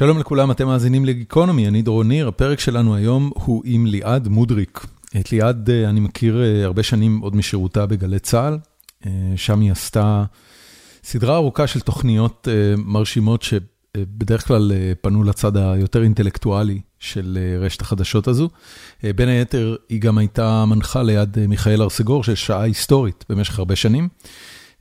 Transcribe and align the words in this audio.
שלום 0.00 0.18
לכולם, 0.18 0.50
אתם 0.50 0.66
מאזינים 0.66 1.04
לגיקונומי, 1.04 1.68
אני 1.68 1.82
דורון 1.82 2.08
ניר, 2.08 2.28
הפרק 2.28 2.60
שלנו 2.60 2.94
היום 2.94 3.30
הוא 3.34 3.62
עם 3.64 3.86
ליעד 3.86 4.28
מודריק. 4.28 4.86
את 5.20 5.32
ליעד 5.32 5.70
אני 5.70 6.00
מכיר 6.00 6.40
הרבה 6.64 6.82
שנים 6.82 7.18
עוד 7.18 7.36
משירותה 7.36 7.86
בגלי 7.86 8.18
צה"ל, 8.18 8.58
שם 9.36 9.60
היא 9.60 9.72
עשתה 9.72 10.24
סדרה 11.04 11.36
ארוכה 11.36 11.66
של 11.66 11.80
תוכניות 11.80 12.48
מרשימות 12.76 13.42
שבדרך 13.42 14.46
כלל 14.46 14.72
פנו 15.00 15.24
לצד 15.24 15.56
היותר 15.56 16.02
אינטלקטואלי 16.02 16.80
של 16.98 17.38
רשת 17.60 17.80
החדשות 17.80 18.28
הזו. 18.28 18.48
בין 19.02 19.28
היתר, 19.28 19.76
היא 19.88 20.00
גם 20.00 20.18
הייתה 20.18 20.64
מנחה 20.64 21.02
ליד 21.02 21.46
מיכאל 21.46 21.82
ארסגור 21.82 22.24
של 22.24 22.34
שעה 22.34 22.62
היסטורית 22.62 23.24
במשך 23.28 23.58
הרבה 23.58 23.76
שנים. 23.76 24.08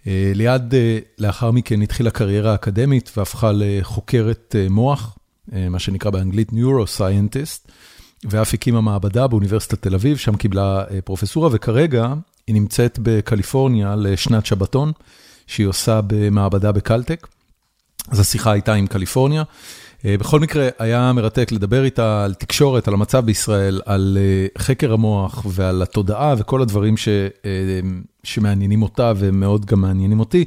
ליעד 0.05 0.73
לאחר 1.17 1.51
מכן 1.51 1.81
התחילה 1.81 2.11
קריירה 2.11 2.55
אקדמית 2.55 3.11
והפכה 3.17 3.51
לחוקרת 3.53 4.55
מוח, 4.69 5.17
מה 5.51 5.79
שנקרא 5.79 6.11
באנגלית 6.11 6.49
Neuroscientist, 6.49 7.71
ואף 8.23 8.53
הקימה 8.53 8.81
מעבדה 8.81 9.27
באוניברסיטת 9.27 9.81
תל 9.81 9.95
אביב, 9.95 10.17
שם 10.17 10.35
קיבלה 10.35 10.83
פרופסורה, 11.05 11.49
וכרגע 11.51 12.13
היא 12.47 12.55
נמצאת 12.55 12.99
בקליפורניה 13.01 13.95
לשנת 13.95 14.45
שבתון, 14.45 14.91
שהיא 15.47 15.67
עושה 15.67 15.99
במעבדה 16.07 16.71
בקלטק. 16.71 17.27
אז 18.07 18.19
השיחה 18.19 18.51
הייתה 18.51 18.73
עם 18.73 18.87
קליפורניה. 18.87 19.43
בכל 20.05 20.39
מקרה, 20.39 20.69
היה 20.79 21.13
מרתק 21.13 21.51
לדבר 21.51 21.83
איתה 21.83 22.23
על 22.25 22.33
תקשורת, 22.33 22.87
על 22.87 22.93
המצב 22.93 23.25
בישראל, 23.25 23.81
על 23.85 24.17
חקר 24.57 24.93
המוח 24.93 25.45
ועל 25.49 25.81
התודעה 25.81 26.35
וכל 26.37 26.61
הדברים 26.61 26.95
שמעניינים 28.23 28.81
אותה 28.81 29.13
ומאוד 29.17 29.65
גם 29.65 29.81
מעניינים 29.81 30.19
אותי. 30.19 30.45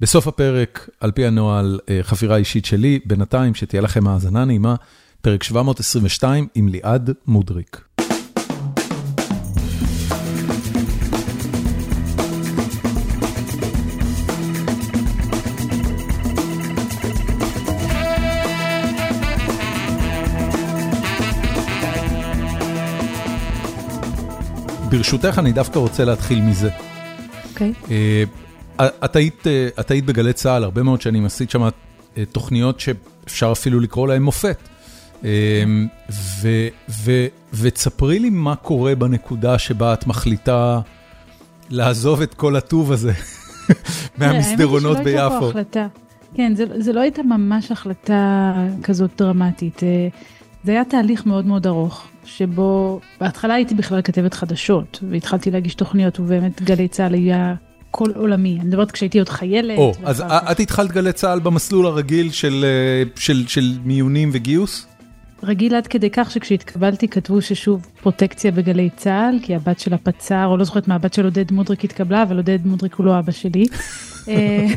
בסוף 0.00 0.26
הפרק, 0.26 0.88
על 1.00 1.10
פי 1.10 1.26
הנוהל, 1.26 1.78
חפירה 2.02 2.36
אישית 2.36 2.64
שלי, 2.64 3.00
בינתיים 3.04 3.54
שתהיה 3.54 3.82
לכם 3.82 4.08
האזנה 4.08 4.44
נעימה, 4.44 4.74
פרק 5.20 5.42
722 5.42 6.46
עם 6.54 6.68
ליעד 6.68 7.10
מודריק. 7.26 7.80
ברשותך, 24.92 25.38
אני 25.38 25.52
דווקא 25.52 25.78
רוצה 25.78 26.04
להתחיל 26.04 26.40
מזה. 26.40 26.70
אוקיי. 27.50 27.72
את 28.76 29.90
היית 29.90 30.04
בגלי 30.04 30.32
צה"ל 30.32 30.64
הרבה 30.64 30.82
מאוד 30.82 31.00
שנים, 31.00 31.24
עשית 31.24 31.50
שם 31.50 31.68
תוכניות 32.32 32.80
שאפשר 32.80 33.52
אפילו 33.52 33.80
לקרוא 33.80 34.08
להן 34.08 34.22
מופת. 34.22 34.68
ותספרי 37.54 38.18
לי 38.18 38.30
מה 38.30 38.56
קורה 38.56 38.94
בנקודה 38.94 39.58
שבה 39.58 39.92
את 39.92 40.06
מחליטה 40.06 40.80
לעזוב 41.70 42.22
את 42.22 42.34
כל 42.34 42.56
הטוב 42.56 42.92
הזה 42.92 43.12
מהמסדרונות 44.18 44.98
ביפו. 44.98 45.52
כן, 46.34 46.52
זה 46.78 46.92
לא 46.92 47.00
הייתה 47.00 47.22
ממש 47.22 47.70
החלטה 47.70 48.52
כזאת 48.82 49.10
דרמטית. 49.18 49.80
זה 50.64 50.72
היה 50.72 50.84
תהליך 50.84 51.26
מאוד 51.26 51.46
מאוד 51.46 51.66
ארוך, 51.66 52.08
שבו 52.24 53.00
בהתחלה 53.20 53.54
הייתי 53.54 53.74
בכלל 53.74 54.02
כתבת 54.02 54.34
חדשות, 54.34 55.00
והתחלתי 55.10 55.50
להגיש 55.50 55.74
תוכניות, 55.74 56.20
ובאמת 56.20 56.62
גלי 56.62 56.88
צה"ל 56.88 57.14
היה 57.14 57.54
כל 57.90 58.10
עולמי. 58.16 58.56
אני 58.60 58.68
מדברת 58.68 58.90
כשהייתי 58.90 59.18
עוד 59.18 59.28
חיילת. 59.28 59.78
או, 59.78 59.92
אז 60.04 60.20
את 60.50 60.60
התחלת 60.60 60.92
גלי 60.92 61.12
צה"ל 61.12 61.40
במסלול 61.40 61.86
הרגיל 61.86 62.30
של 63.46 63.72
מיונים 63.84 64.30
וגיוס? 64.32 64.86
רגיל 65.42 65.74
עד 65.74 65.86
כדי 65.86 66.10
כך 66.10 66.30
שכשהתקבלתי 66.30 67.08
כתבו 67.08 67.42
ששוב 67.42 67.86
פרוטקציה 68.02 68.50
בגלי 68.50 68.90
צה"ל, 68.96 69.38
כי 69.42 69.54
הבת 69.54 69.78
של 69.78 69.94
הפצ"ר, 69.94 70.46
או 70.46 70.56
לא 70.56 70.64
זוכרת 70.64 70.88
מה, 70.88 70.94
הבת 70.94 71.14
של 71.14 71.24
עודד 71.24 71.52
מודריק 71.52 71.84
התקבלה, 71.84 72.22
אבל 72.22 72.36
עודד 72.36 72.66
מודריק 72.66 72.94
הוא 72.94 73.06
לא 73.06 73.18
אבא 73.18 73.32
שלי. 73.32 73.66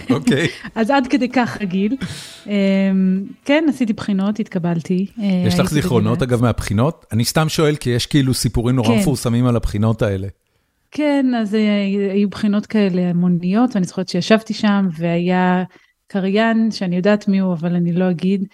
אוקיי. 0.09 0.48
אז 0.75 0.90
עד 0.90 1.08
כדי 1.08 1.30
כך 1.30 1.58
רגיל. 1.62 1.96
כן, 3.46 3.64
עשיתי 3.70 3.94
בחינות, 3.94 4.40
התקבלתי. 4.40 5.06
יש 5.48 5.59
לך 5.59 5.70
זיכרונות 5.70 6.22
אגב 6.22 6.42
מהבחינות? 6.42 7.06
אני 7.12 7.25
סתם 7.25 7.50
שואל, 7.50 7.75
כי 7.75 7.90
יש 7.90 8.06
כאילו 8.06 8.34
סיפורים 8.34 8.75
נורא 8.75 8.96
מפורסמים 8.96 9.46
על 9.46 9.56
הבחינות 9.56 10.02
האלה. 10.02 10.28
כן, 10.92 11.25
אז 11.42 11.58
היו 12.14 12.30
בחינות 12.30 12.66
כאלה 12.66 13.02
המוניות, 13.02 13.75
ואני 13.75 13.86
זוכרת 13.86 14.09
שישבתי 14.09 14.54
שם, 14.54 14.88
והיה 14.98 15.64
קריין, 16.08 16.72
שאני 16.72 16.96
יודעת 16.96 17.28
מי 17.28 17.40
הוא, 17.40 17.54
אבל 17.54 17.75
אני 17.75 17.94
לא 17.94 18.09
אגיד. 18.09 18.46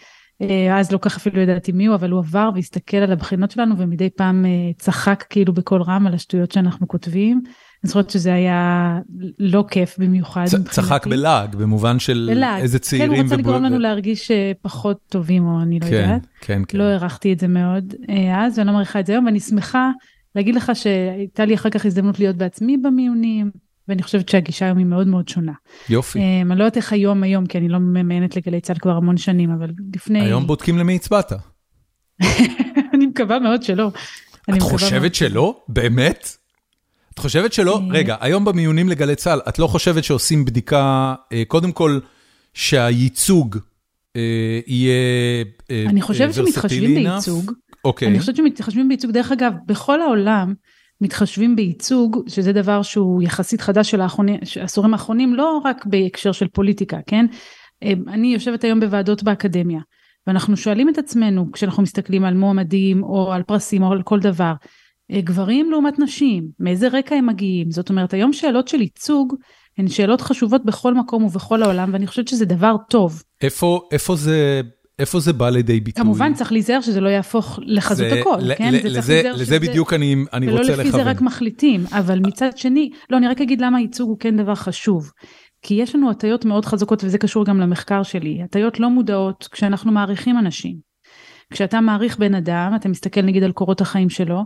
אז 0.72 0.92
לא 0.92 0.98
כך 1.02 1.18
אפילו 1.18 1.42
ידעתי 1.42 1.72
מי 1.72 1.86
הוא, 1.86 1.96
אבל 1.96 2.12
הוא 2.12 2.20
עבר 2.20 2.50
והסתכל 2.56 2.98
על 2.98 3.12
הבחינות 3.12 3.52
שלנו, 3.52 3.78
ומדי 3.78 4.10
פעם 4.10 4.46
צחק 4.78 5.26
כאילו 5.30 5.54
בקול 5.54 5.82
רם 5.82 6.08
על 6.08 6.14
השטויות 6.14 6.52
שאנחנו 6.52 6.88
כותבים. 6.88 7.42
אני 7.84 7.88
זוכרת 7.88 8.10
שזה 8.10 8.34
היה 8.34 9.00
לא 9.40 9.66
כיף 9.70 9.96
במיוחד. 10.00 10.46
צחק 10.70 11.08
בלעג, 11.08 11.56
במובן 11.56 12.00
של 12.00 12.44
איזה 12.58 12.80
צעירים. 12.80 13.10
כן, 13.10 13.16
הוא 13.18 13.26
רצה 13.26 13.36
לגרום 13.36 13.64
לנו 13.64 13.80
להרגיש 13.80 14.32
פחות 14.62 15.00
טובים, 15.10 15.46
או 15.46 15.62
אני 15.62 15.80
לא 15.80 15.86
יודעת. 15.86 16.28
כן, 16.42 16.62
כן. 16.68 16.78
לא 16.78 16.84
הערכתי 16.84 17.34
את 17.34 17.40
זה 17.40 17.48
מאוד 17.48 17.94
אז, 18.36 18.58
ואני 18.58 18.68
לא 18.68 18.74
מעריכה 18.74 19.00
את 19.00 19.06
זה 19.06 19.14
היום, 19.14 19.26
ואני 19.26 19.40
שמחה 19.40 19.92
להגיד 20.36 20.56
לך 20.56 20.72
שהייתה 20.74 21.46
לי 21.46 21.56
אחר 21.56 21.70
כך 21.70 21.86
הזדמנות 21.86 22.20
להיות 22.20 22.36
בעצמי 22.36 22.78
במיונים. 22.78 23.52
ואני 23.92 24.04
חושבת 24.04 24.30
שהגישה 24.30 24.66
היום 24.66 24.78
היא 24.78 24.86
מאוד 24.86 25.08
מאוד 25.08 25.28
שונה. 25.28 25.52
יופי. 25.90 26.20
אני 26.20 26.60
לא 26.60 26.64
יודעת 26.64 26.78
איך 26.78 26.94
היום 26.94 27.24
היום, 27.24 27.46
כי 27.46 27.58
אני 27.58 27.70
לא 27.70 27.80
ממיינת 27.80 28.36
לגלי 28.36 28.62
צה"ל 28.62 28.78
כבר 28.80 28.92
המון 28.92 29.18
שנים, 29.18 29.52
אבל 29.52 29.70
לפני... 29.96 30.22
היום 30.22 30.48
בודקים 30.48 30.78
למי 30.78 30.96
הצבעת. 30.96 31.32
אני 32.94 33.06
מקווה 33.06 33.40
מאוד 33.40 33.64
שלא. 33.64 33.92
את 34.50 34.62
חושבת 34.62 35.16
שלא? 35.16 35.62
באמת? 35.68 36.38
את 37.14 37.20
חושבת 37.20 37.54
שלא? 37.54 37.82
רגע, 37.90 38.16
היום 38.20 38.46
במיונים 38.46 38.90
לגלי 38.90 39.16
צה"ל, 39.16 39.40
את 39.50 39.60
לא 39.60 39.68
חושבת 39.68 40.04
שעושים 40.04 40.46
בדיקה, 40.46 41.16
קודם 41.48 41.72
כל, 41.72 42.00
שהייצוג 42.54 43.58
יהיה 44.68 44.94
ורסטילי 45.70 45.90
אני 45.90 46.02
חושבת 46.02 46.34
שמתחשבים 46.34 46.96
בייצוג. 46.96 47.52
אוקיי. 47.86 48.08
אני 48.08 48.20
חושבת 48.20 48.36
שמתחשבים 48.36 48.88
בייצוג. 48.88 49.12
דרך 49.12 49.32
אגב, 49.32 49.54
בכל 49.66 50.02
העולם, 50.02 50.54
מתחשבים 51.02 51.56
בייצוג, 51.56 52.24
שזה 52.28 52.54
דבר 52.54 52.82
שהוא 52.82 53.24
יחסית 53.24 53.62
חדש 53.62 53.92
של 53.92 54.02
העשורים 54.02 54.94
האחרונים, 54.94 55.36
לא 55.36 55.62
רק 55.66 55.86
בהקשר 55.86 56.32
של 56.32 56.48
פוליטיקה, 56.48 56.98
כן? 57.08 57.26
אני 58.08 58.34
יושבת 58.34 58.64
היום 58.64 58.80
בוועדות 58.80 59.24
באקדמיה, 59.24 59.80
ואנחנו 60.28 60.58
שואלים 60.58 60.90
את 60.90 60.98
עצמנו, 60.98 61.52
כשאנחנו 61.52 61.84
מסתכלים 61.84 62.24
על 62.24 62.34
מועמדים, 62.34 63.04
או 63.04 63.34
על 63.34 63.44
פרסים, 63.44 63.84
או 63.84 63.92
על 63.92 64.02
כל 64.04 64.20
דבר, 64.20 64.54
גברים 65.12 65.72
לעומת 65.72 66.00
נשים, 66.00 66.48
מאיזה 66.60 66.88
רקע 66.88 67.16
הם 67.16 67.26
מגיעים? 67.26 67.72
זאת 67.72 67.90
אומרת, 67.90 68.14
היום 68.14 68.34
שאלות 68.34 68.68
של 68.68 68.82
ייצוג, 68.82 69.36
הן 69.78 69.88
שאלות 69.88 70.22
חשובות 70.22 70.66
בכל 70.66 70.94
מקום 70.94 71.24
ובכל 71.24 71.64
העולם, 71.64 71.90
ואני 71.94 72.08
חושבת 72.08 72.28
שזה 72.28 72.46
דבר 72.46 72.76
טוב. 72.90 73.24
איפה, 73.42 73.82
איפה 73.92 74.16
זה... 74.16 74.62
איפה 75.02 75.20
זה 75.20 75.34
בא 75.34 75.50
לידי 75.50 75.80
ביטוי? 75.80 76.04
כמובן 76.04 76.34
צריך 76.34 76.52
להיזהר 76.52 76.82
שזה 76.82 77.02
לא 77.02 77.10
יהפוך 77.10 77.60
לחזות 77.64 78.08
הכל, 78.20 78.56
כן? 78.58 78.74
לזה 79.34 79.60
בדיוק 79.60 79.94
אני 79.94 80.16
רוצה 80.16 80.40
לכוון. 80.40 80.64
ולא 80.64 80.84
לפי 80.84 80.92
זה 80.92 81.04
רק 81.04 81.22
מחליטים, 81.22 81.84
אבל 81.92 82.20
מצד 82.20 82.58
שני, 82.58 82.90
לא, 83.10 83.18
אני 83.18 83.28
רק 83.28 83.42
אגיד 83.42 83.62
למה 83.62 83.82
ייצוג 83.82 84.10
הוא 84.10 84.20
כן 84.20 84.38
דבר 84.38 84.56
חשוב. 84.56 85.12
כי 85.62 85.74
יש 85.74 85.96
לנו 85.96 86.12
הטיות 86.12 86.46
מאוד 86.46 86.66
חזקות, 86.66 87.04
וזה 87.04 87.18
קשור 87.18 87.46
גם 87.46 87.60
למחקר 87.60 88.04
שלי, 88.04 88.42
הטיות 88.44 88.80
לא 88.80 88.90
מודעות 88.90 89.48
כשאנחנו 89.52 89.92
מעריכים 89.92 90.38
אנשים. 90.38 90.76
כשאתה 91.54 91.82
מעריך 91.82 92.18
בן 92.18 92.36
אדם, 92.36 92.72
אתה 92.76 92.90
מסתכל 92.90 93.22
נגיד 93.22 93.44
על 93.44 93.52
קורות 93.52 93.82
החיים 93.82 94.10
שלו, 94.10 94.42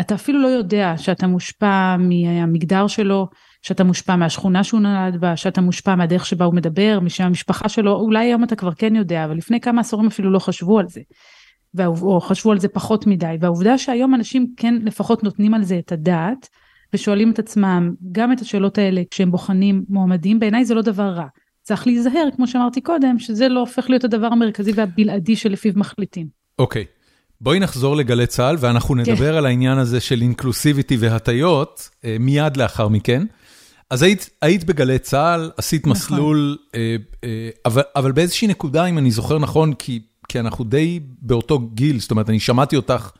אתה 0.00 0.14
אפילו 0.14 0.42
לא 0.42 0.46
יודע 0.46 0.94
שאתה 0.96 1.26
מושפע 1.26 1.96
מהמגדר 1.96 2.86
שלו, 2.86 3.28
שאתה 3.62 3.84
מושפע 3.84 4.16
מהשכונה 4.16 4.64
שהוא 4.64 4.80
נולד 4.80 5.20
בה, 5.20 5.36
שאתה 5.36 5.60
מושפע 5.60 5.94
מהדרך 5.94 6.26
שבה 6.26 6.44
הוא 6.44 6.54
מדבר, 6.54 6.98
משם 7.02 7.24
המשפחה 7.24 7.68
שלו, 7.68 7.92
אולי 7.92 8.26
היום 8.26 8.44
אתה 8.44 8.56
כבר 8.56 8.72
כן 8.72 8.96
יודע, 8.96 9.24
אבל 9.24 9.36
לפני 9.36 9.60
כמה 9.60 9.80
עשורים 9.80 10.06
אפילו 10.06 10.30
לא 10.30 10.38
חשבו 10.38 10.78
על 10.78 10.88
זה. 10.88 11.00
או 12.02 12.20
חשבו 12.20 12.52
על 12.52 12.60
זה 12.60 12.68
פחות 12.68 13.06
מדי, 13.06 13.36
והעובדה 13.40 13.78
שהיום 13.78 14.14
אנשים 14.14 14.46
כן 14.56 14.74
לפחות 14.82 15.24
נותנים 15.24 15.54
על 15.54 15.62
זה 15.62 15.78
את 15.78 15.92
הדעת, 15.92 16.48
ושואלים 16.92 17.30
את 17.30 17.38
עצמם 17.38 17.90
גם 18.12 18.32
את 18.32 18.40
השאלות 18.40 18.78
האלה 18.78 19.02
כשהם 19.10 19.30
בוחנים 19.30 19.84
מועמדים, 19.88 20.38
בעיניי 20.38 20.64
זה 20.64 20.74
לא 20.74 20.82
דבר 20.82 21.08
רע. 21.08 21.26
צריך 21.62 21.86
להיזהר, 21.86 22.28
כמו 22.36 22.46
שאמרתי 22.46 22.80
קודם, 22.80 23.18
שזה 23.18 23.48
לא 23.48 23.60
הופך 23.60 23.90
להיות 23.90 24.04
הדבר 24.04 24.26
המרכזי 24.26 24.72
והבלעדי 24.74 25.36
שלפיו 25.36 25.72
מחליטים. 25.76 26.26
אוקיי. 26.58 26.82
Okay. 26.82 26.98
בואי 27.40 27.58
נחזור 27.58 27.96
לגלי 27.96 28.26
צה"ל, 28.26 28.56
ואנחנו 28.60 28.94
נדבר 28.94 29.36
על 29.36 29.46
העניין 29.46 29.78
הזה 29.78 30.00
של 30.00 30.22
אינקלוסיביטי 30.22 30.96
והטיות 30.96 31.88
מיד 32.20 32.56
לאחר 32.56 32.88
מכן. 32.88 33.22
אז 33.90 34.02
היית, 34.02 34.30
היית 34.42 34.64
בגלי 34.64 34.98
צה"ל, 34.98 35.50
עשית 35.56 35.86
נכון. 35.86 35.92
מסלול, 35.92 36.56
אה, 36.74 36.96
אה, 37.24 37.50
אבל, 37.66 37.82
אבל 37.96 38.12
באיזושהי 38.12 38.48
נקודה, 38.48 38.86
אם 38.86 38.98
אני 38.98 39.10
זוכר 39.10 39.38
נכון, 39.38 39.74
כי, 39.74 40.00
כי 40.28 40.40
אנחנו 40.40 40.64
די 40.64 41.00
באותו 41.22 41.58
גיל, 41.58 42.00
זאת 42.00 42.10
אומרת, 42.10 42.30
אני 42.30 42.40
שמעתי 42.40 42.76
אותך 42.76 43.10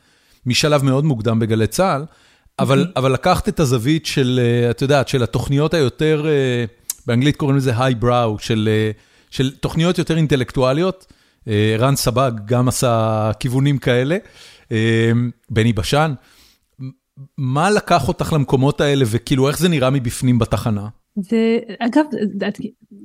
משלב 0.45 0.83
מאוד 0.83 1.05
מוקדם 1.05 1.39
בגלי 1.39 1.67
צה"ל, 1.67 2.05
אבל, 2.59 2.83
okay. 2.83 2.99
אבל 2.99 3.11
לקחת 3.13 3.49
את 3.49 3.59
הזווית 3.59 4.05
של, 4.05 4.39
את 4.69 4.81
יודעת, 4.81 5.07
של 5.07 5.23
התוכניות 5.23 5.73
היותר, 5.73 6.25
באנגלית 7.05 7.35
קוראים 7.35 7.57
לזה 7.57 7.83
היי 7.83 7.95
בראו, 7.95 8.39
של, 8.39 8.69
של 9.29 9.51
תוכניות 9.55 9.97
יותר 9.97 10.17
אינטלקטואליות, 10.17 11.13
רן 11.79 11.95
סבג 11.95 12.31
גם 12.45 12.67
עשה 12.67 13.31
כיוונים 13.39 13.77
כאלה, 13.77 14.17
בני 15.49 15.73
בשן. 15.73 16.13
מה 17.37 17.69
לקח 17.69 18.07
אותך 18.07 18.33
למקומות 18.33 18.81
האלה, 18.81 19.05
וכאילו 19.07 19.47
איך 19.47 19.59
זה 19.59 19.69
נראה 19.69 19.89
מבפנים 19.89 20.39
בתחנה? 20.39 20.87
זה, 21.15 21.59
אגב, 21.79 22.05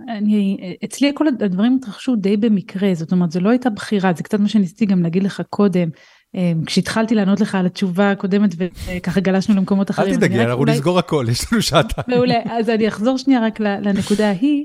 אני, 0.08 0.56
אצלי 0.84 1.12
כל 1.14 1.28
הדברים 1.28 1.78
התרחשו 1.80 2.16
די 2.16 2.36
במקרה, 2.36 2.94
זאת 2.94 3.12
אומרת, 3.12 3.30
זו 3.30 3.40
לא 3.40 3.50
הייתה 3.50 3.70
בחירה, 3.70 4.12
זה 4.16 4.22
קצת 4.22 4.40
מה 4.40 4.48
שניסיתי 4.48 4.86
גם 4.86 5.02
להגיד 5.02 5.22
לך 5.22 5.42
קודם. 5.50 5.88
אמ, 6.34 6.62
כשהתחלתי 6.66 7.14
לענות 7.14 7.40
לך 7.40 7.54
על 7.54 7.66
התשובה 7.66 8.10
הקודמת 8.10 8.54
וככה 8.56 9.20
גלשנו 9.20 9.54
למקומות 9.54 9.90
אחרים. 9.90 10.10
אל 10.10 10.16
תדאגי, 10.16 10.40
אנחנו 10.40 10.64
נסגור 10.64 10.98
הכל, 10.98 11.26
יש 11.30 11.52
לנו 11.52 11.62
שעתיים. 11.62 12.04
מעולה, 12.08 12.38
אז 12.50 12.70
אני 12.70 12.88
אחזור 12.88 13.18
שנייה 13.18 13.46
רק 13.46 13.60
לנקודה 13.60 14.28
ההיא. 14.28 14.64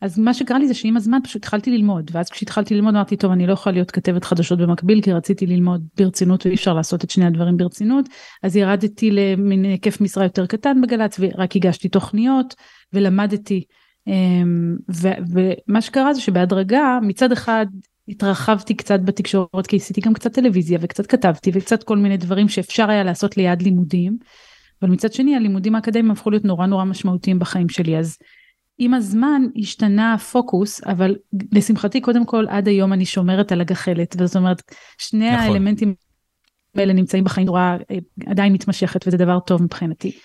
אז 0.00 0.18
מה 0.18 0.34
שקרה 0.34 0.58
לי 0.58 0.68
זה 0.68 0.74
שעם 0.74 0.96
הזמן 0.96 1.18
פשוט 1.24 1.36
התחלתי 1.36 1.70
ללמוד, 1.70 2.10
ואז 2.12 2.30
כשהתחלתי 2.30 2.74
ללמוד 2.74 2.94
אמרתי, 2.94 3.16
טוב, 3.16 3.32
אני 3.32 3.46
לא 3.46 3.52
יכולה 3.52 3.72
להיות 3.72 3.90
כתבת 3.90 4.24
חדשות 4.24 4.58
במקביל, 4.58 5.02
כי 5.02 5.12
רציתי 5.12 5.46
ללמוד 5.46 5.86
ברצינות 5.96 6.46
ואי 6.46 6.54
אפשר 6.54 6.74
לעשות 6.74 7.04
את 7.04 7.10
שני 7.10 7.26
הדברים 7.26 7.56
ברצינות, 7.56 8.08
אז 8.42 8.56
ירדתי 8.56 9.10
למין 9.10 9.64
היקף 9.64 10.00
משרה 10.00 10.24
יותר 10.24 10.46
קטן 10.46 10.80
בגל"צ, 10.80 11.16
ורק 11.20 11.56
הגשתי 11.56 11.88
תוכניות, 11.88 12.54
ולמדתי. 12.92 13.64
אמ, 14.06 14.76
ומה 15.32 15.80
שקרה 15.80 16.14
זה 16.14 16.20
שבהדרגה, 16.20 16.98
מצד 17.02 17.32
אחד 17.32 17.66
התרחבתי 18.08 18.74
קצת 18.74 19.00
בתקשורת, 19.00 19.66
כי 19.68 19.76
עשיתי 19.76 20.00
גם 20.00 20.12
קצת 20.12 20.32
טלוויזיה, 20.32 20.78
וקצת 20.82 21.06
כתבתי, 21.06 21.50
וקצת 21.54 21.82
כל 21.82 21.96
מיני 21.96 22.16
דברים 22.16 22.48
שאפשר 22.48 22.90
היה 22.90 23.04
לעשות 23.04 23.36
ליד 23.36 23.62
לימודים, 23.62 24.18
אבל 24.82 24.90
מצד 24.90 25.12
שני, 25.12 25.36
הלימודים 25.36 25.74
האקדמיים 25.74 26.10
הפכו 26.10 26.30
להיות 26.30 26.44
נורא 26.44 26.66
נורא 26.66 26.84
משמעותיים 26.84 27.38
בחיים 27.38 27.68
שלי, 27.68 27.98
אז 27.98 28.16
עם 28.82 28.94
הזמן 28.94 29.42
השתנה 29.56 30.14
הפוקוס, 30.14 30.80
אבל 30.84 31.16
לשמחתי 31.52 32.00
קודם 32.00 32.26
כל 32.26 32.46
עד 32.48 32.68
היום 32.68 32.92
אני 32.92 33.04
שומרת 33.04 33.52
על 33.52 33.60
הגחלת, 33.60 34.16
וזאת 34.18 34.36
אומרת 34.36 34.62
שני 34.98 35.30
נכון. 35.30 35.46
האלמנטים 35.46 35.94
האלה 36.74 36.92
נמצאים 36.92 37.24
בחיים 37.24 37.46
בצורה 37.46 37.76
אה, 37.90 37.96
עדיין 38.26 38.52
מתמשכת 38.52 39.06
וזה 39.06 39.16
דבר 39.16 39.40
טוב 39.40 39.62
מבחינתי. 39.62 40.18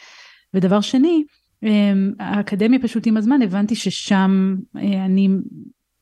ודבר 0.54 0.82
שני, 0.82 1.24
אמ, 1.64 2.12
האקדמיה 2.20 2.80
פשוט 2.80 3.08
עם 3.08 3.18
הזמן 3.18 3.42
הבנתי 3.42 3.76
ששם 3.76 4.56
אה, 4.78 5.06
אני, 5.06 5.30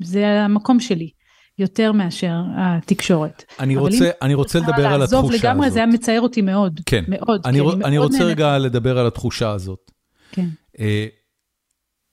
זה 0.04 0.42
המקום 0.42 0.80
שלי. 0.80 1.10
יותר 1.58 1.92
מאשר 1.92 2.36
התקשורת. 2.58 3.44
אני 3.60 3.76
רוצה, 3.76 4.10
אני 4.22 4.34
רוצה 4.34 4.60
לדבר 4.60 4.88
על 4.88 5.02
התחושה 5.02 5.18
הזאת. 5.18 5.32
לעזוב 5.32 5.32
לגמרי, 5.32 5.72
זה 5.72 5.80
היה 5.80 5.88
מצער 5.88 6.22
אותי 6.22 6.42
מאוד. 6.42 6.80
כן. 6.86 7.04
מאוד. 7.08 7.42
אני, 7.46 7.60
אני, 7.60 7.84
אני 7.84 7.98
רוצה 7.98 8.24
רגע 8.24 8.58
לדבר 8.58 8.98
על 8.98 9.08
התחושה 9.08 9.52
הזאת. 9.52 9.92
כן. 10.32 10.48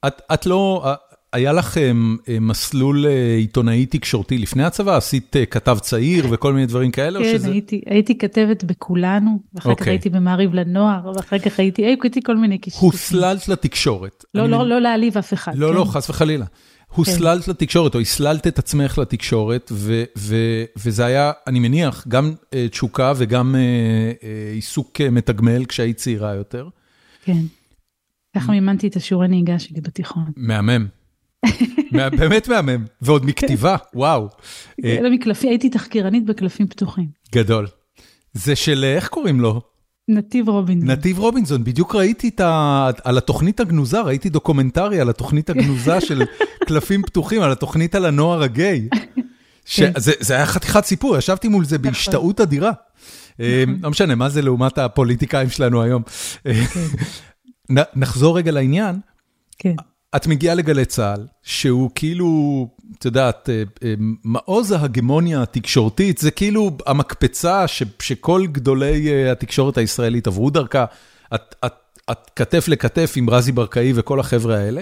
את 0.06 0.22
את 0.34 0.46
לא, 0.46 0.82
אה, 0.84 0.94
היה 1.32 1.52
לך 1.52 1.78
אה, 1.78 1.92
מסלול 2.40 3.06
אה, 3.06 3.36
עיתונאי 3.36 3.86
תקשורתי 3.86 4.38
לפני 4.38 4.64
הצבא? 4.64 4.96
עשית 4.96 5.36
כתב 5.50 5.78
צעיר 5.80 6.26
וכל 6.30 6.52
מיני 6.52 6.66
דברים 6.66 6.90
כאלה? 6.90 7.18
כן, 7.18 7.38
שזה... 7.38 7.50
הייתי 7.50 7.80
הייתי 7.86 8.18
כתבת 8.18 8.64
בכולנו, 8.64 9.38
ואחר 9.54 9.70
okay. 9.70 9.74
כך 9.74 9.80
אוקיי. 9.80 9.92
הייתי 9.92 10.10
במעריב 10.10 10.54
לנוער, 10.54 11.12
ואחר 11.16 11.38
כך 11.38 11.58
הייתי, 11.58 11.82
הייתי 11.82 12.22
כל 12.22 12.36
מיני 12.36 12.58
קישוטים. 12.58 12.88
הוסללת 12.88 13.48
לתקשורת. 13.48 14.24
לא, 14.34 14.46
לא, 14.46 14.66
לא 14.68 14.80
להעליב 14.80 15.18
אף 15.18 15.32
אחד. 15.32 15.52
לא, 15.54 15.68
לא 15.68 15.72
כן. 15.72 15.78
לא, 15.78 15.84
חס 15.84 16.10
וחלילה. 16.10 16.44
הוסללת 16.94 17.44
כן. 17.44 17.50
לתקשורת, 17.50 17.94
או 17.94 18.00
הסללת 18.00 18.46
את 18.46 18.58
עצמך 18.58 18.98
לתקשורת, 18.98 19.72
ו, 19.74 20.04
ו, 20.18 20.36
וזה 20.76 21.06
היה, 21.06 21.32
אני 21.46 21.58
מניח, 21.60 22.04
גם 22.08 22.34
תשוקה 22.70 23.12
וגם 23.16 23.54
עיסוק 24.54 25.00
מתגמל 25.00 25.64
כשהיית 25.64 25.96
צעירה 25.96 26.34
יותר. 26.34 26.68
כן. 27.24 27.42
ככה 28.36 28.52
מימנתי 28.52 28.88
את 28.88 28.96
השיעורי 28.96 29.28
נהיגה 29.28 29.58
שלי 29.58 29.80
בתיכון. 29.80 30.24
מהמם. 30.36 30.86
באמת 32.18 32.48
מהמם, 32.48 32.84
ועוד 33.02 33.26
מכתיבה, 33.26 33.76
וואו. 33.94 34.28
לא 34.78 35.10
מקלפי, 35.10 35.48
הייתי 35.48 35.70
תחקירנית 35.70 36.26
בקלפים 36.26 36.66
פתוחים. 36.66 37.06
גדול. 37.32 37.66
זה 38.32 38.56
של, 38.56 38.84
איך 38.84 39.08
קוראים 39.08 39.40
לו? 39.40 39.60
נתיב 40.08 40.48
רובינזון. 40.48 40.90
נתיב 40.90 41.18
רובינזון, 41.18 41.64
בדיוק 41.64 41.94
ראיתי 41.94 42.28
את 42.28 42.40
ה... 42.40 42.90
על 43.04 43.18
התוכנית 43.18 43.60
הגנוזה, 43.60 44.00
ראיתי 44.00 44.28
דוקומנטרי 44.28 45.00
על 45.00 45.10
התוכנית 45.10 45.50
הגנוזה 45.50 46.00
של 46.08 46.22
קלפים 46.66 47.02
פתוחים, 47.02 47.42
על 47.42 47.52
התוכנית 47.52 47.94
על 47.94 48.04
הנוער 48.04 48.42
הגאה. 48.42 48.88
כן. 49.74 49.92
זה 49.96 50.34
היה 50.34 50.46
חתיכת 50.46 50.84
סיפור, 50.84 51.16
ישבתי 51.16 51.48
מול 51.48 51.64
זה 51.64 51.78
נכון. 51.78 51.90
בהשתאות 51.90 52.40
אדירה. 52.40 52.72
אה, 53.40 53.64
נכון. 53.66 53.80
לא 53.82 53.90
משנה, 53.90 54.14
מה 54.14 54.28
זה 54.28 54.42
לעומת 54.42 54.78
הפוליטיקאים 54.78 55.50
שלנו 55.50 55.82
היום. 55.82 56.02
נחזור 57.96 58.36
רגע 58.36 58.50
לעניין. 58.50 59.00
כן. 59.58 59.74
את 60.16 60.26
מגיעה 60.26 60.54
לגלי 60.54 60.84
צה"ל, 60.84 61.26
שהוא 61.42 61.90
כאילו, 61.94 62.68
את 62.98 63.04
יודעת, 63.04 63.50
אה, 63.50 63.62
אה, 63.84 63.94
מעוז 64.24 64.72
ההגמוניה 64.72 65.42
התקשורתית, 65.42 66.18
זה 66.18 66.30
כאילו 66.30 66.70
המקפצה 66.86 67.68
ש, 67.68 67.82
שכל 68.02 68.46
גדולי 68.52 69.08
אה, 69.12 69.32
התקשורת 69.32 69.78
הישראלית 69.78 70.26
עברו 70.26 70.50
דרכה. 70.50 70.84
את, 71.34 71.54
את, 71.66 71.72
את 72.10 72.30
כתף 72.36 72.68
לכתף 72.68 73.12
עם 73.16 73.30
רזי 73.30 73.52
ברקאי 73.52 73.92
וכל 73.94 74.20
החבר'ה 74.20 74.58
האלה. 74.58 74.80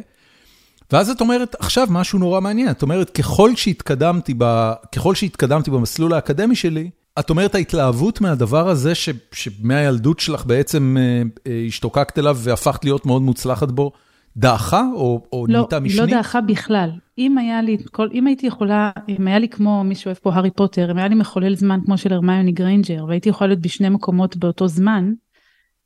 ואז 0.93 1.11
את 1.11 1.20
אומרת, 1.20 1.56
עכשיו 1.58 1.87
משהו 1.91 2.19
נורא 2.19 2.41
מעניין, 2.41 2.70
את 2.70 2.82
אומרת, 2.82 3.11
ככל 3.11 3.56
שהתקדמתי, 3.56 4.34
ב, 4.38 4.73
ככל 4.94 5.14
שהתקדמתי 5.14 5.70
במסלול 5.70 6.12
האקדמי 6.12 6.56
שלי, 6.56 6.91
את 7.20 7.31
אומרת 7.31 7.55
ההתלהבות 7.55 8.20
מהדבר 8.20 8.69
הזה, 8.69 8.94
ש, 8.94 9.09
שמהילדות 9.32 10.20
שלך 10.20 10.47
בעצם 10.47 10.97
אה, 10.99 11.23
אה, 11.47 11.65
השתוקקת 11.67 12.19
אליו 12.19 12.37
והפכת 12.41 12.85
להיות 12.85 13.06
מאוד 13.06 13.23
מוצלחת 13.23 13.70
בו, 13.70 13.93
דעכה 14.37 14.85
או, 14.94 15.23
או 15.32 15.47
לא, 15.49 15.53
נהייתה 15.53 15.81
משנית? 15.81 15.99
לא, 15.99 16.05
היא 16.05 16.12
לא 16.12 16.17
דעכה 16.17 16.41
בכלל. 16.41 16.91
אם 17.19 17.38
היה 17.38 17.62
לי, 17.62 17.76
כל, 17.93 18.09
אם 18.15 18.26
הייתי 18.26 18.47
יכולה, 18.47 18.91
אם 19.09 19.26
היה 19.26 19.38
לי 19.38 19.49
כמו 19.49 19.85
מי 19.85 19.94
שאוהב 19.94 20.17
פה 20.17 20.35
הארי 20.35 20.50
פוטר, 20.50 20.91
אם 20.91 20.99
היה 20.99 21.09
לי 21.09 21.15
מחולל 21.15 21.56
זמן 21.56 21.81
כמו 21.85 21.99
של 21.99 22.12
הרמיוני 22.12 22.53
גריינג'ר, 22.53 23.05
והייתי 23.09 23.29
יכולה 23.29 23.49
להיות 23.49 23.61
בשני 23.61 23.88
מקומות 23.88 24.37
באותו 24.37 24.69
זמן, 24.69 25.12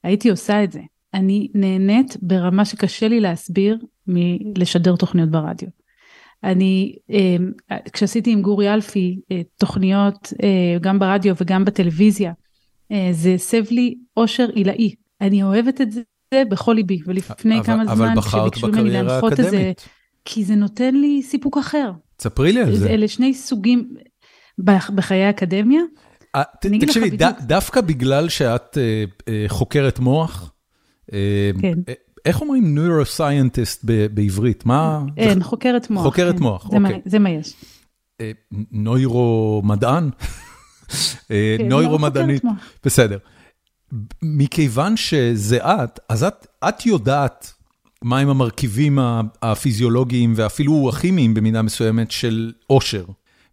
הייתי 0.04 0.30
עושה 0.30 0.64
את 0.64 0.72
זה. 0.72 0.80
אני 1.14 1.48
נהנית 1.54 2.16
ברמה 2.22 2.64
שקשה 2.64 3.08
לי 3.08 3.20
להסביר 3.20 3.78
מלשדר 4.06 4.96
תוכניות 4.96 5.28
ברדיו. 5.30 5.68
אני, 6.44 6.94
אמ, 7.10 7.52
כשעשיתי 7.92 8.30
עם 8.30 8.42
גורי 8.42 8.74
אלפי 8.74 9.20
אה, 9.32 9.40
תוכניות 9.58 10.32
אה, 10.42 10.78
גם 10.80 10.98
ברדיו 10.98 11.34
וגם 11.40 11.64
בטלוויזיה, 11.64 12.32
אה, 12.92 13.08
זה 13.12 13.30
הסב 13.34 13.62
לי 13.70 13.94
אושר 14.16 14.48
עילאי. 14.48 14.94
אני 15.20 15.42
אוהבת 15.42 15.80
את 15.80 15.92
זה 15.92 16.02
בכל 16.50 16.72
ליבי, 16.72 17.00
ולפני 17.06 17.54
אבל, 17.54 17.64
כמה 17.64 17.94
זמן 17.94 18.14
שביקשו 18.20 18.68
ממני 18.68 18.90
להנחות 18.90 19.40
איזה, 19.40 19.72
כי 20.24 20.44
זה 20.44 20.54
נותן 20.54 20.94
לי 20.94 21.22
סיפוק 21.22 21.58
אחר. 21.58 21.92
ספרי 22.20 22.52
לי 22.52 22.60
על 22.60 22.74
זה. 22.74 22.90
אלה 22.90 23.08
שני 23.08 23.34
סוגים 23.34 23.94
בחיי 24.94 25.24
האקדמיה. 25.24 25.80
תקשיבי, 26.80 27.16
דווקא 27.40 27.80
בגלל 27.80 28.28
שאת 28.28 28.78
חוקרת 29.48 29.98
מוח, 29.98 30.52
כן. 31.60 31.78
איך 32.24 32.40
אומרים 32.40 32.74
נוירוסיינטיסט 32.74 33.84
בעברית? 34.14 34.66
מה? 34.66 35.00
אין, 35.16 35.42
חוקרת 35.42 35.90
מוח. 35.90 36.02
חוקרת 36.02 36.36
כן. 36.36 36.42
מוח, 36.42 36.64
אוקיי. 36.64 37.00
זה 37.04 37.18
מה 37.18 37.30
יש. 37.30 37.54
אה, 38.20 38.30
נוירומדען? 38.72 40.10
אה, 41.30 41.56
כן, 41.58 41.68
נוירומדענית, 41.68 42.42
בסדר. 42.84 43.18
מכיוון 44.22 44.96
שזה 44.96 45.58
את, 45.58 46.00
אז 46.08 46.24
את, 46.24 46.46
את 46.68 46.86
יודעת 46.86 47.52
מהם 48.02 48.28
המרכיבים 48.28 48.98
הפיזיולוגיים 49.42 50.32
ואפילו 50.36 50.88
הכימיים 50.88 51.34
במידה 51.34 51.62
מסוימת 51.62 52.10
של 52.10 52.52
אושר. 52.70 53.04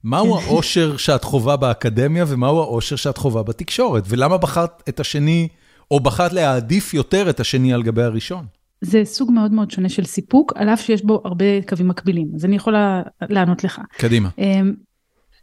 מהו 0.04 0.38
כן. 0.38 0.46
האושר 0.46 0.98
שאת 0.98 1.24
חווה 1.24 1.58
באקדמיה 1.58 2.26
ומהו 2.28 2.60
האושר 2.60 2.96
שאת 2.96 3.18
חווה 3.18 3.44
בתקשורת? 3.44 4.04
ולמה 4.08 4.38
בחרת 4.38 4.84
את 4.90 5.00
השני, 5.00 5.48
או 5.92 6.00
בחרת 6.00 6.34
להעדיף 6.34 6.94
יותר 6.94 7.30
את 7.30 7.40
השני 7.40 7.74
על 7.74 7.84
גבי 7.84 8.04
הראשון? 8.04 8.59
זה 8.82 9.06
סוג 9.06 9.32
מאוד 9.32 9.52
מאוד 9.52 9.72
שונה 9.72 9.90
של 9.90 10.04
סיפוק, 10.04 10.54
על 10.56 10.70
אף 10.70 10.82
שיש 10.82 11.06
בו 11.06 11.22
הרבה 11.26 11.62
קווים 11.62 11.88
מקבילים, 11.88 12.28
אז 12.36 12.46
אני 12.46 12.56
יכולה 12.56 13.02
לענות 13.22 13.64
לך. 13.64 13.82
קדימה. 13.92 14.30
אמ, 14.38 14.74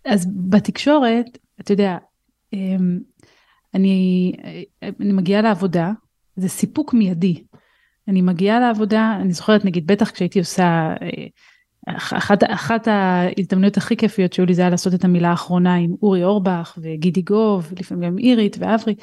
אז 0.04 0.26
בתקשורת, 0.36 1.38
אתה 1.60 1.72
יודע, 1.72 1.96
אמ, 2.52 2.98
אני, 3.74 4.32
אני 5.00 5.12
מגיעה 5.12 5.42
לעבודה, 5.42 5.92
זה 6.36 6.48
סיפוק 6.48 6.94
מיידי. 6.94 7.42
אני 8.08 8.22
מגיעה 8.22 8.60
לעבודה, 8.60 9.18
אני 9.20 9.32
זוכרת 9.32 9.64
נגיד, 9.64 9.86
בטח 9.86 10.10
כשהייתי 10.10 10.38
עושה, 10.38 10.94
אה, 11.02 11.26
אחת, 11.86 12.44
אחת 12.44 12.88
ההזדמנויות 12.88 13.76
הכי 13.76 13.96
כיפיות 13.96 14.32
שהיו 14.32 14.46
לי 14.46 14.54
זה 14.54 14.62
היה 14.62 14.70
לעשות 14.70 14.94
את 14.94 15.04
המילה 15.04 15.30
האחרונה 15.30 15.74
עם 15.74 15.94
אורי 16.02 16.24
אורבך 16.24 16.78
וגידי 16.82 17.22
גוב, 17.22 17.72
לפעמים 17.80 18.04
גם 18.04 18.18
אירית 18.18 18.56
ואברי. 18.60 18.94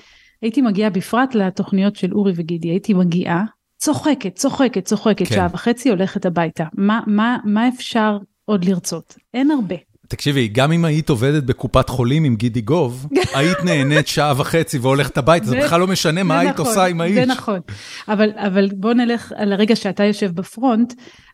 הייתי 0.42 0.62
מגיעה 0.62 0.90
בפרט 0.90 1.36
לתוכניות 1.36 1.96
של 1.96 2.14
אורי 2.14 2.34
וגידי, 2.36 2.70
הייתי 2.70 2.94
מגיעה 2.94 3.44
צוחקת, 3.84 4.36
צוחקת, 4.36 4.86
צוחקת, 4.86 5.28
כן. 5.28 5.36
שעה 5.36 5.48
וחצי 5.54 5.90
הולכת 5.90 6.26
הביתה. 6.26 6.64
מה, 6.74 7.00
מה, 7.08 7.38
מה 7.44 7.68
אפשר 7.68 8.18
עוד 8.46 8.66
לרצות? 8.66 9.16
אין 9.34 9.52
הרבה. 9.52 9.76
תקשיבי, 10.08 10.48
גם 10.48 10.72
אם 10.72 10.86
היית 10.86 11.10
עובדת 11.10 11.44
בקופת 11.44 11.90
חולים 11.90 12.24
עם 12.24 12.36
גידי 12.36 12.62
גוב, 12.62 13.08
היית 13.38 13.58
נהנית 13.64 14.08
שעה 14.08 14.34
וחצי 14.38 14.78
והולכת 14.78 15.18
הביתה, 15.18 15.46
זה 15.46 15.60
בכלל 15.64 15.80
לא 15.80 15.88
משנה 15.88 16.24
מה 16.24 16.40
היית 16.40 16.54
נכון, 16.54 16.66
עושה 16.66 16.86
עם 16.86 17.02
האיש. 17.02 17.16
זה 17.16 17.26
נכון, 17.26 17.60
אבל, 18.08 18.30
אבל 18.36 18.70
בוא 18.76 18.94
נלך 18.94 19.32
על 19.36 19.54
הרגע 19.54 19.76
שאתה 19.76 20.04
יושב 20.04 20.32
בפרונט, 20.32 20.94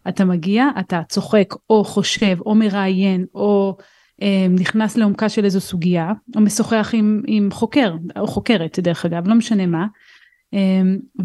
אתה 0.09 0.25
מגיע, 0.25 0.65
אתה 0.79 1.01
צוחק, 1.09 1.53
או 1.69 1.83
חושב, 1.83 2.37
או 2.45 2.55
מראיין, 2.55 3.25
או 3.35 3.77
אה, 4.21 4.47
נכנס 4.49 4.97
לעומקה 4.97 5.29
של 5.29 5.45
איזו 5.45 5.61
סוגיה, 5.61 6.11
או 6.35 6.41
משוחח 6.41 6.91
עם, 6.93 7.21
עם 7.27 7.49
חוקר, 7.51 7.93
או 8.19 8.27
חוקרת 8.27 8.79
דרך 8.79 9.05
אגב, 9.05 9.27
לא 9.27 9.35
משנה 9.35 9.65
מה, 9.65 9.85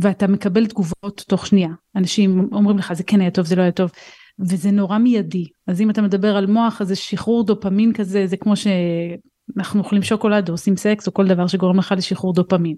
ואתה 0.01 0.27
מקבל 0.27 0.67
תגובות 0.67 1.25
תוך 1.29 1.47
שנייה. 1.47 1.69
אנשים 1.97 2.49
אומרים 2.53 2.79
לך, 2.79 2.93
זה 2.93 3.03
כן 3.03 3.21
היה 3.21 3.31
טוב, 3.31 3.47
זה 3.47 3.57
לא 3.57 3.63
היה 3.63 3.73
טוב. 3.73 3.91
וזה 4.39 4.71
נורא 4.71 4.99
מיידי. 4.99 5.45
אז 5.67 5.81
אם 5.81 5.91
אתה 5.91 6.03
מדבר 6.03 6.37
על 6.37 6.47
מוח, 6.47 6.81
אז 6.81 6.89
זה 6.89 6.97
שחרור 6.97 7.45
דופמין 7.45 7.93
כזה, 7.93 8.27
זה 8.27 8.37
כמו 8.37 8.55
שאנחנו 8.57 9.81
אוכלים 9.81 10.03
שוקולד 10.03 10.49
או 10.49 10.55
עושים 10.55 10.77
סקס 10.77 11.07
או 11.07 11.15
כל 11.15 11.27
דבר 11.27 11.47
שגורם 11.47 11.79
לך 11.79 11.95
לשחרור 11.97 12.35
דופמין. 12.35 12.77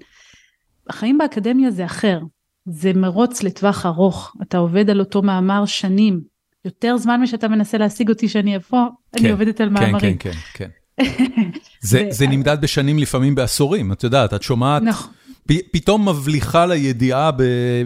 החיים 0.88 1.18
באקדמיה 1.18 1.70
זה 1.70 1.84
אחר, 1.84 2.20
זה 2.68 2.92
מרוץ 2.92 3.42
לטווח 3.42 3.86
ארוך, 3.86 4.36
אתה 4.42 4.58
עובד 4.58 4.90
על 4.90 5.00
אותו 5.00 5.22
מאמר 5.22 5.66
שנים, 5.66 6.20
יותר 6.64 6.96
זמן 6.96 7.20
משאתה 7.20 7.48
מנסה 7.48 7.78
להשיג 7.78 8.08
אותי 8.08 8.28
שאני 8.28 8.56
אבוא, 8.56 8.86
כן, 9.12 9.22
אני 9.24 9.30
עובדת 9.30 9.60
על 9.60 9.68
מאמרים. 9.68 10.16
כן, 10.16 10.32
כן, 10.54 10.68
כן. 10.96 11.04
זה, 11.90 12.06
זה 12.10 12.26
נמדד 12.26 12.60
בשנים, 12.60 12.98
לפעמים 12.98 13.34
בעשורים, 13.34 13.92
את 13.92 14.04
יודעת, 14.04 14.34
את 14.34 14.42
שומעת... 14.42 14.82
נכון. 14.82 15.12
פתאום 15.72 16.08
מבליחה 16.08 16.66
לידיעה 16.66 17.30
ב, 17.30 17.42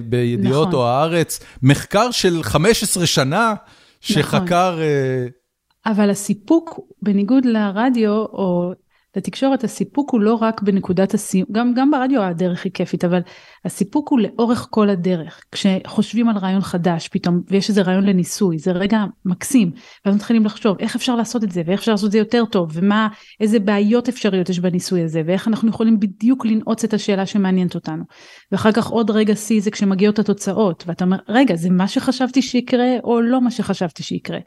בידיעות 0.08 0.68
נכון. 0.68 0.80
או 0.80 0.86
הארץ, 0.86 1.40
מחקר 1.62 2.10
של 2.10 2.42
15 2.42 3.06
שנה 3.06 3.54
שחקר... 4.00 4.74
נכון. 4.74 5.40
אבל 5.86 6.10
הסיפוק, 6.10 6.80
בניגוד 7.02 7.44
לרדיו 7.44 8.10
או 8.10 8.72
לתקשורת, 9.16 9.64
הסיפוק 9.64 10.10
הוא 10.10 10.20
לא 10.20 10.34
רק 10.34 10.62
בנקודת 10.62 11.14
הסיום, 11.14 11.46
גם, 11.52 11.74
גם 11.74 11.90
ברדיו 11.90 12.22
הדרך 12.22 12.64
היא 12.64 12.72
כיפית, 12.72 13.04
אבל 13.04 13.20
הסיפוק 13.64 14.08
הוא 14.08 14.20
לאורך 14.20 14.66
כל 14.70 14.90
הדרך. 14.90 15.40
כשחושבים 15.52 16.28
על 16.28 16.38
רעיון 16.38 16.60
חדש 16.60 17.08
פתאום, 17.08 17.40
ויש 17.48 17.68
איזה 17.68 17.82
רעיון 17.82 18.04
לניסוי, 18.04 18.58
זה 18.58 18.72
רגע 18.72 19.04
מקסים, 19.24 19.70
ואז 20.04 20.14
מתחילים 20.14 20.44
לחשוב 20.44 20.76
איך 20.80 20.96
אפשר 20.96 21.16
לעשות 21.16 21.44
את 21.44 21.50
זה, 21.50 21.62
ואיך 21.66 21.80
אפשר 21.80 21.92
לעשות 21.92 22.06
את 22.06 22.12
זה 22.12 22.18
יותר 22.18 22.44
טוב, 22.44 22.70
ומה, 22.72 23.08
איזה 23.40 23.58
בעיות 23.58 24.08
אפשריות 24.08 24.48
יש 24.48 24.58
בניסוי 24.58 25.02
הזה, 25.02 25.22
ואיך 25.26 25.48
אנחנו 25.48 25.68
יכולים 25.68 26.00
בדיוק 26.00 26.46
לנעוץ 26.46 26.84
את 26.84 26.94
השאלה 26.94 27.26
שמעניינת 27.26 27.74
אותנו. 27.74 28.04
ואחר 28.52 28.72
כך 28.72 28.86
עוד 28.86 29.10
רגע 29.10 29.34
שיא 29.36 29.62
זה 29.62 29.70
כשמגיעות 29.70 30.18
התוצאות, 30.18 30.84
ואתה 30.86 31.04
אומר, 31.04 31.16
רגע, 31.28 31.56
זה 31.56 31.70
מה 31.70 31.88
שחשבתי 31.88 32.42
שיקרה, 32.42 32.90
או 33.04 33.20
לא 33.20 33.40
מה 33.40 33.50
שחשבתי 33.50 34.02
שיקרה. 34.02 34.38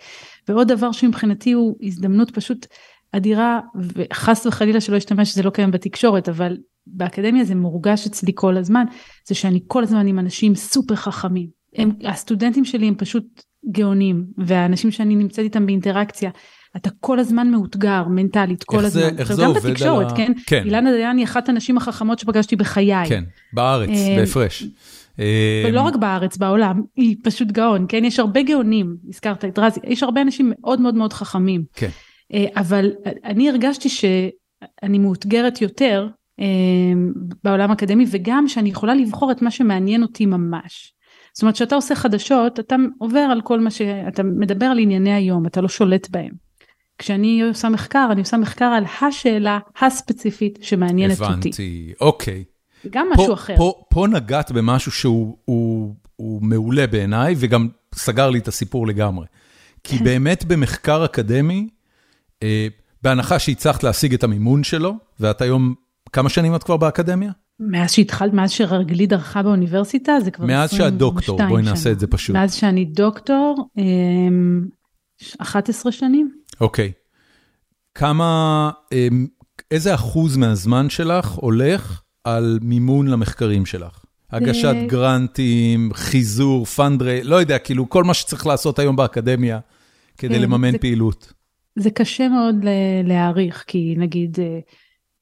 ועוד 0.48 0.68
דבר 0.68 0.92
שמבחינתי 0.92 1.52
הוא 1.52 1.76
הזדמנות 1.82 2.32
פשוט 2.32 2.68
אדירה, 3.16 3.60
וחס 3.76 4.46
וחלילה 4.46 4.82
שלא 4.82 4.98
ישתמש 4.98 5.30
שזה 5.32 5.44
לא 5.44 5.50
קיים 5.50 5.72
בתקשורת, 5.72 6.30
אבל 6.30 6.58
באקדמיה 6.88 7.44
זה 7.44 7.56
מורגש 7.56 8.08
אצלי 8.08 8.32
כל 8.36 8.58
הזמן, 8.58 8.86
זה 9.28 9.36
שאני 9.36 9.60
כל 9.68 9.84
הזמן 9.84 10.08
עם 10.08 10.20
אנשים 10.20 10.56
סופר 10.56 10.96
חכמים. 10.96 11.48
הם, 11.76 11.92
הסטודנטים 12.06 12.66
שלי 12.66 12.88
הם 12.88 12.96
פשוט 12.96 13.44
גאונים, 13.72 14.26
והאנשים 14.38 14.92
שאני 14.92 15.16
נמצאת 15.16 15.40
איתם 15.40 15.66
באינטראקציה, 15.66 16.30
אתה 16.76 16.90
כל 17.00 17.20
הזמן 17.20 17.52
מאותגר 17.52 18.04
מנטלית, 18.08 18.64
כל 18.64 18.82
זה, 18.82 18.88
הזמן. 18.88 19.20
איך 19.20 19.34
זה 19.34 19.46
עובד 19.46 19.62
בתקשורת, 19.62 20.06
על 20.06 20.14
ה... 20.14 20.18
כן? 20.18 20.32
כן. 20.46 20.64
אילנה 20.66 20.92
דיין 20.92 21.18
היא 21.18 21.26
אחת 21.26 21.50
הנשים 21.50 21.78
החכמות 21.78 22.20
שפגשתי 22.20 22.56
בחיי. 22.56 23.10
כן, 23.10 23.24
בארץ, 23.54 23.90
בהפרש. 24.18 24.64
ולא 25.68 25.82
רק 25.82 25.96
בארץ, 25.96 26.38
בעולם, 26.38 26.82
היא 26.96 27.16
פשוט 27.24 27.52
גאון, 27.52 27.86
כן? 27.90 28.06
יש 28.06 28.20
הרבה 28.20 28.42
גאונים, 28.42 28.96
הזכרת 29.10 29.46
את 29.46 29.60
רזי, 29.60 29.80
יש 29.84 30.04
הרבה 30.04 30.22
אנשים 30.22 30.54
מאוד 30.56 30.82
מאוד 30.82 30.96
מאוד 30.96 31.14
חכמים. 31.14 31.64
כן. 31.74 31.90
אבל 32.56 32.92
אני 33.24 33.50
הרגשתי 33.50 33.90
שאני 33.90 34.98
מאותגרת 35.00 35.62
יותר 35.62 36.08
בעולם 37.44 37.70
האקדמי, 37.70 38.06
וגם 38.12 38.48
שאני 38.48 38.70
יכולה 38.70 38.96
לבחור 38.96 39.32
את 39.32 39.42
מה 39.42 39.52
שמעניין 39.52 40.04
אותי 40.04 40.26
ממש. 40.26 40.94
זאת 41.34 41.42
אומרת, 41.42 41.56
כשאתה 41.56 41.76
עושה 41.76 41.96
חדשות, 41.96 42.60
אתה 42.60 42.76
עובר 42.98 43.20
על 43.20 43.42
כל 43.42 43.60
מה 43.60 43.72
ש... 43.72 43.82
אתה 43.82 44.24
מדבר 44.24 44.66
על 44.66 44.80
ענייני 44.80 45.14
היום, 45.14 45.46
אתה 45.46 45.62
לא 45.62 45.68
שולט 45.68 46.10
בהם. 46.10 46.32
כשאני 46.98 47.42
עושה 47.42 47.70
מחקר, 47.70 48.08
אני 48.12 48.22
עושה 48.22 48.38
מחקר 48.38 48.66
על 48.66 48.84
השאלה 49.02 49.60
הספציפית 49.82 50.60
שמעניינת 50.62 51.20
הבנתי. 51.20 51.34
אותי. 51.36 51.50
הבנתי, 51.50 51.94
אוקיי. 52.02 52.44
גם 52.90 53.08
משהו 53.14 53.28
פה, 53.28 53.34
אחר. 53.34 53.58
פה, 53.58 53.74
פה 53.90 54.08
נגעת 54.08 54.52
במשהו 54.52 54.92
שהוא 54.92 55.38
הוא, 55.46 55.96
הוא 56.16 56.42
מעולה 56.42 56.88
בעיניי, 56.88 57.36
וגם 57.38 57.68
סגר 57.96 58.30
לי 58.30 58.40
את 58.40 58.48
הסיפור 58.48 58.88
לגמרי. 58.88 59.26
כי 59.84 59.98
באמת 59.98 60.46
במחקר 60.46 61.06
אקדמי, 61.06 61.68
אה, 61.68 61.73
בהנחה 63.04 63.40
שהצלחת 63.40 63.84
להשיג 63.84 64.14
את 64.14 64.24
המימון 64.24 64.64
שלו, 64.64 64.94
ואת 65.20 65.42
היום, 65.42 65.74
כמה 66.12 66.30
שנים 66.30 66.56
את 66.56 66.64
כבר 66.64 66.78
באקדמיה? 66.78 67.32
מאז 67.60 67.92
שהתחלת, 67.92 68.34
מאז 68.34 68.52
שרגלי 68.52 69.08
דרכה 69.08 69.44
באוניברסיטה, 69.44 70.12
זה 70.24 70.32
כבר 70.32 70.46
22 70.46 70.70
שנה. 70.70 70.80
מאז 70.80 70.92
שאת 70.92 70.98
דוקטור, 70.98 71.48
בואי 71.48 71.64
נעשה 71.64 71.92
את 71.92 72.00
זה 72.00 72.08
פשוט. 72.08 72.36
מאז 72.36 72.54
שאני 72.54 72.86
דוקטור, 72.86 73.70
11 75.38 75.92
שנים. 75.92 76.32
אוקיי. 76.62 76.92
כמה, 77.96 78.72
איזה 79.72 79.94
אחוז 79.94 80.38
מהזמן 80.38 80.90
שלך 80.90 81.32
הולך 81.32 82.02
על 82.24 82.60
מימון 82.62 83.08
למחקרים 83.08 83.66
שלך? 83.66 84.00
הגשת 84.32 84.76
גרנטים, 84.88 85.94
חיזור, 85.94 86.66
פנדרי, 86.66 87.24
לא 87.24 87.36
יודע, 87.36 87.60
כאילו 87.60 87.90
כל 87.90 88.04
מה 88.04 88.14
שצריך 88.14 88.48
לעשות 88.48 88.80
היום 88.80 88.96
באקדמיה 88.96 89.60
כדי 90.18 90.40
לממן 90.40 90.78
פעילות. 90.78 91.33
זה 91.76 91.90
קשה 91.90 92.28
מאוד 92.28 92.56
להעריך, 93.04 93.64
כי 93.68 93.96
נגיד, 93.98 94.38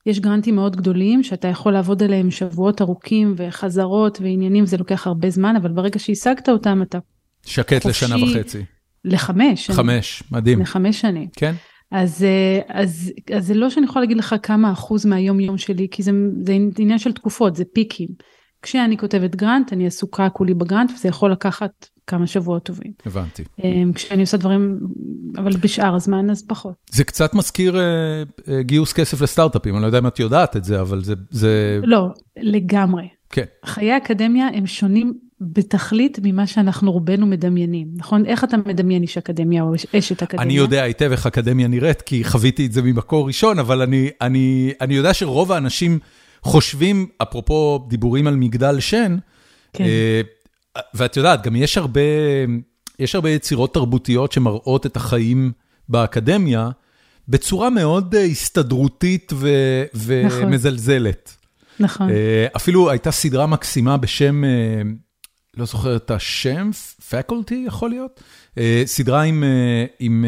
יש 0.06 0.20
גרנטים 0.20 0.56
מאוד 0.56 0.76
גדולים 0.76 1.24
שאתה 1.24 1.48
יכול 1.48 1.74
לעבוד 1.74 2.04
עליהם 2.04 2.32
שבועות 2.32 2.82
ארוכים 2.82 3.34
וחזרות 3.38 4.22
ועניינים, 4.22 4.66
זה 4.66 4.78
לוקח 4.78 5.08
הרבה 5.08 5.30
זמן, 5.30 5.56
אבל 5.56 5.72
ברגע 5.72 6.00
שהשגת 6.00 6.50
אותם 6.50 6.82
אתה 6.82 7.00
שקט 7.46 7.86
לשנה 7.86 8.16
וחצי. 8.24 8.64
לחמש. 9.06 9.72
חמש, 9.72 10.24
מדהים. 10.32 10.62
לחמש 10.62 11.02
שנים. 11.02 11.28
כן. 11.36 11.54
אז, 11.92 12.26
אז, 12.68 13.14
אז 13.34 13.48
זה 13.48 13.54
לא 13.54 13.70
שאני 13.70 13.86
יכולה 13.86 14.06
להגיד 14.06 14.18
לך 14.18 14.36
כמה 14.44 14.72
אחוז 14.72 15.06
מהיום 15.06 15.40
יום 15.40 15.58
שלי, 15.58 15.88
כי 15.92 16.04
זה, 16.04 16.12
זה 16.46 16.54
עניין 16.78 17.00
של 17.00 17.12
תקופות, 17.12 17.56
זה 17.56 17.64
פיקים. 17.74 18.08
כשאני 18.62 18.98
כותבת 18.98 19.36
גרנט, 19.36 19.74
אני 19.74 19.88
עסוקה 19.88 20.30
כולי 20.30 20.54
בגרנט, 20.54 20.92
וזה 20.96 21.10
יכול 21.10 21.32
לקחת 21.32 21.88
כמה 22.08 22.28
שבועות 22.28 22.64
טובים. 22.64 22.92
הבנתי. 23.06 23.44
כשאני 23.96 24.22
עושה 24.22 24.38
דברים, 24.38 24.80
אבל 25.38 25.52
בשאר 25.58 25.96
הזמן 25.96 26.30
אז 26.30 26.44
פחות. 26.48 26.74
זה 26.90 27.04
קצת 27.04 27.34
מזכיר 27.34 27.76
uh, 27.76 28.40
uh, 28.40 28.52
גיוס 28.62 28.94
כסף 28.94 29.22
לסטארט-אפים, 29.22 29.76
אני 29.76 29.82
לא 29.82 29.88
יודע 29.88 29.98
אם 29.98 30.08
את 30.08 30.20
יודעת 30.20 30.58
את 30.58 30.64
זה, 30.64 30.82
אבל 30.82 31.04
זה... 31.04 31.14
זה... 31.30 31.80
לא, 31.84 32.08
לגמרי. 32.38 33.08
כן. 33.30 33.46
חיי 33.66 33.92
האקדמיה 33.92 34.48
הם 34.54 34.68
שונים 34.68 35.14
בתכלית 35.42 36.20
ממה 36.24 36.48
שאנחנו 36.48 36.92
רובנו 36.92 37.26
מדמיינים, 37.26 37.88
נכון? 37.96 38.26
איך 38.26 38.44
אתה 38.44 38.58
מדמיין 38.58 39.02
איש 39.02 39.18
אקדמיה 39.18 39.64
או 39.64 39.74
אשת 39.96 40.24
אקדמיה? 40.24 40.44
אני 40.44 40.54
יודע 40.54 40.84
היטב 40.84 41.12
איך 41.12 41.28
אקדמיה 41.28 41.68
נראית, 41.68 42.02
כי 42.02 42.24
חוויתי 42.24 42.66
את 42.66 42.72
זה 42.72 42.82
ממקור 42.82 43.28
ראשון, 43.28 43.60
אבל 43.60 43.82
אני, 43.82 44.10
אני, 44.22 44.72
אני 44.82 44.94
יודע 44.94 45.14
שרוב 45.14 45.52
האנשים 45.52 46.00
חושבים, 46.44 47.08
אפרופו 47.22 47.86
דיבורים 47.88 48.28
על 48.28 48.36
מגדל 48.36 48.80
שן, 48.80 49.18
כן. 49.74 49.84
ואת 50.94 51.18
יודעת, 51.18 51.44
גם 51.44 51.56
יש 51.56 51.78
הרבה, 51.78 52.02
יש 53.00 53.16
הרבה 53.16 53.30
יצירות 53.30 53.74
תרבותיות 53.74 54.32
שמראות 54.32 54.86
את 54.86 54.96
החיים 54.96 55.52
באקדמיה 55.90 56.70
בצורה 57.28 57.70
מאוד 57.70 58.16
הסתדרותית 58.16 59.34
ו, 59.36 59.50
ומזלזלת. 59.94 61.36
נכון. 61.80 62.10
אפילו 62.56 62.90
הייתה 62.90 63.12
סדרה 63.12 63.48
מקסימה 63.48 63.98
בשם, 63.98 64.44
לא 65.58 65.66
זוכר 65.66 65.96
את 65.96 66.12
השם, 66.12 66.70
faculty 67.12 67.54
יכול 67.66 67.90
להיות? 67.90 68.24
סדרה 68.86 69.22
עם... 69.22 69.44
עם 70.00 70.26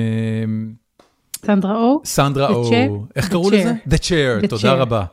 סנדרה 1.46 1.76
או? 1.76 2.02
סנדרה 2.06 2.50
או, 2.50 3.06
איך 3.16 3.30
קראו 3.30 3.50
לזה? 3.50 3.74
The 3.90 3.98
Chair, 3.98 4.48
תודה 4.48 4.74
רבה. 4.74 5.06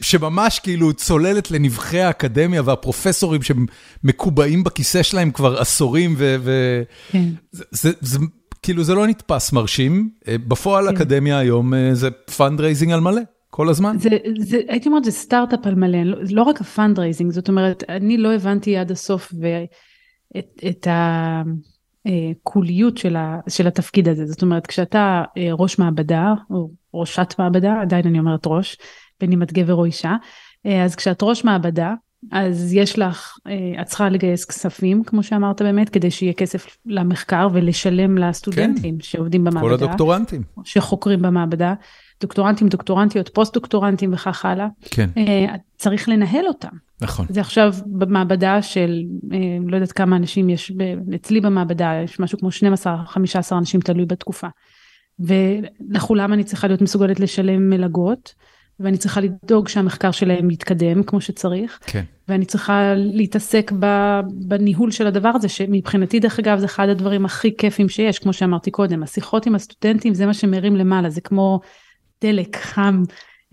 שממש 0.00 0.58
כאילו 0.58 0.92
צוללת 0.92 1.50
לנבכי 1.50 2.00
האקדמיה 2.00 2.62
והפרופסורים 2.64 3.40
שמקובעים 3.42 4.64
בכיסא 4.64 5.02
שלהם 5.02 5.30
כבר 5.30 5.60
עשורים, 5.60 6.16
וכאילו 8.58 8.84
זה 8.84 8.94
לא 8.94 9.06
נתפס 9.06 9.52
מרשים, 9.52 10.10
בפועל 10.28 10.90
אקדמיה 10.90 11.38
היום 11.38 11.72
זה 11.92 12.10
fundraising 12.10 12.92
על 12.92 13.00
מלא. 13.00 13.20
כל 13.54 13.68
הזמן? 13.68 13.98
זה, 13.98 14.08
זה, 14.38 14.60
הייתי 14.68 14.88
אומרת, 14.88 15.04
זה 15.04 15.10
סטארט-אפ 15.10 15.66
על 15.66 15.74
מלא, 15.74 16.02
לא, 16.02 16.16
לא 16.30 16.42
רק 16.42 16.60
ה 16.60 16.65
fundraising, 16.65 17.32
זאת 17.32 17.48
אומרת, 17.48 17.84
אני 17.88 18.16
לא 18.16 18.34
הבנתי 18.34 18.76
עד 18.76 18.90
הסוף 18.90 19.32
ואת, 19.40 20.64
את 20.68 20.86
הכוליות 22.04 22.98
של, 22.98 23.16
ה, 23.16 23.38
של 23.48 23.66
התפקיד 23.66 24.08
הזה, 24.08 24.26
זאת 24.26 24.42
אומרת, 24.42 24.66
כשאתה 24.66 25.22
ראש 25.58 25.78
מעבדה, 25.78 26.34
או 26.50 26.70
ראשת 26.94 27.34
מעבדה, 27.38 27.80
עדיין 27.80 28.06
אני 28.06 28.18
אומרת 28.18 28.46
ראש, 28.46 28.76
בין 29.20 29.32
אם 29.32 29.42
את 29.42 29.52
גבר 29.52 29.74
או 29.74 29.84
אישה, 29.84 30.16
אז 30.84 30.96
כשאת 30.96 31.22
ראש 31.22 31.44
מעבדה, 31.44 31.94
אז 32.32 32.74
יש 32.74 32.98
לך, 32.98 33.36
את 33.80 33.86
צריכה 33.86 34.08
לגייס 34.08 34.44
כספים, 34.44 35.04
כמו 35.04 35.22
שאמרת 35.22 35.62
באמת, 35.62 35.88
כדי 35.88 36.10
שיהיה 36.10 36.32
כסף 36.32 36.76
למחקר 36.86 37.48
ולשלם 37.52 38.18
לסטודנטים 38.18 38.94
כן. 38.98 39.02
שעובדים 39.02 39.44
במעבדה. 39.44 39.68
כל 39.68 39.74
הדוקטורנטים. 39.74 40.42
שחוקרים 40.64 41.22
במעבדה. 41.22 41.74
דוקטורנטים, 42.20 42.68
דוקטורנטיות, 42.68 43.28
פוסט-דוקטורנטים 43.28 44.12
וכך 44.12 44.44
הלאה. 44.44 44.66
כן. 44.90 45.08
צריך 45.76 46.08
לנהל 46.08 46.46
אותם. 46.46 46.76
נכון. 47.00 47.26
זה 47.28 47.40
עכשיו 47.40 47.74
במעבדה 47.86 48.62
של, 48.62 49.02
לא 49.66 49.76
יודעת 49.76 49.92
כמה 49.92 50.16
אנשים 50.16 50.50
יש, 50.50 50.72
אצלי 51.14 51.40
במעבדה 51.40 51.92
יש 52.04 52.20
משהו 52.20 52.38
כמו 52.38 52.48
12-15 52.48 53.52
אנשים 53.52 53.80
תלוי 53.80 54.06
בתקופה. 54.06 54.48
ולכולם 55.20 56.32
אני 56.32 56.44
צריכה 56.44 56.66
להיות 56.66 56.82
מסוגלת 56.82 57.20
לשלם 57.20 57.70
מלגות. 57.70 58.34
ואני 58.80 58.96
צריכה 58.98 59.20
לדאוג 59.20 59.68
שהמחקר 59.68 60.10
שלהם 60.10 60.50
יתקדם 60.50 61.02
כמו 61.02 61.20
שצריך. 61.20 61.78
כן. 61.86 62.04
ואני 62.28 62.44
צריכה 62.44 62.94
להתעסק 62.96 63.72
בניהול 64.48 64.90
של 64.90 65.06
הדבר 65.06 65.28
הזה, 65.34 65.48
שמבחינתי 65.48 66.20
דרך 66.20 66.38
אגב 66.38 66.58
זה 66.58 66.66
אחד 66.66 66.88
הדברים 66.88 67.24
הכי 67.24 67.56
כיפים 67.56 67.88
שיש, 67.88 68.18
כמו 68.18 68.32
שאמרתי 68.32 68.70
קודם, 68.70 69.02
השיחות 69.02 69.46
עם 69.46 69.54
הסטודנטים 69.54 70.14
זה 70.14 70.26
מה 70.26 70.34
שמרים 70.34 70.76
למעלה, 70.76 71.10
זה 71.10 71.20
כמו 71.20 71.60
דלק 72.22 72.56
חם 72.56 73.02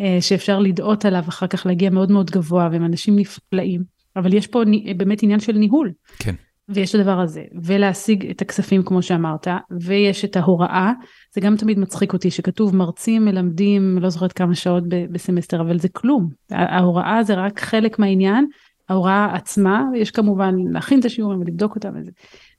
אה, 0.02 0.18
שאפשר 0.22 0.60
לדאות 0.60 1.06
עליו 1.06 1.24
אחר 1.28 1.48
כך 1.48 1.66
להגיע 1.66 1.90
מאוד 1.90 2.12
מאוד 2.12 2.32
גבוה, 2.32 2.70
והם 2.72 2.86
אנשים 2.86 3.16
נפלאים, 3.16 3.84
אבל 4.16 4.34
יש 4.34 4.48
פה 4.48 4.62
באמת 4.98 5.24
עניין 5.24 5.40
של 5.40 5.54
ניהול. 5.54 5.92
כן. 6.20 6.36
ויש 6.70 6.96
את 6.96 7.00
הדבר 7.00 7.20
הזה, 7.20 7.44
ולהשיג 7.64 8.30
את 8.30 8.42
הכספים 8.42 8.84
כמו 8.84 9.02
שאמרת, 9.02 9.48
ויש 9.82 10.26
את 10.26 10.38
ההוראה, 10.38 10.92
זה 11.36 11.42
גם 11.42 11.56
תמיד 11.56 11.80
מצחיק 11.80 12.14
אותי 12.14 12.32
שכתוב 12.32 12.76
מרצים 12.76 13.26
מלמדים, 13.26 13.98
לא 14.02 14.10
זוכרת 14.10 14.34
כמה 14.34 14.56
שעות 14.56 14.84
בסמסטר, 15.12 15.62
אבל 15.62 15.80
זה 15.80 15.90
כלום. 15.90 16.30
ההוראה 16.52 17.24
זה 17.24 17.34
רק 17.34 17.60
חלק 17.60 18.00
מהעניין, 18.00 18.46
ההוראה 18.90 19.34
עצמה, 19.34 19.84
ויש 19.94 20.12
כמובן 20.12 20.56
להכין 20.72 21.00
את 21.00 21.06
השיעורים 21.06 21.40
ולבדוק 21.40 21.76
אותם 21.76 21.90
וזה. 22.00 22.12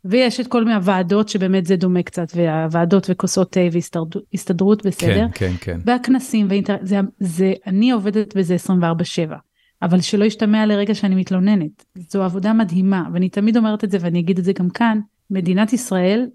ויש 0.05 0.40
את 0.40 0.47
כל 0.47 0.64
מיני 0.64 0.76
הוועדות 0.76 1.29
שבאמת 1.29 1.67
זה 1.67 1.76
דומה 1.76 2.02
קצת, 2.02 2.26
והוועדות 2.37 3.07
וכוסות 3.11 3.52
תה 3.52 3.61
והסתדרות 3.73 4.87
בסדר. 4.87 5.26
כן, 5.29 5.29
כן, 5.35 5.52
כן. 5.61 5.79
והכנסים, 5.87 6.47
ואינטר... 6.50 6.76
זה, 6.83 7.00
זה, 7.21 7.52
אני 7.67 7.90
עובדת 7.90 8.37
בזה 8.37 8.57
24/7. 8.67 9.50
אבל 9.83 10.01
שלא 10.01 10.25
ישתמע 10.25 10.67
לרגע 10.67 10.95
שאני 10.95 11.15
מתלוננת. 11.15 11.85
זו 11.97 12.23
עבודה 12.23 12.53
מדהימה, 12.53 13.05
ואני 13.13 13.29
תמיד 13.29 13.57
אומרת 13.57 13.85
את 13.85 13.91
זה 13.91 13.99
ואני 14.01 14.21
אגיד 14.21 14.39
את 14.39 14.45
זה 14.45 14.53
גם 14.53 14.71
כאן, 14.71 15.01
מדינת 15.31 15.73
ישראל 15.73 16.27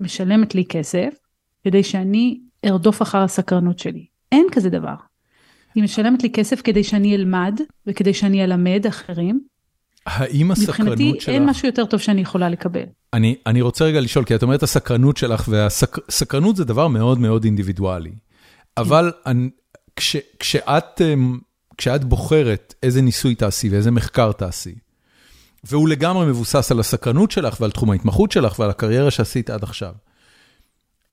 משלמת 0.00 0.54
לי 0.54 0.64
כסף 0.64 1.14
כדי 1.64 1.82
שאני 1.82 2.40
ארדוף 2.64 3.02
אחר 3.02 3.18
הסקרנות 3.18 3.78
שלי. 3.78 4.06
אין 4.32 4.46
כזה 4.52 4.70
דבר. 4.70 4.94
היא 5.74 5.84
משלמת 5.84 6.22
לי 6.22 6.30
כסף 6.30 6.60
כדי 6.60 6.84
שאני 6.84 7.16
אלמד 7.16 7.60
וכדי 7.86 8.14
שאני 8.14 8.44
אלמד 8.44 8.86
אחרים. 8.88 9.40
האם 10.06 10.50
הסקרנות 10.50 10.76
שלך... 10.76 10.80
מבחינתי 10.80 11.30
אין 11.30 11.46
משהו 11.46 11.68
יותר 11.68 11.84
טוב 11.84 12.00
שאני 12.00 12.20
יכולה 12.20 12.48
לקבל. 12.48 12.84
אני, 13.12 13.34
אני 13.46 13.60
רוצה 13.60 13.84
רגע 13.84 14.00
לשאול, 14.00 14.24
כי 14.24 14.34
את 14.34 14.42
אומרת 14.42 14.62
הסקרנות 14.62 15.16
שלך, 15.16 15.48
והסקרנות 15.48 16.56
זה 16.56 16.64
דבר 16.64 16.88
מאוד 16.88 17.18
מאוד 17.18 17.44
אינדיבידואלי. 17.44 18.12
אבל 18.76 19.12
אני, 19.26 19.50
כש, 19.96 20.16
כשאת... 20.38 21.00
כשאת 21.82 22.04
בוחרת 22.04 22.74
איזה 22.82 23.02
ניסוי 23.02 23.34
תעשי 23.34 23.68
ואיזה 23.68 23.90
מחקר 23.90 24.32
תעשי, 24.32 24.74
והוא 25.64 25.88
לגמרי 25.88 26.26
מבוסס 26.26 26.72
על 26.72 26.80
הסקרנות 26.80 27.30
שלך 27.30 27.60
ועל 27.60 27.70
תחום 27.70 27.90
ההתמחות 27.90 28.32
שלך 28.32 28.58
ועל 28.58 28.70
הקריירה 28.70 29.10
שעשית 29.10 29.50
עד 29.50 29.62
עכשיו, 29.62 29.92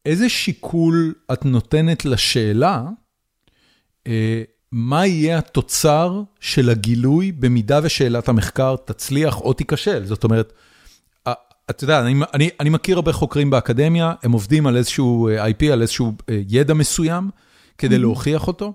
איזה 0.06 0.30
שיקול 0.30 1.14
את 1.34 1.46
נותנת 1.46 2.06
לשאלה, 2.06 2.84
אה, 4.08 4.44
מה 4.72 5.06
יהיה 5.06 5.38
התוצר 5.38 6.22
של 6.40 6.70
הגילוי 6.70 7.32
במידה 7.32 7.80
ושאלת 7.84 8.30
המחקר 8.30 8.76
תצליח 8.86 9.42
או 9.42 9.54
תיכשל? 9.54 10.06
זאת 10.06 10.24
אומרת, 10.24 10.54
אה, 11.28 11.34
אתה 11.70 11.84
יודע, 11.84 12.02
אני, 12.02 12.16
אני, 12.34 12.50
אני 12.60 12.70
מכיר 12.70 12.96
הרבה 12.96 13.14
חוקרים 13.14 13.50
באקדמיה, 13.50 14.14
הם 14.24 14.32
עובדים 14.32 14.68
על 14.68 14.78
איזשהו 14.78 15.28
אה, 15.28 15.48
IP, 15.48 15.66
על 15.72 15.82
איזשהו 15.82 16.14
ידע 16.48 16.74
מסוים, 16.74 17.30
כדי 17.78 17.96
mm-hmm. 17.96 18.00
להוכיח 18.00 18.48
אותו. 18.48 18.74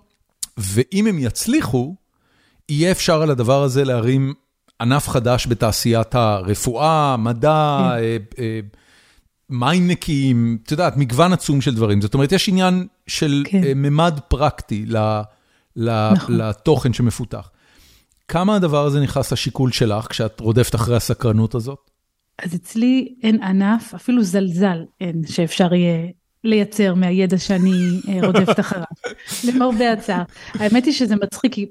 ואם 0.56 1.06
הם 1.06 1.18
יצליחו, 1.18 1.94
יהיה 2.68 2.90
אפשר 2.90 3.22
על 3.22 3.30
הדבר 3.30 3.62
הזה 3.62 3.84
להרים 3.84 4.34
ענף 4.80 5.08
חדש 5.08 5.46
בתעשיית 5.46 6.14
הרפואה, 6.14 7.16
מדע. 7.16 7.50
אה, 7.50 8.16
אה, 8.38 8.60
מים 9.50 9.88
נקיים, 9.88 10.58
את 10.64 10.70
יודעת, 10.70 10.96
מגוון 10.96 11.32
עצום 11.32 11.60
של 11.60 11.74
דברים. 11.74 12.00
זאת 12.00 12.14
אומרת, 12.14 12.32
יש 12.32 12.48
עניין 12.48 12.86
של 13.06 13.42
כן. 13.46 13.64
אה, 13.64 13.72
ממד 13.74 14.20
פרקטי 14.28 14.86
נכון. 15.76 16.36
לתוכן 16.36 16.92
שמפותח. 16.92 17.50
כמה 18.28 18.56
הדבר 18.56 18.86
הזה 18.86 19.00
נכנס 19.00 19.32
לשיקול 19.32 19.72
שלך 19.72 20.06
כשאת 20.10 20.40
רודפת 20.40 20.74
אחרי 20.74 20.96
הסקרנות 20.96 21.54
הזאת? 21.54 21.90
אז 22.42 22.54
אצלי 22.54 23.14
אין 23.22 23.42
ענף, 23.42 23.94
אפילו 23.94 24.22
זלזל 24.22 24.84
אין, 25.00 25.22
שאפשר 25.26 25.74
יהיה 25.74 26.08
לייצר 26.44 26.94
מהידע 26.94 27.38
שאני 27.38 28.00
אה, 28.08 28.26
רודפת 28.26 28.60
אחריו, 28.60 28.84
למרבה 29.46 29.92
הצער. 29.92 30.22
האמת 30.54 30.84
היא 30.84 30.94
שזה 30.94 31.16
מצחיק, 31.16 31.54
כי 31.54 31.66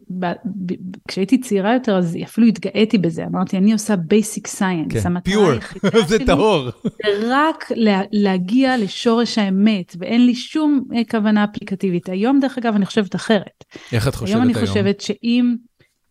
כשהייתי 1.07 1.41
צעירה 1.41 1.73
יותר 1.73 1.97
אז 1.97 2.17
אפילו 2.23 2.47
התגאיתי 2.47 2.97
בזה, 2.97 3.25
אמרתי 3.25 3.57
אני 3.57 3.73
עושה 3.73 3.93
basic 3.93 4.47
science, 4.59 4.93
כן, 4.93 4.99
המטרה 5.03 5.51
היחידה 5.51 5.89
שלי 6.07 6.07
זה 6.07 6.25
טהור. 6.25 6.69
זה 6.83 6.89
רק 7.29 7.71
להגיע 8.11 8.77
לשורש 8.77 9.37
האמת, 9.37 9.95
ואין 9.99 10.25
לי 10.25 10.35
שום 10.35 10.83
אה, 10.95 11.01
כוונה 11.11 11.43
אפליקטיבית. 11.43 12.09
היום 12.09 12.39
דרך 12.39 12.57
אגב 12.57 12.75
אני 12.75 12.85
חושבת 12.85 13.15
אחרת. 13.15 13.63
איך 13.91 14.07
את 14.07 14.15
חושבת 14.15 14.29
היום? 14.29 14.41
היום 14.41 14.57
אני 14.57 14.67
חושבת 14.67 15.01
שאם... 15.01 15.55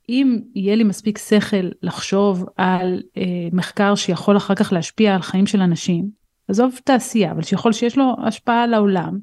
אם 0.08 0.38
יהיה 0.54 0.76
לי 0.76 0.84
מספיק 0.84 1.18
שכל 1.18 1.68
לחשוב 1.82 2.44
על 2.56 3.02
אה, 3.16 3.22
מחקר 3.52 3.94
שיכול 3.94 4.36
אחר 4.36 4.54
כך 4.54 4.72
להשפיע 4.72 5.14
על 5.14 5.22
חיים 5.22 5.46
של 5.46 5.60
אנשים, 5.60 6.21
עזוב 6.52 6.78
תעשייה, 6.84 7.32
אבל 7.32 7.42
שיכול 7.42 7.72
שיש 7.72 7.98
לו 7.98 8.16
השפעה 8.26 8.62
על 8.62 8.74
העולם, 8.74 9.18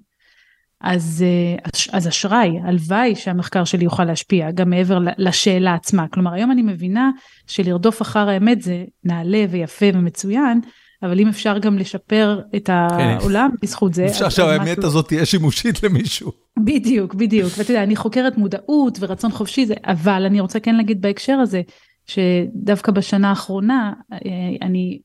אז, 0.81 1.25
אה, 1.27 1.69
אז 1.91 2.07
אשראי, 2.07 2.59
הלוואי 2.63 3.15
שהמחקר 3.15 3.63
שלי 3.63 3.83
יוכל 3.83 4.03
להשפיע 4.03 4.51
גם 4.51 4.69
מעבר 4.69 4.99
לשאלה 5.17 5.73
עצמה. 5.73 6.07
כלומר, 6.07 6.33
היום 6.33 6.51
אני 6.51 6.61
מבינה 6.61 7.11
שלרדוף 7.47 8.01
אחר 8.01 8.29
האמת 8.29 8.61
זה 8.61 8.83
נעלה 9.03 9.45
ויפה 9.49 9.85
ומצוין, 9.93 10.61
אבל 11.03 11.19
אם 11.19 11.27
אפשר 11.27 11.57
גם 11.57 11.77
לשפר 11.77 12.41
את 12.55 12.65
כן. 12.65 12.73
העולם 13.19 13.49
בזכות 13.61 13.93
זה. 13.93 14.05
אפשר 14.05 14.29
שהאמת 14.29 14.83
הזאת 14.83 15.07
תהיה 15.07 15.25
שימושית 15.25 15.83
למישהו. 15.83 16.31
בדיוק, 16.59 17.13
בדיוק. 17.13 17.53
ואתה 17.57 17.71
יודע, 17.71 17.83
אני 17.83 17.95
חוקרת 17.95 18.37
מודעות 18.37 18.97
ורצון 19.01 19.31
חופשי, 19.31 19.65
זה, 19.65 19.73
אבל 19.83 20.25
אני 20.25 20.39
רוצה 20.39 20.59
כן 20.59 20.75
להגיד 20.75 21.01
בהקשר 21.01 21.33
הזה, 21.33 21.61
שדווקא 22.05 22.91
בשנה 22.91 23.29
האחרונה, 23.29 23.93
אה, 24.13 24.17
אני... 24.61 24.99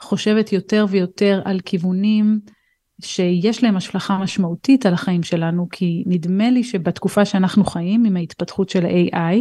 חושבת 0.00 0.52
יותר 0.52 0.86
ויותר 0.88 1.42
על 1.44 1.60
כיוונים 1.60 2.40
שיש 3.02 3.64
להם 3.64 3.76
השלכה 3.76 4.18
משמעותית 4.18 4.86
על 4.86 4.94
החיים 4.94 5.22
שלנו, 5.22 5.68
כי 5.72 6.04
נדמה 6.06 6.50
לי 6.50 6.64
שבתקופה 6.64 7.24
שאנחנו 7.24 7.64
חיים 7.64 8.04
עם 8.04 8.16
ההתפתחות 8.16 8.68
של 8.68 8.86
ה-AI, 8.86 9.36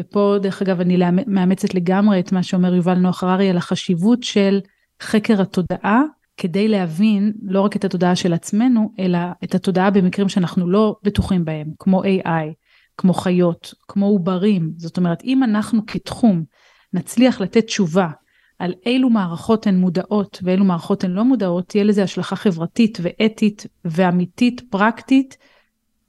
ופה 0.00 0.36
דרך 0.42 0.62
אגב 0.62 0.80
אני 0.80 0.98
מאמצת 1.26 1.74
לגמרי 1.74 2.20
את 2.20 2.32
מה 2.32 2.42
שאומר 2.42 2.74
יובל 2.74 2.94
נוח 2.94 3.24
הררי 3.24 3.50
על 3.50 3.56
החשיבות 3.56 4.22
של 4.22 4.60
חקר 5.02 5.42
התודעה, 5.42 6.02
כדי 6.36 6.68
להבין 6.68 7.32
לא 7.42 7.60
רק 7.60 7.76
את 7.76 7.84
התודעה 7.84 8.16
של 8.16 8.32
עצמנו, 8.32 8.92
אלא 8.98 9.18
את 9.44 9.54
התודעה 9.54 9.90
במקרים 9.90 10.28
שאנחנו 10.28 10.70
לא 10.70 10.96
בטוחים 11.02 11.44
בהם, 11.44 11.66
כמו 11.78 12.02
AI, 12.04 12.52
כמו 12.96 13.14
חיות, 13.14 13.74
כמו 13.88 14.06
עוברים. 14.06 14.72
זאת 14.76 14.96
אומרת, 14.96 15.24
אם 15.24 15.42
אנחנו 15.42 15.86
כתחום 15.86 16.44
נצליח 16.92 17.40
לתת 17.40 17.66
תשובה 17.66 18.08
על 18.62 18.72
אילו 18.86 19.10
מערכות 19.10 19.66
הן 19.66 19.76
מודעות 19.76 20.40
ואילו 20.42 20.64
מערכות 20.64 21.04
הן 21.04 21.10
לא 21.10 21.24
מודעות, 21.24 21.68
תהיה 21.68 21.84
לזה 21.84 22.02
השלכה 22.02 22.36
חברתית 22.36 22.98
ואתית 23.02 23.66
ואמיתית, 23.84 24.62
פרקטית, 24.70 25.36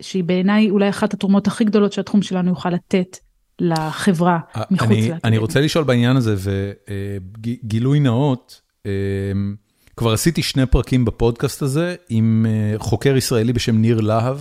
שהיא 0.01 0.23
בעיניי 0.23 0.69
אולי 0.69 0.89
אחת 0.89 1.13
התרומות 1.13 1.47
הכי 1.47 1.63
גדולות 1.63 1.93
שהתחום 1.93 2.21
שלנו 2.21 2.49
יוכל 2.49 2.69
לתת 2.69 3.17
לחברה 3.59 4.39
מחוץ 4.71 4.89
לאקדמיה. 4.89 5.17
אני 5.23 5.37
רוצה 5.37 5.61
לשאול 5.61 5.83
בעניין 5.83 6.17
הזה, 6.17 6.35
וגילוי 6.37 7.99
נאות, 7.99 8.61
אה, 8.85 8.91
כבר 9.97 10.13
עשיתי 10.13 10.43
שני 10.43 10.65
פרקים 10.65 11.05
בפודקאסט 11.05 11.61
הזה 11.61 11.95
עם 12.09 12.45
אה, 12.49 12.79
חוקר 12.79 13.17
ישראלי 13.17 13.53
בשם 13.53 13.77
ניר 13.77 14.01
להב, 14.01 14.37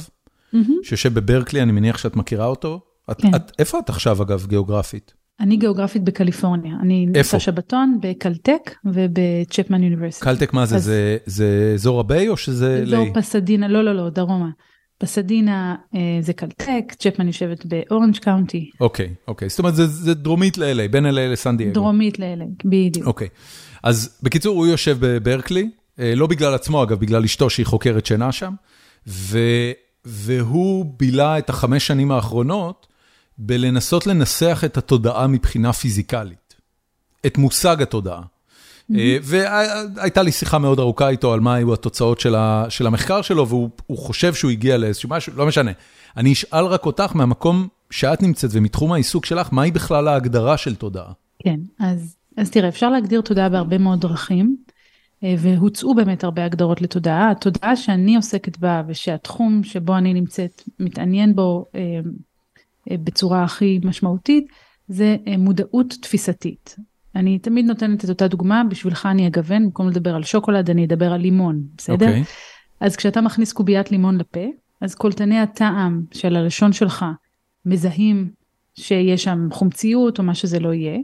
שיושב 0.83 1.15
בברקלי, 1.15 1.63
אני 1.63 1.73
מניח 1.73 1.99
שאת 1.99 2.17
מכירה 2.17 2.47
אותו. 2.47 2.81
כן. 3.19 3.31
איפה 3.59 3.79
את 3.79 3.89
עכשיו 3.89 4.23
אגב 4.23 4.47
גיאוגרפית? 4.49 5.22
אני 5.41 5.57
גיאוגרפית 5.57 6.05
בקליפורניה. 6.05 6.75
אני 6.83 7.07
איפה? 7.15 7.41
שבתון 7.41 7.99
בקלטק 8.03 8.75
ובצ'פמן 8.85 9.85
university. 9.85 10.25
קלטק 10.25 10.53
מה 10.53 10.67
זה. 10.67 10.79
זה, 10.79 11.17
זה 11.27 11.71
אזור 11.75 12.01
ה 12.01 12.08
Bay 12.08 12.29
או 12.29 12.37
שזה 12.37 12.83
אזור? 12.83 13.07
פסדינה, 13.15 13.69
לא, 13.69 13.85
לא, 13.85 13.95
לא, 13.95 14.11
דרומה. 14.11 14.49
פסדינה 15.03 15.75
אה, 15.95 16.01
זה 16.21 16.33
קלטק, 16.33 16.93
צ'פמן 16.99 17.27
יושבת 17.27 17.67
באורנג' 17.67 18.17
קאונטי. 18.17 18.71
אוקיי, 18.81 19.15
אוקיי, 19.29 19.49
זאת 19.49 19.59
אומרת 19.59 19.75
זה, 19.75 19.87
זה 19.87 20.15
דרומית 20.15 20.59
ל-LA, 20.59 20.89
בין 20.91 21.07
LA 21.07 21.09
לסן 21.09 21.57
דייגו. 21.57 21.73
דרומית 21.75 22.19
ל-LA, 22.19 22.45
בדיוק. 22.65 23.07
אוקיי, 23.07 23.29
אז 23.83 24.19
בקיצור 24.23 24.57
הוא 24.57 24.67
יושב 24.67 24.97
בברקלי, 25.01 25.71
אה, 25.99 26.15
לא 26.15 26.27
בגלל 26.27 26.55
עצמו 26.55 26.83
אגב, 26.83 27.01
בגלל 27.01 27.25
אשתו 27.25 27.51
שהיא 27.51 27.67
חוקרת 27.67 28.07
שינה 28.07 28.33
שם, 28.33 28.53
ו, 29.07 29.39
והוא 30.05 30.95
בילה 30.99 31.39
את 31.39 31.51
החמש 31.51 31.87
שנים 31.87 32.11
האחרונות, 32.11 32.87
בלנסות 33.39 34.07
לנסח 34.07 34.63
את 34.65 34.77
התודעה 34.77 35.27
מבחינה 35.27 35.73
פיזיקלית, 35.73 36.55
את 37.27 37.39
מושג 37.39 37.83
התודעה. 37.83 38.23
אה, 38.95 39.17
והייתה 39.23 40.23
לי 40.23 40.33
שיחה 40.33 40.59
מאוד 40.59 40.79
ארוכה 40.79 41.09
איתו 41.09 41.33
על 41.33 41.41
מה 41.41 41.55
היו 41.55 41.75
התוצאות 41.75 42.21
של 42.69 42.87
המחקר 42.87 43.23
שלו, 43.23 43.49
והוא 43.49 43.99
חושב 43.99 44.35
שהוא 44.35 44.51
הגיע 44.51 44.79
לאיזשהו 44.79 45.09
משהו, 45.09 45.33
לא 45.37 45.47
משנה. 45.47 45.71
אני 46.17 46.33
אשאל 46.33 46.65
רק 46.65 46.87
אותך 46.87 47.17
מהמקום 47.17 47.69
שאת 47.91 48.23
נמצאת 48.23 48.51
ומתחום 48.53 48.93
העיסוק 48.93 49.27
שלך, 49.27 49.49
מהי 49.53 49.71
בכלל 49.71 50.09
ההגדרה 50.09 50.57
של 50.57 50.75
תודעה? 50.75 51.13
כן, 51.45 51.61
אז, 51.81 52.17
אז 52.37 52.51
תראה, 52.51 52.69
אפשר 52.69 52.91
להגדיר 52.91 53.21
תודעה 53.21 53.49
בהרבה 53.49 53.79
מאוד 53.79 54.01
דרכים, 54.01 54.57
אה, 55.25 55.35
והוצאו 55.39 55.95
באמת 55.95 56.25
הרבה 56.25 56.45
הגדרות 56.45 56.83
לתודעה. 56.83 57.31
התודעה 57.31 57.77
שאני 57.77 58.17
עוסקת 58.17 58.59
בה 58.59 58.83
ושהתחום 58.89 59.65
שבו 59.65 59.97
אני 59.97 60.15
נמצאת 60.15 60.63
מתעניין 60.79 61.35
בו 61.35 61.67
אה, 61.75 61.81
בצורה 62.91 63.45
הכי 63.45 63.81
משמעותית, 63.85 64.47
זה 64.89 65.17
מודעות 65.39 65.95
תפיסתית. 66.03 66.77
אני 67.17 67.39
תמיד 67.39 67.65
נותנת 67.65 68.05
את 68.05 68.09
אותה 68.09 68.29
דוגמה, 68.29 68.63
בשבילך 68.71 69.07
אני 69.07 69.27
אגוון, 69.27 69.65
במקום 69.65 69.89
לדבר 69.89 70.15
על 70.15 70.23
שוקולד 70.23 70.71
אני 70.71 70.85
אדבר 70.85 71.13
על 71.13 71.21
לימון, 71.21 71.63
בסדר? 71.77 72.07
Okay. 72.07 72.09
אוקיי. 72.09 72.25
אז 72.81 72.97
כשאתה 72.97 73.21
מכניס 73.21 73.53
קוביית 73.53 73.91
לימון 73.91 74.19
לפה, 74.19 74.47
אז 74.81 74.95
קולטני 74.95 75.39
הטעם 75.39 76.03
של 76.13 76.37
הלשון 76.37 76.73
שלך 76.73 77.05
מזהים 77.67 78.31
שיש 78.75 79.25
שם 79.25 79.49
חומציות 79.53 80.19
או 80.19 80.25
מה 80.25 80.35
שזה 80.35 80.59
לא 80.59 80.75
יהיה, 80.75 80.99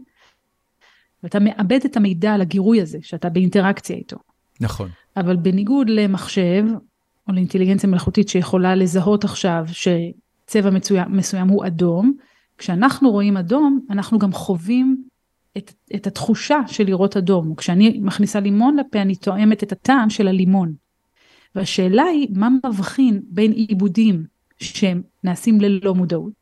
ואתה 1.23 1.39
מאבד 1.41 1.81
את 1.85 1.97
המידע 1.97 2.35
על 2.35 2.41
הגירוי 2.41 2.81
הזה, 2.81 2.99
שאתה 3.03 3.29
באינטראקציה 3.29 3.97
איתו. 3.97 4.17
נכון. 4.61 4.89
אבל 5.17 5.37
בניגוד 5.37 5.91
למחשב, 5.91 6.65
או 7.29 7.33
לאינטליגנציה 7.33 7.89
מלאכותית 7.89 8.29
שיכולה 8.29 8.75
לזהות 8.75 9.25
עכשיו 9.25 9.65
שצבע 10.49 10.71
מסוים, 10.71 11.07
מסוים 11.17 11.49
הוא 11.49 11.67
אדום, 11.67 12.13
כשאנחנו 12.59 13.11
רואים 13.11 13.37
אדום, 13.37 13.81
אנחנו 13.91 14.19
גם 14.19 14.33
חווים 14.33 15.03
את, 15.57 15.73
את 15.95 16.07
התחושה 16.07 16.59
של 16.67 16.85
לראות 16.85 17.17
אדום. 17.17 17.55
כשאני 17.55 18.01
מכניסה 18.03 18.41
לימון 18.41 18.77
לפה, 18.77 19.03
אני 19.03 19.15
תואמת 19.17 19.63
את 19.63 19.73
הטעם 19.73 20.11
של 20.11 20.29
הלימון. 20.29 20.73
והשאלה 21.55 22.03
היא, 22.03 22.29
מה 22.35 22.49
מבחין 22.67 23.23
בין 23.29 23.53
עיבודים 23.53 24.25
שהם 24.61 25.03
נעשים 25.25 25.61
ללא 25.61 25.95
מודעות, 25.95 26.33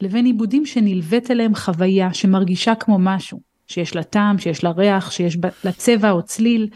לבין 0.00 0.24
עיבודים 0.24 0.66
שנלווית 0.66 1.30
אליהם 1.30 1.54
חוויה 1.54 2.14
שמרגישה 2.14 2.74
כמו 2.74 2.98
משהו, 2.98 3.40
שיש 3.66 3.96
לה 3.96 4.02
טעם, 4.02 4.38
שיש 4.38 4.64
לה 4.64 4.70
ריח, 4.70 5.10
שיש 5.10 5.38
לה 5.64 5.72
צבע 5.72 6.10
או 6.10 6.22
צליל, 6.22 6.68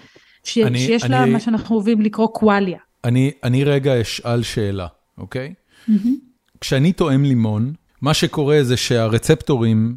ש, 0.44 0.58
אני, 0.58 0.78
שיש 0.78 1.04
אני, 1.04 1.12
לה 1.12 1.26
מה 1.26 1.40
שאנחנו 1.40 1.76
אוהבים 1.76 2.00
לקרוא 2.00 2.28
קואליה. 2.28 2.78
אני, 3.04 3.30
אני 3.44 3.64
רגע 3.64 4.00
אשאל 4.00 4.42
שאלה, 4.42 4.86
אוקיי? 5.18 5.54
Mm-hmm. 5.88 6.29
כשאני 6.60 6.92
טועם 6.92 7.24
לימון, 7.24 7.72
מה 8.02 8.14
שקורה 8.14 8.58
זה 8.62 8.76
שהרצפטורים 8.76 9.96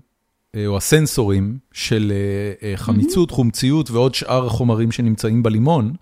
אה, 0.55 0.67
או 0.67 0.77
הסנסורים 0.77 1.57
של 1.73 2.11
אה, 2.15 2.69
אה, 2.69 2.77
חמיצות. 2.77 3.31
חומציות 3.31 3.91
ועוד 3.91 4.15
שאר 4.15 4.45
החומרים 4.45 4.91
שנמצאים 4.91 5.43
בלימון, 5.43 5.93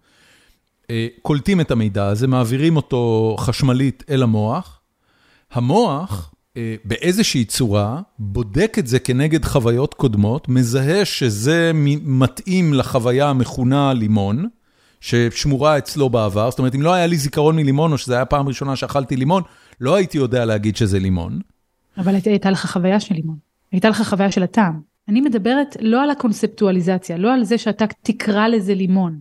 קולטים 1.21 1.61
את 1.61 1.71
המידע 1.71 2.07
הזה, 2.07 2.27
מעבירים 2.27 2.75
אותו 2.75 3.35
חשמלית 3.39 4.03
אל 4.09 4.23
המוח. 4.23 4.79
המוח 5.51 6.33
באיזושהי 6.85 7.45
צורה 7.45 8.01
בודק 8.19 8.75
את 8.79 8.87
זה 8.87 8.99
כנגד 8.99 9.45
חוויות 9.45 9.93
קודמות, 9.93 10.49
מזהה 10.49 11.05
שזה 11.05 11.71
מתאים 12.03 12.73
לחוויה 12.73 13.29
המכונה 13.29 13.93
לימון, 13.93 14.47
ששמורה 15.01 15.77
אצלו 15.77 16.09
בעבר. 16.09 16.49
זאת 16.49 16.59
אומרת, 16.59 16.75
אם 16.75 16.81
לא 16.81 16.93
היה 16.93 17.07
לי 17.07 17.17
זיכרון 17.17 17.55
מלימון, 17.55 17.91
או 17.91 17.97
שזו 17.97 18.13
הייתה 18.13 18.25
פעם 18.25 18.47
ראשונה 18.47 18.75
שאכלתי 18.75 19.15
לימון, 19.15 19.43
לא 19.81 19.95
הייתי 19.95 20.17
יודע 20.17 20.45
להגיד 20.45 20.75
שזה 20.75 20.99
לימון. 20.99 21.39
אבל 21.97 22.15
הייתה 22.25 22.51
לך 22.51 22.65
חוויה 22.65 22.99
של 22.99 23.15
לימון. 23.15 23.37
הייתה 23.71 23.89
לך 23.89 24.01
חוויה 24.01 24.31
של 24.31 24.43
הטעם. 24.43 24.81
אני 25.07 25.21
מדברת 25.21 25.77
לא 25.79 26.03
על 26.03 26.09
הקונספטואליזציה, 26.09 27.17
לא 27.17 27.33
על 27.33 27.43
זה 27.43 27.57
שאתה 27.57 27.85
תקרא 28.01 28.47
לזה 28.47 28.75
לימון. 28.75 29.19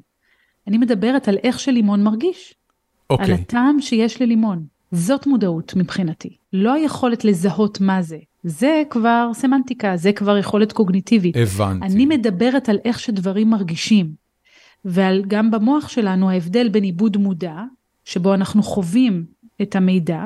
אני 0.67 0.79
מדברת 0.79 1.29
על 1.29 1.37
איך 1.43 1.61
שלימון 1.61 2.03
מרגיש. 2.03 2.55
אוקיי. 3.11 3.27
על 3.27 3.33
הטעם 3.33 3.81
שיש 3.81 4.23
ללימון. 4.23 4.67
זאת 4.93 5.27
מודעות 5.27 5.77
מבחינתי. 5.77 6.37
לא 6.53 6.73
היכולת 6.73 7.25
לזהות 7.25 7.81
מה 7.81 8.03
זה. 8.03 8.19
זה 8.45 8.83
כבר 8.91 9.31
סמנטיקה, 9.35 9.97
זה 9.97 10.13
כבר 10.13 10.39
יכולת 10.39 10.73
קוגניטיבית. 10.73 11.37
הבנתי. 11.37 11.87
אני 11.87 12.07
מדברת 12.07 12.69
על 12.69 12.79
איך 12.85 13.01
שדברים 13.01 13.51
מרגישים. 13.51 14.13
ועל 14.85 15.25
גם 15.29 15.51
במוח 15.51 15.89
שלנו 15.89 16.31
ההבדל 16.31 16.69
בין 16.69 16.85
עיבוד 16.85 17.17
מודע, 17.17 17.57
שבו 18.05 18.35
אנחנו 18.35 18.63
חווים 18.63 19.25
את 19.63 19.77
המידע, 19.77 20.25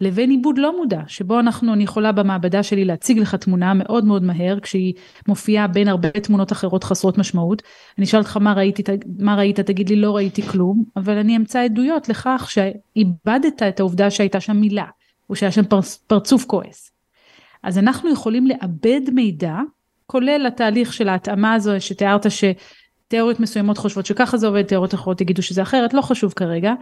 לבין 0.00 0.30
עיבוד 0.30 0.58
לא 0.58 0.78
מודע, 0.78 1.00
שבו 1.06 1.40
אנחנו, 1.40 1.72
אני 1.72 1.84
יכולה 1.84 2.12
במעבדה 2.12 2.62
שלי 2.62 2.84
להציג 2.84 3.18
לך 3.18 3.34
תמונה 3.34 3.74
מאוד 3.74 4.04
מאוד 4.04 4.22
מהר, 4.22 4.60
כשהיא 4.60 4.94
מופיעה 5.28 5.66
בין 5.66 5.88
הרבה 5.88 6.10
תמונות 6.10 6.52
אחרות 6.52 6.84
חסרות 6.84 7.18
משמעות. 7.18 7.62
אני 7.98 8.06
אשאל 8.06 8.18
אותך 8.18 8.36
מה 8.36 8.52
ראיתי, 8.52 8.82
מה 9.18 9.36
ראית, 9.36 9.60
תגיד 9.60 9.88
לי 9.88 9.96
לא 9.96 10.16
ראיתי 10.16 10.42
כלום, 10.42 10.84
אבל 10.96 11.18
אני 11.18 11.36
אמצא 11.36 11.60
עדויות 11.60 12.08
לכך 12.08 12.48
שאיבדת 12.50 13.62
את 13.68 13.80
העובדה 13.80 14.10
שהייתה 14.10 14.40
שם 14.40 14.56
מילה, 14.56 14.86
או 15.30 15.36
שהיה 15.36 15.52
שם 15.52 15.64
פרצ, 15.64 15.96
פרצוף 16.06 16.44
כועס. 16.44 16.92
אז 17.62 17.78
אנחנו 17.78 18.12
יכולים 18.12 18.46
לאבד 18.46 19.00
מידע, 19.14 19.56
כולל 20.06 20.46
התהליך 20.46 20.92
של 20.92 21.08
ההתאמה 21.08 21.54
הזו 21.54 21.72
שתיארת 21.78 22.26
שתיאוריות 22.30 23.40
מסוימות 23.40 23.78
חושבות 23.78 24.06
שככה 24.06 24.36
זה 24.36 24.46
עובד, 24.46 24.62
תיאוריות 24.62 24.94
אחרות 24.94 25.20
יגידו 25.20 25.42
שזה 25.42 25.62
אחרת, 25.62 25.94
לא 25.94 26.02
חשוב 26.02 26.32
כרגע. 26.32 26.72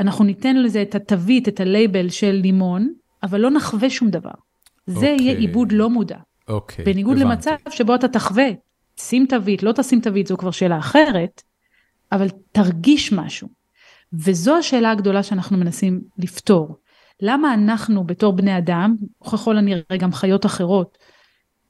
אנחנו 0.00 0.24
ניתן 0.24 0.56
לזה 0.56 0.82
את 0.82 0.94
התווית, 0.94 1.48
את 1.48 1.60
הלייבל 1.60 2.08
של 2.08 2.32
לימון, 2.32 2.92
אבל 3.22 3.40
לא 3.40 3.50
נחווה 3.50 3.90
שום 3.90 4.10
דבר. 4.10 4.30
זה 4.86 5.00
okay. 5.00 5.22
יהיה 5.22 5.32
אוקיי. 5.32 5.46
עיבוד 5.46 5.72
לא 5.72 5.90
מודע. 5.90 6.16
אוקיי, 6.48 6.84
okay, 6.84 6.86
בניגוד 6.86 7.16
הבנתי. 7.16 7.30
למצב 7.30 7.56
שבו 7.70 7.94
אתה 7.94 8.08
תחווה, 8.08 8.48
שים 8.96 9.26
תווית, 9.28 9.62
לא 9.62 9.72
תשים 9.72 10.00
תווית, 10.00 10.26
זו 10.26 10.36
כבר 10.36 10.50
שאלה 10.50 10.78
אחרת, 10.78 11.42
אבל 12.12 12.28
תרגיש 12.52 13.12
משהו. 13.12 13.48
וזו 14.12 14.56
השאלה 14.56 14.90
הגדולה 14.90 15.22
שאנחנו 15.22 15.56
מנסים 15.56 16.00
לפתור. 16.18 16.76
למה 17.22 17.54
אנחנו 17.54 18.04
בתור 18.04 18.32
בני 18.32 18.58
אדם, 18.58 18.96
ככל 19.24 19.56
הנראה 19.58 19.96
גם 19.98 20.12
חיות 20.12 20.46
אחרות, 20.46 20.98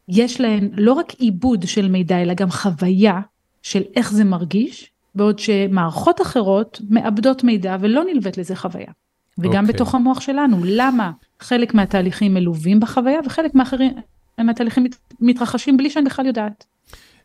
יש 0.09 0.41
להן 0.41 0.71
לא 0.73 0.93
רק 0.93 1.13
עיבוד 1.13 1.67
של 1.67 1.89
מידע, 1.89 2.23
אלא 2.23 2.35
גם 2.35 2.51
חוויה 2.51 3.21
של 3.63 3.83
איך 3.97 4.13
זה 4.13 4.25
מרגיש, 4.25 4.91
בעוד 5.19 5.39
שמערכות 5.39 6.21
אחרות 6.21 6.81
מאבדות 6.91 7.45
מידע 7.45 7.77
ולא 7.81 8.05
נלווית 8.13 8.39
לזה 8.39 8.57
חוויה. 8.57 8.93
וגם 9.39 9.53
okay. 9.53 9.59
אוקיי. 9.59 9.75
בתוך 9.75 9.95
המוח 9.95 10.21
שלנו, 10.21 10.61
למה 10.65 11.11
חלק 11.41 11.75
מהתהליכים 11.75 12.35
מלווים 12.35 12.81
בחוויה 12.81 13.21
וחלק 13.27 13.55
מהאחרים, 13.55 13.93
מהתהליכים 14.39 14.85
מת, 14.85 14.97
מתרחשים 15.21 15.77
בלי 15.77 15.91
שאני 15.91 16.07
בכלל 16.07 16.27
יודעת. 16.27 16.65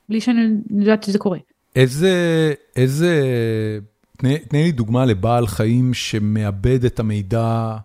בלי 0.09 0.21
שאני 0.21 0.41
יודעת 0.79 1.03
שזה 1.03 1.17
קורה. 1.19 1.37
איזה, 1.75 2.53
איזה, 2.75 3.21
תני, 4.17 4.39
תני 4.39 4.63
לי 4.63 4.71
דוגמה 4.71 5.05
לבעל 5.05 5.47
חיים 5.47 5.93
שמאבד 5.93 6.85
את 6.85 6.99
המידע 6.99 7.77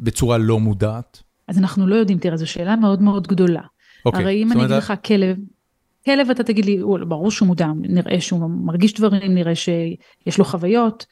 בצורה 0.00 0.38
לא 0.38 0.60
מודעת. 0.60 1.22
אז 1.48 1.58
אנחנו 1.58 1.86
לא 1.86 1.94
יודעים, 1.94 2.18
תראה, 2.18 2.36
זו 2.36 2.46
שאלה 2.46 2.76
מאוד 2.76 3.02
מאוד 3.02 3.26
גדולה. 3.26 3.60
Okay. 3.60 4.00
אוקיי, 4.06 4.22
הרי 4.22 4.42
אם 4.42 4.52
אני 4.52 4.64
אגיד 4.64 4.76
לך 4.76 4.92
כלב, 5.04 5.36
כלב 6.06 6.30
אתה 6.30 6.42
תגיד 6.42 6.64
לי, 6.64 6.78
ברור 7.08 7.30
שהוא 7.30 7.46
מודע, 7.46 7.66
נראה 7.80 8.20
שהוא 8.20 8.50
מרגיש 8.50 8.94
דברים, 8.94 9.34
נראה 9.34 9.54
שיש 9.54 10.38
לו 10.38 10.44
חוויות. 10.44 11.06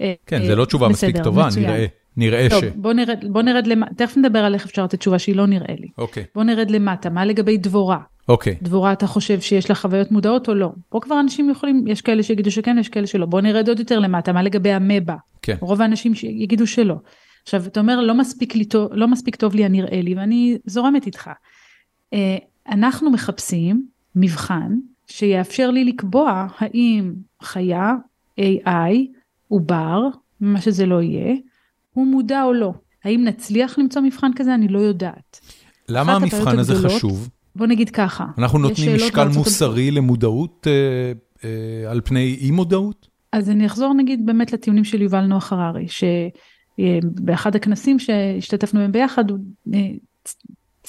אה, 0.00 0.12
כן, 0.26 0.46
זה 0.46 0.56
לא 0.56 0.64
תשובה 0.64 0.88
מספיק 0.88 1.16
טובה. 1.22 1.48
נראה, 1.56 1.86
נראה 2.16 2.46
טוב, 2.50 2.64
ש... 2.64 2.66
בוא 2.74 2.92
נרד, 2.92 3.24
בוא 3.28 3.42
נרד 3.42 3.66
למטה, 3.66 3.94
תכף 3.94 4.16
נדבר 4.16 4.38
על 4.38 4.54
איך 4.54 4.66
אפשר 4.66 4.84
לתת 4.84 4.98
תשובה 4.98 5.18
שהיא 5.18 5.36
לא 5.36 5.46
נראה 5.46 5.74
לי. 5.78 5.88
אוקיי. 5.98 6.24
בוא 6.34 6.44
נרד 6.44 6.70
למטה, 6.70 7.10
מה 7.10 7.24
לגבי 7.24 7.56
דבורה? 7.56 7.98
אוקיי. 8.28 8.56
דבורה 8.62 8.92
אתה 8.92 9.06
חושב 9.06 9.40
שיש 9.40 9.68
לה 9.68 9.74
חוויות 9.74 10.12
מודעות 10.12 10.48
או 10.48 10.54
לא? 10.54 10.68
פה 10.88 11.00
כבר 11.00 11.20
אנשים 11.20 11.50
יכולים, 11.50 11.84
יש 11.88 12.00
כאלה 12.00 12.22
שיגידו 12.22 12.50
שכן, 12.50 12.78
יש 12.78 12.88
כאלה 12.88 13.06
שלא. 13.06 13.26
בוא 13.26 13.40
נרד 13.40 13.68
עוד 13.68 13.78
יותר 13.78 13.98
למטה, 13.98 14.32
מה 14.32 14.42
לגבי 14.42 14.72
המבה? 14.72 15.16
כן. 15.42 15.56
רוב 15.60 15.82
האנשים 15.82 16.12
יגידו 16.22 16.66
שלא. 16.66 16.94
עכשיו, 17.42 17.66
אתה 17.66 17.80
אומר, 17.80 18.00
לא 18.00 18.14
מספיק, 18.14 18.54
לי, 18.54 18.64
לא 18.90 19.08
מספיק 19.08 19.36
טוב 19.36 19.54
לי 19.54 19.64
הנראה 19.64 20.00
לי, 20.02 20.14
ואני 20.14 20.58
זורמת 20.64 21.06
איתך. 21.06 21.30
אה, 22.14 22.36
אנחנו 22.68 23.10
מחפשים 23.10 23.86
מבחן 24.16 24.76
שיאפשר 25.06 25.70
לי 25.70 25.84
לקבוע 25.84 26.46
האם 26.58 27.12
חיה, 27.42 27.94
AI, 28.40 28.94
עובר, 29.48 30.08
מה 30.40 30.60
שזה 30.60 30.86
לא 30.86 31.02
יהיה, 31.02 31.36
הוא 31.92 32.06
מודע 32.06 32.42
או 32.42 32.52
לא. 32.52 32.72
האם 33.04 33.24
נצליח 33.24 33.78
למצוא 33.78 34.02
מבחן 34.02 34.30
כזה? 34.36 34.54
אני 34.54 34.68
לא 34.68 34.78
יודעת. 34.78 35.40
למה 35.88 36.16
המבחן 36.16 36.58
הזה 36.58 36.72
הגדולות, 36.72 36.92
חשוב? 36.92 37.28
בוא 37.56 37.66
נגיד 37.66 37.90
ככה. 37.90 38.26
אנחנו 38.38 38.58
נותנים 38.58 38.94
משקל 38.94 39.28
מוסרי 39.28 39.88
את... 39.88 39.94
למודעות 39.94 40.66
אה, 40.66 41.12
אה, 41.44 41.90
על 41.90 42.00
פני 42.04 42.36
אי 42.40 42.50
מודעות? 42.50 43.08
אז 43.32 43.50
אני 43.50 43.66
אחזור 43.66 43.94
נגיד 43.94 44.26
באמת 44.26 44.52
לטיעונים 44.52 44.84
של 44.84 45.02
יובל 45.02 45.26
נוח 45.26 45.52
הררי, 45.52 45.86
שבאחד 46.78 47.56
הכנסים 47.56 47.98
שהשתתפנו 47.98 48.80
בהם 48.80 48.92
ביחד, 48.92 49.30
הוא 49.30 49.38
אה, 49.74 49.80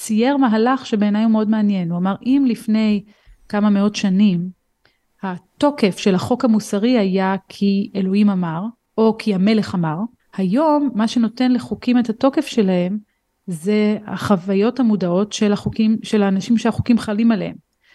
צייר 0.02 0.36
מהלך 0.36 0.86
שבעיניי 0.86 1.24
הוא 1.24 1.32
מאוד 1.32 1.50
מעניין. 1.50 1.90
הוא 1.90 1.98
אמר, 1.98 2.14
אם 2.26 2.44
לפני 2.48 3.04
כמה 3.48 3.70
מאות 3.70 3.96
שנים, 3.96 4.50
התוקף 5.22 5.98
של 5.98 6.14
החוק 6.14 6.44
המוסרי 6.44 6.98
היה 6.98 7.34
כי 7.48 7.90
אלוהים 7.94 8.30
אמר, 8.30 8.62
או 8.98 9.16
כי 9.18 9.34
המלך 9.34 9.74
אמר. 9.74 9.96
היום, 10.36 10.90
מה 10.94 11.08
שנותן 11.08 11.52
לחוקים 11.52 11.98
את 11.98 12.10
התוקף 12.10 12.46
שלהם, 12.46 12.98
זה 13.46 13.98
החוויות 14.06 14.80
המודעות 14.80 15.32
של 15.32 15.52
החוקים, 15.52 15.96
של 16.02 16.22
האנשים 16.22 16.58
שהחוקים 16.58 16.98
חלים 16.98 17.32
עליהם. 17.32 17.54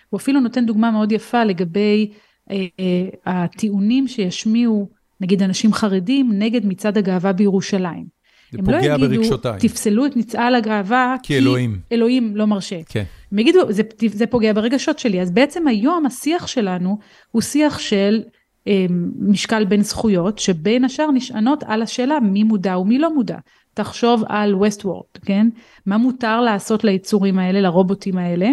הוא 0.09 0.17
אפילו 0.17 0.39
נותן 0.39 0.65
דוגמה 0.65 0.91
מאוד 0.91 1.11
יפה 1.11 1.43
לגבי 1.43 2.11
אה, 2.51 2.65
אה, 2.79 3.09
הטיעונים 3.25 4.07
שישמיעו 4.07 4.89
נגיד 5.21 5.43
אנשים 5.43 5.73
חרדים 5.73 6.31
נגד 6.33 6.65
מצעד 6.65 6.97
הגאווה 6.97 7.33
בירושלים. 7.33 8.16
זה 8.51 8.57
פוגע 8.57 8.77
הם 8.77 9.01
לא 9.01 9.05
יגידו, 9.05 9.21
ברגשותיי. 9.21 9.59
תפסלו 9.59 10.05
את 10.05 10.15
מצעד 10.15 10.53
הגאווה 10.53 11.15
כי 11.23 11.37
אלוהים. 11.37 11.79
אלוהים 11.91 12.35
לא 12.35 12.45
מרשה. 12.45 12.79
כן. 12.89 13.03
הם 13.31 13.39
יגידו, 13.39 13.59
זה, 13.69 13.83
זה 14.07 14.27
פוגע 14.27 14.53
ברגשות 14.53 14.99
שלי. 14.99 15.21
אז 15.21 15.31
בעצם 15.31 15.67
היום 15.67 16.05
השיח 16.05 16.47
שלנו 16.47 16.97
הוא 17.31 17.41
שיח 17.41 17.79
של 17.79 18.21
אה, 18.67 18.85
משקל 19.19 19.65
בין 19.65 19.83
זכויות, 19.83 20.39
שבין 20.39 20.85
השאר 20.85 21.11
נשענות 21.11 21.63
על 21.67 21.81
השאלה 21.81 22.19
מי 22.19 22.43
מודע 22.43 22.77
ומי 22.77 22.99
לא 22.99 23.15
מודע. 23.15 23.37
תחשוב 23.73 24.23
על 24.27 24.55
ווסטוורד, 24.55 25.03
כן? 25.25 25.47
מה 25.85 25.97
מותר 25.97 26.41
לעשות 26.41 26.83
ליצורים 26.83 27.39
האלה, 27.39 27.61
לרובוטים 27.61 28.17
האלה? 28.17 28.49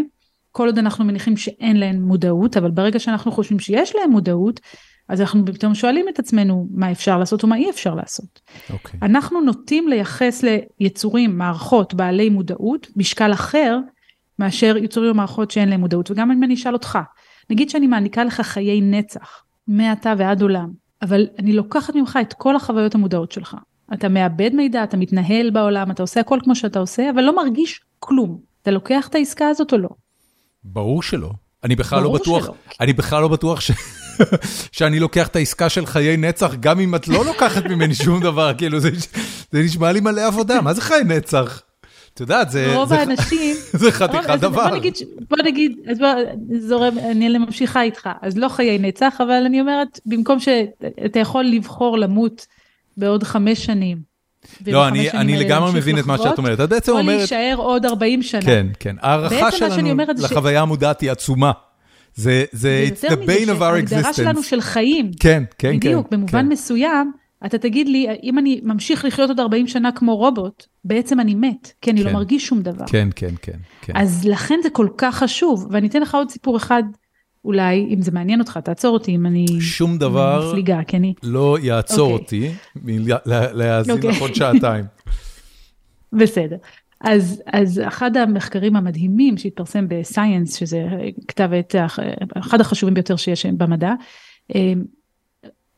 כל 0.53 0.67
עוד 0.67 0.79
אנחנו 0.79 1.05
מניחים 1.05 1.37
שאין 1.37 1.77
להם 1.77 2.03
מודעות, 2.03 2.57
אבל 2.57 2.71
ברגע 2.71 2.99
שאנחנו 2.99 3.33
חושבים 3.33 3.59
שיש 3.59 3.95
להם 3.97 4.11
מודעות, 4.11 4.61
אז 5.09 5.21
אנחנו 5.21 5.45
פתאום 5.47 5.75
שואלים 5.75 6.07
את 6.09 6.19
עצמנו 6.19 6.69
מה 6.71 6.93
אפשר 6.93 7.19
לעשות 7.19 7.45
ומה 7.45 7.57
אי 7.57 7.71
אפשר 7.71 7.95
לעשות. 7.95 8.41
Okay. 8.45 8.73
אוקיי. 8.73 9.01
אנחנו 9.03 9.41
נוטים 9.41 9.89
לייחס 9.89 10.45
ליצורים, 10.81 11.39
מערכות 11.39 11.95
בעלי 11.95 12.29
מודעות, 12.29 12.87
משקל 12.97 13.33
אחר 13.33 13.79
מאשר 14.39 14.77
יצורים 14.77 15.11
ומערכות 15.11 15.51
שאין 15.51 15.69
להם 15.69 15.81
מודעות. 15.81 16.11
וגם 16.11 16.31
אם 16.31 16.45
אני 16.45 16.55
אשאל 16.55 16.73
אותך, 16.73 16.99
נגיד 17.51 17.71
שאני 17.71 17.87
מעניקה 17.87 18.25
לך 18.25 18.41
חיי 18.41 18.81
נצח, 18.81 19.43
מעתה 19.69 20.15
ועד 20.19 20.43
עולם, 20.43 20.71
אבל 21.03 21.27
אני 21.39 21.53
לוקחת 21.53 21.95
ממך 21.95 22.19
את 22.21 22.33
כל 22.33 22.57
החוויות 22.57 22.95
המודעות 22.95 23.33
שלך. 23.33 23.57
אתה 23.95 24.09
מאבד 24.09 24.55
מידע, 24.55 24.85
אתה 24.85 24.97
מתנהל 24.97 25.51
בעולם, 25.51 25.91
אתה 25.91 26.03
עושה 26.03 26.21
הכל 26.21 26.39
כמו 26.45 26.57
שאתה 26.57 26.79
עושה, 26.79 27.11
אבל 27.11 27.23
לא 27.23 27.37
מרגיש 27.37 27.81
כלום. 27.99 28.39
אתה 28.63 28.71
לוקח 28.71 29.09
את 29.09 29.15
העסקה 29.15 29.49
הזאת 29.49 29.73
או 29.73 29.79
לא? 29.79 29.89
ברור 30.65 31.03
שלא. 31.03 31.31
אני 31.65 31.77
בכלל 31.77 32.03
לא 32.03 32.13
בטוח, 32.13 32.45
שלא. 32.45 32.55
אני 32.81 32.93
בכלל 32.93 33.23
לא 33.23 33.29
בטוח 33.29 33.61
ש... 33.61 33.71
שאני 34.73 35.01
לוקח 35.01 35.27
את 35.27 35.37
העסקה 35.37 35.69
של 35.69 35.87
חיי 35.87 36.17
נצח, 36.17 36.55
גם 36.61 36.81
אם 36.81 36.95
את 36.95 37.09
לא 37.09 37.25
לוקחת 37.25 37.65
ממני 37.65 37.95
שום 37.95 38.23
דבר, 38.23 38.53
כאילו 38.59 38.81
זה, 38.81 38.91
זה 39.53 39.63
נשמע 39.63 39.93
לי 39.93 40.01
מלא 40.01 40.27
עבודה, 40.27 40.61
מה 40.61 40.75
זה 40.75 40.81
חיי 40.81 41.05
נצח? 41.05 41.63
את 42.15 42.21
יודעת, 42.21 42.51
זה, 42.51 42.77
רוב 42.77 42.89
זה, 42.89 42.99
האנשים, 43.01 43.57
זה 43.81 43.93
חתיכת 43.93 44.31
אז 44.31 44.41
דבר. 44.41 44.69
בוא 44.69 44.77
נגיד, 44.77 44.95
בוא 45.31 45.39
נגיד, 45.45 45.73
אז 45.91 45.99
בוא, 45.99 46.09
זורם, 46.59 46.99
אני 46.99 47.39
ממשיכה 47.39 47.83
איתך, 47.83 48.09
אז 48.23 48.39
לא 48.39 48.49
חיי 48.49 48.79
נצח, 48.79 49.21
אבל 49.21 49.43
אני 49.47 49.61
אומרת, 49.61 50.01
במקום 50.07 50.41
שאתה 50.41 51.19
יכול 51.19 51.45
לבחור 51.45 51.99
למות 51.99 52.47
בעוד 52.97 53.23
חמש 53.23 53.65
שנים. 53.65 54.15
לא, 54.67 54.89
אני, 54.89 55.11
אני 55.11 55.37
לגמרי 55.37 55.73
מבין 55.75 55.99
את 55.99 56.07
מה 56.07 56.15
לחוות, 56.15 56.31
שאת 56.31 56.39
אומרת. 56.39 56.61
את 56.61 56.69
בעצם 56.69 56.93
או 56.93 56.99
אומרת, 56.99 57.19
להישאר 57.19 57.55
עוד 57.57 57.87
40 57.87 58.23
שנה. 58.23 58.43
כן, 58.43 58.67
כן, 58.81 58.97
ההערכה 59.01 59.53
שאני 59.53 59.71
שלנו 59.75 59.97
לחוויה 60.19 60.63
המודעת 60.63 61.01
היא 61.01 61.11
עצומה. 61.11 61.53
זה, 62.15 62.45
זה, 62.53 62.89
זה 62.95 63.09
it's 63.09 63.13
the 63.13 63.17
bane 63.17 63.49
of 63.49 63.61
our 63.61 63.89
שההגדרה 63.89 64.13
שלנו 64.15 64.41
existence. 64.41 64.43
של 64.43 64.61
חיים, 64.61 65.11
כן, 65.21 65.43
כן, 65.59 65.71
כן. 65.71 65.77
בדיוק, 65.77 66.11
במובן 66.11 66.43
כן. 66.43 66.49
מסוים, 66.49 67.13
אתה 67.47 67.59
תגיד 67.59 67.89
לי, 67.89 68.07
אם 68.23 68.39
אני 68.39 68.61
ממשיך 68.63 69.05
לחיות 69.05 69.29
עוד 69.29 69.41
40 69.41 69.67
שנה 69.67 69.93
כמו 69.93 70.17
רובוט, 70.17 70.67
בעצם 70.85 71.21
אני 71.21 71.35
מת, 71.35 71.73
כי 71.81 71.91
אני 71.91 72.05
לא 72.05 72.09
כן. 72.09 72.15
מרגיש 72.15 72.47
שום 72.47 72.63
דבר. 72.63 72.85
כן, 72.87 73.09
כן, 73.17 73.35
כן, 73.43 73.59
כן. 73.81 73.93
אז 73.97 74.25
לכן 74.25 74.55
זה 74.63 74.71
כל 74.71 74.89
כך 74.99 75.17
חשוב, 75.19 75.69
ואני 75.71 75.89
אתן 75.89 76.03
לך 76.03 76.15
עוד 76.15 76.31
סיפור 76.31 76.57
אחד, 76.57 76.83
אולי, 77.45 77.87
אם 77.95 78.03
זה 78.03 78.13
מעניין 78.13 78.41
אותך, 78.41 78.59
תעצור 78.65 78.95
אותי 78.95 79.15
אם 79.15 79.27
אני... 79.27 79.47
שום 79.61 79.99
דבר 79.99 80.41
אני 80.43 80.49
מפליגה, 80.49 80.81
כי 80.87 80.97
אני... 80.97 81.15
לא 81.23 81.57
יעצור 81.63 82.13
אוקיי. 82.13 82.25
אותי 82.25 82.53
מלהאזין 82.77 83.95
אוקיי. 83.95 84.11
לך 84.11 84.21
עוד 84.21 84.35
שעתיים. 84.35 84.85
בסדר. 86.21 86.57
אז, 87.05 87.43
אז 87.47 87.81
אחד 87.89 88.17
המחקרים 88.17 88.77
המדהימים 88.77 89.39
שהתפרסם 89.39 89.87
בסייאנס, 89.89 90.57
שזה 90.57 90.87
כתב 91.29 91.51
עת, 91.53 91.75
אחד 92.35 92.61
החשובים 92.61 92.95
ביותר 92.95 93.17
שיש 93.17 93.47
במדע, 93.47 93.93
אה, 94.55 94.73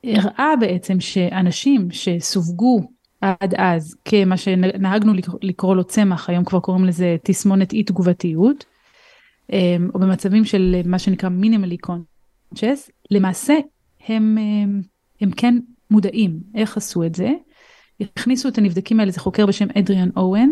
הראה 0.05 0.57
בעצם 0.61 1.01
שאנשים 1.01 1.89
שסווגו 1.91 2.81
עד 3.21 3.55
אז 3.57 3.97
כמה 4.05 4.37
שנהגנו 4.37 5.13
לקרוא- 5.43 5.77
לו 5.77 5.85
צמח, 5.85 6.31
היום 6.31 6.45
כבר 6.45 6.61
קוראים 6.61 6.85
לזה 6.85 7.17
תסמונת 7.23 7.73
אי 7.73 7.83
תגובתיות, 7.83 8.65
אה, 9.53 9.77
או 9.95 10.01
במצבים 10.01 10.45
של 10.45 10.81
מה 10.85 10.99
שנקרא 10.99 11.29
מינימלי 11.29 11.77
קונצ'ס, 11.77 12.91
למעשה 13.11 13.55
הם, 14.07 14.39
הם, 14.39 14.83
הם 15.21 15.31
כן 15.31 15.59
מודעים 15.91 16.41
איך 16.55 16.77
עשו 16.77 17.05
את 17.05 17.15
זה. 17.15 17.31
הכניסו 18.01 18.49
את 18.49 18.59
הנבדקים 18.59 19.01
האלה, 19.01 19.11
זה 19.11 19.21
חוקר 19.21 19.47
בשם 19.47 19.67
אדריאן 19.79 20.09
אוהן, 20.17 20.51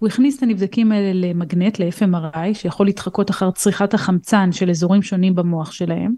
הוא 0.00 0.08
הכניס 0.08 0.38
את 0.38 0.42
הנבדקים 0.42 0.92
האלה 0.92 1.12
למגנט, 1.12 1.78
ל-FMRI, 1.78 2.54
שיכול 2.54 2.86
להתחקות 2.86 3.30
אחר 3.30 3.50
צריכת 3.50 3.94
החמצן 3.94 4.52
של 4.52 4.70
אזורים 4.70 5.02
שונים 5.02 5.34
במוח 5.34 5.72
שלהם, 5.72 6.14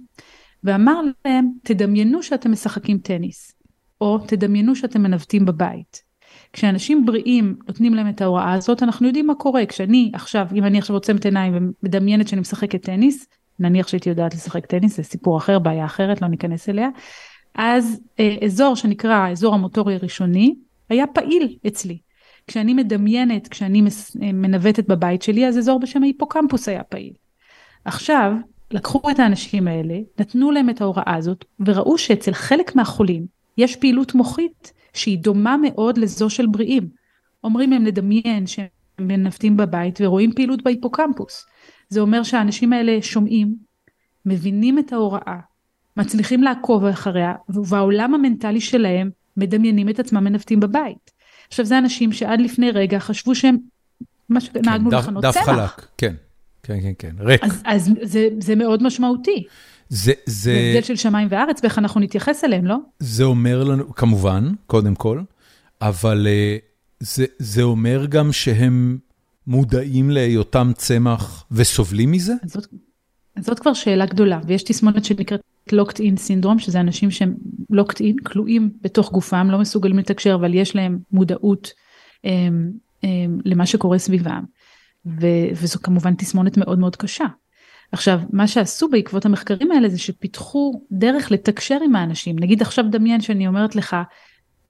ואמר 0.64 1.00
להם, 1.24 1.48
תדמיינו 1.62 2.22
שאתם 2.22 2.52
משחקים 2.52 2.98
טניס, 2.98 3.52
או 4.00 4.18
תדמיינו 4.18 4.76
שאתם 4.76 5.02
מנווטים 5.02 5.44
בבית. 5.44 6.02
כשאנשים 6.52 7.06
בריאים 7.06 7.56
נותנים 7.68 7.94
להם 7.94 8.08
את 8.08 8.20
ההוראה 8.20 8.52
הזאת, 8.52 8.82
אנחנו 8.82 9.06
יודעים 9.06 9.26
מה 9.26 9.34
קורה. 9.34 9.66
כשאני 9.66 10.10
עכשיו, 10.14 10.46
אם 10.54 10.64
אני 10.64 10.78
עכשיו 10.78 10.96
עוצמת 10.96 11.24
עיניים 11.24 11.72
ומדמיינת 11.82 12.28
שאני 12.28 12.40
משחקת 12.40 12.82
טניס, 12.82 13.26
נניח 13.58 13.88
שהייתי 13.88 14.08
יודעת 14.08 14.34
לשחק 14.34 14.66
טניס, 14.66 14.96
זה 14.96 15.02
סיפור 15.02 15.38
אחר, 15.38 15.58
בעיה 15.58 15.84
אחרת, 15.84 16.22
לא 16.22 16.28
ניכנס 16.28 16.68
אליה, 16.68 16.88
אז 17.54 18.00
אה, 18.20 18.36
אזור 18.44 18.76
שנקרא 18.76 19.14
האזור 19.14 19.54
המוטורי 19.54 19.94
הראשוני, 19.94 20.54
היה 20.88 21.06
פעיל 21.06 21.56
אצלי. 21.66 21.98
כשאני 22.46 22.74
מדמיינת, 22.74 23.48
כשאני 23.48 23.82
אה, 24.22 24.32
מנווטת 24.32 24.88
בבית 24.88 25.22
שלי, 25.22 25.48
אז 25.48 25.58
אזור 25.58 25.80
בשם 25.80 26.02
ההיפוקמפוס 26.02 26.68
היה 26.68 26.82
פעיל. 26.82 27.12
עכשיו, 27.84 28.32
לקחו 28.70 29.10
את 29.10 29.18
האנשים 29.18 29.68
האלה, 29.68 29.94
נתנו 30.20 30.50
להם 30.50 30.70
את 30.70 30.80
ההוראה 30.80 31.14
הזאת, 31.16 31.44
וראו 31.66 31.98
שאצל 31.98 32.32
חלק 32.32 32.76
מהחולים 32.76 33.26
יש 33.58 33.76
פעילות 33.76 34.14
מוחית 34.14 34.72
שהיא 34.92 35.18
דומה 35.18 35.56
מאוד 35.56 35.98
לזו 35.98 36.30
של 36.30 36.46
בריאים. 36.46 36.88
אומרים 37.44 37.70
להם 37.70 37.84
לדמיין 37.84 38.46
שהם 38.46 38.66
מנווטים 38.98 39.56
בבית 39.56 39.98
ורואים 40.00 40.32
פעילות 40.32 40.62
בהיפוקמפוס. 40.62 41.46
זה 41.88 42.00
אומר 42.00 42.22
שהאנשים 42.22 42.72
האלה 42.72 43.02
שומעים, 43.02 43.54
מבינים 44.26 44.78
את 44.78 44.92
ההוראה, 44.92 45.38
מצליחים 45.96 46.42
לעקוב 46.42 46.84
אחריה, 46.84 47.34
ובעולם 47.48 48.14
המנטלי 48.14 48.60
שלהם 48.60 49.10
מדמיינים 49.36 49.88
את 49.88 49.98
עצמם 49.98 50.24
מנווטים 50.24 50.60
בבית. 50.60 51.01
עכשיו 51.52 51.64
זה 51.66 51.78
אנשים 51.78 52.12
שעד 52.12 52.40
לפני 52.40 52.70
רגע 52.70 52.98
חשבו 52.98 53.34
שהם, 53.34 53.56
מה 54.28 54.40
שנהגנו 54.40 54.90
כן, 54.90 54.96
דף- 54.96 55.02
לכנות 55.02 55.22
דף 55.24 55.34
צמח. 55.34 55.44
חלק, 55.44 55.86
כן, 55.98 56.14
כן, 56.62 56.78
כן, 56.82 56.92
כן, 56.98 57.14
ריק. 57.18 57.44
אז, 57.44 57.62
אז 57.64 57.90
זה, 58.02 58.28
זה 58.40 58.54
מאוד 58.56 58.82
משמעותי. 58.82 59.44
זה, 59.88 60.12
זה 60.26 60.32
זה, 60.42 60.52
הבדל 60.52 60.82
של 60.82 60.96
שמיים 60.96 61.28
וארץ 61.30 61.60
ואיך 61.62 61.78
אנחנו 61.78 62.00
נתייחס 62.00 62.44
אליהם, 62.44 62.64
לא? 62.66 62.76
זה 62.98 63.24
אומר 63.24 63.64
לנו, 63.64 63.94
כמובן, 63.94 64.52
קודם 64.66 64.94
כל, 64.94 65.20
אבל 65.80 66.26
אה, 66.26 66.56
זה, 67.00 67.24
זה 67.38 67.62
אומר 67.62 68.06
גם 68.06 68.32
שהם 68.32 68.98
מודעים 69.46 70.10
להיותם 70.10 70.72
צמח 70.76 71.44
וסובלים 71.50 72.10
מזה? 72.12 72.32
זאת, 72.46 72.66
זאת 73.40 73.58
כבר 73.58 73.72
שאלה 73.74 74.06
גדולה, 74.06 74.40
ויש 74.46 74.62
תסמונת 74.62 75.04
שנקראת 75.04 75.40
לוקט 75.72 76.00
אין 76.00 76.16
סינדרום, 76.16 76.58
שזה 76.58 76.80
אנשים 76.80 77.10
שהם 77.10 77.34
לוקט 77.70 78.00
אין, 78.00 78.16
כלואים 78.24 78.70
בתוך 78.80 79.12
גופם, 79.12 79.48
לא 79.50 79.58
מסוגלים 79.58 79.98
לתקשר, 79.98 80.34
אבל 80.34 80.54
יש 80.54 80.76
להם 80.76 80.98
מודעות 81.12 81.72
הם, 82.24 82.70
הם, 83.02 83.38
למה 83.44 83.66
שקורה 83.66 83.98
סביבם, 83.98 84.44
ו, 85.06 85.26
וזו 85.52 85.78
כמובן 85.82 86.14
תסמונת 86.14 86.56
מאוד 86.56 86.78
מאוד 86.78 86.96
קשה. 86.96 87.26
עכשיו, 87.92 88.20
מה 88.32 88.46
שעשו 88.46 88.88
בעקבות 88.88 89.26
המחקרים 89.26 89.72
האלה 89.72 89.88
זה 89.88 89.98
שפיתחו 89.98 90.82
דרך 90.92 91.30
לתקשר 91.30 91.78
עם 91.84 91.96
האנשים. 91.96 92.38
נגיד 92.38 92.62
עכשיו 92.62 92.84
דמיין 92.90 93.20
שאני 93.20 93.46
אומרת 93.46 93.76
לך, 93.76 93.96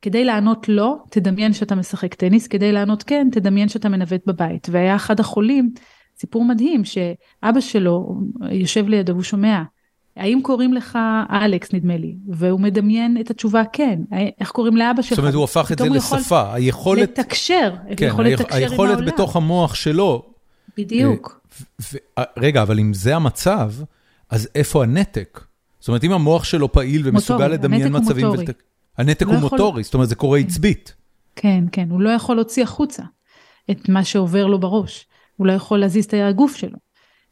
כדי 0.02 0.24
לענות 0.24 0.68
לא, 0.68 0.96
תדמיין 1.10 1.52
שאתה 1.52 1.74
משחק 1.74 2.14
טניס, 2.14 2.46
כדי 2.46 2.72
לענות 2.72 3.02
כן, 3.02 3.28
תדמיין 3.32 3.68
שאתה 3.68 3.88
מנווט 3.88 4.20
בבית. 4.26 4.68
והיה 4.70 4.96
אחד 4.96 5.20
החולים, 5.20 5.72
סיפור 6.18 6.44
מדהים, 6.44 6.84
שאבא 6.84 7.60
שלו 7.60 8.20
יושב 8.50 8.88
לידו 8.88 9.12
והוא 9.12 9.22
שומע, 9.22 9.62
האם 10.16 10.40
קוראים 10.42 10.72
לך 10.72 10.98
אלכס 11.31 11.72
נדמה 11.72 11.96
לי, 11.96 12.16
והוא 12.29 12.61
מדמיין 12.61 13.16
את 13.20 13.31
התשובה 13.31 13.62
כן, 13.72 14.01
איך 14.40 14.51
קוראים 14.51 14.77
לאבא 14.77 15.03
שלך? 15.03 15.11
זאת 15.11 15.18
אומרת, 15.18 15.35
הוא 15.35 15.44
הפך 15.44 15.72
את 15.72 15.79
זה 15.79 15.88
הוא 15.88 15.96
לשפה, 15.96 16.55
היכולת, 16.55 17.18
לתקשר, 17.18 17.75
כן, 17.96 18.07
יכול 18.07 18.27
היכ- 18.27 18.29
לתקשר 18.40 18.57
עם 18.57 18.62
היכולת 18.70 18.90
העולם. 18.94 19.07
בתוך 19.07 19.37
המוח 19.37 19.75
שלו. 19.75 20.22
בדיוק. 20.77 21.40
ו- 21.92 21.96
רגע, 22.38 22.62
אבל 22.62 22.79
אם 22.79 22.94
זה 22.94 23.16
המצב, 23.16 23.72
אז 24.31 24.48
איפה 24.55 24.83
הנתק? 24.83 25.40
זאת 25.81 25.88
אומרת, 25.88 26.05
אם 26.05 26.12
המוח 26.12 26.44
שלו 26.44 26.72
פעיל 26.72 27.03
ומסוגל 27.05 27.48
לדמיין 27.48 27.83
הנתק 27.83 27.94
הוא 27.94 28.03
מצבים... 28.05 28.27
מוטורי. 28.27 28.44
ולת- 28.46 28.62
הנתק 28.98 29.27
לא 29.27 29.33
הוא 29.33 29.40
מוטורי, 29.40 29.83
זאת 29.83 29.94
אומרת, 29.94 30.09
זה 30.09 30.14
קורה 30.14 30.38
עצבית. 30.38 30.94
כן, 31.37 31.64
כן, 31.72 31.90
הוא 31.90 32.01
לא 32.01 32.11
יכול 32.11 32.37
להוציא 32.37 32.62
החוצה 32.62 33.03
את 33.70 33.88
מה 33.88 34.05
שעובר 34.05 34.46
לו 34.46 34.61
בראש, 34.61 35.07
הוא 35.37 35.46
לא 35.46 35.53
יכול 35.53 35.79
להזיז 35.79 36.05
את 36.05 36.14
הגוף 36.29 36.57
שלו. 36.57 36.79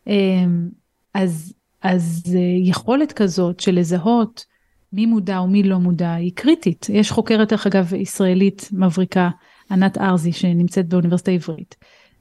אמ, 0.06 0.68
אז, 1.14 1.52
אז 1.82 2.22
אה, 2.34 2.68
יכולת 2.68 3.12
כזאת 3.12 3.60
של 3.60 3.74
לזהות 3.74 4.44
מי 4.92 5.06
מודע 5.06 5.40
ומי 5.40 5.62
לא 5.62 5.78
מודע 5.78 6.12
היא 6.12 6.32
קריטית. 6.34 6.86
יש 6.92 7.10
חוקרת, 7.10 7.48
דרך 7.48 7.66
אגב, 7.66 7.94
ישראלית 7.94 8.68
מבריקה, 8.72 9.30
ענת 9.70 9.98
ארזי 9.98 10.32
שנמצאת 10.32 10.88
באוניברסיטה 10.88 11.30
העברית, 11.30 11.76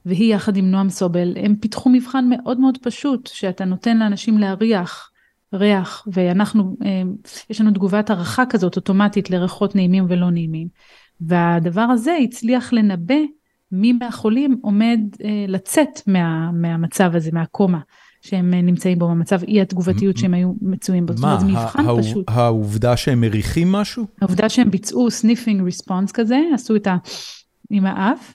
והיא 0.06 0.36
יחד 0.36 0.58
עם 0.58 0.72
נועם 0.72 0.90
סובל, 0.90 1.38
הם 1.38 1.56
פיתחו 1.56 1.90
מבחן 1.90 2.26
מאוד 2.30 2.60
מאוד 2.60 2.78
פשוט, 2.82 3.28
שאתה 3.28 3.66
נותן 3.66 3.98
לאנשים 3.98 4.38
להריח 4.38 5.12
ריח, 5.54 6.08
ואנחנו, 6.12 6.76
אה, 6.86 7.02
יש 7.50 7.62
לנו 7.62 7.72
תגובת 7.72 8.10
הערכה 8.10 8.46
כזאת 8.46 8.76
אוטומטית 8.76 9.30
לריחות 9.30 9.76
נעימים 9.76 10.06
ולא 10.10 10.30
נעימים. 10.30 10.68
והדבר 11.22 11.82
הזה 11.82 12.18
הצליח 12.24 12.74
לנבא 12.74 13.16
מי 13.72 13.94
מהחולים 13.94 14.60
עומד 14.62 15.00
אה, 15.24 15.46
לצאת 15.48 16.08
מה, 16.08 16.52
מהמצב 16.52 17.16
הזה, 17.16 17.30
מהקומה. 17.34 17.80
שהם 18.22 18.54
אה, 18.54 18.62
נמצאים 18.62 19.00
בו 19.00 19.08
במצב 19.08 19.44
אי 19.44 19.62
התגובתיות 19.62 20.18
שהם 20.18 20.34
היו 20.34 20.54
מצויים 20.62 21.06
בו. 21.06 21.14
מה. 21.22 21.40
העובדה 22.28 22.98
שהם 22.98 23.22
מריחים 23.22 23.72
משהו? 23.72 24.06
העובדה 24.22 24.50
שהם 24.50 24.72
ביצעו 24.72 25.12
sniffing 25.12 25.62
response 25.62 26.12
כזה, 26.12 26.40
עשו 26.54 26.76
את 26.76 26.88
ה... 26.88 26.98
עם 27.70 27.86
האף. 27.86 28.34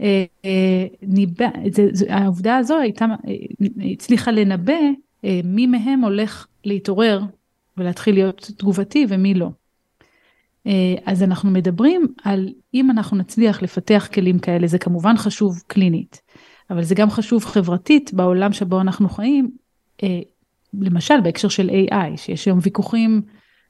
אה, 0.00 0.24
ניבא, 1.02 1.46
זה, 1.70 1.88
זה, 1.92 2.14
העובדה 2.14 2.56
הזו 2.56 2.78
הייתה, 2.78 3.06
הצליחה 3.92 4.30
לנבא 4.30 4.78
מי 5.44 5.66
מהם 5.66 6.00
הולך 6.00 6.46
להתעורר 6.64 7.20
ולהתחיל 7.76 8.14
להיות 8.14 8.50
תגובתי 8.56 9.06
ומי 9.08 9.34
לא. 9.34 9.48
אה, 10.66 10.94
אז 11.06 11.22
אנחנו 11.22 11.50
מדברים 11.50 12.06
על 12.22 12.48
אם 12.74 12.90
אנחנו 12.90 13.16
נצליח 13.16 13.62
לפתח 13.62 14.08
כלים 14.14 14.38
כאלה, 14.38 14.66
זה 14.66 14.78
כמובן 14.78 15.16
חשוב 15.16 15.62
קלינית, 15.66 16.21
אבל 16.72 16.82
זה 16.84 16.94
גם 16.94 17.10
חשוב 17.10 17.44
חברתית 17.44 18.14
בעולם 18.14 18.52
שבו 18.52 18.80
אנחנו 18.80 19.08
חיים, 19.08 19.50
אה, 20.02 20.20
למשל 20.80 21.14
בהקשר 21.24 21.48
של 21.48 21.70
AI, 21.70 22.16
שיש 22.16 22.46
היום 22.46 22.58
ויכוחים 22.62 23.22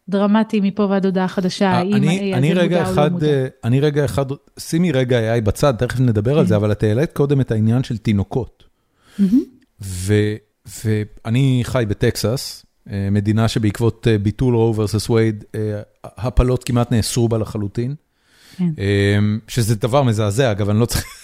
דרמטיים 0.09 0.63
מפה 0.63 0.83
ועד 0.83 1.05
הודעה 1.05 1.29
חדשה, 1.29 1.73
אה, 1.73 1.79
האם 1.79 1.95
ה-AI 1.95 2.37
הזה 2.37 2.63
מודע 2.63 2.91
או 2.91 2.97
לא 2.97 3.09
מודע. 3.09 3.27
אני 3.65 3.81
רגע 3.81 4.05
אחד, 4.05 4.27
שימי 4.59 4.93
רגע 4.93 5.37
AI 5.37 5.41
בצד, 5.41 5.75
תכף 5.79 6.01
נדבר 6.01 6.39
על 6.39 6.47
זה, 6.47 6.55
כן. 6.55 6.55
אבל 6.55 6.73
את 6.73 6.83
העלית 6.83 7.13
קודם 7.13 7.41
את 7.41 7.51
העניין 7.51 7.83
של 7.83 7.97
תינוקות. 7.97 8.65
ואני 10.85 11.61
חי 11.65 11.85
בטקסס, 11.89 12.67
אה, 12.91 13.09
מדינה 13.11 13.49
שבעקבות 13.49 14.07
אה, 14.11 14.19
ביטול 14.19 14.55
רו 14.55 14.77
ורסס 14.77 15.11
וייד, 15.11 15.45
הפלות 16.05 16.65
כמעט 16.65 16.93
נאסרו 16.93 17.29
בה 17.29 17.39
לחלוטין. 17.39 17.95
כן. 18.57 18.65
שזה 19.49 19.75
דבר 19.75 20.03
מזעזע, 20.03 20.51
אגב, 20.51 20.71
אני 20.71 20.81
לא 20.81 20.87
צריך, 20.87 21.22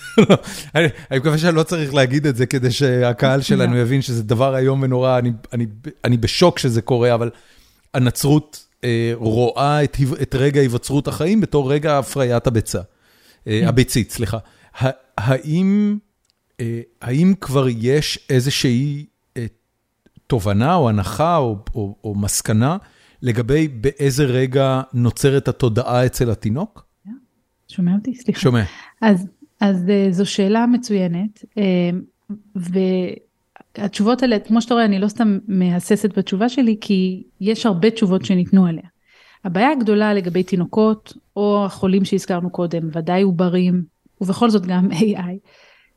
אני 0.74 0.88
מקווה 1.16 1.38
שאני 1.38 1.56
לא 1.56 1.62
צריך 1.62 1.94
להגיד 1.94 2.26
את 2.26 2.36
זה 2.36 2.46
כדי 2.46 2.70
שהקהל 2.70 3.40
שלנו 3.42 3.74
לא. 3.74 3.78
יבין 3.80 4.02
שזה 4.02 4.22
דבר 4.22 4.56
איום 4.56 4.82
ונורא, 4.82 5.20
אני 6.04 6.16
בשוק 6.16 6.58
שזה 6.58 6.82
קורה, 6.82 7.14
אבל 7.14 7.30
הנצרות 7.94 8.66
אה, 8.84 9.12
רואה 9.14 9.84
את 10.22 10.34
רגע 10.34 10.60
היווצרות 10.60 11.08
החיים 11.08 11.40
בתור 11.40 11.72
רגע 11.72 11.98
הפריית 11.98 12.46
הביצה, 12.46 12.80
כן. 13.44 13.64
הביצית, 13.66 14.10
סליחה. 14.10 14.38
האם 17.00 17.34
כבר 17.40 17.66
יש 17.68 18.18
איזושהי 18.30 19.06
תובנה 20.26 20.74
או 20.74 20.88
הנחה 20.88 21.36
או 21.36 21.58
או, 21.74 21.96
או 22.04 22.14
מסקנה 22.14 22.76
לגבי 23.22 23.68
באיזה 23.68 24.24
רגע 24.24 24.82
נוצרת 24.92 25.48
התודעה 25.48 26.06
אצל 26.06 26.30
התינוק? 26.30 26.84
שומע 27.68 27.92
אותי? 27.94 28.14
סליחה. 28.14 28.40
שומע. 28.40 28.62
אז 29.02 29.26
אז 29.60 29.88
אה, 29.90 30.06
זו 30.10 30.26
שאלה 30.26 30.66
מצוינת, 30.66 31.44
אה, 31.58 31.90
והתשובות 33.76 34.22
האלה, 34.22 34.38
כמו 34.38 34.62
שאתה 34.62 34.74
רואה, 34.74 34.84
אני 34.84 34.98
לא 34.98 35.08
סתם 35.08 35.38
מהססת 35.48 36.18
בתשובה 36.18 36.48
שלי, 36.48 36.76
כי 36.80 37.22
יש 37.40 37.66
הרבה 37.66 37.90
תשובות 37.90 38.24
שניתנו 38.24 38.66
עליה. 38.66 38.88
הבעיה 39.44 39.72
הגדולה 39.72 40.14
לגבי 40.14 40.42
תינוקות, 40.42 41.14
או 41.36 41.64
החולים 41.66 42.04
שהזכרנו 42.04 42.50
קודם, 42.50 42.88
ודאי 42.92 43.22
עוברים, 43.22 43.82
ובכל 44.20 44.50
זאת 44.50 44.66
גם 44.66 44.88
AI, 45.00 45.38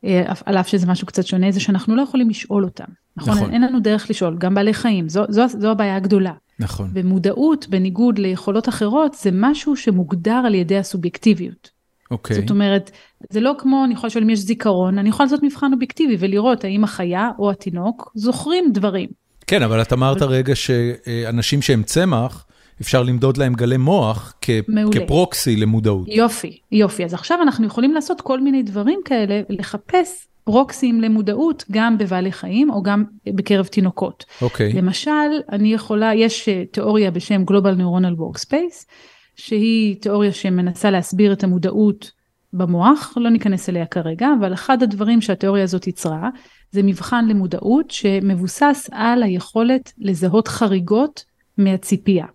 אה, 0.05 0.33
על 0.45 0.57
אף 0.57 0.67
שזה 0.67 0.87
משהו 0.87 1.07
קצת 1.07 1.25
שונה, 1.25 1.51
זה 1.51 1.59
שאנחנו 1.59 1.95
לא 1.95 2.01
יכולים 2.01 2.29
לשאול 2.29 2.63
אותם. 2.63 2.85
נכון? 3.17 3.33
נכון. 3.33 3.53
אין 3.53 3.61
לנו 3.61 3.79
דרך 3.79 4.09
לשאול, 4.09 4.37
גם 4.37 4.53
בעלי 4.53 4.73
חיים, 4.73 5.09
זו, 5.09 5.23
זו, 5.29 5.47
זו 5.47 5.71
הבעיה 5.71 5.95
הגדולה. 5.95 6.33
נכון. 6.59 6.89
ומודעות, 6.93 7.67
בניגוד 7.69 8.19
ליכולות 8.19 8.69
אחרות, 8.69 9.13
זה 9.13 9.29
משהו 9.33 9.75
שמוגדר 9.75 10.41
על 10.45 10.55
ידי 10.55 10.77
הסובייקטיביות. 10.77 11.70
אוקיי. 12.11 12.35
זאת 12.35 12.49
אומרת, 12.49 12.91
זה 13.29 13.39
לא 13.41 13.53
כמו, 13.57 13.83
אני 13.85 13.93
יכולה 13.93 14.07
לשאול 14.07 14.23
אם 14.23 14.29
יש 14.29 14.39
זיכרון, 14.39 14.97
אני 14.97 15.09
יכולה 15.09 15.25
לעשות 15.25 15.43
מבחן 15.43 15.73
אובייקטיבי 15.73 16.15
ולראות 16.19 16.63
האם 16.63 16.83
החיה 16.83 17.29
או 17.39 17.51
התינוק 17.51 18.11
זוכרים 18.15 18.65
דברים. 18.73 19.09
כן, 19.47 19.63
אבל 19.63 19.81
את 19.81 19.93
אמרת 19.93 20.21
רגע 20.21 20.55
שאנשים 20.55 21.61
שהם 21.61 21.83
צמח, 21.83 22.45
אפשר 22.81 23.03
למדוד 23.03 23.37
להם 23.37 23.53
גלי 23.53 23.77
מוח 23.77 24.33
כ- 24.41 24.49
כפרוקסי 24.91 25.55
למודעות. 25.55 26.07
יופי, 26.07 26.59
יופי. 26.71 27.05
אז 27.05 27.13
עכשיו 27.13 27.41
אנחנו 27.41 27.67
יכולים 27.67 27.93
לעשות 27.93 28.21
כל 28.21 28.39
מיני 28.39 28.63
דברים 28.63 28.99
כאלה, 29.05 29.41
לחפש 29.49 30.27
פרוקסים 30.43 31.01
למודעות 31.01 31.65
גם 31.71 31.97
בבעלי 31.97 32.31
חיים 32.31 32.69
או 32.69 32.83
גם 32.83 33.03
בקרב 33.35 33.65
תינוקות. 33.65 34.25
אוקיי. 34.41 34.73
למשל, 34.73 35.11
אני 35.51 35.73
יכולה, 35.73 36.15
יש 36.15 36.49
אה, 36.49 36.63
תיאוריה 36.71 37.11
בשם 37.11 37.43
Global 37.49 37.77
Neuronal 37.79 38.19
Workspace, 38.19 38.85
שהיא 39.41 39.95
תיאוריה 40.01 40.33
שמנסה 40.33 40.91
להסביר 40.91 41.33
את 41.33 41.43
המודעות 41.43 42.11
במוח, 42.53 43.13
לא 43.17 43.29
ניכנס 43.29 43.69
אליה 43.69 43.85
כרגע, 43.85 44.27
אבל 44.39 44.53
אחד 44.53 44.83
הדברים 44.83 45.21
שהתיאוריה 45.21 45.63
הזאת 45.63 45.87
יצרה, 45.87 46.29
זה 46.71 46.83
מבחן 46.83 47.27
למודעות 47.27 47.91
שמבוסס 47.91 48.89
על 48.91 49.23
היכולת 49.23 49.93
לזהות 49.97 50.47
חריגות 50.47 51.25
מהציפייה. 51.57 52.25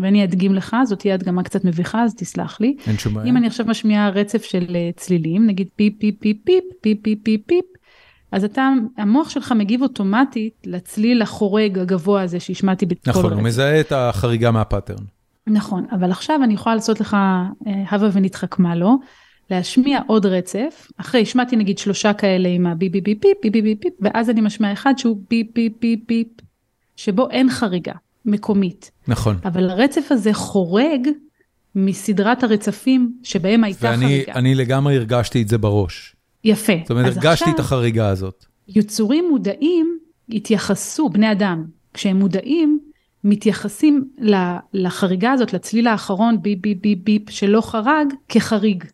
ואני 0.00 0.24
אדגים 0.24 0.54
לך, 0.54 0.76
זאת 0.84 0.98
תהיה 0.98 1.14
הדגמה 1.14 1.42
קצת 1.42 1.64
מביכה, 1.64 2.02
אז 2.02 2.14
תסלח 2.14 2.60
לי. 2.60 2.76
אין 2.86 2.98
שום 2.98 3.14
בעיה. 3.14 3.26
אם 3.26 3.36
אני 3.36 3.46
עכשיו 3.46 3.66
משמיעה 3.66 4.08
רצף 4.08 4.44
של 4.44 4.76
אה, 4.76 4.90
צלילים, 4.96 5.46
נגיד 5.46 5.68
פיפ 5.76 5.94
פיפ 5.98 6.14
פיפ 6.20 6.36
פיפ 6.44 6.64
פיפ 6.80 6.98
פיפ 7.02 7.18
פיפ 7.24 7.40
פיפ, 7.46 7.64
אז 8.32 8.44
אתה, 8.44 8.68
המוח 8.98 9.30
שלך 9.30 9.52
מגיב 9.52 9.82
אוטומטית 9.82 10.54
לצליל 10.66 11.22
החורג 11.22 11.78
הגבוה 11.78 12.22
הזה 12.22 12.40
שהשמעתי 12.40 12.86
בכל 12.86 13.00
נכון, 13.06 13.20
רצף. 13.20 13.26
נכון, 13.26 13.38
הוא 13.38 13.48
מזהה 13.48 13.80
את 13.80 13.92
החריגה 13.92 14.50
מה 14.50 14.61
pattern. 14.61 15.04
נכון, 15.46 15.86
אבל 15.90 16.10
עכשיו 16.10 16.40
אני 16.44 16.54
יכולה 16.54 16.74
לעשות 16.74 17.00
לך 17.00 17.16
אה, 17.66 17.90
הבה 17.90 18.08
ונתחכמה 18.12 18.74
לו, 18.74 18.96
להשמיע 19.50 20.00
עוד 20.06 20.26
רצף, 20.26 20.88
אחרי 20.96 21.22
השמעתי 21.22 21.56
נגיד 21.56 21.78
שלושה 21.78 22.12
כאלה 22.12 22.48
עם 22.48 22.66
הבי 22.66 22.88
בי 22.88 23.00
בי 23.00 23.14
פיפ 23.14 23.36
בי 23.42 23.50
בי 23.50 23.62
בי 23.62 23.74
פיפ, 23.74 23.92
ואז 24.00 24.30
אני 24.30 24.40
משמיעה 24.40 24.72
אחד 24.72 24.94
שהוא 24.96 25.16
בי 25.30 25.44
בי 25.54 25.68
בי 25.80 25.96
פיפ, 26.06 26.28
שבו 26.96 27.30
אין 27.30 27.50
חריגה. 27.50 27.92
מקומית. 28.24 28.90
נכון. 29.08 29.36
אבל 29.44 29.70
הרצף 29.70 30.06
הזה 30.10 30.34
חורג 30.34 31.08
מסדרת 31.74 32.42
הרצפים 32.42 33.12
שבהם 33.22 33.64
הייתה 33.64 33.86
ואני, 33.86 34.06
חריגה. 34.06 34.32
ואני 34.34 34.54
לגמרי 34.54 34.96
הרגשתי 34.96 35.42
את 35.42 35.48
זה 35.48 35.58
בראש. 35.58 36.16
יפה. 36.44 36.72
זאת 36.82 36.90
אומרת, 36.90 37.16
הרגשתי 37.16 37.50
את 37.50 37.58
החריגה 37.58 38.08
הזאת. 38.08 38.44
יצורים 38.68 39.24
מודעים 39.30 39.98
התייחסו, 40.28 41.08
בני 41.08 41.32
אדם, 41.32 41.64
כשהם 41.94 42.16
מודעים, 42.16 42.80
מתייחסים 43.24 44.04
לחריגה 44.72 45.32
הזאת, 45.32 45.52
לצליל 45.52 45.86
האחרון, 45.86 46.42
ביפ 46.42 46.58
ביפ 46.60 46.78
ביפ 46.82 46.98
ביפ, 47.04 47.30
שלא 47.30 47.60
חרג, 47.60 48.12
כחריג. 48.28 48.84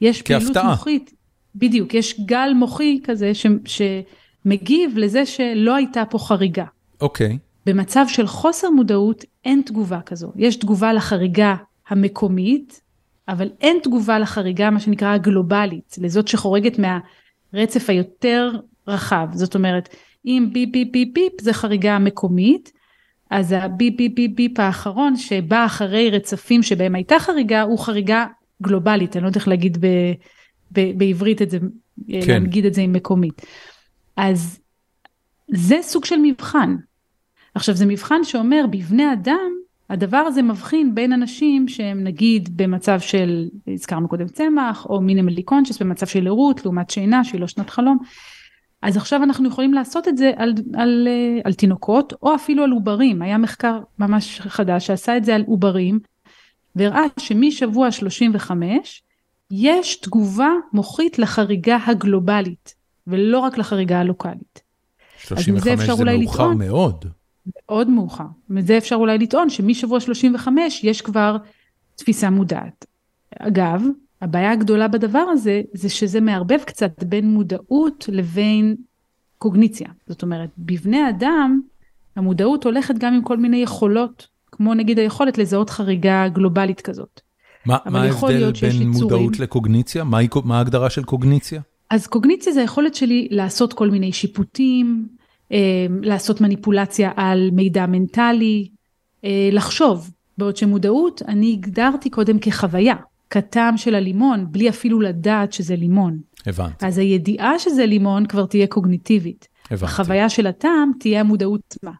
יש 0.00 0.22
פעילות 0.22 0.56
מוחית, 0.56 1.12
בדיוק, 1.54 1.94
יש 1.94 2.20
גל 2.20 2.52
מוחי 2.54 3.00
כזה 3.04 3.32
ש, 3.34 3.46
שמגיב 3.64 4.98
לזה 4.98 5.26
שלא 5.26 5.74
הייתה 5.74 6.04
פה 6.04 6.18
חריגה. 6.18 6.64
אוקיי. 7.00 7.32
Okay. 7.32 7.50
במצב 7.66 8.04
של 8.08 8.26
חוסר 8.26 8.70
מודעות 8.70 9.24
אין 9.44 9.62
תגובה 9.66 10.00
כזו. 10.00 10.32
יש 10.36 10.56
תגובה 10.56 10.92
לחריגה 10.92 11.54
המקומית, 11.88 12.80
אבל 13.28 13.48
אין 13.60 13.78
תגובה 13.82 14.18
לחריגה, 14.18 14.70
מה 14.70 14.80
שנקרא 14.80 15.08
הגלובלית, 15.08 15.96
לזאת 16.00 16.28
שחורגת 16.28 16.78
מהרצף 16.78 17.90
היותר 17.90 18.50
רחב. 18.88 19.28
זאת 19.32 19.54
אומרת, 19.54 19.88
אם 20.26 20.48
ביפ 20.52 20.72
ביפ 20.72 20.88
ביפ 20.92 21.08
ביפ 21.14 21.40
זה 21.40 21.52
חריגה 21.52 21.98
מקומית, 21.98 22.72
אז 23.30 23.54
הביפ 23.58 23.96
ביפ 23.96 24.14
ביפ 24.14 24.30
ביפ 24.34 24.60
האחרון 24.60 25.16
שבא 25.16 25.66
אחרי 25.66 26.10
רצפים 26.10 26.62
שבהם 26.62 26.94
הייתה 26.94 27.18
חריגה, 27.18 27.62
הוא 27.62 27.78
חריגה 27.78 28.26
גלובלית, 28.62 29.16
אני 29.16 29.22
לא 29.22 29.28
יודעת 29.28 29.36
איך 29.36 29.48
להגיד 29.48 29.78
ב, 29.80 29.86
ב, 30.72 30.98
בעברית 30.98 31.42
את 31.42 31.50
זה, 31.50 31.58
כן. 32.08 32.42
להגיד 32.42 32.64
את 32.64 32.74
זה 32.74 32.80
עם 32.80 32.92
מקומית. 32.92 33.46
אז 34.16 34.60
זה 35.48 35.78
סוג 35.82 36.04
של 36.04 36.16
מבחן. 36.22 36.76
עכשיו 37.54 37.74
זה 37.74 37.86
מבחן 37.86 38.24
שאומר 38.24 38.64
בבני 38.70 39.12
אדם 39.12 39.50
הדבר 39.90 40.16
הזה 40.16 40.42
מבחין 40.42 40.94
בין 40.94 41.12
אנשים 41.12 41.68
שהם 41.68 42.04
נגיד 42.04 42.56
במצב 42.56 43.00
של 43.00 43.48
הזכרנו 43.68 44.08
קודם 44.08 44.26
צמח 44.26 44.86
או 44.86 45.00
מינימלי 45.00 45.42
קונצ'ס 45.42 45.82
במצב 45.82 46.06
של 46.06 46.26
ערות 46.26 46.64
לעומת 46.64 46.90
שינה 46.90 47.24
שהיא 47.24 47.40
לא 47.40 47.46
שנת 47.46 47.70
חלום. 47.70 47.98
אז 48.82 48.96
עכשיו 48.96 49.22
אנחנו 49.22 49.48
יכולים 49.48 49.74
לעשות 49.74 50.08
את 50.08 50.16
זה 50.16 50.32
על, 50.36 50.54
על, 50.74 51.08
אה, 51.10 51.40
על 51.44 51.54
תינוקות 51.54 52.12
או 52.22 52.34
אפילו 52.34 52.64
על 52.64 52.70
עוברים 52.70 53.22
היה 53.22 53.38
מחקר 53.38 53.80
ממש 53.98 54.40
חדש 54.40 54.86
שעשה 54.86 55.16
את 55.16 55.24
זה 55.24 55.34
על 55.34 55.44
עוברים 55.46 55.98
והראה 56.76 57.02
שמשבוע 57.18 57.90
35 57.90 59.02
יש 59.50 59.96
תגובה 59.96 60.50
מוחית 60.72 61.18
לחריגה 61.18 61.78
הגלובלית 61.86 62.74
ולא 63.06 63.38
רק 63.38 63.58
לחריגה 63.58 64.00
הלוקאלית. 64.00 64.62
35 65.18 65.86
זה 65.86 65.88
מאוחר 65.88 66.04
לטעון, 66.04 66.58
מאוד. 66.58 67.04
מאוד 67.56 67.90
מאוחר. 67.90 68.24
מזה 68.48 68.78
אפשר 68.78 68.96
אולי 68.96 69.18
לטעון 69.18 69.50
שמשבוע 69.50 70.00
35 70.00 70.84
יש 70.84 71.00
כבר 71.00 71.36
תפיסה 71.96 72.30
מודעת. 72.30 72.86
אגב, 73.38 73.82
הבעיה 74.22 74.52
הגדולה 74.52 74.88
בדבר 74.88 75.18
הזה, 75.18 75.62
זה 75.72 75.88
שזה 75.88 76.20
מערבב 76.20 76.58
קצת 76.66 77.04
בין 77.04 77.30
מודעות 77.30 78.08
לבין 78.12 78.76
קוגניציה. 79.38 79.88
זאת 80.06 80.22
אומרת, 80.22 80.50
בבני 80.58 81.08
אדם, 81.08 81.60
המודעות 82.16 82.64
הולכת 82.64 82.94
גם 82.98 83.14
עם 83.14 83.22
כל 83.22 83.36
מיני 83.36 83.56
יכולות, 83.56 84.26
כמו 84.46 84.74
נגיד 84.74 84.98
היכולת 84.98 85.38
לזהות 85.38 85.70
חריגה 85.70 86.28
גלובלית 86.28 86.80
כזאת. 86.80 87.20
מה, 87.66 87.76
מה 87.86 88.02
ההבדל 88.02 88.52
בין 88.60 88.88
מודעות 88.88 89.40
לקוגניציה? 89.40 90.04
מה, 90.04 90.18
מה 90.44 90.58
ההגדרה 90.58 90.90
של 90.90 91.04
קוגניציה? 91.04 91.60
אז 91.90 92.06
קוגניציה 92.06 92.52
זה 92.52 92.60
היכולת 92.60 92.94
שלי 92.94 93.28
לעשות 93.30 93.72
כל 93.72 93.90
מיני 93.90 94.12
שיפוטים, 94.12 95.08
אה, 95.52 95.86
לעשות 96.02 96.40
מניפולציה 96.40 97.10
על 97.16 97.50
מידע 97.52 97.86
מנטלי, 97.86 98.68
אה, 99.24 99.48
לחשוב. 99.52 100.10
בעוד 100.38 100.56
שמודעות 100.56 101.22
אני 101.28 101.52
הגדרתי 101.52 102.10
קודם 102.10 102.38
כחוויה, 102.38 102.94
כטעם 103.30 103.76
של 103.76 103.94
הלימון, 103.94 104.46
בלי 104.50 104.68
אפילו 104.68 105.00
לדעת 105.00 105.52
שזה 105.52 105.76
לימון. 105.76 106.18
הבנתי. 106.46 106.86
אז 106.86 106.98
הידיעה 106.98 107.58
שזה 107.58 107.86
לימון 107.86 108.26
כבר 108.26 108.46
תהיה 108.46 108.66
קוגניטיבית. 108.66 109.48
הבנתי. 109.64 109.84
החוויה 109.84 110.28
של 110.28 110.46
הטעם 110.46 110.90
תהיה 111.00 111.20
המודעות 111.20 111.60
עצמה. 111.66 111.92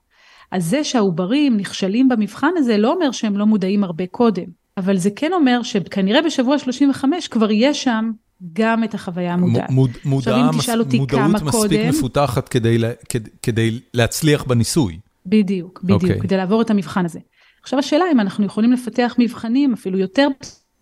אז 0.51 0.67
זה 0.67 0.85
שהעוברים 0.85 1.57
נכשלים 1.57 2.09
במבחן 2.09 2.51
הזה 2.57 2.79
לא 2.79 2.93
אומר 2.93 3.11
שהם 3.11 3.39
לא 3.39 3.47
מודעים 3.47 3.85
הרבה 3.85 4.07
קודם, 4.07 4.45
אבל 4.77 4.97
זה 4.97 5.11
כן 5.17 5.33
אומר 5.33 5.63
שכנראה 5.63 6.23
בשבוע 6.23 6.59
35 6.59 7.29
כבר 7.29 7.51
יש 7.51 7.85
שם 7.85 8.11
גם 8.53 8.85
את 8.85 8.95
החוויה 8.95 9.33
המודעת. 9.33 9.71
מוד, 9.71 9.91
מודעה, 10.05 10.51
מס, 10.53 10.69
מודעות 10.69 11.31
מספיק 11.31 11.51
קודם, 11.51 11.89
מפותחת 11.89 12.49
כדי, 12.49 12.79
כדי, 13.09 13.31
כדי 13.43 13.81
להצליח 13.95 14.45
בניסוי. 14.45 14.99
בדיוק, 15.27 15.81
בדיוק, 15.83 16.03
okay. 16.03 16.05
אוקיי. 16.05 16.21
כדי 16.21 16.37
לעבור 16.37 16.63
את 16.63 16.71
המבחן 16.71 17.05
הזה. 17.05 17.19
עכשיו 17.63 17.79
השאלה 17.79 18.05
אם 18.13 18.21
אנחנו 18.21 18.45
יכולים 18.45 18.73
לפתח 18.73 19.17
מבחנים 19.19 19.73
אפילו 19.73 19.99
יותר 19.99 20.29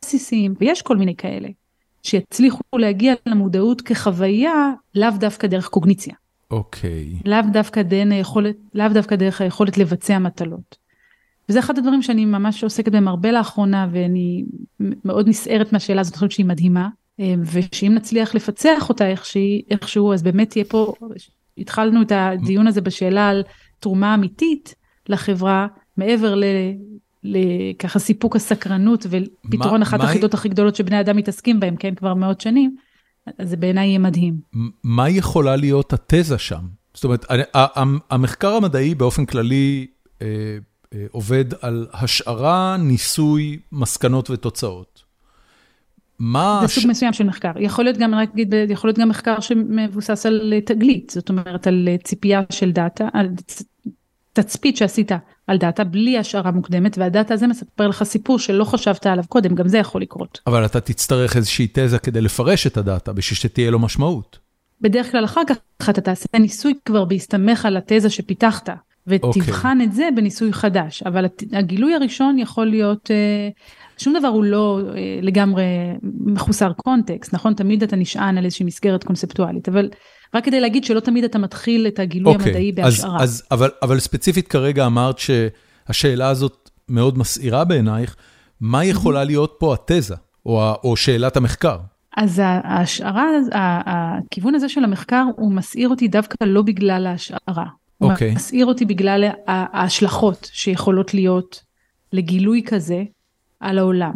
בסיסיים, 0.02 0.54
ויש 0.60 0.82
כל 0.82 0.96
מיני 0.96 1.16
כאלה, 1.16 1.48
שיצליחו 2.02 2.60
להגיע 2.74 3.14
למודעות 3.26 3.80
כחוויה 3.80 4.72
לאו 4.94 5.10
דווקא 5.20 5.46
דרך 5.46 5.68
קוגניציה. 5.68 6.14
אוקיי. 6.50 7.14
Okay. 7.18 7.28
לאו 7.28 7.38
דווקא, 7.52 7.82
היכולת, 8.10 8.56
לאו 8.74 8.88
דווקא 8.88 9.16
דרך 9.16 9.40
היכולת 9.40 9.78
לבצע 9.78 10.18
מטלות. 10.18 10.88
וזה 11.48 11.58
אחד 11.58 11.78
הדברים 11.78 12.02
שאני 12.02 12.24
ממש 12.24 12.64
עוסקת 12.64 12.92
בהם 12.92 13.08
הרבה 13.08 13.32
לאחרונה, 13.32 13.88
ואני 13.92 14.44
מאוד 14.80 15.28
נסערת 15.28 15.72
מהשאלה 15.72 16.00
הזאת, 16.00 16.12
אני 16.12 16.18
חושבת 16.18 16.32
שהיא 16.32 16.46
מדהימה, 16.46 16.88
אה, 17.20 17.34
ושאם 17.52 17.94
נצליח 17.94 18.34
לפצח 18.34 18.88
אותה 18.88 19.04
איכשהו, 19.70 20.12
אז 20.12 20.22
באמת 20.22 20.50
תהיה 20.50 20.64
פה, 20.64 20.92
התחלנו 21.58 22.02
את 22.02 22.12
הדיון 22.14 22.66
הזה 22.66 22.80
בשאלה 22.80 23.28
על 23.28 23.42
תרומה 23.80 24.14
אמיתית 24.14 24.74
לחברה, 25.08 25.66
מעבר 25.96 26.34
ל... 26.34 26.44
לככה 27.24 27.98
סיפוק 27.98 28.36
הסקרנות 28.36 29.06
ופתרון 29.10 29.82
אחת 29.82 30.00
החידות 30.00 30.34
הכי 30.34 30.48
גדולות 30.48 30.76
שבני 30.76 31.00
אדם 31.00 31.16
מתעסקים 31.16 31.60
בהם, 31.60 31.76
כן, 31.76 31.94
כבר 31.94 32.14
מאות 32.14 32.40
שנים, 32.40 32.76
אז 33.38 33.50
זה 33.50 33.56
בעיניי 33.56 33.88
יהיה 33.88 33.98
מדהים. 33.98 34.36
מה 34.84 35.08
יכולה 35.08 35.56
להיות 35.56 35.92
התזה 35.92 36.38
שם? 36.38 36.60
זאת 36.94 37.04
אומרת, 37.04 37.26
המחקר 38.10 38.54
המדעי 38.54 38.94
באופן 38.94 39.24
כללי 39.26 39.86
אה, 40.22 40.26
אה, 40.94 41.06
עובד 41.10 41.44
על 41.60 41.86
השערה, 41.92 42.76
ניסוי, 42.76 43.58
מסקנות 43.72 44.30
ותוצאות. 44.30 45.02
מה... 46.18 46.58
זה 46.62 46.68
סוג 46.68 46.90
מסוים 46.90 47.12
של 47.12 47.24
מחקר. 47.24 47.50
יכול 47.60 47.84
להיות 47.84 47.96
גם, 47.96 48.14
רק 48.14 48.30
אגיד, 48.34 48.54
יכול 48.68 48.88
להיות 48.88 48.98
גם 48.98 49.08
מחקר 49.08 49.40
שמבוסס 49.40 50.26
על 50.26 50.52
תגלית, 50.66 51.10
זאת 51.10 51.28
אומרת 51.28 51.66
על 51.66 51.88
צפייה 52.04 52.42
של 52.50 52.70
דאטה, 52.72 53.08
על 53.12 53.28
תצפית 54.32 54.76
שעשית 54.76 55.12
על 55.46 55.58
דאטה 55.58 55.84
בלי 55.84 56.18
השערה 56.18 56.50
מוקדמת, 56.50 56.98
והדאטה 56.98 57.34
הזה 57.34 57.46
מספר 57.46 57.88
לך 57.88 58.02
סיפור 58.02 58.38
שלא 58.38 58.64
חשבת 58.64 59.06
עליו 59.06 59.24
קודם, 59.28 59.54
גם 59.54 59.68
זה 59.68 59.78
יכול 59.78 60.02
לקרות. 60.02 60.40
אבל 60.46 60.64
אתה 60.64 60.80
תצטרך 60.80 61.36
איזושהי 61.36 61.68
תזה 61.72 61.98
כדי 61.98 62.20
לפרש 62.20 62.66
את 62.66 62.76
הדאטה, 62.76 63.12
בשביל 63.12 63.36
שתהיה 63.36 63.70
לו 63.70 63.78
משמעות. 63.78 64.38
בדרך 64.80 65.12
כלל 65.12 65.24
אחר 65.24 65.40
כך 65.78 65.88
אתה 65.90 66.00
תעשה 66.00 66.38
ניסוי 66.38 66.74
כבר 66.84 67.04
בהסתמך 67.04 67.66
על 67.66 67.76
התזה 67.76 68.10
שפיתחת, 68.10 68.68
ותבחן 69.06 69.78
okay. 69.80 69.84
את 69.84 69.92
זה 69.92 70.08
בניסוי 70.16 70.52
חדש, 70.52 71.02
אבל 71.02 71.26
הגילוי 71.52 71.94
הראשון 71.94 72.38
יכול 72.38 72.66
להיות, 72.66 73.10
אה, 73.10 73.48
שום 73.98 74.18
דבר 74.18 74.28
הוא 74.28 74.44
לא 74.44 74.80
אה, 74.80 75.18
לגמרי 75.22 75.64
מחוסר 76.02 76.72
קונטקסט, 76.72 77.34
נכון? 77.34 77.54
תמיד 77.54 77.82
אתה 77.82 77.96
נשען 77.96 78.38
על 78.38 78.44
איזושהי 78.44 78.66
מסגרת 78.66 79.04
קונספטואלית, 79.04 79.68
אבל 79.68 79.88
רק 80.34 80.44
כדי 80.44 80.60
להגיד 80.60 80.84
שלא 80.84 81.00
תמיד 81.00 81.24
אתה 81.24 81.38
מתחיל 81.38 81.86
את 81.86 81.98
הגילוי 81.98 82.32
okay, 82.32 82.36
אוקיי, 82.36 82.52
המדעי 82.52 82.72
בהשערה. 82.72 83.16
אז, 83.16 83.22
אז, 83.22 83.42
אבל, 83.50 83.70
אבל 83.82 84.00
ספציפית 84.00 84.48
כרגע 84.48 84.86
אמרת 84.86 85.16
שהשאלה 85.18 86.28
הזאת 86.28 86.70
מאוד 86.88 87.18
מסעירה 87.18 87.64
בעינייך, 87.64 88.16
מה 88.60 88.84
יכולה 88.84 89.24
להיות 89.24 89.56
פה 89.58 89.74
התזה, 89.74 90.14
או, 90.46 90.74
או 90.84 90.96
שאלת 90.96 91.36
המחקר? 91.36 91.78
אז 92.16 92.40
ההשערה, 92.44 93.28
הכיוון 93.86 94.54
הזה 94.54 94.68
של 94.68 94.84
המחקר, 94.84 95.24
הוא 95.36 95.52
מסעיר 95.52 95.88
אותי 95.88 96.08
דווקא 96.08 96.44
לא 96.44 96.62
בגלל 96.62 97.06
ההשערה. 97.06 97.66
הוא 97.98 98.08
okay. 98.08 98.12
אוקיי. 98.12 98.34
מסעיר 98.34 98.66
אותי 98.66 98.84
בגלל 98.84 99.24
ההשלכות 99.46 100.50
שיכולות 100.52 101.14
להיות 101.14 101.62
לגילוי 102.12 102.62
כזה 102.66 103.02
על 103.60 103.78
העולם. 103.78 104.12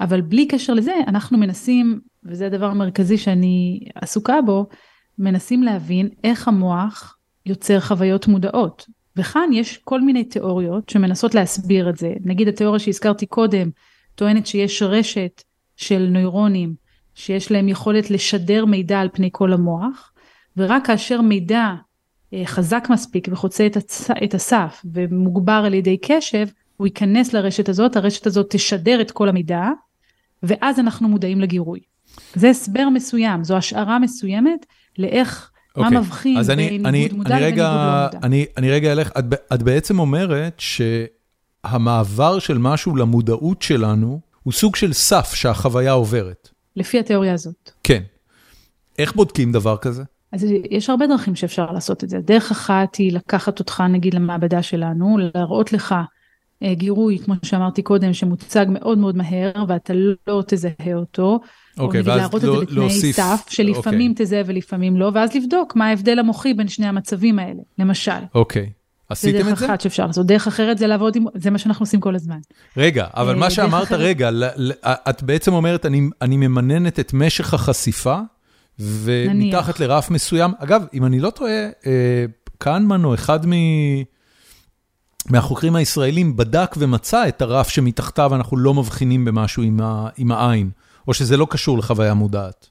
אבל 0.00 0.20
בלי 0.20 0.48
קשר 0.48 0.74
לזה, 0.74 0.92
אנחנו 1.06 1.38
מנסים, 1.38 2.00
וזה 2.24 2.46
הדבר 2.46 2.66
המרכזי 2.66 3.18
שאני 3.18 3.80
עסוקה 3.94 4.42
בו, 4.46 4.66
מנסים 5.20 5.62
להבין 5.62 6.08
איך 6.24 6.48
המוח 6.48 7.16
יוצר 7.46 7.80
חוויות 7.80 8.28
מודעות. 8.28 8.86
וכאן 9.16 9.50
יש 9.52 9.76
כל 9.76 10.00
מיני 10.00 10.24
תיאוריות 10.24 10.88
שמנסות 10.88 11.34
להסביר 11.34 11.90
את 11.90 11.96
זה. 11.96 12.12
נגיד 12.24 12.48
התיאוריה 12.48 12.78
שהזכרתי 12.78 13.26
קודם, 13.26 13.70
טוענת 14.14 14.46
שיש 14.46 14.82
רשת 14.82 15.42
של 15.76 16.08
נוירונים 16.10 16.74
שיש 17.14 17.52
להם 17.52 17.68
יכולת 17.68 18.10
לשדר 18.10 18.64
מידע 18.64 19.00
על 19.00 19.08
פני 19.12 19.28
כל 19.32 19.52
המוח, 19.52 20.12
ורק 20.56 20.86
כאשר 20.86 21.20
מידע 21.20 21.74
אה, 22.34 22.42
חזק 22.44 22.86
מספיק 22.90 23.28
וחוצה 23.30 23.66
את, 23.66 23.76
הצ... 23.76 24.10
את 24.24 24.34
הסף 24.34 24.82
ומוגבר 24.92 25.62
על 25.66 25.74
ידי 25.74 25.96
קשב, 26.02 26.46
הוא 26.76 26.86
ייכנס 26.86 27.32
לרשת 27.32 27.68
הזאת, 27.68 27.96
הרשת 27.96 28.26
הזאת 28.26 28.46
תשדר 28.50 29.00
את 29.00 29.10
כל 29.10 29.28
המידע, 29.28 29.68
ואז 30.42 30.80
אנחנו 30.80 31.08
מודעים 31.08 31.40
לגירוי. 31.40 31.80
זה 32.34 32.50
הסבר 32.50 32.88
מסוים, 32.88 33.44
זו 33.44 33.56
השערה 33.56 33.98
מסוימת 33.98 34.66
לאיך, 34.98 35.50
okay. 35.78 35.80
מה 35.80 35.86
אוקיי, 35.86 35.98
מבחין 35.98 36.42
בין 36.42 36.86
ניגוד 36.86 37.16
מודע 37.16 37.36
לבין 37.36 37.44
ניגוד 37.44 37.64
לא 37.64 38.04
מודע. 38.04 38.18
אני, 38.22 38.46
אני 38.56 38.70
רגע 38.70 38.92
אלך, 38.92 39.10
את, 39.18 39.24
את 39.54 39.62
בעצם 39.62 39.98
אומרת 39.98 40.60
שהמעבר 41.64 42.38
של 42.38 42.58
משהו 42.58 42.96
למודעות 42.96 43.62
שלנו, 43.62 44.20
הוא 44.42 44.52
סוג 44.52 44.76
של 44.76 44.92
סף 44.92 45.34
שהחוויה 45.34 45.92
עוברת. 45.92 46.48
לפי 46.76 46.98
התיאוריה 46.98 47.34
הזאת. 47.34 47.70
כן. 47.84 48.02
איך 48.98 49.14
בודקים 49.14 49.52
דבר 49.52 49.76
כזה? 49.76 50.02
אז 50.32 50.46
יש 50.70 50.90
הרבה 50.90 51.06
דרכים 51.06 51.36
שאפשר 51.36 51.72
לעשות 51.72 52.04
את 52.04 52.08
זה. 52.08 52.18
דרך 52.18 52.50
אחת 52.50 52.96
היא 52.96 53.12
לקחת 53.12 53.58
אותך 53.58 53.82
נגיד 53.90 54.14
למעבדה 54.14 54.62
שלנו, 54.62 55.18
להראות 55.34 55.72
לך 55.72 55.94
גירוי, 56.72 57.18
כמו 57.18 57.34
שאמרתי 57.42 57.82
קודם, 57.82 58.12
שמוצג 58.12 58.66
מאוד 58.68 58.98
מאוד 58.98 59.16
מהר 59.16 59.52
ואתה 59.68 59.92
לא 60.26 60.42
תזהה 60.46 60.94
אותו. 60.94 61.40
אוקיי, 61.78 62.00
ואז 62.00 62.18
להראות 62.18 62.42
לא, 62.42 62.62
את 62.62 62.68
זה 62.68 62.74
בתנאי 62.74 63.12
סף, 63.12 63.44
שלפעמים 63.48 64.10
אוקיי. 64.10 64.26
תזהה 64.26 64.42
ולפעמים 64.46 64.96
לא, 64.96 65.10
ואז 65.14 65.34
לבדוק 65.34 65.76
מה 65.76 65.86
ההבדל 65.86 66.18
המוחי 66.18 66.54
בין 66.54 66.68
שני 66.68 66.86
המצבים 66.86 67.38
האלה, 67.38 67.60
למשל. 67.78 68.20
אוקיי. 68.34 68.70
עשיתם 69.08 69.38
את 69.38 69.44
זה? 69.44 69.50
זה 69.50 69.50
דרך 69.50 69.62
אחת 69.62 69.80
שאפשר 69.80 70.06
לעשות, 70.06 70.26
דרך 70.26 70.46
אחרת 70.46 70.78
זה 70.78 70.86
לעבוד 70.86 71.16
עם, 71.16 71.24
זה 71.34 71.50
מה 71.50 71.58
שאנחנו 71.58 71.82
עושים 71.82 72.00
כל 72.00 72.14
הזמן. 72.14 72.38
רגע, 72.76 73.06
אבל 73.14 73.34
מה 73.34 73.44
אה, 73.44 73.50
שאמרת, 73.50 73.92
רגע, 73.92 74.30
את 74.84 75.22
בעצם 75.22 75.52
אומרת, 75.52 75.86
אני 76.22 76.36
ממננת 76.36 77.00
את 77.00 77.14
משך 77.14 77.54
החשיפה, 77.54 78.18
ומתחת 78.78 79.80
לרף 79.80 80.10
מסוים, 80.10 80.50
אגב, 80.58 80.84
אם 80.94 81.04
אני 81.04 81.20
לא 81.20 81.30
טועה, 81.30 81.68
אה, 81.86 82.24
קנמן 82.58 83.04
או 83.04 83.14
אחד 83.14 83.46
מהחוקרים 85.28 85.76
הישראלים 85.76 86.36
בדק 86.36 86.74
ומצא 86.78 87.28
את 87.28 87.42
הרף 87.42 87.68
שמתחתיו 87.68 88.34
אנחנו 88.34 88.56
לא 88.56 88.74
מבחינים 88.74 89.24
במשהו 89.24 89.62
עם 90.16 90.32
העין, 90.32 90.70
או 91.08 91.14
שזה 91.14 91.36
לא 91.36 91.46
קשור 91.50 91.78
לחוויה 91.78 92.14
מודעת. 92.14 92.70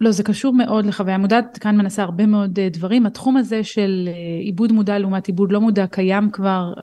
לא, 0.00 0.10
זה 0.10 0.22
קשור 0.22 0.52
מאוד 0.52 0.86
לחוויה 0.86 1.18
מודעת, 1.18 1.58
כאן 1.58 1.76
מנסה 1.76 2.02
הרבה 2.02 2.26
מאוד 2.26 2.58
uh, 2.58 2.74
דברים. 2.74 3.06
התחום 3.06 3.36
הזה 3.36 3.64
של 3.64 4.08
uh, 4.08 4.44
עיבוד 4.44 4.72
מודע 4.72 4.98
לעומת 4.98 5.26
עיבוד 5.26 5.52
לא 5.52 5.60
מודע 5.60 5.86
קיים 5.86 6.30
כבר 6.30 6.72
uh, 6.78 6.82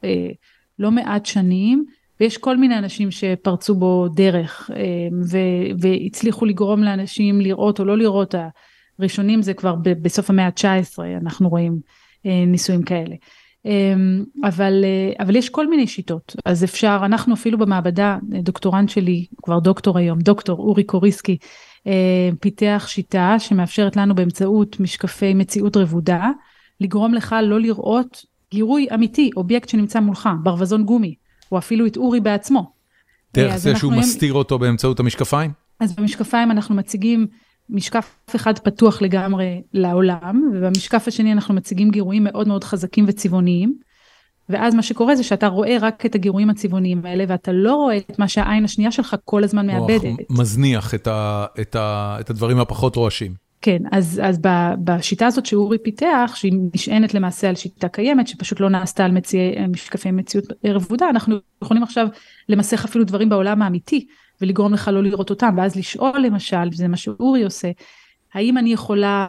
לא 0.79 0.91
מעט 0.91 1.25
שנים, 1.25 1.85
ויש 2.19 2.37
כל 2.37 2.57
מיני 2.57 2.77
אנשים 2.77 3.11
שפרצו 3.11 3.75
בו 3.75 4.07
דרך 4.15 4.69
uh, 4.69 4.73
ו- 5.31 5.79
והצליחו 5.79 6.45
לגרום 6.45 6.83
לאנשים 6.83 7.41
לראות 7.41 7.79
או 7.79 7.85
לא 7.85 7.97
לראות. 7.97 8.35
הראשונים 8.99 9.41
זה 9.41 9.53
כבר 9.53 9.75
ב- 9.75 9.89
בסוף 10.01 10.29
המאה 10.29 10.45
ה-19, 10.45 10.99
אנחנו 11.21 11.49
רואים 11.49 11.79
uh, 12.17 12.29
ניסויים 12.47 12.83
כאלה. 12.83 13.15
Um, 13.67 14.47
אבל, 14.47 14.83
uh, 14.83 15.23
אבל 15.23 15.35
יש 15.35 15.49
כל 15.49 15.69
מיני 15.69 15.87
שיטות, 15.87 16.35
אז 16.45 16.63
אפשר, 16.63 17.01
אנחנו 17.05 17.33
אפילו 17.33 17.57
במעבדה, 17.57 18.17
דוקטורנט 18.23 18.89
שלי, 18.89 19.25
כבר 19.43 19.59
דוקטור 19.59 19.97
היום, 19.97 20.19
דוקטור 20.19 20.59
אורי 20.59 20.83
קוריסקי, 20.83 21.37
אה, 21.87 22.29
פיתח 22.39 22.85
שיטה 22.87 23.35
שמאפשרת 23.39 23.95
לנו 23.95 24.15
באמצעות 24.15 24.79
משקפי 24.79 25.33
מציאות 25.33 25.77
רבודה, 25.77 26.29
לגרום 26.81 27.13
לך 27.13 27.35
לא 27.43 27.59
לראות 27.59 28.25
גירוי 28.51 28.87
אמיתי, 28.93 29.29
אובייקט 29.37 29.69
שנמצא 29.69 29.99
מולך, 29.99 30.29
ברווזון 30.43 30.85
גומי, 30.85 31.15
או 31.51 31.57
אפילו 31.57 31.87
את 31.87 31.97
אורי 31.97 32.19
בעצמו. 32.19 32.71
דרך 33.33 33.55
זה 33.55 33.75
שהוא 33.75 33.93
מסתיר 33.93 34.33
אותו 34.33 34.59
באמצעות 34.59 34.99
המשקפיים? 34.99 35.51
אז 35.79 35.95
במשקפיים 35.95 36.51
אנחנו 36.51 36.75
מציגים 36.75 37.27
משקף 37.69 38.17
אחד 38.35 38.59
פתוח 38.59 39.01
לגמרי 39.01 39.61
לעולם, 39.73 40.49
ובמשקף 40.53 41.07
השני 41.07 41.31
אנחנו 41.31 41.53
מציגים 41.53 41.89
גירויים 41.91 42.23
מאוד 42.23 42.47
מאוד 42.47 42.63
חזקים 42.63 43.05
וצבעוניים. 43.07 43.89
ואז 44.49 44.75
מה 44.75 44.83
שקורה 44.83 45.15
זה 45.15 45.23
שאתה 45.23 45.47
רואה 45.47 45.77
רק 45.81 46.05
את 46.05 46.15
הגירויים 46.15 46.49
הצבעוניים 46.49 47.05
האלה, 47.05 47.23
ואתה 47.27 47.51
לא 47.51 47.75
רואה 47.75 47.97
את 47.97 48.19
מה 48.19 48.27
שהעין 48.27 48.63
השנייה 48.63 48.91
שלך 48.91 49.15
כל 49.25 49.43
הזמן 49.43 49.67
מאבדת. 49.67 50.17
מזניח 50.29 50.93
את, 50.93 51.07
ה, 51.07 51.45
את, 51.61 51.75
ה, 51.75 52.17
את 52.19 52.29
הדברים 52.29 52.59
הפחות 52.59 52.95
רועשים. 52.95 53.33
כן, 53.61 53.77
אז, 53.91 54.21
אז 54.23 54.39
בשיטה 54.83 55.27
הזאת 55.27 55.45
שאורי 55.45 55.77
פיתח, 55.77 56.31
שהיא 56.35 56.53
נשענת 56.73 57.13
למעשה 57.13 57.49
על 57.49 57.55
שיטה 57.55 57.87
קיימת, 57.87 58.27
שפשוט 58.27 58.59
לא 58.59 58.69
נעשתה 58.69 59.05
על 59.05 59.11
מציאי, 59.11 59.67
משקפי 59.67 60.11
מציאות 60.11 60.45
רבודה, 60.65 61.09
אנחנו 61.09 61.35
יכולים 61.63 61.83
עכשיו 61.83 62.07
למסך 62.49 62.85
אפילו 62.85 63.05
דברים 63.05 63.29
בעולם 63.29 63.61
האמיתי, 63.61 64.07
ולגרום 64.41 64.73
לך 64.73 64.87
לא 64.93 65.03
לראות 65.03 65.29
אותם, 65.29 65.55
ואז 65.57 65.75
לשאול 65.75 66.19
למשל, 66.25 66.67
וזה 66.71 66.87
מה 66.87 66.97
שאורי 66.97 67.43
עושה, 67.43 67.71
האם 68.33 68.57
אני 68.57 68.73
יכולה 68.73 69.27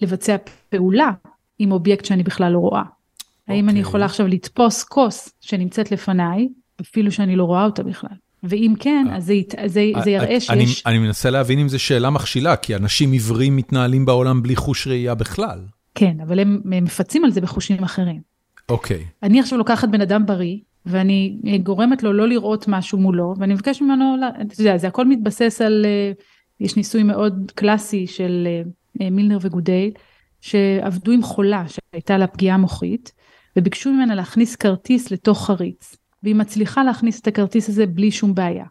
לבצע 0.00 0.36
פעולה 0.68 1.10
עם 1.58 1.72
אובייקט 1.72 2.04
שאני 2.04 2.22
בכלל 2.22 2.52
לא 2.52 2.58
רואה? 2.58 2.82
Okay. 2.82 3.52
האם 3.52 3.68
אני 3.68 3.78
אוקיי. 3.78 3.80
יכולה 3.80 4.04
עכשיו 4.04 4.26
לתפוס 4.26 4.84
כוס 4.84 5.28
שנמצאת 5.40 5.92
לפניי, 5.92 6.48
אפילו 6.80 7.12
שאני 7.12 7.36
לא 7.36 7.44
רואה 7.44 7.64
אותה 7.64 7.82
בכלל? 7.82 8.16
ואם 8.42 8.74
כן, 8.78 9.06
אה, 9.10 9.16
אז 9.16 9.24
זה, 9.24 9.34
זה, 9.66 9.90
זה 10.04 10.10
אה, 10.10 10.10
יראה 10.10 10.40
שיש... 10.40 10.50
אני, 10.50 10.64
אני 10.86 10.98
מנסה 10.98 11.30
להבין 11.30 11.58
אם 11.58 11.68
זו 11.68 11.78
שאלה 11.78 12.10
מכשילה, 12.10 12.56
כי 12.56 12.76
אנשים 12.76 13.12
עיוורים 13.12 13.56
מתנהלים 13.56 14.06
בעולם 14.06 14.42
בלי 14.42 14.56
חוש 14.56 14.86
ראייה 14.86 15.14
בכלל. 15.14 15.58
כן, 15.94 16.16
אבל 16.26 16.38
הם, 16.40 16.60
הם 16.72 16.84
מפצים 16.84 17.24
על 17.24 17.30
זה 17.30 17.40
בחושים 17.40 17.84
אחרים. 17.84 18.20
אוקיי. 18.68 18.96
Okay. 18.96 19.26
אני 19.26 19.40
עכשיו 19.40 19.58
לוקחת 19.58 19.88
בן 19.88 20.00
אדם 20.00 20.26
בריא, 20.26 20.56
ואני 20.88 21.38
גורמת 21.62 22.02
לו 22.02 22.12
לא 22.12 22.28
לראות 22.28 22.68
משהו 22.68 22.98
מולו, 22.98 23.34
ואני 23.38 23.54
מבקש 23.54 23.82
ממנו, 23.82 24.16
אתה 24.42 24.60
יודע, 24.62 24.78
זה 24.78 24.88
הכל 24.88 25.06
מתבסס 25.06 25.60
על, 25.60 25.86
אה, 25.86 26.12
יש 26.60 26.76
ניסוי 26.76 27.02
מאוד 27.02 27.52
קלאסי 27.54 28.06
של 28.06 28.48
מילנר 29.00 29.38
וגודייל, 29.40 29.90
שעבדו 30.40 31.12
עם 31.12 31.22
חולה 31.22 31.64
שהייתה 31.68 32.18
לה 32.18 32.26
פגיעה 32.26 32.56
מוחית, 32.56 33.12
וביקשו 33.56 33.92
ממנה 33.92 34.14
להכניס 34.14 34.56
כרטיס 34.56 35.10
לתוך 35.10 35.46
חריץ. 35.46 35.96
והיא 36.22 36.34
מצליחה 36.34 36.84
להכניס 36.84 37.20
את 37.20 37.26
הכרטיס 37.26 37.68
הזה 37.68 37.86
בלי 37.86 38.10
שום 38.10 38.34
בעיה. 38.34 38.64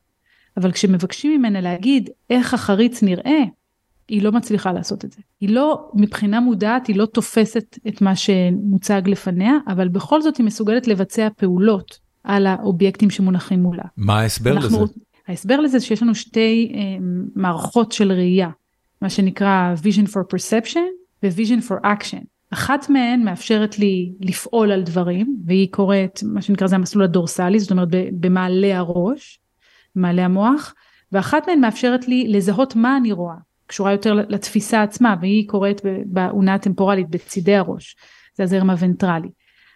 אבל 0.58 0.72
כשמבקשים 0.72 1.40
ממנה 1.40 1.62
להגיד 1.62 2.10
איך 2.30 2.54
החריץ 2.54 3.04
נראה, 3.04 3.44
היא 4.08 4.22
לא 4.22 4.32
מצליחה 4.32 4.72
לעשות 4.72 5.06
את 5.06 5.12
זה. 5.12 5.22
היא 5.42 5.50
לא, 5.50 5.90
מבחינה 5.94 6.40
מודעת, 6.40 6.88
היא 6.88 6.96
לא 6.96 7.06
תופסת 7.06 7.78
את 7.88 8.02
מה 8.02 8.16
שמוצג 8.16 9.02
לפניה, 9.06 9.54
אבל 9.68 9.88
בכל 9.88 10.22
זאת 10.22 10.38
היא 10.38 10.46
מסוגלת 10.46 10.88
לבצע 10.88 11.28
פעולות 11.38 12.00
על 12.28 12.48
האובייקטים 12.48 13.10
שמונחים 13.10 13.64
מולה. 13.64 13.84
מה 13.98 14.20
ההסבר 14.20 14.52
אנחנו, 14.52 14.84
לזה? 14.84 14.94
ההסבר 15.28 15.60
לזה 15.60 15.80
שיש 15.80 16.04
לנו 16.04 16.16
שתי 16.16 16.72
אה, 16.76 16.80
מערכות 17.36 17.92
של 17.92 18.12
ראייה, 18.12 18.50
מה 19.02 19.10
שנקרא 19.10 19.76
vision 19.84 20.08
for 20.08 20.36
perception 20.36 20.88
ו-vision 21.24 21.70
for 21.70 21.86
action. 21.86 22.24
אחת 22.50 22.90
מהן 22.90 23.24
מאפשרת 23.24 23.80
לי 23.80 24.12
לפעול 24.20 24.72
על 24.72 24.84
דברים, 24.84 25.38
והיא 25.46 25.68
קוראת, 25.72 26.20
מה 26.24 26.42
שנקרא 26.42 26.68
זה 26.68 26.76
המסלול 26.76 27.04
הדורסלי, 27.04 27.60
זאת 27.60 27.72
אומרת 27.72 27.88
במעלה 28.20 28.78
הראש, 28.78 29.40
במעלה 29.96 30.26
המוח, 30.26 30.74
ואחת 31.12 31.48
מהן 31.48 31.60
מאפשרת 31.60 32.08
לי 32.08 32.28
לזהות 32.28 32.76
מה 32.76 32.98
אני 32.98 33.12
רואה, 33.12 33.36
קשורה 33.68 33.92
יותר 33.92 34.14
לתפיסה 34.14 34.84
עצמה, 34.84 35.16
והיא 35.22 35.50
קורית 35.50 35.82
באונה 36.06 36.54
הטמפורלית, 36.54 37.10
בצידי 37.10 37.56
הראש, 37.56 37.96
זה 38.36 38.44
הזרם 38.44 38.70
הוונטרלי. 38.70 39.30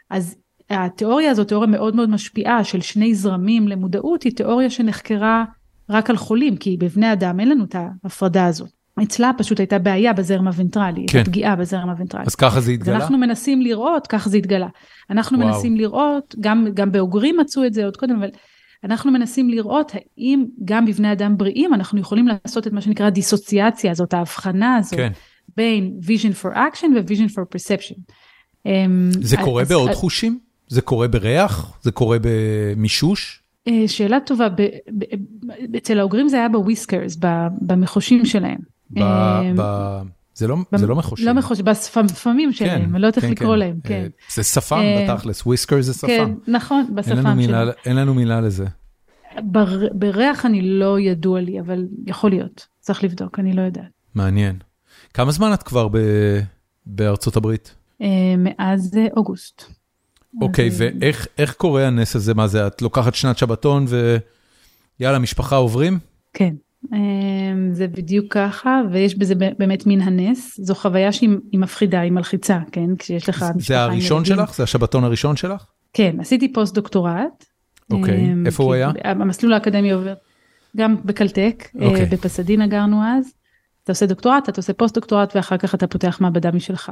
אז 0.10 0.36
התיאוריה 0.74 1.32
הזאת, 1.32 1.48
תיאוריה 1.48 1.70
מאוד 1.70 1.96
מאוד 1.96 2.10
משפיעה 2.10 2.64
של 2.64 2.82
שני 2.82 3.16
זרמים 3.16 3.68
למודעות, 3.68 4.24
היא 4.24 4.36
תיאוריה 4.36 4.70
שנחקרה 4.70 5.46
רק 5.90 6.10
על 6.10 6.18
חולים, 6.18 6.58
כי 6.58 6.78
בבני 6.78 7.14
אדם 7.14 7.40
אין 7.40 7.50
לנו 7.50 7.64
את 7.64 7.76
ההפרדה 8.04 8.46
הזאת. 8.46 8.70
אצלה 9.04 9.32
פשוט 9.38 9.60
הייתה 9.60 9.80
בעיה 9.80 10.14
בזרם 10.14 10.48
הוונטרלי, 10.48 11.06
כן. 11.10 11.24
פגיעה 11.24 11.56
בזרם 11.56 11.90
הוונטרלי. 11.90 12.26
אז 12.28 12.36
ככה 12.36 12.62
זה 12.62 12.72
התגלה? 12.72 12.96
אנחנו 12.96 13.18
מנסים 13.18 13.62
לראות, 13.62 14.08
ככה 14.08 14.30
זה 14.30 14.38
התגלה. 14.38 14.68
אנחנו 15.10 15.40
וואו. 15.40 15.50
מנסים 15.50 15.78
לראות, 15.78 16.36
גם, 16.40 16.68
גם 16.74 16.92
באוגרים 16.92 17.38
מצאו 17.38 17.66
את 17.66 17.74
זה 17.74 17.86
עוד 17.86 17.98
קודם, 17.98 18.16
אבל 18.16 18.30
אנחנו 18.84 19.12
מנסים 19.12 19.50
לראות 19.50 19.92
האם 19.96 20.46
גם 20.66 20.86
בבני 20.86 21.12
אדם 21.12 21.38
בריאים 21.38 21.74
אנחנו 21.74 22.00
יכולים 22.00 22.28
לעשות 22.28 22.68
את 22.68 22.74
מה 22.74 22.82
שנקרא 22.82 23.10
דיסוציאציה, 23.10 23.94
זאת 23.94 24.14
ההבחנה 24.14 24.76
הזאת, 24.76 25.00
כן. 25.00 25.12
בין 25.58 26.00
vision 26.04 26.44
for 26.44 26.56
action 26.56 26.88
ו-vision 26.96 27.30
for 27.30 27.42
perception. 27.56 28.02
אמ, 28.66 29.10
זה 29.22 29.38
קורה 29.38 29.62
אז, 29.62 29.70
בעוד 29.70 29.90
אז, 29.90 29.96
חושים? 29.96 30.40
זה 30.72 30.82
קורה 30.82 31.08
בריח? 31.08 31.78
זה 31.82 31.92
קורה 31.92 32.18
במישוש? 32.22 33.44
אה, 33.68 33.84
שאלה 33.88 34.20
טובה, 34.20 34.48
אצל 35.78 36.00
האוגרים 36.00 36.30
זה 36.30 36.38
היה 36.38 36.50
בוויסקרס, 36.50 37.18
במחושים 37.62 38.26
שלהם. 38.26 38.60
אמ, 38.98 39.04
זה 40.34 40.48
לא, 40.48 40.58
זה 40.76 40.88
לא 40.88 40.96
מחושים. 40.96 41.28
לא 41.28 41.34
מחושים, 41.34 41.66
בשפמים 41.66 42.50
כן, 42.50 42.56
שלהם, 42.56 42.96
אני 42.96 43.02
לא 43.02 43.08
יודעת 43.08 43.18
איך 43.18 43.26
כן, 43.26 43.32
לקרוא 43.32 43.54
כן. 43.54 43.60
להם, 43.60 43.80
כן. 43.84 44.08
זה 44.34 44.44
שפם 44.44 44.76
אה, 44.76 45.08
בתכלס, 45.10 45.46
וויסקר 45.46 45.82
זה 45.82 45.94
שפם. 45.94 46.08
כן, 46.08 46.32
נכון, 46.48 46.96
בשפם 46.96 47.42
שלהם. 47.42 47.70
אין 47.86 47.96
לנו 47.96 48.14
מילה 48.14 48.42
לזה. 48.42 48.66
בריח 49.94 50.46
אני 50.46 50.62
לא 50.62 51.00
ידוע 51.00 51.42
לי, 51.42 51.60
אבל 51.60 51.88
יכול 52.06 52.30
להיות, 52.30 52.68
צריך 52.80 53.04
לבדוק, 53.04 53.40
אני 53.40 53.54
לא 53.54 53.62
יודעת. 53.62 53.90
מעניין. 54.16 54.56
כמה 55.14 55.32
זמן 55.32 55.54
את 55.54 55.64
כבר 55.64 55.88
בארצות 56.86 57.36
הברית? 57.36 57.76
אה, 58.02 58.08
מאז 58.38 58.98
אה, 58.98 59.08
אוגוסט. 59.18 59.81
אוקיי, 60.42 60.70
ואיך 60.78 61.54
קורה 61.58 61.88
הנס 61.88 62.16
הזה? 62.16 62.34
מה 62.34 62.48
זה, 62.48 62.68
את 62.68 62.82
לוקחת 62.82 63.16
שנת 63.16 63.38
שבתון 63.38 63.86
ויאללה, 65.00 65.20
משפחה 65.20 65.56
עוברים? 65.56 66.00
כן. 66.34 66.54
אמ, 66.94 67.74
זה 67.74 67.88
בדיוק 67.88 68.26
ככה 68.34 68.82
ויש 68.92 69.18
בזה 69.18 69.36
באמת 69.36 69.86
מין 69.86 70.02
הנס 70.02 70.60
זו 70.62 70.76
חוויה 70.76 71.12
שהיא 71.12 71.30
מפחידה 71.54 72.00
היא 72.00 72.12
מלחיצה 72.12 72.60
כן 72.72 72.96
כשיש 73.00 73.30
לך 73.30 73.46
זה 73.56 73.82
הראשון 73.82 74.26
שלך 74.26 74.56
זה 74.56 74.64
השבתון 74.64 75.04
הראשון 75.04 75.36
שלך 75.36 75.66
כן 75.94 76.20
עשיתי 76.20 76.54
פוסט 76.54 76.76
דוקטורט. 76.76 77.46
אוקיי 77.92 78.32
אמ, 78.32 78.46
איפה 78.46 78.64
הוא 78.64 78.74
היה? 78.74 78.92
המסלול 79.04 79.54
האקדמי 79.54 79.92
עובר 79.92 80.14
גם 80.78 80.96
בקלטק 81.06 81.68
אה, 81.82 81.88
אוקיי. 81.88 82.06
בפסדינה 82.06 82.68
גרנו 82.68 83.04
אז. 83.04 83.34
אתה 83.84 83.92
עושה 83.92 84.06
דוקטורט 84.06 84.50
אתה 84.50 84.60
עושה 84.60 84.74
פוסט 84.74 84.96
דוקטורט 84.96 85.36
ואחר 85.36 85.58
כך 85.58 85.76
אתה 85.76 85.88
פותח 85.88 86.18
מעבדה 86.22 86.52
משלך. 86.52 86.92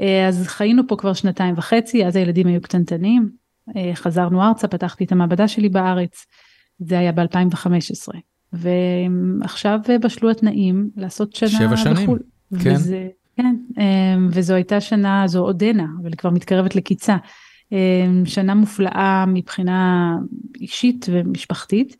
אה, 0.00 0.28
אז 0.28 0.46
חיינו 0.46 0.82
פה 0.88 0.96
כבר 0.96 1.12
שנתיים 1.12 1.54
וחצי 1.58 2.06
אז 2.06 2.16
הילדים 2.16 2.46
היו 2.46 2.60
קטנטנים 2.60 3.30
אה, 3.76 3.90
חזרנו 3.94 4.42
ארצה 4.42 4.68
פתחתי 4.68 5.04
את 5.04 5.12
המעבדה 5.12 5.48
שלי 5.48 5.68
בארץ. 5.68 6.26
זה 6.78 6.98
היה 6.98 7.12
ב2015. 7.12 8.16
ועכשיו 8.52 9.78
בשלו 10.02 10.30
התנאים 10.30 10.90
לעשות 10.96 11.34
שנה 11.34 11.48
שבע 11.48 11.76
שנים, 11.76 11.94
בחו"ל. 11.94 12.18
כן. 12.62 12.74
וזה, 12.74 13.08
כן, 13.36 13.56
אמ, 13.78 14.28
וזו 14.30 14.54
הייתה 14.54 14.80
שנה, 14.80 15.22
זו 15.26 15.40
עודנה, 15.40 15.86
אבל 16.02 16.10
היא 16.10 16.16
כבר 16.16 16.30
מתקרבת 16.30 16.76
לקיצה. 16.76 17.16
אמ, 17.72 18.26
שנה 18.26 18.54
מופלאה 18.54 19.24
מבחינה 19.26 20.16
אישית 20.60 21.06
ומשפחתית, 21.10 21.96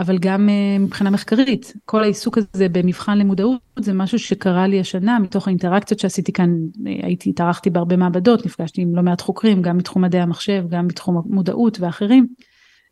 אבל 0.00 0.18
גם 0.18 0.48
אה, 0.48 0.78
מבחינה 0.78 1.10
מחקרית. 1.10 1.72
כל 1.84 2.02
העיסוק 2.02 2.38
הזה 2.38 2.68
במבחן 2.68 3.18
למודעות 3.18 3.60
זה 3.78 3.92
משהו 3.92 4.18
שקרה 4.18 4.66
לי 4.66 4.80
השנה 4.80 5.18
מתוך 5.18 5.48
האינטראקציות 5.48 6.00
שעשיתי 6.00 6.32
כאן, 6.32 6.50
אה, 6.86 6.92
הייתי, 7.02 7.30
התארחתי 7.30 7.70
בהרבה 7.70 7.96
מעבדות, 7.96 8.46
נפגשתי 8.46 8.82
עם 8.82 8.96
לא 8.96 9.02
מעט 9.02 9.20
חוקרים, 9.20 9.62
גם 9.62 9.78
בתחום 9.78 10.02
מדעי 10.02 10.20
המחשב, 10.20 10.64
גם 10.68 10.88
בתחום 10.88 11.22
המודעות 11.24 11.80
ואחרים. 11.80 12.26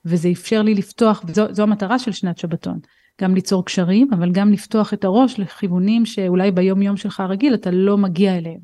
וזה 0.04 0.28
אפשר 0.32 0.62
לי 0.62 0.74
לפתוח, 0.74 1.24
וזו 1.26 1.62
המטרה 1.62 1.98
של 1.98 2.12
שנת 2.12 2.38
שבתון, 2.38 2.78
גם 3.20 3.34
ליצור 3.34 3.64
קשרים, 3.64 4.08
אבל 4.12 4.32
גם 4.32 4.52
לפתוח 4.52 4.94
את 4.94 5.04
הראש 5.04 5.40
לכיוונים 5.40 6.06
שאולי 6.06 6.50
ביום 6.50 6.82
יום 6.82 6.96
שלך 6.96 7.20
הרגיל 7.20 7.54
אתה 7.54 7.70
לא 7.70 7.98
מגיע 7.98 8.36
אליהם. 8.36 8.60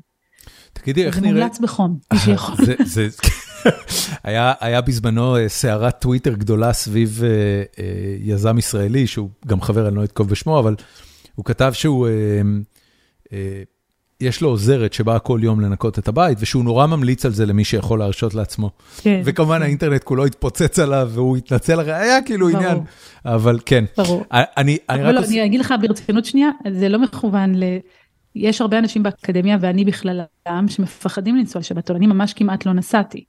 תגידי, 0.73 1.05
איך 1.05 1.17
נראה... 1.17 1.33
זה 1.33 1.39
מומלץ 1.39 1.59
בחום, 1.59 1.97
מי 2.13 2.19
שיכול. 2.19 2.65
היה, 4.23 4.53
היה 4.59 4.81
בזמנו 4.81 5.37
אה, 5.37 5.49
סערת 5.49 6.01
טוויטר 6.01 6.33
גדולה 6.33 6.73
סביב 6.73 7.21
uh, 7.21 7.75
uh, 7.75 7.79
יזם 8.19 8.57
ישראלי, 8.57 9.07
שהוא 9.07 9.29
גם 9.47 9.61
חבר, 9.61 9.87
אני 9.87 9.95
לא 9.95 10.03
אתקוב 10.03 10.29
בשמו, 10.29 10.59
אבל 10.59 10.75
הוא 11.35 11.45
כתב 11.45 11.71
שהוא... 11.73 12.07
Uh, 12.07 13.27
uh, 13.27 13.31
יש 14.21 14.41
לו 14.41 14.49
עוזרת 14.49 14.93
שבאה 14.93 15.19
כל 15.19 15.39
יום 15.43 15.61
לנקות 15.61 15.99
את 15.99 16.07
הבית, 16.07 16.37
ושהוא 16.41 16.63
נורא 16.63 16.87
ממליץ 16.87 17.25
על 17.25 17.31
זה 17.31 17.45
למי 17.45 17.63
שיכול 17.63 17.99
להרשות 17.99 18.33
לעצמו. 18.33 18.69
כן. 19.01 19.21
וכמובן 19.25 19.57
כן. 19.57 19.61
האינטרנט 19.61 20.03
כולו 20.03 20.25
התפוצץ 20.25 20.79
עליו, 20.79 21.09
והוא 21.13 21.37
התנצל, 21.37 21.79
היה 21.79 22.21
כאילו 22.21 22.47
ברור. 22.47 22.59
עניין, 22.59 22.77
אבל 23.25 23.59
כן. 23.65 23.85
ברור. 23.97 24.23
אני, 24.31 24.77
אני 24.89 25.03
רק... 25.03 25.13
לא, 25.13 25.19
עוש... 25.19 25.27
אני 25.27 25.45
אגיד 25.45 25.59
לך 25.59 25.73
ברצינות 25.81 26.25
שנייה, 26.25 26.49
זה 26.71 26.89
לא 26.89 26.99
מכוון 26.99 27.55
ל... 27.55 27.63
יש 28.35 28.61
הרבה 28.61 28.79
אנשים 28.79 29.03
באקדמיה, 29.03 29.57
ואני 29.61 29.85
בכללם, 29.85 30.67
שמפחדים 30.67 31.35
לנסוע 31.35 31.59
לשבתון, 31.59 31.95
אני 31.95 32.07
ממש 32.07 32.33
כמעט 32.33 32.65
לא 32.65 32.73
נסעתי. 32.73 33.25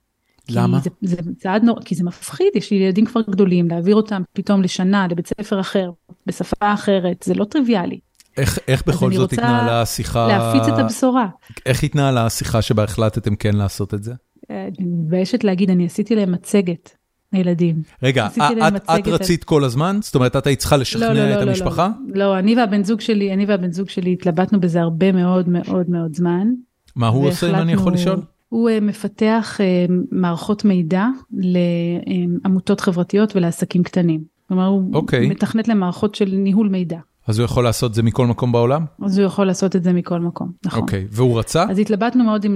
למה? 0.49 0.79
זה, 0.79 0.89
זה 1.01 1.15
צעד 1.37 1.63
נורא, 1.63 1.81
כי 1.81 1.95
זה 1.95 2.03
מפחיד, 2.03 2.47
יש 2.55 2.71
לי 2.71 2.77
ילדים 2.77 3.05
כבר 3.05 3.21
גדולים, 3.29 3.67
להעביר 3.67 3.95
אותם 3.95 4.21
פתאום 4.33 4.61
לשנה, 4.61 5.07
לבית 5.11 5.27
ספר 5.27 5.59
אחר, 5.59 5.89
בשפה 6.25 6.73
אחרת, 6.73 7.23
זה 7.23 7.33
לא 7.33 7.45
טריוויאלי. 7.45 7.99
איך, 8.37 8.59
איך 8.67 8.83
בכל 8.87 9.13
זאת 9.13 9.33
התנהלה 9.33 9.81
השיחה? 9.81 10.27
להפיץ 10.27 10.73
את 10.73 10.79
הבשורה. 10.79 11.27
איך 11.65 11.83
התנהלה 11.83 12.25
השיחה 12.25 12.61
שבה 12.61 12.83
החלטתם 12.83 13.35
כן 13.35 13.55
לעשות 13.55 13.93
את 13.93 14.03
זה? 14.03 14.13
אני 14.49 14.67
מתביישת 14.79 15.43
להגיד, 15.43 15.69
אני 15.69 15.85
עשיתי 15.85 16.15
להם 16.15 16.31
מצגת 16.31 16.95
הילדים. 17.31 17.81
רגע, 18.03 18.27
להם 18.37 18.75
את, 18.75 18.81
את 18.81 18.89
מצגת 18.89 19.07
על- 19.07 19.13
רצית 19.13 19.43
כל 19.43 19.63
הזמן? 19.63 19.99
זאת 20.01 20.15
אומרת, 20.15 20.35
את 20.35 20.47
היית 20.47 20.59
צריכה 20.59 20.77
לשכנע 20.77 21.37
את 21.37 21.47
המשפחה? 21.47 21.89
לא, 22.07 22.19
לא, 22.19 22.39
אני 22.39 22.55
והבן 22.55 22.83
זוג 22.83 23.01
שלי, 23.01 23.33
אני 23.33 23.45
והבן 23.45 23.71
זוג 23.71 23.89
שלי 23.89 24.13
התלבטנו 24.13 24.59
בזה 24.59 24.81
הרבה 24.81 25.11
מאוד 25.11 25.49
מאוד 25.49 25.89
מאוד 25.89 26.15
זמן. 26.15 26.47
מה 26.95 27.07
הוא 27.07 27.27
עושה, 27.27 27.49
אם 27.49 27.55
אני 27.55 27.73
יכול 27.73 27.93
לשאול? 27.93 28.21
הוא 28.49 28.69
אה, 28.69 28.79
מפתח 28.79 29.57
אה, 29.61 29.85
מערכות 30.11 30.65
מידע 30.65 31.05
לעמותות 31.31 32.81
חברתיות 32.81 33.35
ולעסקים 33.35 33.83
קטנים. 33.83 34.23
כלומר, 34.47 34.65
הוא 34.65 34.93
אוקיי. 34.93 35.29
מתכנת 35.29 35.67
למערכות 35.67 36.15
של 36.15 36.29
ניהול 36.35 36.69
מידע. 36.69 36.99
אז 37.27 37.39
הוא 37.39 37.45
יכול 37.45 37.63
לעשות 37.63 37.89
את 37.89 37.95
זה 37.95 38.03
מכל 38.03 38.27
מקום 38.27 38.51
בעולם? 38.51 38.85
אז 39.05 39.17
הוא 39.17 39.25
יכול 39.25 39.47
לעשות 39.47 39.75
את 39.75 39.83
זה 39.83 39.93
מכל 39.93 40.19
מקום, 40.19 40.51
נכון. 40.65 40.81
אוקיי, 40.81 41.07
והוא 41.11 41.39
רצה? 41.39 41.65
אז 41.69 41.79
התלבטנו 41.79 42.23
מאוד 42.23 42.45
עם... 42.45 42.55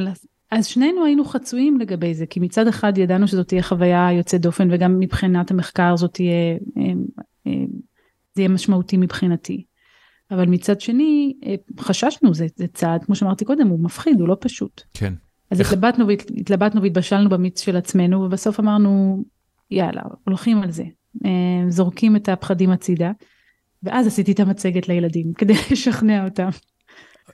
אז 0.52 0.66
שנינו 0.66 1.06
היינו 1.06 1.26
חצויים 1.26 1.80
לגבי 1.80 2.14
זה, 2.14 2.26
כי 2.26 2.40
מצד 2.40 2.68
אחד 2.68 2.98
ידענו 2.98 3.28
שזאת 3.28 3.48
תהיה 3.48 3.64
חוויה 3.64 4.12
יוצאת 4.12 4.42
דופן, 4.42 4.68
וגם 4.72 5.00
מבחינת 5.00 5.52
המחקר 5.52 5.96
זאת 5.98 6.14
תהיה, 6.14 6.58
אה, 6.78 7.54
זה 8.36 8.42
יהיה 8.42 8.50
משמעותי 8.50 8.98
מבחינתי. 8.98 9.64
אבל 10.32 10.46
מצד 10.46 10.82
שני, 10.82 11.34
חששנו, 11.80 12.34
זה, 12.34 12.48
זה 12.56 12.68
צעד, 12.68 13.04
כמו 13.04 13.16
שאמרתי 13.16 13.46
קודם, 13.46 13.68
הוא 13.68 13.80
מפחיד, 13.80 14.20
הוא 14.20 14.28
לא 14.28 14.38
פשוט. 14.40 14.82
כן. 14.94 15.14
אז 15.52 15.60
איך- 15.60 15.74
התלבטנו, 15.74 16.06
התלבטנו 16.38 16.82
והתבשלנו 16.82 17.30
במיץ 17.30 17.62
של 17.62 17.76
עצמנו, 17.78 18.22
ובסוף 18.22 18.60
אמרנו, 18.60 19.24
יאללה, 19.72 20.02
הולכים 20.28 20.62
על 20.62 20.72
זה. 20.72 20.84
אה, 21.26 21.30
זורקים 21.70 22.16
את 22.16 22.30
הפחדים 22.30 22.70
הצידה, 22.72 23.12
ואז 23.84 24.08
עשיתי 24.08 24.32
את 24.32 24.40
המצגת 24.40 24.88
לילדים, 24.90 25.34
כדי 25.38 25.54
לשכנע 25.72 26.26
אותם. 26.26 26.50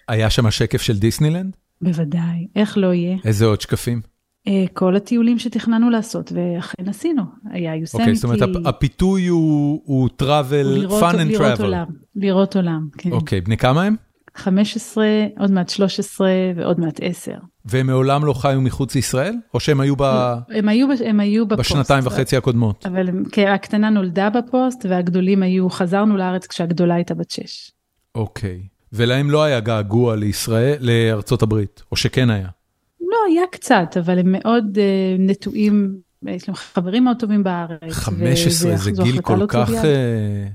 היה 0.07 0.29
שם 0.29 0.51
שקף 0.51 0.81
של 0.81 0.97
דיסנילנד? 0.99 1.55
בוודאי, 1.81 2.47
איך 2.55 2.77
לא 2.77 2.93
יהיה? 2.93 3.17
איזה 3.25 3.45
עוד 3.45 3.61
שקפים? 3.61 4.01
אה, 4.47 4.65
כל 4.73 4.95
הטיולים 4.95 5.39
שתכננו 5.39 5.89
לעשות, 5.89 6.31
ואכן 6.35 6.89
עשינו. 6.89 7.21
היה 7.51 7.75
יוסמיטי, 7.75 8.03
אוקיי, 8.03 8.15
זאת 8.15 8.23
אומרת, 8.23 8.41
הפ- 8.41 8.67
הפיתוי 8.67 9.27
הוא 9.27 9.81
הוא 9.85 10.09
travel, 10.21 10.53
לראות, 10.63 11.03
fun 11.03 11.15
and 11.15 11.17
לראות 11.23 11.59
travel. 11.59 11.63
עולם, 11.63 11.85
לראות 12.15 12.55
עולם, 12.55 12.87
כן. 12.97 13.11
אוקיי, 13.11 13.41
בני 13.41 13.57
כמה 13.57 13.83
הם? 13.83 13.95
15, 14.37 15.05
עוד 15.39 15.51
מעט 15.51 15.69
13 15.69 16.27
ועוד 16.55 16.79
מעט 16.79 16.99
10. 17.03 17.31
והם 17.65 17.87
מעולם 17.87 18.25
לא 18.25 18.33
חיו 18.33 18.61
מחוץ 18.61 18.95
לישראל? 18.95 19.33
או 19.53 19.59
שהם 19.59 19.79
היו 19.79 19.95
ב... 19.97 20.03
הם 20.49 20.69
היו, 20.69 20.87
הם 21.05 21.19
היו 21.19 21.47
בפוסט. 21.47 21.71
בשנתיים 21.71 22.03
וחצי 22.07 22.37
הקודמות? 22.37 22.85
אבל 22.85 23.09
הם- 23.09 23.23
כן, 23.31 23.47
הקטנה 23.47 23.89
נולדה 23.89 24.29
בפוסט, 24.29 24.85
והגדולים 24.89 25.43
היו, 25.43 25.69
חזרנו 25.69 26.17
לארץ 26.17 26.47
כשהגדולה 26.47 26.95
הייתה 26.95 27.13
בת 27.13 27.31
6. 27.31 27.71
אוקיי. 28.15 28.61
ולהם 28.93 29.31
לא 29.31 29.43
היה 29.43 29.59
געגוע 29.59 30.15
לישראל, 30.15 30.77
לארצות 30.79 31.41
הברית, 31.41 31.83
או 31.91 31.95
שכן 31.97 32.29
היה? 32.29 32.47
לא, 33.01 33.17
היה 33.29 33.41
קצת, 33.51 33.97
אבל 33.99 34.19
הם 34.19 34.31
מאוד 34.31 34.77
אה, 34.77 34.83
נטועים, 35.19 35.95
יש 36.27 36.47
להם 36.49 36.55
חברים 36.55 37.03
מאוד 37.03 37.17
טובים 37.19 37.43
בארץ. 37.43 37.79
15 37.91 38.73
וזה- 38.73 38.83
זה 38.83 38.91
גיל 39.03 39.21
כל 39.21 39.35
לא 39.35 39.45
כך, 39.47 39.69
אה, 39.85 40.47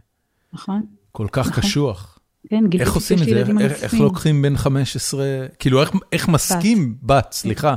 נכון? 0.53 0.83
כל 1.13 1.27
כך 1.33 1.49
נכון. 1.49 1.63
קשוח. 1.63 2.12
כן, 2.51 2.65
גיל 2.69 2.81
איך 2.81 2.93
עושים 2.93 3.19
את 3.23 3.25
זה? 3.25 3.43
איך- 3.61 3.83
איך- 3.83 3.95
לוקחים 3.95 4.43
בין 4.43 4.57
15, 4.57 5.25
כאילו 5.59 5.81
איך- 5.81 5.91
איך 6.13 6.29
מסכים 6.29 6.95
בת, 7.03 7.29
סליחה, 7.33 7.75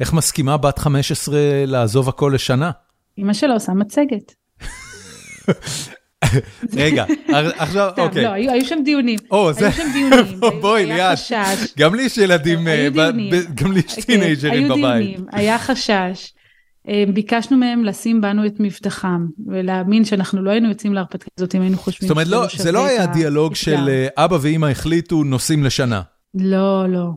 איך 0.00 0.12
מסכימה 0.12 0.56
בת 0.56 0.78
15 0.78 1.38
לעזוב 1.66 2.08
הכל 2.08 2.32
לשנה? 2.34 2.70
אמא 3.18 3.32
שלה 3.32 3.54
עושה 3.54 3.72
מצגת. 3.72 4.34
רגע, 6.74 7.04
עכשיו, 7.56 7.90
אוקיי. 7.98 8.22
לא, 8.24 8.28
היו 8.28 8.52
היו 8.52 8.64
שם 8.64 8.78
דיונים. 8.84 9.18
היו 9.60 9.72
שם 9.72 9.82
דיונים. 9.92 10.40
בואי 10.62 10.86
ליאת. 10.86 11.18
גם 11.78 11.94
לי 11.94 12.02
יש 12.02 12.18
ילדים, 12.18 12.66
היו 12.66 13.00
אה, 13.00 13.10
גם 13.54 13.72
לי 13.72 13.80
יש 13.86 13.94
כן, 13.94 14.02
טינג'רים 14.02 14.52
היו 14.52 14.68
בבית. 14.68 14.82
דיונים, 15.06 15.26
היה 15.32 15.58
חשש. 15.58 16.32
אה, 16.88 17.04
ביקשנו 17.14 17.56
מהם 17.56 17.84
לשים 17.84 18.20
בנו 18.20 18.46
את 18.46 18.60
מבטחם, 18.60 19.26
ולהאמין 19.46 20.04
שאנחנו 20.04 20.42
לא 20.42 20.50
היינו 20.50 20.68
יוצאים 20.68 20.94
להרפתקה 20.94 21.28
הזאת 21.38 21.54
אם 21.54 21.60
היינו 21.60 21.76
חושבים 21.76 22.08
זאת 22.08 22.14
אומרת, 22.16 22.26
לא- 22.28 22.46
זה 22.56 22.72
לא 22.72 22.86
היה 22.86 23.06
דיאלוג 23.06 23.52
האתגר. 23.52 23.54
של 23.54 23.88
אה, 23.88 24.24
אבא 24.24 24.38
ואימא 24.40 24.66
החליטו 24.66 25.24
נוסעים 25.24 25.64
לשנה. 25.64 26.02
לא, 26.34 26.88
לא. 26.88 27.10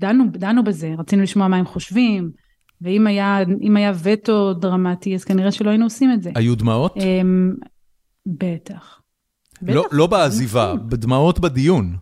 דנו, 0.00 0.24
דנו 0.32 0.64
בזה, 0.64 0.94
רצינו 0.98 1.22
לשמוע 1.22 1.48
מה 1.48 1.56
הם 1.56 1.66
חושבים, 1.66 2.30
ואם 2.80 3.06
היה, 3.06 3.38
היה 3.76 3.92
וטו 4.02 4.54
דרמטי, 4.54 5.14
אז 5.14 5.24
כנראה 5.24 5.52
שלא 5.52 5.70
היינו 5.70 5.84
עושים 5.84 6.12
את 6.12 6.22
זה. 6.22 6.30
היו 6.34 6.54
דמעות? 6.54 6.94
אמ, 6.96 7.54
בטח. 8.26 9.00
לא- 9.62 9.84
לא 9.92 10.06
בעזיבה, 10.06 10.72
נכון. 10.76 10.88
בדמעות 10.88 11.40
בדיון. 11.40 11.96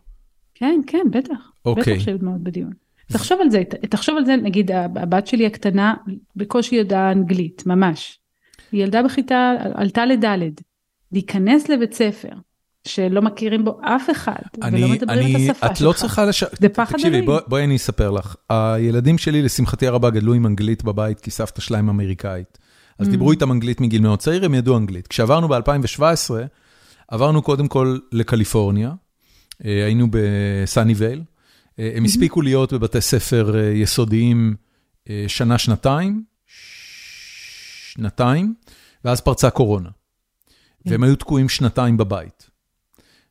כן, 0.55 0.81
כן, 0.87 1.07
בטח. 1.13 1.35
אוקיי. 1.65 1.95
בטח 1.95 2.05
שהיו 2.05 2.19
דמעות 2.19 2.41
בדיון. 2.43 2.73
תחשוב 3.13 3.39
על 3.41 3.51
זה, 3.51 3.63
תחשוב 3.91 4.17
על 4.17 4.25
זה, 4.25 4.37
נגיד 4.37 4.71
הבת 4.97 5.27
שלי 5.27 5.47
הקטנה 5.47 5.95
בקושי 6.37 6.75
ידעה 6.77 7.13
אנגלית, 7.13 7.63
ממש. 7.67 8.19
היא 8.73 8.83
ילדה 8.83 9.03
בכיתה, 9.03 9.53
עלתה 9.75 10.07
לדלת, 10.07 10.63
להיכנס 11.13 11.69
לבית 11.69 11.95
ספר, 11.95 12.29
שלא 12.89 13.23
מכירים 13.23 13.65
בו 13.65 13.81
אף 13.83 14.11
אחד, 14.11 14.35
ולא 14.59 14.67
אני, 14.69 14.93
מדברים 14.93 15.37
אני, 15.37 15.47
את 15.47 15.51
השפה 15.51 15.67
את 15.67 15.77
שלך. 15.77 15.87
לא 15.89 15.93
צריכה 15.93 16.25
לש... 16.25 16.45
זה 16.61 16.69
פחד 16.69 16.93
תקשיבי, 16.93 17.09
אלוהים. 17.09 17.27
בוא- 17.27 17.41
בואי 17.47 17.65
אני 17.65 17.77
אספר 17.77 18.11
לך. 18.11 18.37
הילדים 18.51 19.19
שלי, 19.19 19.43
לשמחתי 19.43 19.87
הרבה, 19.87 20.11
גדלו 20.11 20.35
עם 20.35 20.47
אנגלית 20.47 20.85
בבית, 20.85 21.21
כי 21.21 21.31
סבתא 21.31 21.61
שלהם 21.61 21.89
אמריקאית. 21.89 22.59
אז 22.99 23.07
Mm. 23.07 23.11
דיברו 23.11 23.31
איתם 23.33 23.53
אנגלית 23.53 23.81
מגיל 23.81 24.03
מאוד 24.03 24.19
צעיר, 24.19 24.45
הם 24.45 24.55
ידעו 24.55 24.77
אנגלית. 24.77 25.07
כשעברנו 25.09 25.49
ב-2017, 25.49 26.03
עברנו 27.09 27.43
קודם 27.43 27.69
כל 27.69 27.99
לקליפורניה, 28.13 28.93
אה, 29.65 29.85
היינו 29.85 30.07
בסאניבייל. 30.11 31.23
אה, 31.81 31.91
הם 31.95 32.05
הספיקו 32.05 32.43
להיות 32.43 32.73
בבתי 32.73 33.01
ספר 33.01 33.59
אה, 33.59 33.71
יסודיים 33.71 34.55
אה, 35.11 35.25
שנה-שנתיים, 35.29 36.23
שנתיים, 37.93 38.55
ואז 39.05 39.21
פרצה 39.21 39.51
קורונה. 39.51 39.89
והם 40.87 41.03
היו 41.03 41.17
תקועים 41.17 41.49
שנתיים 41.49 41.97
בבית. 41.97 42.51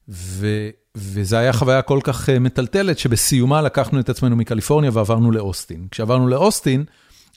ו, 0.09 0.69
וזה 0.95 1.37
היה 1.37 1.53
חוויה 1.53 1.81
כל 1.81 1.99
כך 2.03 2.29
מטלטלת, 2.29 2.99
שבסיומה 2.99 3.61
לקחנו 3.61 3.99
את 3.99 4.09
עצמנו 4.09 4.35
מקליפורניה 4.35 4.91
ועברנו 4.93 5.31
לאוסטין. 5.31 5.87
כשעברנו 5.91 6.27
לאוסטין, 6.27 6.85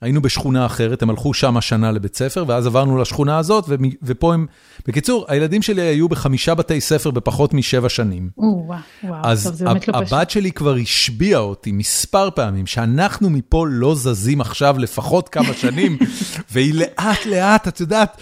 היינו 0.02 0.22
בשכונה 0.22 0.66
אחרת, 0.66 1.02
הם 1.02 1.10
הלכו 1.10 1.34
שם 1.34 1.56
השנה 1.56 1.92
לבית 1.92 2.16
ספר, 2.16 2.44
ואז 2.48 2.66
עברנו 2.66 2.98
לשכונה 2.98 3.38
הזאת, 3.38 3.64
ופה 4.02 4.34
הם... 4.34 4.46
בקיצור, 4.86 5.24
הילדים 5.28 5.62
שלי 5.62 5.82
היו 5.82 6.08
בחמישה 6.08 6.54
בתי 6.54 6.80
ספר 6.80 7.10
בפחות 7.10 7.54
משבע 7.54 7.88
שנים. 7.88 8.30
או, 8.38 8.64
וואו, 8.66 8.78
וואו, 9.04 9.20
אז 9.24 9.44
טוב, 9.46 9.54
זה 9.54 9.64
באמת 9.64 9.88
לא 9.88 10.00
פשוט. 10.00 10.12
הבת 10.12 10.30
שלי 10.30 10.52
כבר 10.52 10.74
השביעה 10.74 11.40
אותי 11.40 11.72
מספר 11.72 12.30
פעמים, 12.30 12.66
שאנחנו 12.66 13.30
מפה 13.30 13.66
לא 13.68 13.94
זזים 13.94 14.40
עכשיו 14.40 14.78
לפחות 14.78 15.28
כמה 15.28 15.54
שנים, 15.54 15.98
והיא 16.52 16.74
לאט 16.74 17.26
לאט, 17.26 17.68
את 17.68 17.80
יודעת, 17.80 18.16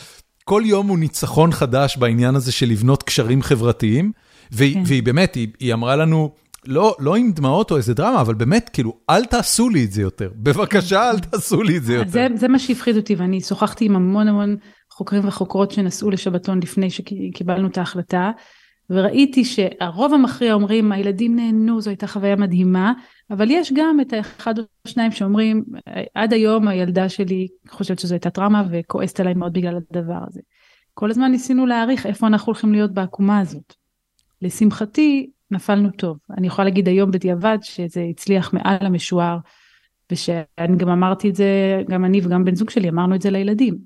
כל 0.45 0.63
יום 0.67 0.89
הוא 0.89 0.99
ניצחון 0.99 1.53
חדש 1.53 1.97
בעניין 1.97 2.35
הזה 2.35 2.53
של 2.53 2.67
לבנות 2.67 3.03
קשרים 3.03 3.43
חברתיים, 3.43 4.13
והיא, 4.51 4.75
כן. 4.75 4.83
והיא 4.87 5.03
באמת, 5.03 5.35
היא, 5.35 5.49
היא 5.61 5.75
אמרה 5.75 5.97
לנו, 5.97 6.31
לא, 6.67 6.97
לא 6.99 7.17
עם 7.17 7.33
דמעות 7.33 7.71
או 7.71 7.77
איזה 7.77 7.95
דרמה, 7.95 8.21
אבל 8.21 8.35
באמת, 8.35 8.71
כאילו, 8.73 8.99
אל 9.11 9.25
תעשו 9.25 9.69
לי 9.69 9.85
את 9.85 9.93
זה 9.93 10.03
יותר. 10.03 10.31
בבקשה, 10.43 11.11
אל 11.11 11.19
תעשו 11.19 11.63
לי 11.63 11.77
את 11.77 11.83
זה 11.83 11.95
יותר. 11.95 12.11
זה, 12.11 12.27
זה 12.35 12.49
מה 12.49 12.59
שהפחיד 12.59 12.97
אותי, 12.97 13.15
ואני 13.15 13.41
שוחחתי 13.41 13.85
עם 13.85 13.97
המון 13.97 14.29
המון 14.29 14.57
חוקרים 14.91 15.29
וחוקרות 15.29 15.71
שנסעו 15.71 16.11
לשבתון 16.11 16.61
לפני 16.63 16.91
שקיבלנו 16.91 17.69
את 17.69 17.79
ההחלטה, 17.79 18.31
וראיתי 18.91 19.45
שהרוב 19.45 20.15
המכריע 20.15 20.53
אומרים, 20.53 20.93
הילדים 20.93 21.37
נהנו, 21.37 21.81
זו 21.81 21.91
הייתה 21.91 22.07
חוויה 22.07 22.37
מדהימה, 22.37 22.93
אבל 23.31 23.51
יש 23.51 23.73
גם 23.73 24.01
את 24.01 24.13
האחד 24.13 24.59
או 24.59 24.65
שניים 24.87 25.13
שאומרים, 25.13 25.65
עד 26.15 26.33
היום 26.33 26.69
הילדה 26.69 27.09
שלי 27.09 27.49
חושבת 27.69 27.99
שזו 27.99 28.15
הייתה 28.15 28.31
טראומה 28.31 28.65
וכועסת 28.71 29.21
עליי 29.21 29.35
מאוד 29.35 29.53
בגלל 29.53 29.77
הדבר 29.91 30.19
הזה. 30.29 30.41
כל 30.95 31.11
הזמן 31.11 31.31
ניסינו 31.31 31.67
להעריך 31.67 32.07
איפה 32.07 32.27
אנחנו 32.27 32.47
הולכים 32.47 32.73
להיות 32.73 32.95
בעקומה 32.95 33.39
הזאת. 33.39 33.75
לשמחתי, 34.43 35.31
נפלנו 35.51 35.91
טוב. 35.91 36.19
אני 36.39 36.47
יכולה 36.47 36.65
להגיד 36.65 36.89
היום 36.89 37.11
בדיעבד 37.11 37.59
שזה 37.63 38.07
הצליח 38.11 38.53
מעל 38.53 38.77
המשוער, 38.81 39.39
ושאני 40.13 40.77
גם 40.77 40.89
אמרתי 40.89 41.31
את 41.31 41.35
זה, 41.35 41.83
גם 41.89 42.05
אני 42.05 42.21
וגם 42.25 42.45
בן 42.45 42.55
זוג 42.55 42.71
שלי 42.71 42.89
אמרנו 42.89 43.15
את 43.15 43.23
זה 43.23 43.31
לילדים. 43.31 43.79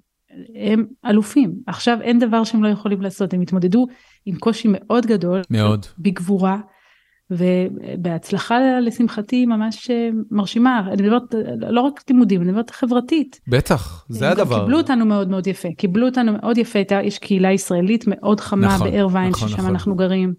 הם 0.55 0.85
אלופים. 1.07 1.55
עכשיו 1.67 1.99
אין 2.01 2.19
דבר 2.19 2.45
שהם 2.45 2.65
לא 2.65 2.69
יכולים 2.69 3.03
לעשות, 3.03 3.35
הם 3.35 3.41
התמודדו 3.41 3.87
עם 4.27 4.37
קושי 4.37 4.69
מאוד 4.71 5.07
גדול. 5.07 5.43
מאוד. 5.51 5.87
בגבורה. 5.99 6.59
ובהצלחה 7.31 8.59
לשמחתי 8.81 9.47
ממש 9.47 9.91
אה, 9.91 10.09
מרשימה, 10.31 10.83
אני 10.93 11.03
מדברת 11.03 11.35
לא 11.59 11.81
רק 11.81 12.01
לימודים, 12.11 12.43
אני 12.43 12.51
מדברת 12.51 12.71
חברתית. 12.71 13.41
בטח, 13.49 14.07
זה 14.09 14.31
הדבר. 14.31 14.61
קיבלו 14.61 14.79
אותנו 14.79 15.07
מאוד 15.07 15.31
מאוד 15.31 15.47
יפה, 15.47 15.69
קיבלו 15.77 16.07
אותנו 16.07 16.33
מאוד 16.33 16.59
יפה, 16.59 16.79
יש 17.03 17.19
קהילה 17.19 17.53
ישראלית 17.53 18.05
מאוד 18.07 18.41
חמה 18.41 18.67
נכון, 18.67 18.91
בארווין, 18.91 19.29
נכון, 19.29 19.49
ששם 19.49 19.57
נכון. 19.57 19.71
אנחנו 19.71 19.97
גרים, 19.97 20.35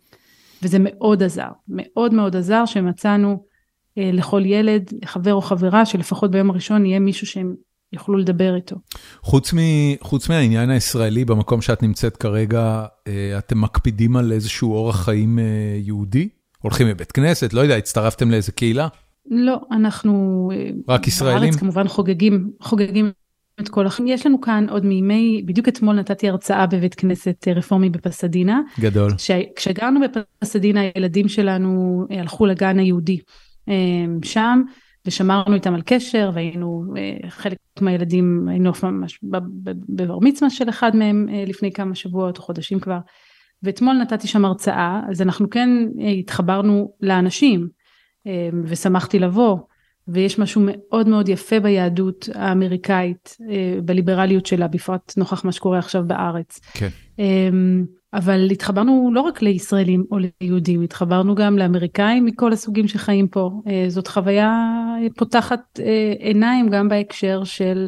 וזה 0.63 0.77
מאוד 0.81 1.23
עזר, 1.23 1.49
מאוד 1.67 2.13
מאוד 2.13 2.35
עזר 2.35 2.65
שמצאנו 2.65 3.45
אה, 3.97 4.09
לכל 4.13 4.41
ילד, 4.45 4.93
חבר 5.05 5.33
או 5.33 5.41
חברה, 5.41 5.85
שלפחות 5.85 6.31
ביום 6.31 6.49
הראשון 6.49 6.85
יהיה 6.85 6.99
מישהו 6.99 7.27
שהם 7.27 7.55
יוכלו 7.93 8.17
לדבר 8.17 8.55
איתו. 8.55 8.75
חוץ, 9.21 9.53
מ, 9.53 9.57
חוץ 10.01 10.29
מהעניין 10.29 10.69
הישראלי, 10.69 11.25
במקום 11.25 11.61
שאת 11.61 11.83
נמצאת 11.83 12.17
כרגע, 12.17 12.85
אה, 13.07 13.37
אתם 13.37 13.61
מקפידים 13.61 14.17
על 14.17 14.31
איזשהו 14.31 14.73
אורח 14.73 15.05
חיים 15.05 15.39
אה, 15.39 15.43
יהודי? 15.77 16.29
הולכים 16.61 16.87
לבית 16.87 17.11
כנסת, 17.11 17.53
לא 17.53 17.61
יודע, 17.61 17.75
הצטרפתם 17.75 18.31
לאיזה 18.31 18.51
קהילה? 18.51 18.87
לא, 19.31 19.61
אנחנו... 19.71 20.49
אה, 20.53 20.69
רק 20.87 21.07
ישראלים? 21.07 21.41
בארץ 21.41 21.55
כמובן 21.55 21.87
חוגגים, 21.87 22.51
חוגגים 22.61 23.11
את 23.61 23.69
כל 23.69 23.85
החיים. 23.85 24.07
יש 24.07 24.25
לנו 24.25 24.41
כאן 24.41 24.65
עוד 24.69 24.85
מימי, 24.85 25.43
בדיוק 25.45 25.67
אתמול 25.67 25.95
נתתי 25.95 26.29
הרצאה 26.29 26.67
בבית 26.67 26.95
כנסת 26.95 27.47
רפורמי 27.55 27.89
בפסדינה. 27.89 28.61
גדול. 28.79 29.11
כשגרנו 29.55 29.99
בפסדינה 30.01 30.81
הילדים 30.95 31.27
שלנו 31.27 32.01
הלכו 32.09 32.45
לגן 32.45 32.79
היהודי 32.79 33.19
שם. 34.23 34.61
ושמרנו 35.07 35.55
איתם 35.55 35.73
על 35.73 35.81
קשר 35.85 36.31
והיינו 36.33 36.83
חלק 37.29 37.57
מהילדים 37.81 38.47
היינו 38.49 38.71
ממש 38.83 39.19
בבר 39.89 40.19
מצווה 40.21 40.49
של 40.49 40.69
אחד 40.69 40.95
מהם 40.95 41.27
לפני 41.47 41.71
כמה 41.71 41.95
שבועות 41.95 42.37
או 42.37 42.43
חודשים 42.43 42.79
כבר 42.79 42.97
ואתמול 43.63 43.95
נתתי 43.95 44.27
שם 44.27 44.45
הרצאה 44.45 45.01
אז 45.09 45.21
אנחנו 45.21 45.49
כן 45.49 45.69
התחברנו 46.19 46.93
לאנשים 47.01 47.67
ושמחתי 48.63 49.19
לבוא 49.19 49.57
ויש 50.07 50.39
משהו 50.39 50.61
מאוד 50.65 51.07
מאוד 51.07 51.29
יפה 51.29 51.59
ביהדות 51.59 52.29
האמריקאית 52.33 53.37
בליברליות 53.85 54.45
שלה 54.45 54.67
בפרט 54.67 55.13
נוכח 55.17 55.45
מה 55.45 55.51
שקורה 55.51 55.79
עכשיו 55.79 56.03
בארץ. 56.07 56.59
כן. 56.73 56.89
אבל 58.13 58.51
התחברנו 58.51 59.11
לא 59.13 59.21
רק 59.21 59.41
לישראלים 59.41 60.03
או 60.11 60.17
ליהודים, 60.41 60.81
התחברנו 60.81 61.35
גם 61.35 61.57
לאמריקאים 61.57 62.25
מכל 62.25 62.53
הסוגים 62.53 62.87
שחיים 62.87 63.27
פה. 63.27 63.51
זאת 63.87 64.07
חוויה 64.07 64.71
פותחת 65.17 65.79
עיניים 66.19 66.69
גם 66.69 66.89
בהקשר 66.89 67.43
של 67.43 67.87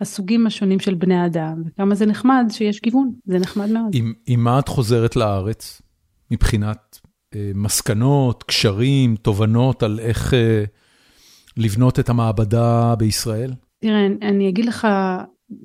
הסוגים 0.00 0.46
השונים 0.46 0.80
של 0.80 0.94
בני 0.94 1.14
האדם, 1.14 1.62
וכמה 1.66 1.94
זה 1.94 2.06
נחמד 2.06 2.46
שיש 2.50 2.80
גיוון, 2.80 3.12
זה 3.24 3.38
נחמד 3.38 3.70
מאוד. 3.70 3.90
עם, 3.92 4.12
עם 4.26 4.44
מה 4.44 4.58
את 4.58 4.68
חוזרת 4.68 5.16
לארץ 5.16 5.82
מבחינת 6.30 6.98
אה, 7.34 7.50
מסקנות, 7.54 8.42
קשרים, 8.42 9.16
תובנות 9.16 9.82
על 9.82 10.00
איך 10.00 10.34
אה, 10.34 10.64
לבנות 11.56 11.98
את 11.98 12.08
המעבדה 12.08 12.94
בישראל? 12.98 13.52
תראה, 13.80 14.06
אני 14.22 14.48
אגיד 14.48 14.64
לך, 14.64 14.88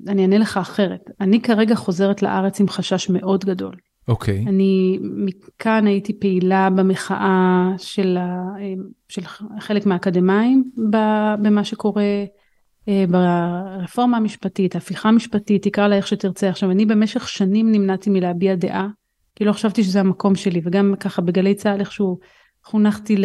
אני 0.08 0.22
אענה 0.22 0.38
לך 0.38 0.56
אחרת. 0.56 1.10
אני 1.20 1.40
כרגע 1.40 1.74
חוזרת 1.74 2.22
לארץ 2.22 2.60
עם 2.60 2.68
חשש 2.68 3.10
מאוד 3.10 3.44
גדול. 3.44 3.74
אוקיי. 4.08 4.44
Okay. 4.44 4.48
אני 4.48 4.98
מכאן 5.02 5.86
הייתי 5.86 6.20
פעילה 6.20 6.70
במחאה 6.70 7.68
של, 7.78 8.16
ה, 8.16 8.42
של 9.08 9.22
חלק 9.60 9.86
מהאקדמאים 9.86 10.70
במה 11.42 11.64
שקורה 11.64 12.24
ברפורמה 13.08 14.16
המשפטית, 14.16 14.76
הפיכה 14.76 15.08
המשפטית, 15.08 15.62
תקרא 15.62 15.88
לה 15.88 15.96
איך 15.96 16.06
שתרצה. 16.06 16.48
עכשיו, 16.48 16.70
אני 16.70 16.86
במשך 16.86 17.28
שנים 17.28 17.72
נמנעתי 17.72 18.10
מלהביע 18.10 18.54
דעה, 18.54 18.88
כי 19.36 19.44
לא 19.44 19.52
חשבתי 19.52 19.84
שזה 19.84 20.00
המקום 20.00 20.34
שלי, 20.34 20.60
וגם 20.64 20.94
ככה 21.00 21.22
בגלי 21.22 21.54
צה"ל 21.54 21.80
איכשהו 21.80 22.18
חונכתי 22.70 23.16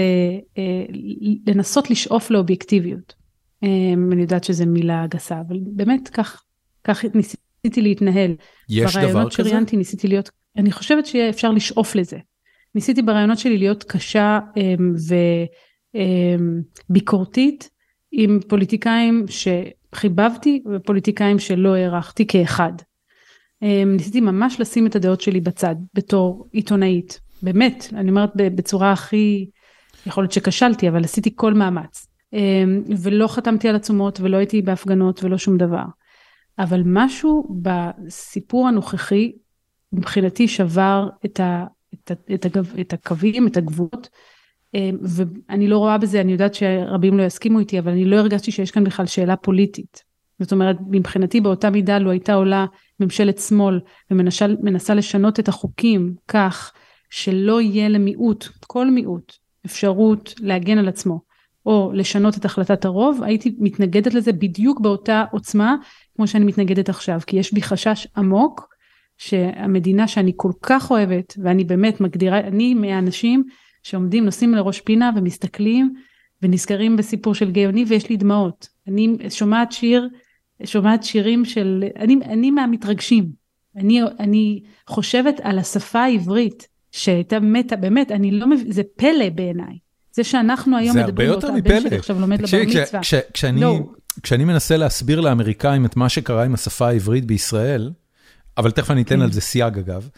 לנסות 1.47 1.89
לשאוף 1.89 2.31
לאובייקטיביות. 2.31 3.13
אני 4.11 4.21
יודעת 4.21 4.43
שזו 4.43 4.65
מילה 4.65 5.07
גסה, 5.07 5.41
אבל 5.47 5.59
באמת 5.61 6.09
כך, 6.09 6.43
כך 6.83 7.05
ניסיתי 7.15 7.81
להתנהל. 7.81 8.35
יש 8.69 8.79
דבר 8.79 8.87
כזה? 8.87 8.99
ברעיונות 9.01 9.31
שראיינתי 9.31 9.77
ניסיתי 9.77 10.07
להיות 10.07 10.29
אני 10.57 10.71
חושבת 10.71 11.05
שאפשר 11.05 11.51
לשאוף 11.51 11.95
לזה. 11.95 12.17
ניסיתי 12.75 13.01
ברעיונות 13.01 13.39
שלי 13.39 13.57
להיות 13.57 13.83
קשה 13.83 14.39
וביקורתית 16.89 17.69
עם 18.11 18.39
פוליטיקאים 18.47 19.25
שחיבבתי 19.27 20.63
ופוליטיקאים 20.75 21.39
שלא 21.39 21.75
הערכתי 21.75 22.27
כאחד. 22.27 22.73
ניסיתי 23.85 24.21
ממש 24.21 24.59
לשים 24.59 24.87
את 24.87 24.95
הדעות 24.95 25.21
שלי 25.21 25.41
בצד 25.41 25.75
בתור 25.93 26.47
עיתונאית. 26.51 27.19
באמת, 27.45 27.87
אני 27.93 28.09
אומרת 28.09 28.31
בצורה 28.35 28.91
הכי, 28.91 29.49
יכול 30.05 30.23
להיות 30.23 30.31
שכשלתי, 30.31 30.89
אבל 30.89 31.03
עשיתי 31.03 31.31
כל 31.35 31.53
מאמץ. 31.53 32.07
ולא 33.01 33.27
חתמתי 33.27 33.69
על 33.69 33.75
עצומות 33.75 34.19
ולא 34.19 34.37
הייתי 34.37 34.61
בהפגנות 34.61 35.23
ולא 35.23 35.37
שום 35.37 35.57
דבר. 35.57 35.83
אבל 36.59 36.81
משהו 36.85 37.47
בסיפור 37.61 38.67
הנוכחי 38.67 39.31
מבחינתי 39.93 40.47
שבר 40.47 41.09
את, 41.25 41.39
ה, 41.39 41.65
את, 41.93 42.11
ה, 42.11 42.13
את, 42.33 42.45
הגב, 42.45 42.73
את 42.81 42.93
הקווים, 42.93 43.47
את 43.47 43.57
הגבולות, 43.57 44.09
אה, 44.75 44.89
ואני 45.01 45.67
לא 45.67 45.77
רואה 45.77 45.97
בזה, 45.97 46.21
אני 46.21 46.31
יודעת 46.31 46.53
שרבים 46.53 47.17
לא 47.17 47.23
יסכימו 47.23 47.59
איתי, 47.59 47.79
אבל 47.79 47.91
אני 47.91 48.05
לא 48.05 48.15
הרגשתי 48.15 48.51
שיש 48.51 48.71
כאן 48.71 48.83
בכלל 48.83 49.05
שאלה 49.05 49.35
פוליטית. 49.35 50.03
זאת 50.39 50.51
אומרת, 50.51 50.77
מבחינתי 50.89 51.41
באותה 51.41 51.69
מידה 51.69 51.97
לו 51.97 52.11
הייתה 52.11 52.33
עולה 52.33 52.65
ממשלת 52.99 53.37
שמאל 53.37 53.79
ומנסה 54.11 54.93
לשנות 54.93 55.39
את 55.39 55.47
החוקים 55.47 56.15
כך 56.27 56.73
שלא 57.09 57.61
יהיה 57.61 57.89
למיעוט, 57.89 58.47
כל 58.67 58.91
מיעוט, 58.91 59.33
אפשרות 59.65 60.33
להגן 60.39 60.77
על 60.77 60.87
עצמו, 60.87 61.21
או 61.65 61.91
לשנות 61.93 62.37
את 62.37 62.45
החלטת 62.45 62.85
הרוב, 62.85 63.23
הייתי 63.23 63.55
מתנגדת 63.59 64.13
לזה 64.13 64.31
בדיוק 64.31 64.79
באותה 64.79 65.25
עוצמה 65.31 65.75
כמו 66.15 66.27
שאני 66.27 66.45
מתנגדת 66.45 66.89
עכשיו, 66.89 67.19
כי 67.27 67.37
יש 67.37 67.53
בי 67.53 67.61
חשש 67.61 68.07
עמוק 68.17 68.75
שהמדינה 69.17 70.07
שאני 70.07 70.31
כל 70.35 70.51
כך 70.61 70.91
אוהבת, 70.91 71.33
ואני 71.43 71.63
באמת 71.63 72.01
מגדירה, 72.01 72.39
אני 72.39 72.73
מהאנשים 72.73 73.43
שעומדים, 73.83 74.25
נוסעים 74.25 74.53
לראש 74.53 74.81
פינה 74.81 75.11
ומסתכלים 75.15 75.93
ונזכרים 76.41 76.97
בסיפור 76.97 77.35
של 77.35 77.51
גאוני 77.51 77.85
ויש 77.87 78.09
לי 78.09 78.17
דמעות. 78.17 78.67
אני 78.87 79.17
שומעת 79.29 79.71
שיר, 79.71 80.09
שומעת 80.63 81.03
שירים 81.03 81.45
של, 81.45 81.83
אני, 81.99 82.15
אני 82.15 82.51
מהמתרגשים. 82.51 83.29
אני, 83.75 84.01
אני 84.19 84.63
חושבת 84.87 85.39
על 85.43 85.59
השפה 85.59 85.99
העברית 85.99 86.67
שהייתה 86.95 87.39
מתה, 87.39 87.75
באמת, 87.75 88.11
אני 88.11 88.31
לא 88.31 88.47
מבין, 88.47 88.71
זה 88.71 88.81
פלא 88.95 89.29
בעיניי. 89.35 89.77
זה 90.13 90.23
שאנחנו 90.23 90.77
היום 90.77 90.97
מדברים 90.97 91.29
באותה, 91.29 91.47
הבן 91.47 91.81
שלי 91.81 91.95
עכשיו 91.97 92.19
לומד 92.19 92.41
לבר 92.41 92.57
מצווה. 92.67 92.99
כשאני, 93.33 93.61
no. 93.61 93.67
כשאני 94.23 94.45
מנסה 94.45 94.77
להסביר 94.77 95.21
לאמריקאים 95.21 95.85
את 95.85 95.95
מה 95.95 96.09
שקרה 96.09 96.43
עם 96.43 96.53
השפה 96.53 96.87
העברית 96.87 97.25
בישראל, 97.25 97.91
אבל 98.57 98.71
תכף 98.71 98.91
אני 98.91 99.01
אתן 99.01 99.21
על 99.21 99.31
זה 99.31 99.41
סייג 99.41 99.77
אגב. 99.77 100.09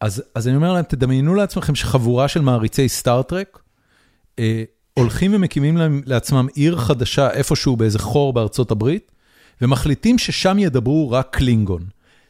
אז, 0.00 0.22
אז 0.34 0.48
אני 0.48 0.56
אומר 0.56 0.72
להם, 0.72 0.84
תדמיינו 0.84 1.34
לעצמכם 1.34 1.74
שחבורה 1.74 2.28
של 2.28 2.40
מעריצי 2.40 2.88
סטאר 2.88 3.23
טרק, 3.23 3.58
אה, 4.38 4.64
הולכים 4.94 5.34
ומקימים 5.34 5.76
להם, 5.76 6.02
לעצמם 6.06 6.46
עיר 6.54 6.76
חדשה 6.76 7.30
איפשהו 7.30 7.76
באיזה 7.76 7.98
חור 7.98 8.32
בארצות 8.32 8.70
הברית, 8.70 9.12
ומחליטים 9.62 10.18
ששם 10.18 10.58
ידברו 10.58 11.10
רק 11.10 11.28
קלינגון. 11.30 11.82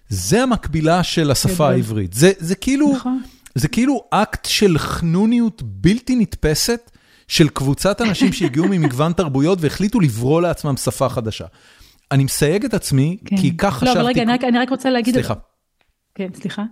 זה 0.08 0.42
המקבילה 0.42 1.02
של 1.02 1.30
השפה 1.30 1.68
העברית. 1.68 2.12
זה, 2.12 2.32
זה, 2.38 2.54
כאילו, 2.54 2.92
נכון. 2.96 3.22
זה 3.54 3.68
כאילו 3.68 4.04
אקט 4.10 4.44
של 4.44 4.78
חנוניות 4.78 5.62
בלתי 5.62 6.16
נתפסת 6.16 6.90
של 7.28 7.48
קבוצת 7.48 8.00
אנשים 8.00 8.32
שהגיעו 8.32 8.68
ממגוון 8.68 9.12
תרבויות 9.12 9.58
והחליטו 9.60 10.00
לברוא 10.00 10.42
לעצמם 10.42 10.76
שפה 10.76 11.08
חדשה. 11.08 11.44
אני 12.10 12.24
מסייג 12.24 12.64
את 12.64 12.74
עצמי, 12.74 13.16
כן. 13.24 13.36
כי 13.36 13.56
כך 13.56 13.74
חשבתי... 13.74 13.94
לא, 13.94 14.00
אבל 14.00 14.08
רגע, 14.08 14.22
אני 14.22 14.32
רק, 14.32 14.44
אני 14.44 14.58
רק 14.58 14.70
רוצה 14.70 14.90
להגיד... 14.90 15.14
סליחה. 15.14 15.34
כן, 16.14 16.28
סליחה. 16.34 16.62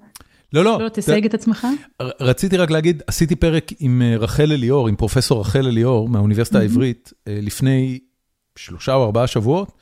לא, 0.53 0.65
לא. 0.65 0.79
לא, 0.81 0.89
תסייג 0.89 1.25
את 1.25 1.35
עצמך. 1.35 1.67
רציתי 2.21 2.57
רק 2.57 2.71
להגיד, 2.71 3.03
עשיתי 3.07 3.37
פרק 3.37 3.73
עם 3.81 4.03
אה, 4.03 4.17
רחל 4.17 4.53
אליאור, 4.53 4.89
עם 4.89 4.97
פרופסור 4.97 5.41
רחל 5.41 5.67
אליאור 5.67 6.09
מהאוניברסיטה 6.09 6.59
העברית, 6.59 7.13
אה, 7.29 7.39
לפני 7.43 7.99
שלושה 8.57 8.95
או 8.95 9.05
ארבעה 9.05 9.27
שבועות, 9.27 9.73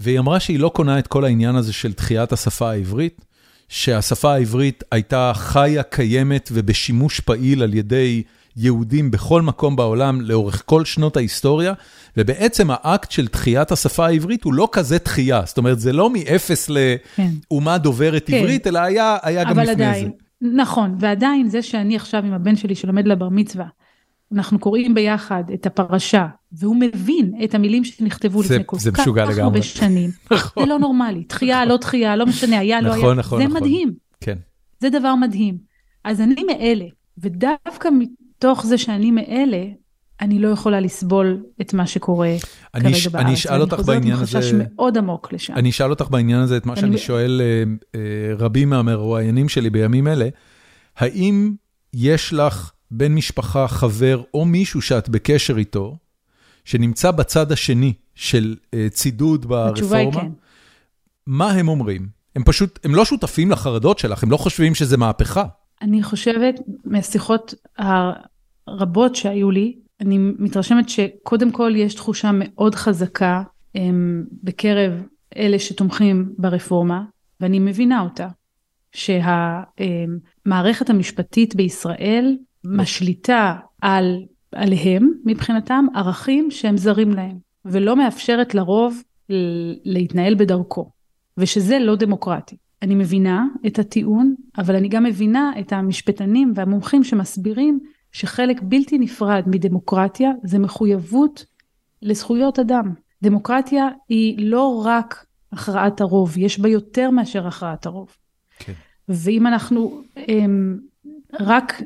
והיא 0.00 0.18
אמרה 0.18 0.40
שהיא 0.40 0.58
לא 0.58 0.68
קונה 0.68 0.98
את 0.98 1.06
כל 1.06 1.24
העניין 1.24 1.56
הזה 1.56 1.72
של 1.72 1.92
תחיית 1.92 2.32
השפה 2.32 2.70
העברית, 2.70 3.24
שהשפה 3.68 4.32
העברית 4.32 4.84
הייתה 4.92 5.32
חיה, 5.34 5.82
קיימת 5.82 6.48
ובשימוש 6.52 7.20
פעיל 7.20 7.62
על 7.62 7.74
ידי 7.74 8.22
יהודים 8.56 9.10
בכל 9.10 9.42
מקום 9.42 9.76
בעולם 9.76 10.20
לאורך 10.20 10.62
כל 10.66 10.84
שנות 10.84 11.16
ההיסטוריה, 11.16 11.72
ובעצם 12.16 12.68
האקט 12.70 13.10
של 13.10 13.28
תחיית 13.28 13.72
השפה 13.72 14.06
העברית 14.06 14.44
הוא 14.44 14.54
לא 14.54 14.68
כזה 14.72 14.98
תחייה, 14.98 15.42
זאת 15.44 15.58
אומרת, 15.58 15.80
זה 15.80 15.92
לא 15.92 16.10
מאפס 16.10 16.70
לאומה 16.70 17.76
כן. 17.76 17.82
דוברת 17.82 18.26
כן. 18.26 18.34
עברית, 18.34 18.66
אלא 18.66 18.78
היה, 18.78 19.16
היה 19.22 19.44
גם 19.44 19.58
לפני 19.58 19.70
עדיין, 19.70 20.10
זה. 20.40 20.48
נכון, 20.56 20.96
ועדיין 21.00 21.48
זה 21.48 21.62
שאני 21.62 21.96
עכשיו 21.96 22.24
עם 22.24 22.32
הבן 22.32 22.56
שלי 22.56 22.74
שלומד 22.74 23.06
לבר 23.06 23.28
מצווה, 23.28 23.66
אנחנו 24.32 24.58
קוראים 24.58 24.94
ביחד 24.94 25.44
את 25.54 25.66
הפרשה, 25.66 26.26
והוא 26.52 26.76
מבין 26.76 27.32
את 27.44 27.54
המילים 27.54 27.84
שנכתבו 27.84 28.42
זה, 28.42 28.58
לפני 28.58 29.04
כל 29.04 29.12
כך 29.16 29.38
הרבה 29.38 29.62
שנים. 29.62 30.10
נכון. 30.30 30.62
זה 30.62 30.68
לא 30.68 30.78
נורמלי, 30.78 31.24
תחייה, 31.24 31.64
לא 31.64 31.76
תחייה, 31.76 32.16
לא 32.16 32.26
משנה, 32.26 32.58
היה, 32.58 32.80
לא 32.80 32.88
נכון, 32.88 33.04
היה, 33.04 33.14
נכון, 33.14 33.42
זה 33.42 33.48
נכון. 33.48 33.62
מדהים. 33.62 33.92
כן. 34.20 34.36
זה 34.80 34.90
דבר 34.90 35.14
מדהים. 35.14 35.58
אז 36.04 36.20
אני 36.20 36.44
מאלה, 36.44 36.84
ודווקא 37.18 37.88
מתוך 37.98 38.66
זה 38.66 38.78
שאני 38.78 39.10
מאלה, 39.10 39.64
אני 40.20 40.38
לא 40.38 40.48
יכולה 40.48 40.80
לסבול 40.80 41.42
את 41.60 41.74
מה 41.74 41.86
שקורה 41.86 42.36
אני 42.74 42.84
כרגע 42.84 42.96
ש... 42.96 43.06
בארץ. 43.06 43.24
אני 43.24 43.34
אשאל 43.34 43.60
אותך 43.60 43.80
בעניין 43.86 44.12
הזה... 44.12 44.38
אני 44.38 44.42
חוזרת 44.42 44.42
עם 44.42 44.60
חשש 44.60 44.72
מאוד 44.74 44.98
עמוק 44.98 45.32
לשם. 45.32 45.54
אני 45.54 45.70
אשאל 45.70 45.90
אותך 45.90 46.10
בעניין 46.10 46.40
הזה 46.40 46.56
את 46.56 46.66
מה 46.66 46.76
שאני 46.76 46.98
שואל 46.98 47.40
אה, 47.40 47.62
אה, 47.94 48.34
רבים 48.38 48.70
מהמרואיינים 48.70 49.48
שלי 49.48 49.70
בימים 49.70 50.08
אלה. 50.08 50.28
האם 50.96 51.54
יש 51.94 52.32
לך 52.32 52.72
בן 52.90 53.14
משפחה, 53.14 53.68
חבר 53.68 54.22
או 54.34 54.44
מישהו 54.44 54.82
שאת 54.82 55.08
בקשר 55.08 55.58
איתו, 55.58 55.96
שנמצא 56.64 57.10
בצד 57.10 57.52
השני 57.52 57.92
של 58.14 58.56
אה, 58.74 58.86
צידוד 58.90 59.46
ברפורמה? 59.46 59.70
התשובה 59.70 59.96
היא 59.96 60.12
כן. 60.12 60.30
מה 61.26 61.50
הם 61.50 61.68
אומרים? 61.68 62.08
הם 62.36 62.44
פשוט, 62.44 62.78
הם 62.84 62.94
לא 62.94 63.04
שותפים 63.04 63.50
לחרדות 63.50 63.98
שלך, 63.98 64.22
הם 64.22 64.30
לא 64.30 64.36
חושבים 64.36 64.74
שזה 64.74 64.96
מהפכה. 64.96 65.44
אני 65.82 66.02
חושבת, 66.02 66.60
מהשיחות 66.84 67.54
הרבות 67.78 69.14
שהיו 69.16 69.50
לי, 69.50 69.76
אני 70.00 70.18
מתרשמת 70.18 70.88
שקודם 70.88 71.52
כל 71.52 71.72
יש 71.76 71.94
תחושה 71.94 72.30
מאוד 72.34 72.74
חזקה 72.74 73.42
הם, 73.74 74.24
בקרב 74.42 74.92
אלה 75.36 75.58
שתומכים 75.58 76.32
ברפורמה, 76.38 77.02
ואני 77.40 77.58
מבינה 77.58 78.00
אותה, 78.00 78.28
שהמערכת 78.92 80.90
המשפטית 80.90 81.54
בישראל 81.54 82.36
משליטה 82.64 83.56
על, 83.82 84.22
עליהם, 84.52 85.10
מבחינתם, 85.24 85.86
ערכים 85.94 86.50
שהם 86.50 86.76
זרים 86.76 87.10
להם, 87.10 87.38
ולא 87.64 87.96
מאפשרת 87.96 88.54
לרוב 88.54 89.02
להתנהל 89.84 90.34
בדרכו, 90.34 90.90
ושזה 91.38 91.78
לא 91.78 91.96
דמוקרטי. 91.96 92.56
אני 92.82 92.94
מבינה 92.94 93.46
את 93.66 93.78
הטיעון, 93.78 94.34
אבל 94.58 94.76
אני 94.76 94.88
גם 94.88 95.04
מבינה 95.04 95.52
את 95.60 95.72
המשפטנים 95.72 96.52
והמומחים 96.54 97.04
שמסבירים 97.04 97.78
שחלק 98.12 98.60
בלתי 98.62 98.98
נפרד 98.98 99.42
מדמוקרטיה 99.46 100.30
זה 100.44 100.58
מחויבות 100.58 101.44
לזכויות 102.02 102.58
אדם. 102.58 102.92
דמוקרטיה 103.22 103.88
היא 104.08 104.50
לא 104.50 104.82
רק 104.84 105.26
הכרעת 105.52 106.00
הרוב, 106.00 106.38
יש 106.38 106.60
בה 106.60 106.68
יותר 106.68 107.10
מאשר 107.10 107.46
הכרעת 107.46 107.86
הרוב. 107.86 108.16
כן. 108.58 108.72
ואם 109.08 109.46
אנחנו 109.46 110.02
הם, 110.16 110.78
רק 111.40 111.82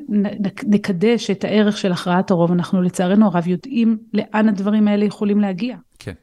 נקדש 0.63 1.29
את 1.29 1.43
הערך 1.43 1.77
של 1.77 1.91
הכרעת 1.91 2.31
הרוב, 2.31 2.51
אנחנו 2.51 2.81
לצערנו 2.81 3.25
הרב 3.25 3.47
יודעים 3.47 3.97
לאן 4.13 4.49
הדברים 4.49 4.87
האלה 4.87 5.05
יכולים 5.05 5.39
להגיע. 5.39 5.77
כן. 5.99 6.13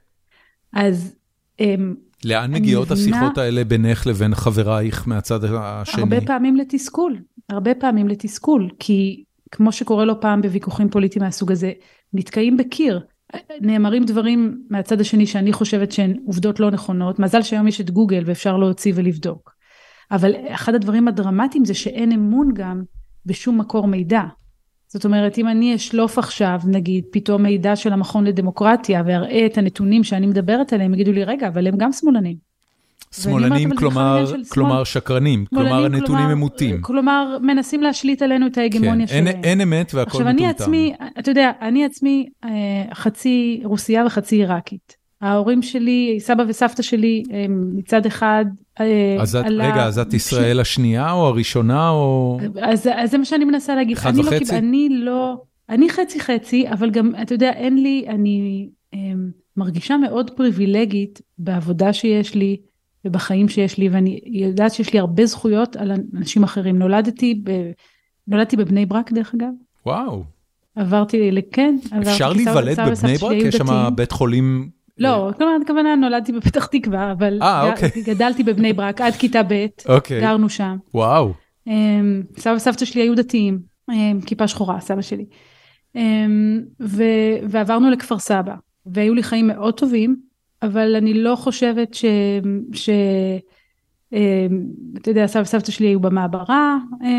אז... 0.72 1.16
הם, 1.58 1.94
לאן 2.24 2.52
מגיעות 2.52 2.90
מבינה, 2.90 3.16
השיחות 3.16 3.38
האלה 3.38 3.64
בינך 3.64 4.06
לבין 4.06 4.34
חברייך 4.34 5.08
מהצד 5.08 5.44
השני? 5.44 6.02
הרבה 6.02 6.20
פעמים 6.20 6.56
לתסכול, 6.56 7.18
הרבה 7.48 7.74
פעמים 7.74 8.08
לתסכול, 8.08 8.70
כי 8.78 9.24
כמו 9.52 9.72
שקורה 9.72 10.04
לא 10.04 10.14
פעם 10.20 10.42
בוויכוחים 10.42 10.88
פוליטיים 10.90 11.24
מהסוג 11.24 11.52
הזה, 11.52 11.72
נתקעים 12.12 12.56
בקיר. 12.56 13.00
נאמרים 13.60 14.04
דברים 14.04 14.62
מהצד 14.70 15.00
השני 15.00 15.26
שאני 15.26 15.52
חושבת 15.52 15.92
שהן 15.92 16.16
עובדות 16.26 16.60
לא 16.60 16.70
נכונות, 16.70 17.18
מזל 17.18 17.42
שהיום 17.42 17.68
יש 17.68 17.80
את 17.80 17.90
גוגל 17.90 18.22
ואפשר 18.26 18.56
להוציא 18.56 18.92
ולבדוק. 18.96 19.54
אבל 20.10 20.32
אחד 20.48 20.74
הדברים 20.74 21.08
הדרמטיים 21.08 21.64
זה 21.64 21.74
שאין 21.74 22.12
אמון 22.12 22.50
גם 22.54 22.82
בשום 23.26 23.58
מקור 23.58 23.86
מידע. 23.86 24.22
זאת 24.88 25.04
אומרת, 25.04 25.38
אם 25.38 25.48
אני 25.48 25.74
אשלוף 25.74 26.18
עכשיו, 26.18 26.60
נגיד, 26.66 27.04
פתאום 27.12 27.42
מידע 27.42 27.76
של 27.76 27.92
המכון 27.92 28.24
לדמוקרטיה 28.24 29.02
ואראה 29.06 29.46
את 29.46 29.58
הנתונים 29.58 30.04
שאני 30.04 30.26
מדברת 30.26 30.72
עליהם, 30.72 30.94
יגידו 30.94 31.12
לי, 31.12 31.24
רגע, 31.24 31.48
אבל 31.48 31.66
הם 31.66 31.74
גם 31.76 31.92
שמאלנים. 31.92 32.36
שמאלנים, 33.14 33.76
כלומר, 33.76 34.24
כלומר 34.48 34.84
שקרנים, 34.84 35.44
כלומר 35.46 35.84
הנתונים 35.84 36.24
הם 36.24 36.38
מוטים. 36.38 36.82
כלומר, 36.82 37.36
מנסים 37.42 37.82
להשליט 37.82 38.22
עלינו 38.22 38.46
את 38.46 38.58
ההגמוניה 38.58 39.06
כן, 39.06 39.12
שלהם. 39.12 39.26
אין, 39.26 39.44
אין 39.44 39.60
אמת 39.60 39.94
והכל 39.94 40.18
מטומטם. 40.18 40.28
עכשיו, 40.28 40.46
אני 40.46 40.48
עצמי, 40.48 40.94
אתה 41.18 41.30
יודע, 41.30 41.50
אני 41.60 41.84
עצמי 41.84 42.28
אה, 42.44 42.50
חצי 42.94 43.60
רוסייה 43.64 44.06
וחצי 44.06 44.36
עיראקית. 44.36 44.99
ההורים 45.20 45.62
שלי, 45.62 46.16
סבא 46.20 46.44
וסבתא 46.48 46.82
שלי, 46.82 47.22
מצד 47.48 48.06
אחד 48.06 48.44
אה, 48.80 49.16
אז 49.20 49.36
את, 49.36 49.44
רגע, 49.46 49.86
אז 49.86 49.98
את 49.98 50.14
ישראל 50.14 50.56
ש... 50.56 50.60
השנייה 50.60 51.12
או 51.12 51.26
הראשונה 51.26 51.90
או... 51.90 52.38
אז, 52.62 52.88
אז 52.94 53.10
זה 53.10 53.18
מה 53.18 53.24
שאני 53.24 53.44
מנסה 53.44 53.74
להגיד. 53.74 53.96
אחד 53.96 54.10
אני 54.10 54.20
וחצי? 54.20 54.52
לא, 54.52 54.58
אני 54.58 54.88
לא, 54.88 55.42
אני 55.68 55.90
חצי 55.90 56.20
חצי, 56.20 56.68
אבל 56.72 56.90
גם, 56.90 57.12
אתה 57.22 57.34
יודע, 57.34 57.52
אין 57.52 57.82
לי, 57.82 58.04
אני 58.08 58.68
הם, 58.92 59.30
מרגישה 59.56 59.96
מאוד 59.96 60.30
פריבילגית 60.30 61.20
בעבודה 61.38 61.92
שיש 61.92 62.34
לי 62.34 62.56
ובחיים 63.04 63.48
שיש 63.48 63.78
לי, 63.78 63.88
ואני 63.88 64.20
יודעת 64.26 64.72
שיש 64.72 64.92
לי 64.92 64.98
הרבה 64.98 65.26
זכויות 65.26 65.76
על 65.76 65.92
אנשים 66.16 66.42
אחרים. 66.42 66.78
נולדתי, 66.78 67.40
ב, 67.44 67.50
נולדתי 68.28 68.56
בבני 68.56 68.86
ברק, 68.86 69.12
דרך 69.12 69.34
אגב. 69.34 69.50
וואו. 69.86 70.24
עברתי, 70.76 71.30
כן, 71.52 71.76
עברתי. 71.90 72.10
אפשר 72.10 72.32
להיוולד 72.32 72.80
בבני 72.80 73.16
ברק? 73.16 73.36
יש 73.36 73.56
שם 73.56 73.88
בית 73.94 74.12
חולים 74.12 74.70
לא, 75.00 75.30
כלומר, 75.36 75.52
הכוונה 75.64 75.96
נולדתי 75.96 76.32
בפתח 76.32 76.66
תקווה, 76.66 77.12
אבל 77.12 77.38
아, 77.40 77.44
אה, 77.44 77.70
אוקיי. 77.70 78.02
גדלתי 78.06 78.42
בבני 78.42 78.72
ברק 78.72 79.00
עד 79.00 79.12
כיתה 79.12 79.42
ב', 79.42 79.66
אוקיי. 79.88 80.20
גרנו 80.20 80.48
שם. 80.48 80.76
וואו. 80.94 81.32
אמ, 81.66 82.22
סבא 82.38 82.54
וסבתא 82.54 82.84
שלי 82.84 83.02
היו 83.02 83.16
דתיים, 83.16 83.58
אמ, 83.92 84.20
כיפה 84.26 84.48
שחורה, 84.48 84.80
סבא 84.80 85.02
שלי. 85.02 85.26
אמ, 85.96 86.60
ו, 86.80 87.04
ועברנו 87.48 87.90
לכפר 87.90 88.18
סבא, 88.18 88.54
והיו 88.86 89.14
לי 89.14 89.22
חיים 89.22 89.46
מאוד 89.46 89.74
טובים, 89.74 90.16
אבל 90.62 90.96
אני 90.96 91.14
לא 91.14 91.36
חושבת 91.36 91.94
ש... 91.94 92.04
ש 92.72 92.90
אתה 94.96 95.10
יודע, 95.10 95.26
סבא 95.26 95.42
וסבתא 95.42 95.72
שלי 95.72 95.86
היו 95.86 96.00
במעברה 96.00 96.76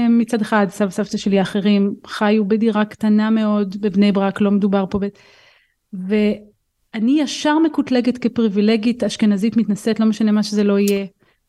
מצד 0.09 0.41
אחד, 0.41 0.65
סבא 0.69 0.87
וסבתא 0.87 1.17
שלי 1.17 1.39
האחרים 1.39 1.93
חיו 2.07 2.45
בדירה 2.45 2.85
קטנה 2.85 3.29
מאוד 3.29 3.75
בבני 3.81 4.11
ברק, 4.11 4.41
לא 4.41 4.51
מדובר 4.51 4.85
פה 4.89 4.99
ב... 6.07 6.15
אני 6.93 7.21
ישר 7.21 7.59
מקוטלגת 7.59 8.17
כפריבילגית 8.17 9.03
אשכנזית 9.03 9.57
מתנשאת, 9.57 9.99
לא 9.99 10.05
משנה 10.05 10.31
מה 10.31 10.43
שזה 10.43 10.63
לא 10.63 10.79
יהיה. 10.79 11.05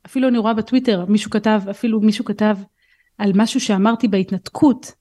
אפילו 0.07 0.29
אני 0.29 0.39
רואה 0.39 0.55
בטוויטר, 0.55 1.05
מישהו 1.09 1.31
כתב, 1.31 1.63
אפילו 1.71 2.01
מישהו 2.01 2.25
כתב 2.25 2.57
על 3.19 3.33
משהו 3.35 3.61
שאמרתי 3.61 4.09
בהתנתקות, 4.09 4.93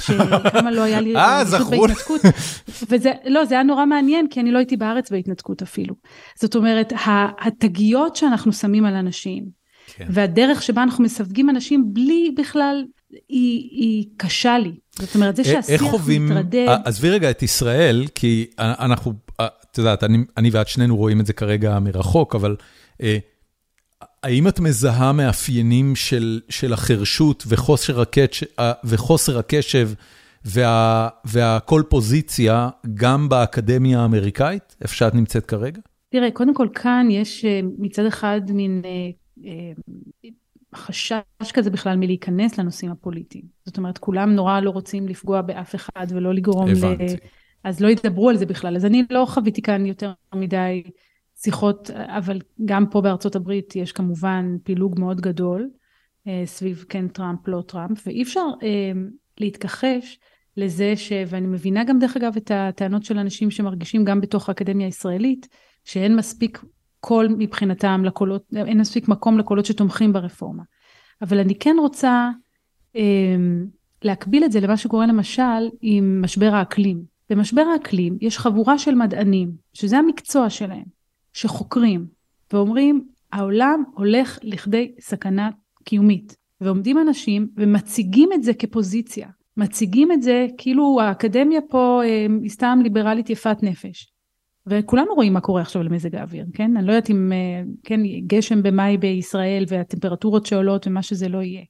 שכמה 0.00 0.70
לא 0.70 0.82
היה 0.82 1.00
לי 1.00 1.16
אה, 1.16 1.44
זכרו. 1.44 1.70
בהתנתקות. 1.70 2.20
וזה, 2.88 3.12
לא, 3.26 3.44
זה 3.44 3.54
היה 3.54 3.62
נורא 3.62 3.86
מעניין, 3.86 4.28
כי 4.28 4.40
אני 4.40 4.52
לא 4.52 4.58
הייתי 4.58 4.76
בארץ 4.76 5.10
בהתנתקות 5.10 5.62
אפילו. 5.62 5.94
זאת 6.40 6.56
אומרת, 6.56 6.92
התגיות 7.40 8.16
שאנחנו 8.16 8.52
שמים 8.52 8.84
על 8.84 8.94
אנשים, 8.94 9.44
כן. 9.86 10.06
והדרך 10.10 10.62
שבה 10.62 10.82
אנחנו 10.82 11.04
מסווגים 11.04 11.50
אנשים 11.50 11.84
בלי 11.86 12.34
בכלל, 12.36 12.84
היא, 13.10 13.68
היא 13.70 14.06
קשה 14.16 14.58
לי. 14.58 14.72
זאת 14.98 15.14
אומרת, 15.14 15.36
זה 15.36 15.44
שהשיח 15.44 15.82
מתרדד... 16.08 16.66
עזבי 16.84 17.10
רגע 17.10 17.30
את 17.30 17.42
ישראל, 17.42 18.06
כי 18.14 18.46
אנחנו 18.58 19.12
את 19.72 19.78
יודעת, 19.78 20.04
אני 20.04 20.18
אני 20.36 20.50
ואת 20.50 20.68
שנינו 20.68 20.96
רואים 20.96 21.20
את 21.20 21.26
זה 21.26 21.32
כרגע 21.32 21.78
מרחוק, 21.78 22.34
אבל 22.34 22.56
אה, 23.02 23.18
האם 24.22 24.48
את 24.48 24.60
מזהה 24.60 25.12
מאפיינים 25.12 25.96
של 25.96 26.40
של 26.48 26.72
החרשות 26.72 27.44
וחוסר 27.46 28.00
הקשב 28.00 28.46
וחוסר 28.84 29.38
הקשב 29.38 29.90
וה, 30.44 31.08
והכל 31.24 31.82
פוזיציה 31.88 32.68
גם 32.94 33.28
באקדמיה 33.28 34.00
האמריקאית, 34.00 34.76
איפה 34.80 34.94
שאת 34.94 35.14
נמצאת 35.14 35.46
כרגע? 35.46 35.80
תראה, 36.08 36.30
קודם 36.30 36.54
כל 36.54 36.68
כאן 36.74 37.08
יש 37.10 37.44
אה, 37.44 37.60
מצד 37.78 38.06
אחד 38.06 38.40
מין 38.48 38.82
אה, 38.84 38.90
אה, 39.44 40.30
חשש 40.74 41.52
כזה 41.52 41.70
בכלל 41.70 41.96
מלהיכנס 41.96 42.58
לנושאים 42.58 42.90
הפוליטיים. 42.90 43.44
זאת 43.66 43.78
אומרת, 43.78 43.98
כולם 43.98 44.34
נורא 44.34 44.60
לא 44.60 44.70
רוצים 44.70 45.08
לפגוע 45.08 45.42
באף 45.42 45.74
אחד 45.74 46.06
ולא 46.10 46.34
לגרום 46.34 46.68
הבנתי. 46.68 47.04
ל... 47.04 47.41
אז 47.64 47.80
לא 47.80 47.88
ידברו 47.88 48.28
על 48.28 48.36
זה 48.36 48.46
בכלל. 48.46 48.76
אז 48.76 48.84
אני 48.84 49.04
לא 49.10 49.24
חוויתי 49.28 49.62
כאן 49.62 49.86
יותר 49.86 50.12
מדי 50.34 50.82
שיחות, 51.36 51.90
אבל 51.90 52.38
גם 52.64 52.86
פה 52.90 53.00
בארצות 53.00 53.36
הברית 53.36 53.76
יש 53.76 53.92
כמובן 53.92 54.56
פילוג 54.62 55.00
מאוד 55.00 55.20
גדול 55.20 55.70
אה, 56.26 56.42
סביב 56.46 56.84
כן 56.88 57.08
טראמפ, 57.08 57.48
לא 57.48 57.62
טראמפ, 57.68 58.06
ואי 58.06 58.22
אפשר 58.22 58.46
אה, 58.62 58.92
להתכחש 59.40 60.18
לזה 60.56 60.92
ש... 60.96 61.12
ואני 61.26 61.46
מבינה 61.46 61.84
גם 61.84 61.98
דרך 61.98 62.16
אגב 62.16 62.36
את 62.36 62.50
הטענות 62.54 63.04
של 63.04 63.18
אנשים 63.18 63.50
שמרגישים 63.50 64.04
גם 64.04 64.20
בתוך 64.20 64.48
האקדמיה 64.48 64.86
הישראלית, 64.86 65.48
שאין 65.84 66.16
מספיק 66.16 66.64
קול 67.00 67.28
מבחינתם 67.38 68.02
לקולות, 68.04 68.44
אין 68.56 68.80
מספיק 68.80 69.08
מקום 69.08 69.38
לקולות 69.38 69.66
שתומכים 69.66 70.12
ברפורמה. 70.12 70.62
אבל 71.22 71.38
אני 71.38 71.54
כן 71.54 71.76
רוצה 71.80 72.30
אה, 72.96 73.36
להקביל 74.02 74.44
את 74.44 74.52
זה 74.52 74.60
למה 74.60 74.76
שקורה 74.76 75.06
למשל 75.06 75.68
עם 75.80 76.22
משבר 76.22 76.54
האקלים. 76.54 77.11
במשבר 77.32 77.62
האקלים 77.62 78.18
יש 78.20 78.38
חבורה 78.38 78.78
של 78.78 78.94
מדענים, 78.94 79.52
שזה 79.74 79.98
המקצוע 79.98 80.50
שלהם, 80.50 80.84
שחוקרים 81.32 82.06
ואומרים, 82.52 83.04
העולם 83.32 83.82
הולך 83.94 84.38
לכדי 84.42 84.92
סכנה 85.00 85.50
קיומית. 85.84 86.36
ועומדים 86.60 86.98
אנשים 86.98 87.48
ומציגים 87.56 88.28
את 88.32 88.42
זה 88.42 88.54
כפוזיציה. 88.54 89.28
מציגים 89.56 90.12
את 90.12 90.22
זה 90.22 90.46
כאילו 90.58 91.00
האקדמיה 91.00 91.60
פה 91.70 92.00
אה, 92.04 92.26
היא 92.42 92.50
סתם 92.50 92.78
ליברלית 92.82 93.30
יפת 93.30 93.56
נפש. 93.62 94.12
וכולנו 94.66 95.14
רואים 95.14 95.32
מה 95.32 95.40
קורה 95.40 95.62
עכשיו 95.62 95.82
למזג 95.82 96.14
האוויר, 96.14 96.46
כן? 96.54 96.76
אני 96.76 96.86
לא 96.86 96.92
יודעת 96.92 97.10
אם, 97.10 97.32
אה, 97.32 97.62
כן, 97.82 98.00
גשם 98.26 98.62
במאי 98.62 98.96
בישראל 98.96 99.64
והטמפרטורות 99.68 100.46
שעולות 100.46 100.86
ומה 100.86 101.02
שזה 101.02 101.28
לא 101.28 101.42
יהיה. 101.42 101.62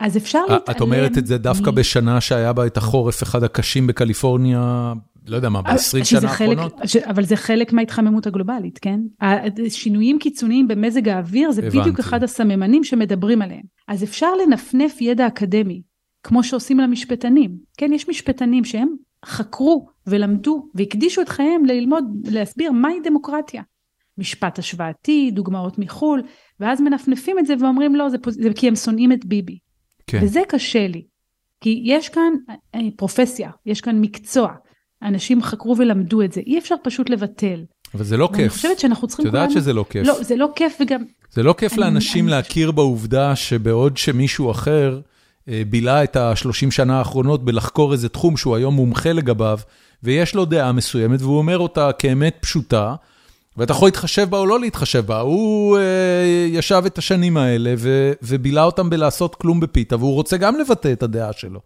אז 0.00 0.16
אפשר 0.16 0.40
להתעלם... 0.40 0.60
את 0.70 0.80
אומרת 0.80 1.18
את 1.18 1.26
זה 1.26 1.38
דווקא 1.38 1.70
מ... 1.70 1.74
בשנה 1.74 2.20
שהיה 2.20 2.52
בה 2.52 2.66
את 2.66 2.76
החורף 2.76 3.22
אחד 3.22 3.42
הקשים 3.42 3.86
בקליפורניה, 3.86 4.92
לא 5.26 5.36
יודע 5.36 5.48
מה, 5.48 5.62
ב-20 5.62 6.04
שנה 6.04 6.28
האחרונות? 6.28 6.80
ש... 6.84 6.96
אבל 6.96 7.24
זה 7.24 7.36
חלק 7.36 7.72
מההתחממות 7.72 8.26
הגלובלית, 8.26 8.78
כן? 8.78 9.00
שינויים 9.68 10.18
קיצוניים 10.18 10.68
במזג 10.68 11.08
האוויר 11.08 11.52
זה 11.52 11.62
הבנתי. 11.62 11.80
בדיוק 11.80 11.98
אחד 11.98 12.22
הסממנים 12.22 12.84
שמדברים 12.84 13.42
עליהם. 13.42 13.62
אז 13.88 14.04
אפשר 14.04 14.34
לנפנף 14.34 15.00
ידע 15.00 15.26
אקדמי, 15.26 15.82
כמו 16.22 16.44
שעושים 16.44 16.78
למשפטנים. 16.78 17.56
כן, 17.76 17.92
יש 17.92 18.08
משפטנים 18.08 18.64
שהם 18.64 18.88
חקרו 19.24 19.86
ולמדו 20.06 20.68
והקדישו 20.74 21.20
את 21.20 21.28
חייהם 21.28 21.64
ללמוד, 21.64 22.04
להסביר 22.30 22.72
מהי 22.72 23.00
דמוקרטיה. 23.04 23.62
משפט 24.18 24.58
השוואתי, 24.58 25.30
דוגמאות 25.30 25.78
מחו"ל, 25.78 26.22
ואז 26.60 26.80
מנפנפים 26.80 27.38
את 27.38 27.46
זה 27.46 27.54
ואומרים 27.60 27.94
לא, 27.94 28.08
זה, 28.08 28.16
זה 28.28 28.48
כי 28.54 28.68
הם 28.68 28.76
שונאים 28.76 29.12
את 29.12 29.24
ביבי. 29.24 29.58
כן. 30.06 30.20
וזה 30.22 30.40
קשה 30.48 30.86
לי. 30.86 31.02
כי 31.60 31.82
יש 31.84 32.08
כאן 32.08 32.32
אה, 32.74 32.80
פרופסיה, 32.96 33.50
יש 33.66 33.80
כאן 33.80 34.00
מקצוע. 34.00 34.52
אנשים 35.02 35.42
חקרו 35.42 35.76
ולמדו 35.78 36.22
את 36.22 36.32
זה, 36.32 36.40
אי 36.46 36.58
אפשר 36.58 36.74
פשוט 36.82 37.10
לבטל. 37.10 37.64
אבל 37.94 38.04
זה 38.04 38.16
לא 38.16 38.28
כיף. 38.32 38.40
אני 38.40 38.48
חושבת 38.48 38.78
שאנחנו 38.78 39.08
צריכים 39.08 39.30
כולנו... 39.30 39.44
את 39.44 39.50
יודעת 39.50 39.62
שזה 39.62 39.72
לא 39.72 39.84
כיף. 39.90 40.06
לא, 40.06 40.22
זה 40.22 40.36
לא 40.36 40.48
כיף 40.56 40.76
וגם... 40.80 41.02
זה 41.30 41.42
לא 41.42 41.54
כיף 41.58 41.76
לאנשים 41.76 42.28
להכיר 42.28 42.70
בעובדה 42.70 43.36
שבעוד 43.36 43.96
שמישהו 43.96 44.50
אחר 44.50 45.00
בילה 45.46 46.04
את 46.04 46.16
ה-30 46.16 46.70
שנה 46.70 46.98
האחרונות 46.98 47.44
בלחקור 47.44 47.92
איזה 47.92 48.08
תחום 48.08 48.36
שהוא 48.36 48.56
היום 48.56 48.74
מומחה 48.74 49.12
לגביו, 49.12 49.58
ויש 50.02 50.34
לו 50.34 50.44
דעה 50.44 50.72
מסוימת, 50.72 51.22
והוא 51.22 51.38
אומר 51.38 51.58
אותה 51.58 51.90
כאמת 51.98 52.36
פשוטה, 52.40 52.94
ואתה 53.56 53.72
יכול 53.72 53.88
להתחשב 53.88 54.30
בה 54.30 54.38
או 54.38 54.46
לא 54.46 54.60
להתחשב 54.60 55.06
בה. 55.06 55.20
הוא 55.20 55.78
אה, 55.78 55.82
ישב 56.48 56.82
את 56.86 56.98
השנים 56.98 57.36
האלה 57.36 57.74
ו, 57.78 58.12
ובילה 58.22 58.64
אותם 58.64 58.90
בלעשות 58.90 59.34
כלום 59.34 59.60
בפיתה, 59.60 59.96
והוא 59.96 60.14
רוצה 60.14 60.36
גם 60.36 60.58
לבטא 60.58 60.92
את 60.92 61.02
הדעה 61.02 61.32
שלו. 61.32 61.60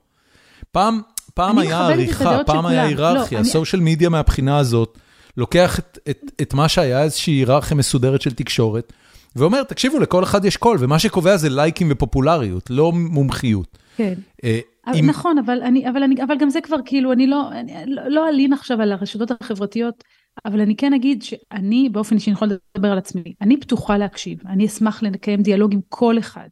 פעם, 0.73 1.01
פעם 1.35 1.59
היה 1.59 1.87
עריכה, 1.87 2.39
פעם 2.47 2.67
היה 2.67 2.83
היררכיה, 2.83 3.41
הסושיאל 3.41 3.83
לא, 3.83 3.89
מדיה 3.89 4.09
מהבחינה 4.09 4.59
הזאת, 4.59 4.99
לוקח 5.37 5.79
את, 5.79 5.99
את, 6.11 6.21
את 6.43 6.55
מה 6.55 6.69
שהיה 6.69 7.03
איזושהי 7.03 7.33
היררכיה 7.33 7.77
מסודרת 7.77 8.21
של 8.21 8.33
תקשורת, 8.33 8.93
ואומר, 9.37 9.63
תקשיבו, 9.63 9.99
לכל 9.99 10.25
אחד 10.25 10.45
יש 10.45 10.57
קול, 10.57 10.77
ומה 10.81 10.99
שקובע 10.99 11.37
זה 11.37 11.49
לייקים 11.49 11.89
ופופולריות, 11.91 12.71
לא 12.71 12.93
מומחיות. 12.93 13.79
כן. 13.97 14.15
אה, 14.45 14.61
אם... 14.95 15.07
נכון, 15.07 15.39
אבל, 15.39 15.63
אני, 15.63 15.91
אבל, 15.91 16.03
אני, 16.03 16.23
אבל 16.23 16.35
גם 16.39 16.51
זה 16.51 16.61
כבר 16.61 16.77
כאילו, 16.85 17.13
אני 17.13 17.27
לא, 17.27 17.51
אני 17.53 17.73
לא, 17.87 18.03
לא 18.09 18.29
אלין 18.29 18.53
עכשיו 18.53 18.83
על 18.83 18.93
הרשתות 18.93 19.31
החברתיות. 19.41 20.05
אבל 20.45 20.61
אני 20.61 20.77
כן 20.77 20.93
אגיד 20.93 21.23
שאני 21.23 21.89
באופן 21.89 22.15
אישי, 22.15 22.31
אני 22.31 22.35
יכולה 22.35 22.55
לדבר 22.77 22.93
על 22.93 22.99
עצמי, 22.99 23.35
אני 23.41 23.61
פתוחה 23.61 23.99
להקשיב, 23.99 24.39
אני 24.47 24.67
אשמח 24.67 25.03
לקיים 25.03 25.43
דיאלוג 25.43 25.73
עם 25.73 25.81
כל 25.89 26.19
אחד. 26.19 26.49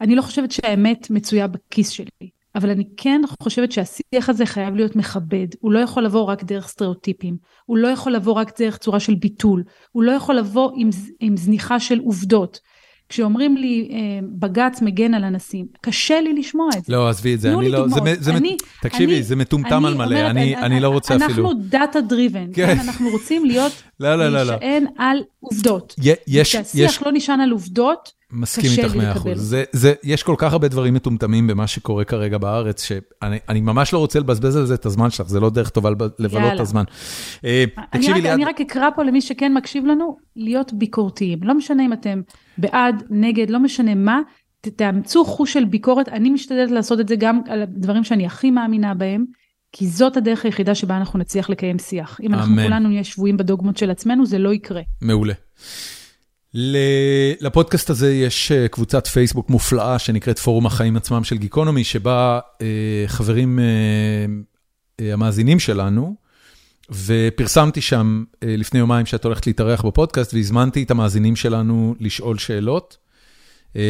אני 0.00 0.14
לא 0.14 0.22
חושבת 0.22 0.50
שהאמת 0.50 1.10
מצויה 1.10 1.46
בכיס 1.46 1.88
שלי, 1.88 2.30
אבל 2.54 2.70
אני 2.70 2.84
כן 2.96 3.20
חושבת 3.42 3.72
שהשיח 3.72 4.28
הזה 4.28 4.46
חייב 4.46 4.74
להיות 4.74 4.96
מכבד, 4.96 5.46
הוא 5.60 5.72
לא 5.72 5.78
יכול 5.78 6.04
לבוא 6.04 6.22
רק 6.22 6.44
דרך 6.44 6.68
סטריאוטיפים, 6.68 7.36
הוא 7.66 7.78
לא 7.78 7.88
יכול 7.88 8.12
לבוא 8.12 8.32
רק 8.32 8.60
דרך 8.60 8.78
צורה 8.78 9.00
של 9.00 9.14
ביטול, 9.14 9.64
הוא 9.92 10.02
לא 10.02 10.12
יכול 10.12 10.34
לבוא 10.34 10.72
עם, 10.76 10.90
עם 11.20 11.36
זניחה 11.36 11.80
של 11.80 11.98
עובדות. 11.98 12.60
כשאומרים 13.12 13.56
לי, 13.56 13.88
אה, 13.90 13.98
בג"ץ 14.22 14.82
מגן 14.82 15.14
על 15.14 15.24
אנסים, 15.24 15.66
קשה 15.80 16.20
לי 16.20 16.32
לשמוע 16.32 16.68
את 16.78 16.84
זה. 16.84 16.92
לא, 16.92 17.08
עזבי 17.08 17.34
את 17.34 17.40
זה, 17.40 17.54
אני 17.54 17.68
לא... 17.68 17.86
זה, 18.18 18.30
אני, 18.30 18.56
תקשיבי, 18.82 19.14
אני, 19.14 19.22
זה 19.22 19.36
מטומטם 19.36 19.84
על 19.84 19.94
מלא, 19.94 20.30
אני, 20.30 20.80
לא 20.80 20.88
רוצה 20.88 21.16
אפילו... 21.16 21.28
אנחנו 21.28 21.52
data 21.54 22.00
driven. 22.00 22.46
אנחנו 22.80 23.10
רוצים 23.10 23.44
להיות, 23.44 23.72
לא, 24.00 24.16
לא, 24.16 24.28
לא, 24.28 24.42
להישען 24.42 24.84
על 24.98 25.18
עובדות. 25.40 25.94
יש, 26.26 26.48
כשהשיח. 26.48 27.02
לא 27.06 27.12
נשען 27.12 27.40
על 27.40 27.50
עובדות, 27.50 28.12
מסכים 28.32 28.70
איתך 28.78 28.96
מאה 28.96 29.12
אחוז. 29.12 29.40
זה, 29.40 29.64
זה, 29.72 29.92
יש 30.04 30.22
כל 30.22 30.34
כך 30.38 30.52
הרבה 30.52 30.68
דברים 30.68 30.94
מטומטמים 30.94 31.46
במה 31.46 31.66
שקורה 31.66 32.04
כרגע 32.04 32.38
בארץ, 32.38 32.82
שאני 32.82 33.60
ממש 33.60 33.92
לא 33.92 33.98
רוצה 33.98 34.20
לבזבז 34.20 34.56
על 34.56 34.66
זה 34.66 34.74
את 34.74 34.86
הזמן 34.86 35.10
שלך, 35.10 35.28
זה 35.28 35.40
לא 35.40 35.50
דרך 35.50 35.70
טובה 35.70 35.90
לבלות 36.18 36.52
את 36.54 36.60
הזמן. 36.60 36.84
אה, 37.44 37.64
אני, 37.92 38.08
רק, 38.08 38.16
ליד... 38.16 38.26
אני 38.26 38.44
רק 38.44 38.60
אקרא 38.60 38.90
פה 38.96 39.02
למי 39.02 39.20
שכן 39.20 39.54
מקשיב 39.54 39.86
לנו, 39.86 40.16
להיות 40.36 40.72
ביקורתיים. 40.72 41.38
לא 41.42 41.54
משנה 41.54 41.86
אם 41.86 41.92
אתם 41.92 42.20
בעד, 42.58 43.02
נגד, 43.10 43.50
לא 43.50 43.58
משנה 43.58 43.94
מה, 43.94 44.20
תאמצו 44.60 45.24
חוש 45.24 45.52
של 45.52 45.64
ביקורת. 45.64 46.08
אני 46.08 46.30
משתדלת 46.30 46.70
לעשות 46.70 47.00
את 47.00 47.08
זה 47.08 47.16
גם 47.16 47.40
על 47.48 47.62
הדברים 47.62 48.04
שאני 48.04 48.26
הכי 48.26 48.50
מאמינה 48.50 48.94
בהם. 48.94 49.24
כי 49.72 49.86
זאת 49.86 50.16
הדרך 50.16 50.44
היחידה 50.44 50.74
שבה 50.74 50.96
אנחנו 50.96 51.18
נצליח 51.18 51.50
לקיים 51.50 51.78
שיח. 51.78 52.20
אם 52.22 52.34
אנחנו 52.34 52.56
כולנו 52.62 52.88
נהיה 52.88 53.04
שבויים 53.04 53.36
בדוגמות 53.36 53.76
של 53.76 53.90
עצמנו, 53.90 54.26
זה 54.26 54.38
לא 54.38 54.52
יקרה. 54.52 54.82
מעולה. 55.02 55.34
לפודקאסט 56.54 57.90
הזה 57.90 58.14
יש 58.14 58.52
אה, 58.52 58.68
קבוצת 58.68 59.06
פייסבוק 59.06 59.50
מופלאה 59.50 59.98
שנקראת 59.98 60.38
פורום 60.38 60.66
החיים 60.66 60.96
עצמם 60.96 61.24
של 61.24 61.36
גיקונומי, 61.36 61.84
שבה 61.84 62.40
אה, 62.62 63.04
חברים 63.06 63.58
אה, 63.58 65.12
המאזינים 65.12 65.58
שלנו, 65.58 66.14
ופרסמתי 66.90 67.80
שם 67.80 68.24
לפני 68.42 68.80
יומיים 68.80 69.06
שאת 69.06 69.24
הולכת 69.24 69.46
להתארח 69.46 69.82
בפודקאסט, 69.84 70.34
והזמנתי 70.34 70.82
את 70.82 70.90
המאזינים 70.90 71.36
שלנו 71.36 71.94
לשאול 72.00 72.38
שאלות, 72.38 72.96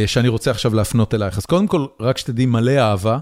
שאני 0.07 0.29
רוצה 0.29 0.51
עכשיו 0.51 0.75
להפנות 0.75 1.15
אלייך. 1.15 1.39
אז 1.39 1.47
קודם 1.47 1.67
כל, 1.67 1.87
רק 2.01 2.19
שתדעי, 2.19 2.47
מלא 2.47 2.79
אהבה, 2.79 3.19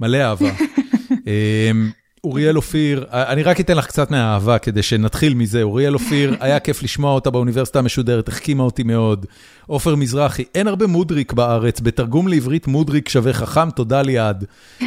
מלא 0.00 0.18
אהבה. 0.18 0.50
אוריאל 2.24 2.56
אופיר, 2.56 3.04
אני 3.10 3.42
רק 3.42 3.60
אתן 3.60 3.76
לך 3.76 3.86
קצת 3.86 4.10
מהאהבה 4.10 4.58
כדי 4.58 4.82
שנתחיל 4.82 5.34
מזה. 5.34 5.62
אוריאל 5.62 5.94
אופיר, 5.94 6.34
היה 6.40 6.60
כיף 6.60 6.82
לשמוע 6.82 7.12
אותה 7.12 7.30
באוניברסיטה 7.30 7.78
המשודרת, 7.78 8.28
החכימה 8.28 8.62
אותי 8.62 8.82
מאוד. 8.82 9.26
עופר 9.66 9.94
מזרחי, 9.94 10.44
אין 10.54 10.68
הרבה 10.68 10.86
מודריק 10.86 11.32
בארץ, 11.32 11.80
בתרגום 11.80 12.28
לעברית 12.28 12.66
מודריק 12.66 13.08
שווה 13.08 13.32
חכם, 13.32 13.70
תודה 13.70 14.02
ליעד. 14.02 14.44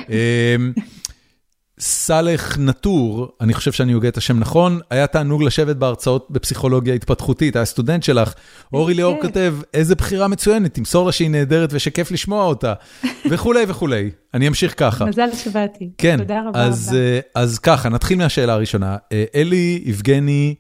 סאלח 1.80 2.58
נטור, 2.58 3.28
אני 3.42 3.54
חושב 3.54 3.72
שאני 3.72 3.94
הוגה 3.94 4.08
את 4.08 4.18
השם 4.18 4.40
נכון, 4.40 4.80
היה 4.90 5.08
תענוג 5.08 5.44
לשבת 5.44 5.76
בהרצאות 5.76 6.28
בפסיכולוגיה 6.30 6.94
התפתחותית, 6.94 7.56
היה 7.56 7.66
סטודנט 7.66 8.04
שלך. 8.04 8.34
אורי 8.74 8.94
ליאור 8.94 9.22
כותב, 9.22 9.56
איזה 9.74 9.96
בחירה 9.96 10.28
מצוינת, 10.28 10.74
תמסור 10.74 11.06
לה 11.06 11.12
שהיא 11.12 11.30
נהדרת 11.30 11.70
ושכיף 11.74 12.12
לשמוע 12.12 12.46
אותה, 12.46 12.74
וכולי 13.30 13.66
וכולי. 13.68 14.12
אני 14.34 14.48
אמשיך 14.48 14.74
ככה. 14.78 15.06
מזל 15.06 15.30
שבאתי. 15.36 15.90
כן, 15.98 16.18
תודה 16.18 16.42
רבה. 16.48 16.64
אז, 16.64 16.96
אה, 17.00 17.20
אז 17.36 17.60
ככה, 17.60 17.90
נתחיל 17.90 18.18
מהשאלה 18.18 18.54
הראשונה. 18.54 18.98
אה, 19.12 19.24
אלי 19.36 19.82
יבגני 19.86 20.56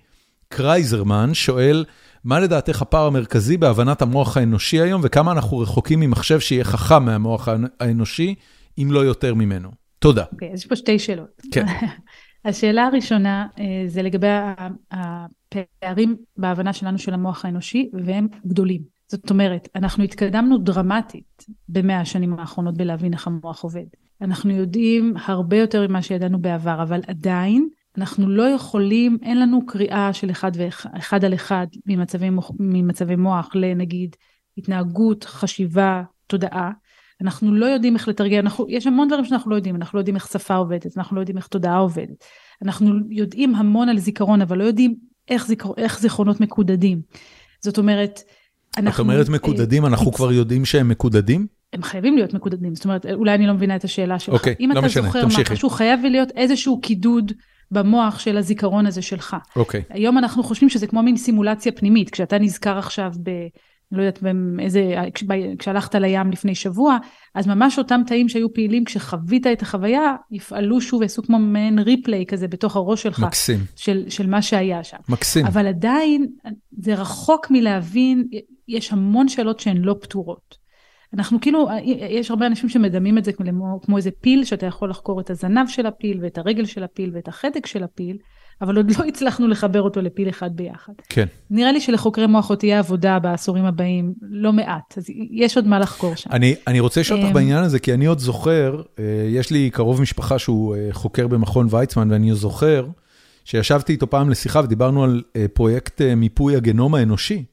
קרייזרמן 0.49 1.33
שואל, 1.33 1.85
מה 2.23 2.39
לדעתך 2.39 2.81
הפער 2.81 3.05
המרכזי 3.05 3.57
בהבנת 3.57 4.01
המוח 4.01 4.37
האנושי 4.37 4.81
היום, 4.81 5.01
וכמה 5.03 5.31
אנחנו 5.31 5.59
רחוקים 5.59 5.99
ממחשב 5.99 6.39
שיהיה 6.39 6.63
חכם 6.63 7.05
מהמוח 7.05 7.47
האנושי, 7.79 8.35
אם 8.77 8.87
לא 8.91 8.99
יותר 8.99 9.33
ממנו? 9.33 9.86
תודה. 9.99 10.23
אוקיי, 10.31 10.49
okay, 10.49 10.53
אז 10.53 10.59
יש 10.59 10.65
פה 10.65 10.75
שתי 10.75 10.99
שאלות. 10.99 11.41
כן. 11.51 11.65
השאלה 12.45 12.85
הראשונה 12.85 13.47
אה, 13.59 13.83
זה 13.87 14.01
לגבי 14.01 14.27
הפערים 14.91 16.15
בהבנה 16.37 16.73
שלנו 16.73 16.97
של 16.97 17.13
המוח 17.13 17.45
האנושי, 17.45 17.89
והם 17.93 18.27
גדולים. 18.47 18.81
זאת 19.07 19.29
אומרת, 19.29 19.67
אנחנו 19.75 20.03
התקדמנו 20.03 20.57
דרמטית 20.57 21.45
במאה 21.69 22.01
השנים 22.01 22.39
האחרונות 22.39 22.77
בלהבין 22.77 23.13
איך 23.13 23.27
המוח 23.27 23.63
עובד. 23.63 23.85
אנחנו 24.21 24.51
יודעים 24.51 25.13
הרבה 25.25 25.57
יותר 25.57 25.87
ממה 25.87 26.01
שידענו 26.01 26.41
בעבר, 26.41 26.83
אבל 26.83 27.01
עדיין 27.07 27.67
אנחנו 27.97 28.29
לא 28.29 28.43
יכולים, 28.43 29.17
אין 29.23 29.39
לנו 29.39 29.65
קריאה 29.65 30.13
של 30.13 30.31
אחד, 30.31 30.51
ואחד, 30.55 30.89
אחד 30.97 31.25
על 31.25 31.33
אחד 31.33 31.67
ממצבי, 31.85 32.29
ממצבי 32.59 33.15
מוח 33.15 33.55
לנגיד 33.55 34.15
התנהגות, 34.57 35.23
חשיבה, 35.23 36.03
תודעה. 36.27 36.71
אנחנו 37.21 37.55
לא 37.55 37.65
יודעים 37.65 37.95
איך 37.95 38.07
לתרגם, 38.07 38.39
אנחנו, 38.39 38.65
יש 38.69 38.87
המון 38.87 39.07
דברים 39.07 39.25
שאנחנו 39.25 39.51
לא 39.51 39.55
יודעים, 39.55 39.75
אנחנו 39.75 39.97
לא 39.97 40.01
יודעים 40.01 40.15
איך 40.15 40.27
שפה 40.27 40.55
עובדת, 40.55 40.97
אנחנו 40.97 41.15
לא 41.15 41.21
יודעים 41.21 41.37
איך 41.37 41.47
תודעה 41.47 41.77
עובדת. 41.77 42.25
אנחנו 42.65 42.95
יודעים 43.09 43.55
המון 43.55 43.89
על 43.89 43.97
זיכרון, 43.99 44.41
אבל 44.41 44.57
לא 44.57 44.63
יודעים 44.63 44.95
איך, 45.29 45.47
זיכר, 45.47 45.69
איך 45.77 45.99
זיכרונות 45.99 46.41
מקודדים. 46.41 47.01
זאת 47.61 47.77
אומרת, 47.77 48.21
אנחנו... 48.77 49.03
את 49.03 49.09
אומרת 49.09 49.29
מקודדים, 49.29 49.83
אה, 49.83 49.89
אנחנו 49.89 50.11
כבר 50.11 50.31
יודעים 50.31 50.65
שהם 50.65 50.89
מקודדים? 50.89 51.47
הם 51.73 51.83
חייבים 51.83 52.15
להיות 52.15 52.33
מקודדים, 52.33 52.75
זאת 52.75 52.85
אומרת, 52.85 53.05
אולי 53.05 53.35
אני 53.35 53.47
לא 53.47 53.53
מבינה 53.53 53.75
את 53.75 53.83
השאלה 53.83 54.19
שלך. 54.19 54.33
אוקיי, 54.33 54.55
לא 54.59 54.81
משנה, 54.81 54.81
תמשיכי. 54.81 54.99
אם 54.99 55.11
אתה 55.11 55.29
זוכר 55.29 55.53
משהו, 55.53 55.69
חייב 55.69 55.99
להיות 56.03 56.31
איזשהו 56.35 56.81
קידוד 56.81 57.31
במוח 57.71 58.19
של 58.19 58.37
הזיכרון 58.37 58.85
הזה 58.85 59.01
שלך. 59.01 59.35
אוקיי. 59.55 59.83
היום 59.89 60.17
אנחנו 60.17 60.43
חושבים 60.43 60.69
שזה 60.69 60.87
כמו 60.87 61.03
מין 61.03 61.17
סימולציה 61.17 61.71
פנימית, 61.71 62.09
כשאתה 62.09 62.39
נזכר 62.39 62.77
עכשיו 62.77 63.11
ב... 63.23 63.31
לא 63.91 64.01
יודעת 64.01 64.19
באיזה, 64.55 64.95
כשהלכת 65.59 65.95
לים 65.95 66.31
לפני 66.31 66.55
שבוע, 66.55 66.97
אז 67.35 67.47
ממש 67.47 67.77
אותם 67.77 68.01
תאים 68.07 68.29
שהיו 68.29 68.53
פעילים 68.53 68.85
כשחווית 68.85 69.47
את 69.47 69.61
החוויה, 69.61 70.15
יפעלו 70.31 70.81
שוב 70.81 70.99
ויעשו 70.99 71.23
כמו 71.23 71.39
מעין 71.39 71.79
ריפליי 71.79 72.25
כזה 72.25 72.47
בתוך 72.47 72.75
הראש 72.75 73.03
שלך. 73.03 73.19
מקסים. 73.19 73.59
של, 73.75 74.09
של 74.09 74.27
מה 74.27 74.41
שהיה 74.41 74.83
שם. 74.83 74.97
מקסים. 75.09 75.45
אבל 75.45 75.67
עדיין, 75.67 76.27
זה 76.71 76.95
רחוק 76.95 77.51
מלהבין, 77.51 78.27
יש 78.67 78.93
המון 78.93 79.27
שאלות 79.27 79.59
שהן 79.59 79.77
לא 79.77 79.95
פתורות. 80.01 80.67
אנחנו 81.13 81.41
כאילו, 81.41 81.67
יש 82.09 82.31
הרבה 82.31 82.47
אנשים 82.47 82.69
שמדמים 82.69 83.17
את 83.17 83.25
זה 83.25 83.33
כמו, 83.33 83.81
כמו 83.81 83.97
איזה 83.97 84.09
פיל, 84.21 84.43
שאתה 84.43 84.65
יכול 84.65 84.89
לחקור 84.89 85.21
את 85.21 85.29
הזנב 85.29 85.67
של 85.67 85.85
הפיל, 85.85 86.19
ואת 86.23 86.37
הרגל 86.37 86.65
של 86.65 86.83
הפיל, 86.83 87.11
ואת 87.13 87.27
החדק 87.27 87.65
של 87.65 87.83
הפיל, 87.83 88.17
אבל 88.61 88.77
עוד 88.77 88.91
לא 88.91 89.05
הצלחנו 89.07 89.47
לחבר 89.47 89.81
אותו 89.81 90.01
לפיל 90.01 90.29
אחד 90.29 90.55
ביחד. 90.55 90.93
כן. 91.09 91.25
נראה 91.49 91.71
לי 91.71 91.81
שלחוקרי 91.81 92.27
מוח 92.27 92.49
עוד 92.49 92.57
תהיה 92.57 92.79
עבודה 92.79 93.19
בעשורים 93.19 93.65
הבאים, 93.65 94.13
לא 94.21 94.53
מעט, 94.53 94.97
אז 94.97 95.09
יש 95.31 95.55
עוד 95.55 95.67
מה 95.67 95.79
לחקור 95.79 96.15
שם. 96.15 96.29
אני, 96.31 96.55
אני 96.67 96.79
רוצה 96.79 97.01
לשאול 97.01 97.19
אותך 97.19 97.29
אמ, 97.29 97.33
בעניין 97.33 97.63
הזה, 97.63 97.79
כי 97.79 97.93
אני 97.93 98.05
עוד 98.05 98.19
זוכר, 98.19 98.81
אה, 98.99 99.03
יש 99.29 99.51
לי 99.51 99.69
קרוב 99.69 100.01
משפחה 100.01 100.39
שהוא 100.39 100.75
אה, 100.75 100.87
חוקר 100.91 101.27
במכון 101.27 101.67
ויצמן, 101.69 102.11
ואני 102.11 102.35
זוכר 102.35 102.87
שישבתי 103.45 103.93
איתו 103.93 104.09
פעם 104.09 104.29
לשיחה 104.29 104.61
ודיברנו 104.63 105.03
על 105.03 105.23
אה, 105.35 105.45
פרויקט 105.53 106.01
מיפוי 106.01 106.55
הגנום 106.55 106.95
האנושי, 106.95 107.43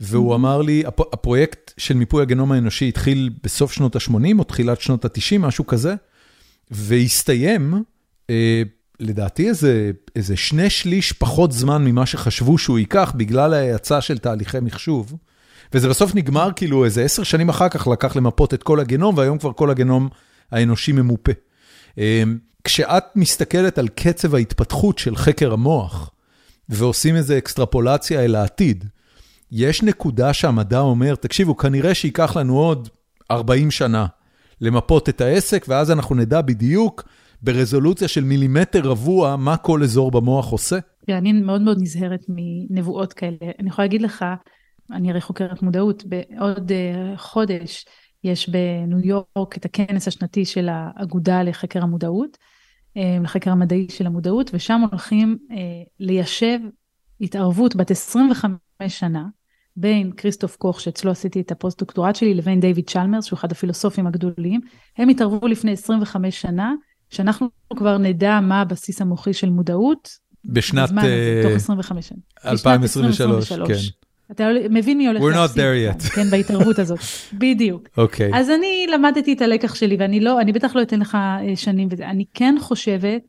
והוא 0.00 0.34
אמר 0.34 0.62
לי, 0.62 0.82
הפרויקט 0.86 1.72
של 1.76 1.94
מיפוי 1.94 2.22
הגנום 2.22 2.52
האנושי 2.52 2.88
התחיל 2.88 3.30
בסוף 3.42 3.72
שנות 3.72 3.96
ה-80 3.96 4.38
או 4.38 4.44
תחילת 4.44 4.80
שנות 4.80 5.04
ה-90, 5.04 5.38
משהו 5.38 5.66
כזה, 5.66 5.94
והסתיים, 6.70 7.74
לדעתי 9.00 9.48
איזה, 9.48 9.90
איזה 10.16 10.36
שני 10.36 10.70
שליש 10.70 11.12
פחות 11.12 11.52
זמן 11.52 11.84
ממה 11.84 12.06
שחשבו 12.06 12.58
שהוא 12.58 12.78
ייקח 12.78 13.12
בגלל 13.16 13.54
ההאצה 13.54 14.00
של 14.00 14.18
תהליכי 14.18 14.60
מחשוב. 14.62 15.14
וזה 15.72 15.88
בסוף 15.88 16.14
נגמר 16.14 16.50
כאילו 16.56 16.84
איזה 16.84 17.02
עשר 17.02 17.22
שנים 17.22 17.48
אחר 17.48 17.68
כך 17.68 17.86
לקח 17.86 18.16
למפות 18.16 18.54
את 18.54 18.62
כל 18.62 18.80
הגנום, 18.80 19.18
והיום 19.18 19.38
כבר 19.38 19.52
כל 19.52 19.70
הגנום 19.70 20.08
האנושי 20.52 20.92
ממופה. 20.92 21.32
אמ, 21.98 22.38
כשאת 22.64 23.04
מסתכלת 23.16 23.78
על 23.78 23.88
קצב 23.88 24.34
ההתפתחות 24.34 24.98
של 24.98 25.16
חקר 25.16 25.52
המוח, 25.52 26.10
ועושים 26.68 27.16
איזו 27.16 27.38
אקסטרפולציה 27.38 28.24
אל 28.24 28.34
העתיד, 28.34 28.84
יש 29.52 29.82
נקודה 29.82 30.32
שהמדע 30.32 30.78
אומר, 30.78 31.14
תקשיבו, 31.14 31.56
כנראה 31.56 31.94
שייקח 31.94 32.36
לנו 32.36 32.58
עוד 32.58 32.88
40 33.30 33.70
שנה 33.70 34.06
למפות 34.60 35.08
את 35.08 35.20
העסק, 35.20 35.64
ואז 35.68 35.90
אנחנו 35.90 36.14
נדע 36.14 36.40
בדיוק 36.40 37.04
ברזולוציה 37.42 38.08
של 38.08 38.24
מילימטר 38.24 38.80
רבוע 38.80 39.36
מה 39.36 39.56
כל 39.56 39.82
אזור 39.82 40.10
במוח 40.10 40.50
עושה? 40.52 40.78
אני 41.08 41.32
מאוד 41.32 41.60
מאוד 41.60 41.78
נזהרת 41.80 42.24
מנבואות 42.28 43.12
כאלה. 43.12 43.36
אני 43.58 43.68
יכולה 43.68 43.86
להגיד 43.86 44.02
לך, 44.02 44.24
אני 44.92 45.10
הרי 45.10 45.20
חוקרת 45.20 45.62
מודעות, 45.62 46.04
בעוד 46.04 46.70
uh, 46.70 47.18
חודש 47.18 47.84
יש 48.24 48.48
בניו 48.48 48.98
יורק 49.06 49.56
את 49.56 49.64
הכנס 49.64 50.08
השנתי 50.08 50.44
של 50.44 50.68
האגודה 50.70 51.42
לחקר 51.42 51.82
המודעות, 51.82 52.36
uh, 52.98 53.00
לחקר 53.22 53.50
המדעי 53.50 53.86
של 53.90 54.06
המודעות, 54.06 54.50
ושם 54.54 54.80
הולכים 54.90 55.38
uh, 55.50 55.54
ליישב 56.00 56.58
התערבות 57.20 57.76
בת 57.76 57.90
25 57.90 58.58
שנה 58.88 59.24
בין 59.76 60.12
כריסטוף 60.12 60.56
קוך, 60.56 60.80
שאצלו 60.80 61.10
עשיתי 61.10 61.40
את 61.40 61.52
הפוסט-דוקטורט 61.52 62.16
שלי, 62.16 62.34
לבין 62.34 62.60
דיוויד 62.60 62.88
צ'למרס, 62.90 63.24
שהוא 63.24 63.36
אחד 63.36 63.52
הפילוסופים 63.52 64.06
הגדולים. 64.06 64.60
הם 64.96 65.08
התערבו 65.08 65.46
לפני 65.46 65.72
25 65.72 66.40
שנה, 66.40 66.74
שאנחנו 67.10 67.48
כבר 67.76 67.98
נדע 67.98 68.40
מה 68.40 68.60
הבסיס 68.60 69.00
המוחי 69.00 69.32
של 69.32 69.50
מודעות. 69.50 70.28
בשנת... 70.44 70.88
בזמן 70.88 71.02
הזה, 71.02 71.40
תוך 71.42 71.52
25 71.52 72.08
שנה. 72.08 72.18
2023, 72.44 73.52
כן. 73.52 73.74
אתה 74.30 74.48
מבין 74.70 74.98
מי 74.98 75.06
הולך 75.06 75.22
להפסיד. 75.22 75.36
We're 75.36 75.58
not 75.58 75.58
there 75.58 76.04
yet. 76.04 76.14
כן, 76.14 76.30
בהתערבות 76.30 76.78
הזאת. 76.78 76.98
בדיוק. 77.38 77.88
אוקיי. 77.96 78.30
אז 78.34 78.50
אני 78.50 78.86
למדתי 78.92 79.32
את 79.32 79.42
הלקח 79.42 79.74
שלי, 79.74 79.96
ואני 79.98 80.20
לא, 80.20 80.40
אני 80.40 80.52
בטח 80.52 80.76
לא 80.76 80.82
אתן 80.82 81.00
לך 81.00 81.14
אה, 81.14 81.56
שנים 81.56 81.88
וזה. 81.90 82.06
אני 82.06 82.24
כן 82.34 82.54
חושבת 82.60 83.22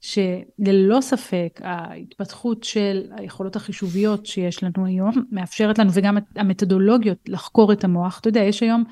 שללא 0.00 1.00
ספק 1.00 1.60
ההתפתחות 1.62 2.64
של 2.64 3.02
היכולות 3.16 3.56
החישוביות 3.56 4.26
שיש 4.26 4.64
לנו 4.64 4.86
היום 4.86 5.12
מאפשרת 5.32 5.78
לנו 5.78 5.90
וגם 5.92 6.18
המתודולוגיות 6.36 7.18
לחקור 7.28 7.72
את 7.72 7.84
המוח. 7.84 8.18
אתה 8.20 8.28
יודע, 8.28 8.40
יש 8.40 8.62
היום 8.62 8.84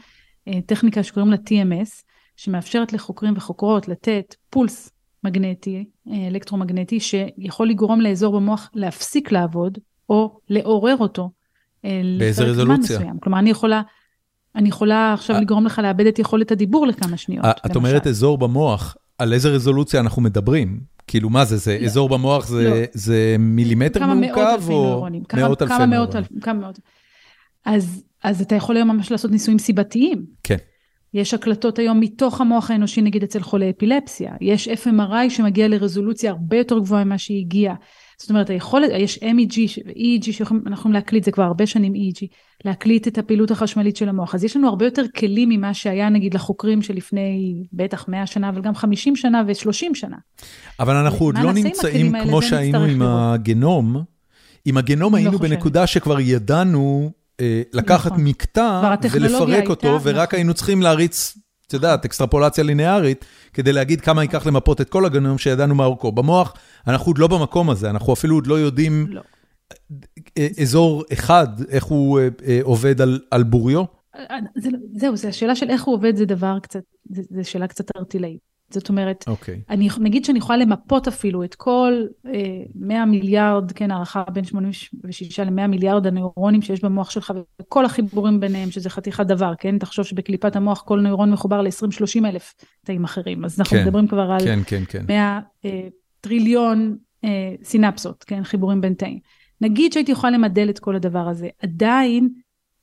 אה, 0.48 0.60
טכניקה 0.66 1.02
שקוראים 1.02 1.30
לה 1.30 1.36
TMS, 1.36 2.02
שמאפשרת 2.36 2.92
לחוקרים 2.92 3.34
וחוקרות 3.36 3.88
לתת 3.88 4.34
פולס 4.50 4.90
מגנטי, 5.24 5.84
אה, 6.10 6.28
אלקטרומגנטי, 6.28 7.00
שיכול 7.00 7.68
לגרום 7.68 8.00
לאזור 8.00 8.36
במוח 8.36 8.70
להפסיק 8.74 9.32
לעבוד, 9.32 9.78
או 10.08 10.38
לעורר 10.48 10.96
אותו. 10.96 11.30
אה, 11.84 12.02
באיזה 12.18 12.44
רזולוציה? 12.44 12.98
מסוים. 12.98 13.18
כלומר, 13.18 13.38
אני 13.38 13.50
יכולה, 13.50 13.82
אני 14.54 14.68
יכולה 14.68 15.12
עכשיו 15.12 15.40
לגרום 15.40 15.66
לך 15.66 15.78
לאבד 15.78 16.06
את 16.06 16.18
יכולת 16.18 16.52
הדיבור 16.52 16.86
לכמה 16.86 17.16
שניות. 17.16 17.44
את 17.66 17.76
אומרת 17.76 18.06
אזור 18.06 18.38
במוח, 18.38 18.96
על 19.18 19.32
איזה 19.32 19.48
רזולוציה 19.48 20.00
אנחנו 20.00 20.22
מדברים? 20.22 20.80
כאילו, 21.06 21.30
מה 21.30 21.44
זה, 21.44 21.56
זה 21.56 21.78
לא. 21.80 21.86
אזור 21.86 22.08
במוח, 22.08 22.46
זה, 22.46 22.70
לא. 22.70 22.76
זה 22.92 23.36
מילימטר 23.38 24.06
מעוקב, 24.06 24.70
או 24.70 25.06
מאות 25.36 25.62
אלפי 25.62 25.74
נוירונים? 25.86 26.40
כמה 26.40 26.60
מאות. 26.60 26.78
אז, 27.64 28.04
אז 28.22 28.40
אתה 28.40 28.54
יכול 28.54 28.76
היום 28.76 28.88
ממש 28.88 29.10
לעשות 29.10 29.30
ניסויים 29.30 29.58
סיבתיים. 29.58 30.26
כן. 30.42 30.56
יש 31.14 31.34
הקלטות 31.34 31.78
היום 31.78 32.00
מתוך 32.00 32.40
המוח 32.40 32.70
האנושי, 32.70 33.02
נגיד 33.02 33.22
אצל 33.22 33.40
חולי 33.40 33.70
אפילפסיה. 33.70 34.32
יש 34.40 34.68
FMRI 34.68 35.30
שמגיע 35.30 35.68
לרזולוציה 35.68 36.30
הרבה 36.30 36.56
יותר 36.56 36.78
גבוהה 36.78 37.04
ממה 37.04 37.18
שהיא 37.18 37.40
הגיעה. 37.40 37.74
זאת 38.18 38.30
אומרת, 38.30 38.50
היכולת, 38.50 38.90
יש 38.98 39.18
MEG 39.18 39.58
ו-EEG 39.86 40.32
שאנחנו 40.32 40.72
יכולים 40.72 40.92
להקליט, 40.92 41.24
זה 41.24 41.30
כבר 41.30 41.44
הרבה 41.44 41.66
שנים 41.66 41.92
EEG, 41.94 42.26
להקליט 42.64 43.08
את 43.08 43.18
הפעילות 43.18 43.50
החשמלית 43.50 43.96
של 43.96 44.08
המוח. 44.08 44.34
אז 44.34 44.44
יש 44.44 44.56
לנו 44.56 44.68
הרבה 44.68 44.84
יותר 44.84 45.04
כלים 45.16 45.48
ממה 45.48 45.74
שהיה 45.74 46.08
נגיד 46.08 46.34
לחוקרים 46.34 46.82
שלפני 46.82 47.54
בטח 47.72 48.08
100 48.08 48.26
שנה, 48.26 48.48
אבל 48.48 48.60
גם 48.60 48.74
50 48.74 49.16
שנה 49.16 49.42
ו-30 49.46 49.94
שנה. 49.94 50.16
אבל 50.80 50.96
אנחנו 50.96 51.26
עוד 51.26 51.38
לא 51.38 51.52
נמצאים 51.52 52.12
כמו 52.22 52.42
שהיינו 52.42 52.84
עם 52.84 53.02
הגנום. 53.02 54.02
עם 54.64 54.76
הגנום 54.76 55.12
לא 55.12 55.18
היינו 55.18 55.38
בנקודה 55.38 55.86
שכבר 55.86 56.20
ידענו 56.20 57.10
לקחת 57.72 58.12
נכון. 58.12 58.24
מקטע 58.24 58.94
ולפרק 59.12 59.68
אותו, 59.68 59.88
הייתה, 59.88 60.08
ורק 60.08 60.28
נכון. 60.28 60.36
היינו 60.36 60.54
צריכים 60.54 60.82
להריץ, 60.82 61.38
את 61.66 61.72
יודעת, 61.72 62.04
אקסטרפולציה 62.04 62.64
לינארית, 62.64 63.24
כדי 63.52 63.72
להגיד 63.72 64.00
כמה 64.00 64.22
ייקח 64.22 64.46
למפות 64.46 64.80
את 64.80 64.90
כל 64.90 65.04
הגנום 65.04 65.38
שידענו 65.38 65.74
מה 65.74 65.84
אורכו. 65.84 66.12
במוח, 66.12 66.54
אנחנו 66.86 67.10
עוד 67.10 67.18
לא 67.18 67.26
במקום 67.26 67.70
הזה, 67.70 67.90
אנחנו 67.90 68.12
אפילו 68.12 68.34
עוד 68.34 68.46
לא 68.46 68.54
יודעים 68.54 69.06
לא. 69.08 69.22
אה, 70.38 70.48
אזור 70.60 71.04
אחד, 71.12 71.48
איך 71.68 71.84
הוא 71.84 72.20
אה, 72.20 72.58
עובד 72.62 73.00
על, 73.00 73.20
על 73.30 73.42
בוריו. 73.42 73.84
זה, 74.56 74.70
לא, 74.70 74.78
זהו, 74.96 75.16
זו 75.16 75.28
השאלה 75.28 75.56
של 75.56 75.70
איך 75.70 75.82
הוא 75.82 75.94
עובד, 75.94 76.16
זה 76.16 76.24
דבר 76.24 76.58
קצת, 76.62 76.82
זו 77.10 77.50
שאלה 77.50 77.66
קצת 77.66 77.96
ארטילאית. 77.96 78.51
זאת 78.72 78.88
אומרת, 78.88 79.24
okay. 79.28 79.30
אוקיי. 79.30 79.60
אני, 79.70 79.88
נגיד 80.00 80.24
שאני 80.24 80.38
יכולה 80.38 80.58
למפות 80.58 81.08
אפילו 81.08 81.44
את 81.44 81.54
כל 81.54 82.02
אה, 82.26 82.62
100 82.74 83.04
מיליארד, 83.04 83.72
כן, 83.72 83.90
הערכה 83.90 84.24
בין 84.32 84.44
86 84.44 85.40
ל-100 85.40 85.66
מיליארד 85.66 86.06
הנוירונים 86.06 86.62
שיש 86.62 86.84
במוח 86.84 87.10
שלך, 87.10 87.32
וכל 87.62 87.84
החיבורים 87.84 88.40
ביניהם, 88.40 88.70
שזה 88.70 88.90
חתיכת 88.90 89.26
דבר, 89.26 89.52
כן? 89.58 89.78
תחשוב 89.78 90.04
שבקליפת 90.04 90.56
המוח 90.56 90.82
כל 90.82 91.00
נוירון 91.00 91.30
מחובר 91.30 91.62
ל-20-30 91.62 92.26
אלף 92.26 92.54
תאים 92.84 93.04
אחרים, 93.04 93.44
אז 93.44 93.60
אנחנו 93.60 93.76
כן, 93.76 93.84
מדברים 93.84 94.08
כבר 94.08 94.30
על 94.30 94.40
כן, 94.40 94.58
כן, 94.66 94.82
כן. 94.88 95.04
100 95.08 95.40
אה, 95.64 95.88
טריליון 96.20 96.96
אה, 97.24 97.54
סינפסות, 97.62 98.24
כן? 98.24 98.44
חיבורים 98.44 98.80
בין 98.80 98.94
תאים. 98.94 99.18
נגיד 99.60 99.92
שהייתי 99.92 100.12
יכולה 100.12 100.32
למדל 100.32 100.70
את 100.70 100.78
כל 100.78 100.96
הדבר 100.96 101.28
הזה, 101.28 101.48
עדיין 101.62 102.28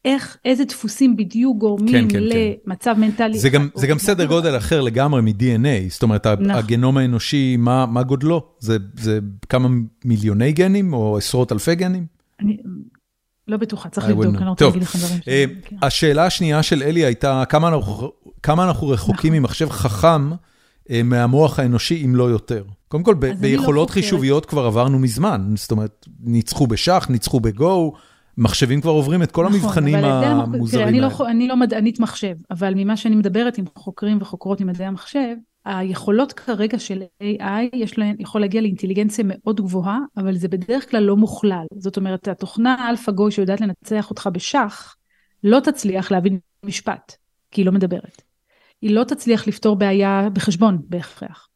איך, 0.06 0.38
איזה 0.46 0.66
דפוסים 0.66 1.18
בדיוק 1.18 1.58
גורמים 1.58 2.10
כן, 2.10 2.20
כן, 2.20 2.24
למצב 2.24 2.94
כן. 2.96 3.02
מנטלי. 3.02 3.40
זה 3.40 3.50
גם, 3.50 3.70
זה 3.76 3.88
גם 3.88 4.00
סדר 4.00 4.26
גודל 4.26 4.58
אחר 4.58 4.82
לגמרי 4.82 5.22
מ-DNA, 5.22 5.90
זאת 5.90 6.04
אומרת, 6.04 6.28
נכון. 6.28 6.52
הגנום 6.52 6.98
האנושי, 6.98 7.58
מה, 7.58 7.86
מה 7.86 8.04
גודלו? 8.04 8.46
זה, 8.60 8.78
זה 8.94 9.20
כמה 9.50 9.70
מיליוני 10.06 10.52
גנים 10.52 10.94
או 10.94 11.18
עשרות 11.18 11.52
אלפי 11.52 11.76
גנים? 11.76 12.06
אני 12.40 12.58
לא 13.48 13.58
בטוחה, 13.58 13.90
צריך 13.90 14.08
לבדוק, 14.08 14.36
אני 14.36 14.46
לא 14.46 14.50
רוצה 14.50 14.66
להגיד 14.66 14.82
לך 14.82 14.96
דברים. 14.96 15.20
אה, 15.28 15.46
השאלה 15.82 16.26
השנייה 16.26 16.64
של 16.64 16.84
אלי 16.84 17.06
הייתה, 17.06 17.44
כמה 17.50 17.68
אנחנו, 17.68 18.12
כמה 18.44 18.64
אנחנו 18.64 18.88
רחוקים 18.88 19.34
נכון. 19.34 19.40
ממחשב 19.40 19.70
חכם 19.70 20.32
אה, 20.90 21.04
מהמוח 21.04 21.60
האנושי, 21.60 22.06
אם 22.06 22.16
לא 22.16 22.24
יותר? 22.24 22.64
קודם 22.88 23.04
כל, 23.04 23.16
לא 23.22 23.34
ביכולות 23.34 23.90
לא 23.90 23.94
חישוביות 23.94 24.46
כבר 24.46 24.66
עברנו 24.66 25.00
מזמן, 25.00 25.54
זאת 25.56 25.72
אומרת, 25.72 26.06
ניצחו 26.20 26.68
בשח, 26.68 27.08
ניצחו 27.10 27.40
בגו, 27.40 27.94
מחשבים 28.40 28.82
כבר 28.82 28.92
עוברים 28.92 29.24
את 29.24 29.32
כל 29.32 29.46
נכון, 29.46 29.60
המבחנים 29.60 29.96
המוזרים 29.96 30.54
האלה. 30.54 30.70
תראה, 30.72 30.88
אני 30.88 31.00
לא, 31.00 31.30
אני 31.30 31.48
לא 31.48 31.58
מדענית 31.58 32.00
מחשב, 32.00 32.36
אבל 32.52 32.74
ממה 32.76 32.98
שאני 32.98 33.16
מדברת 33.16 33.58
עם 33.58 33.66
חוקרים 33.76 34.18
וחוקרות 34.22 34.62
ממדעי 34.62 34.88
המחשב, 34.88 35.36
היכולות 35.66 36.34
כרגע 36.34 36.80
של 36.80 37.04
AI 37.24 37.76
יש 37.76 37.98
להן, 37.98 38.16
יכול 38.20 38.42
להגיע 38.42 38.62
לאינטליגנציה 38.62 39.26
מאוד 39.28 39.62
גבוהה, 39.62 40.00
אבל 40.18 40.36
זה 40.36 40.48
בדרך 40.48 40.92
כלל 40.92 41.04
לא 41.04 41.18
מוכלל. 41.18 41.66
זאת 41.78 41.98
אומרת, 41.98 42.28
התוכנה 42.28 42.90
אלפא 42.90 43.12
גו 43.12 43.32
שיודעת 43.32 43.62
לנצח 43.62 44.10
אותך 44.10 44.30
בשח, 44.34 44.96
לא 45.44 45.60
תצליח 45.60 46.12
להבין 46.12 46.40
משפט, 46.66 47.16
כי 47.52 47.62
היא 47.62 47.66
לא 47.66 47.72
מדברת. 47.72 48.22
היא 48.82 48.92
לא 48.92 49.04
תצליח 49.04 49.48
לפתור 49.48 49.76
בעיה 49.76 50.28
בחשבון 50.34 50.78
בהכרח. 50.84 51.48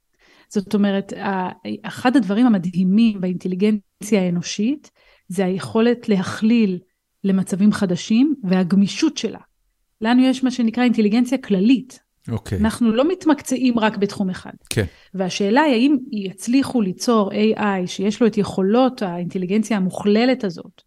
זאת 0.50 0.74
אומרת, 0.74 1.14
אחד 1.84 2.18
הדברים 2.18 2.46
המדהימים 2.46 3.22
באינטליגנציה 3.22 4.22
האנושית, 4.22 4.92
זה 5.28 5.45
היכולת 5.45 6.09
להכליל 6.09 6.80
למצבים 7.24 7.71
חדשים 7.71 8.36
והגמישות 8.43 9.17
שלה. 9.17 9.39
לנו 10.01 10.24
יש 10.24 10.43
מה 10.43 10.51
שנקרא 10.51 10.84
אינטליגנציה 10.84 11.38
כללית. 11.38 11.99
אוקיי. 12.32 12.57
Okay. 12.57 12.61
אנחנו 12.61 12.91
לא 12.91 13.11
מתמקצעים 13.11 13.80
רק 13.80 13.97
בתחום 13.97 14.30
אחד. 14.30 14.51
כן. 14.69 14.82
Okay. 14.82 14.86
והשאלה 15.13 15.61
היא 15.61 15.74
האם 15.74 15.97
יצליחו 16.11 16.82
ליצור 16.82 17.32
AI 17.32 17.88
שיש 17.88 18.21
לו 18.21 18.28
את 18.28 18.38
יכולות 18.38 19.01
האינטליגנציה 19.01 19.78
המוכללת 19.78 20.43
הזאת, 20.43 20.82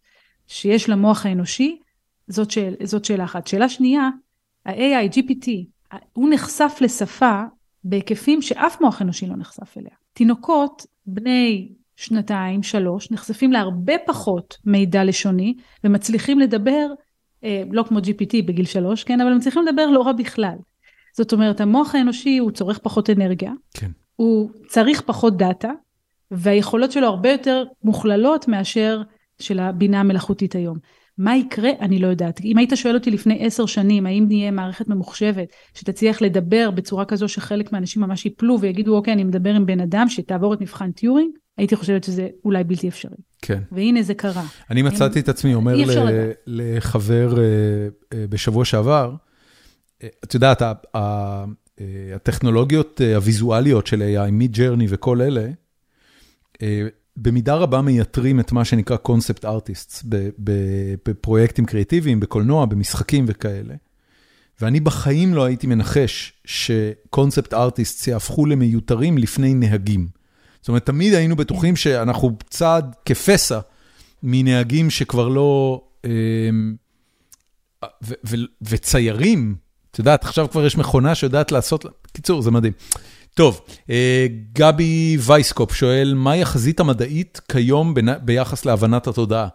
שיש 0.47 0.89
למוח 0.89 1.25
האנושי, 1.25 1.79
זאת, 2.27 2.51
שאל, 2.51 2.75
זאת 2.83 3.05
שאלה 3.05 3.23
אחת. 3.23 3.47
שאלה 3.47 3.69
שנייה, 3.69 4.09
ה-AI, 4.65 5.15
GPT, 5.15 5.49
הוא 6.13 6.29
נחשף 6.29 6.77
לשפה 6.81 7.43
בהיקפים 7.83 8.41
שאף 8.41 8.81
מוח 8.81 9.01
אנושי 9.01 9.27
לא 9.27 9.35
נחשף 9.35 9.77
אליה. 9.77 9.91
תינוקות 10.13 10.85
בני 11.05 11.69
שנתיים, 11.97 12.63
שלוש, 12.63 13.11
נחשפים 13.11 13.51
להרבה 13.51 13.93
פחות 14.05 14.57
מידע 14.65 15.03
לשוני 15.03 15.55
ומצליחים 15.83 16.39
לדבר, 16.39 16.87
אה, 17.43 17.63
לא 17.71 17.83
כמו 17.83 17.99
GPT 17.99 18.45
בגיל 18.45 18.65
שלוש, 18.65 19.03
כן, 19.03 19.21
אבל 19.21 19.33
מצליחים 19.33 19.63
לדבר 19.67 19.89
לא 19.89 20.01
רע 20.01 20.11
בכלל. 20.11 20.55
זאת 21.17 21.33
אומרת, 21.33 21.61
המוח 21.61 21.95
האנושי 21.95 22.37
הוא 22.37 22.51
צורך 22.51 22.77
פחות 22.77 23.09
אנרגיה, 23.09 23.51
כן. 23.73 23.91
הוא 24.15 24.49
צריך 24.67 25.01
פחות 25.01 25.37
דאטה, 25.37 25.71
והיכולות 26.31 26.91
שלו 26.91 27.07
הרבה 27.07 27.31
יותר 27.31 27.63
מוכללות 27.83 28.47
מאשר 28.47 29.01
של 29.39 29.59
הבינה 29.59 29.99
המלאכותית 29.99 30.55
היום. 30.55 30.77
מה 31.17 31.35
יקרה? 31.35 31.69
אני 31.79 31.99
לא 31.99 32.07
יודעת. 32.07 32.41
אם 32.41 32.57
היית 32.57 32.71
שואל 32.75 32.95
אותי 32.95 33.11
לפני 33.11 33.45
עשר 33.45 33.65
שנים, 33.65 34.05
האם 34.05 34.25
תהיה 34.27 34.51
מערכת 34.51 34.87
ממוחשבת 34.87 35.47
שתצליח 35.73 36.21
לדבר 36.21 36.71
בצורה 36.71 37.05
כזו 37.05 37.27
שחלק 37.27 37.71
מהאנשים 37.71 38.01
ממש 38.01 38.25
ייפלו 38.25 38.59
ויגידו, 38.59 38.95
אוקיי, 38.95 39.13
אני 39.13 39.23
מדבר 39.23 39.53
עם 39.53 39.65
בן 39.65 39.79
אדם 39.79 40.09
שתעבור 40.09 40.53
את 40.53 40.61
מבחן 40.61 40.91
טיורינג, 40.91 41.31
הייתי 41.57 41.75
חושבת 41.75 42.03
שזה 42.03 42.27
אולי 42.45 42.63
בלתי 42.63 42.89
אפשרי. 42.89 43.17
כן. 43.41 43.61
והנה 43.71 44.03
זה 44.03 44.13
קרה. 44.13 44.45
אני 44.69 44.81
מצאתי 44.81 45.19
את 45.19 45.29
עצמי 45.29 45.53
אומר 45.53 45.75
לחבר 46.47 47.37
אה, 47.37 47.43
אה, 48.13 48.25
בשבוע 48.29 48.65
שעבר, 48.65 49.15
אה, 50.03 50.07
את 50.23 50.33
יודעת, 50.33 50.61
הטכנולוגיות 52.15 53.01
הוויזואליות 53.15 53.87
של 53.87 54.01
AI, 54.01 54.47
ג'רני 54.47 54.85
וכל 54.89 55.21
אלה, 55.21 55.47
במידה 57.17 57.55
רבה 57.55 57.81
מייתרים 57.81 58.39
את 58.39 58.51
מה 58.51 58.65
שנקרא 58.65 58.97
קונספט 58.97 59.45
ארטיסטס 59.45 60.03
בפרויקטים 61.03 61.65
קריאטיביים, 61.65 62.19
בקולנוע, 62.19 62.65
במשחקים 62.65 63.25
וכאלה. 63.27 63.75
ואני 64.61 64.79
בחיים 64.79 65.33
לא 65.33 65.43
הייתי 65.43 65.67
מנחש 65.67 66.33
שקונספט 66.45 67.53
ארטיסטס 67.53 68.07
יהפכו 68.07 68.45
למיותרים 68.45 69.17
לפני 69.17 69.53
נהגים. 69.53 70.16
זאת 70.67 70.69
אומרת, 70.69 70.85
תמיד 70.85 71.13
היינו 71.13 71.35
בטוחים 71.35 71.75
שאנחנו 71.75 72.37
צעד 72.49 72.95
כפסע 73.05 73.59
מנהגים 74.23 74.89
שכבר 74.89 75.27
לא... 75.27 75.81
אמ, 76.05 76.75
וציירים, 78.61 79.55
את 79.91 79.99
יודעת, 79.99 80.23
עכשיו 80.23 80.47
כבר 80.51 80.65
יש 80.65 80.77
מכונה 80.77 81.15
שיודעת 81.15 81.51
לעשות... 81.51 81.85
קיצור, 82.11 82.41
זה 82.41 82.51
מדהים. 82.51 82.73
טוב, 83.33 83.61
אה, 83.89 84.27
גבי 84.53 85.17
וייסקופ 85.19 85.73
שואל, 85.73 86.13
מהי 86.13 86.41
החזית 86.41 86.79
המדעית 86.79 87.41
כיום 87.51 87.93
ביחס 88.21 88.65
להבנת 88.65 89.07
התודעה? 89.07 89.47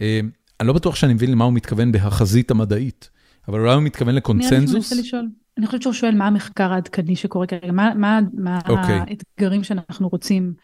אה, 0.00 0.20
אני 0.60 0.68
לא 0.68 0.74
בטוח 0.74 0.94
שאני 0.94 1.14
מבין 1.14 1.30
למה 1.30 1.44
הוא 1.44 1.52
מתכוון 1.52 1.92
בהחזית 1.92 2.50
המדעית, 2.50 3.10
אבל 3.48 3.60
אולי 3.60 3.74
הוא 3.74 3.82
מתכוון 3.82 4.14
לקונצנזוס? 4.14 4.92
אני 4.92 5.26
חושבת 5.66 5.82
שהוא 5.82 5.92
שואל 5.92 6.14
מה 6.14 6.26
המחקר 6.26 6.72
העדכני 6.72 7.16
שקורה 7.16 7.46
כרגע, 7.46 7.72
מה, 7.72 7.94
מה, 7.94 8.20
מה 8.34 8.58
okay. 8.58 8.70
אוקיי. 8.70 8.98
האתגרים 8.98 9.64
שאנחנו 9.64 10.08
רוצים 10.08 10.54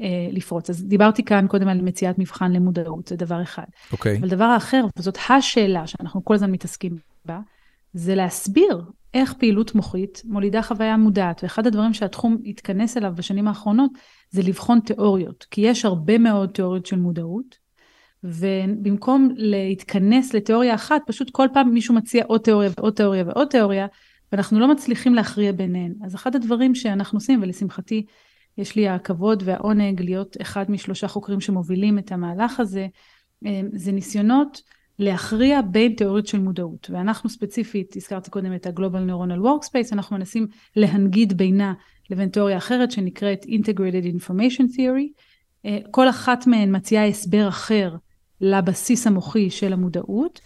אה, 0.00 0.28
לפרוץ. 0.32 0.70
אז 0.70 0.84
דיברתי 0.84 1.24
כאן 1.24 1.46
קודם 1.48 1.68
על 1.68 1.80
מציאת 1.80 2.18
מבחן 2.18 2.52
למודעות, 2.52 3.08
זה 3.08 3.16
דבר 3.16 3.42
אחד. 3.42 3.64
אוקיי. 3.92 4.16
Okay. 4.16 4.18
אבל 4.18 4.28
דבר 4.28 4.54
אחר, 4.56 4.84
וזאת 4.98 5.18
השאלה 5.30 5.86
שאנחנו 5.86 6.24
כל 6.24 6.34
הזמן 6.34 6.50
מתעסקים 6.50 6.96
בה, 7.24 7.40
זה 7.92 8.14
להסביר 8.14 8.82
איך 9.14 9.32
פעילות 9.32 9.74
מוחית 9.74 10.22
מולידה 10.24 10.62
חוויה 10.62 10.96
מודעת. 10.96 11.42
ואחד 11.42 11.66
הדברים 11.66 11.94
שהתחום 11.94 12.36
התכנס 12.44 12.96
אליו 12.96 13.12
בשנים 13.16 13.48
האחרונות, 13.48 13.90
זה 14.30 14.42
לבחון 14.42 14.80
תיאוריות. 14.80 15.46
כי 15.50 15.60
יש 15.60 15.84
הרבה 15.84 16.18
מאוד 16.18 16.50
תיאוריות 16.50 16.86
של 16.86 16.98
מודעות, 16.98 17.62
ובמקום 18.24 19.28
להתכנס 19.36 20.34
לתיאוריה 20.34 20.74
אחת, 20.74 21.02
פשוט 21.06 21.30
כל 21.30 21.48
פעם 21.52 21.70
מישהו 21.70 21.94
מציע 21.94 22.24
עוד 22.26 22.40
תיאוריה 22.40 22.70
ועוד 22.76 22.94
תיאוריה 22.94 23.24
ועוד 23.26 23.48
תיאוריה, 23.48 23.86
ואנחנו 24.32 24.60
לא 24.60 24.72
מצליחים 24.72 25.14
להכריע 25.14 25.52
ביניהן. 25.52 25.94
אז 26.04 26.14
אחד 26.14 26.36
הדברים 26.36 26.74
שאנחנו 26.74 27.16
עושים, 27.16 27.42
ולשמחתי 27.42 28.06
יש 28.58 28.76
לי 28.76 28.88
הכבוד 28.88 29.42
והעונג 29.46 30.02
להיות 30.02 30.36
אחד 30.40 30.70
משלושה 30.70 31.08
חוקרים 31.08 31.40
שמובילים 31.40 31.98
את 31.98 32.12
המהלך 32.12 32.60
הזה, 32.60 32.86
אה, 33.46 33.60
זה 33.72 33.92
ניסיונות 33.92 34.62
להכריע 34.98 35.60
בין 35.62 35.94
תיאוריות 35.94 36.26
של 36.26 36.38
מודעות. 36.38 36.90
ואנחנו 36.92 37.30
ספציפית, 37.30 37.96
הזכרתי 37.96 38.30
קודם 38.30 38.54
את 38.54 38.66
ה-Global 38.66 39.10
Neuronal 39.10 39.44
Workspace, 39.44 39.92
אנחנו 39.92 40.16
מנסים 40.16 40.46
להנגיד 40.76 41.36
בינה 41.36 41.74
לבין 42.10 42.28
תיאוריה 42.28 42.56
אחרת 42.56 42.90
שנקראת 42.90 43.44
Integrated 43.44 44.16
Information 44.16 44.76
Theory. 44.76 45.22
אה, 45.66 45.78
כל 45.90 46.08
אחת 46.08 46.46
מהן 46.46 46.76
מציעה 46.76 47.06
הסבר 47.06 47.48
אחר 47.48 47.96
לבסיס 48.40 49.06
המוחי 49.06 49.50
של 49.50 49.72
המודעות. 49.72 50.40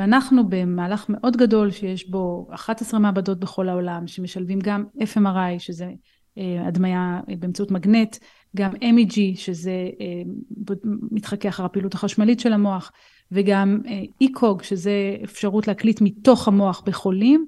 ואנחנו 0.00 0.48
במהלך 0.48 1.06
מאוד 1.08 1.36
גדול 1.36 1.70
שיש 1.70 2.10
בו 2.10 2.48
11 2.50 3.00
מעבדות 3.00 3.40
בכל 3.40 3.68
העולם 3.68 4.06
שמשלבים 4.06 4.58
גם 4.62 4.84
FMRI 4.98 5.58
שזה 5.58 5.90
אה, 6.38 6.66
הדמיה 6.66 7.20
באמצעות 7.38 7.70
מגנט, 7.70 8.16
גם 8.56 8.70
MEG 8.72 9.18
שזה 9.34 9.70
אה, 10.00 10.76
מתחכה 11.10 11.48
אחר 11.48 11.64
הפעילות 11.64 11.94
החשמלית 11.94 12.40
של 12.40 12.52
המוח 12.52 12.92
וגם 13.32 13.80
אה, 13.86 14.02
ECOG 14.24 14.62
שזה 14.62 15.16
אפשרות 15.24 15.68
להקליט 15.68 16.00
מתוך 16.00 16.48
המוח 16.48 16.82
בחולים. 16.86 17.46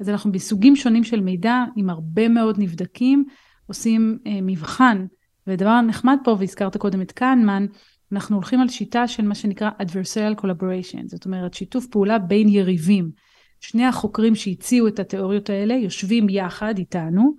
אז 0.00 0.08
אנחנו 0.08 0.32
בסוגים 0.32 0.76
שונים 0.76 1.04
של 1.04 1.20
מידע 1.20 1.64
עם 1.76 1.90
הרבה 1.90 2.28
מאוד 2.28 2.56
נבדקים 2.58 3.24
עושים 3.66 4.18
מבחן 4.42 5.06
ודבר 5.46 5.80
נחמד 5.80 6.18
פה 6.24 6.36
והזכרת 6.38 6.76
קודם 6.76 7.00
את 7.00 7.12
קהנמן 7.12 7.66
אנחנו 8.12 8.36
הולכים 8.36 8.60
על 8.60 8.68
שיטה 8.68 9.08
של 9.08 9.22
מה 9.22 9.34
שנקרא 9.34 9.70
adversarial 9.80 10.40
collaboration, 10.40 11.02
זאת 11.06 11.24
אומרת 11.24 11.54
שיתוף 11.54 11.86
פעולה 11.86 12.18
בין 12.18 12.48
יריבים. 12.48 13.10
שני 13.60 13.84
החוקרים 13.84 14.34
שהציעו 14.34 14.88
את 14.88 14.98
התיאוריות 14.98 15.50
האלה 15.50 15.74
יושבים 15.74 16.28
יחד 16.28 16.78
איתנו 16.78 17.36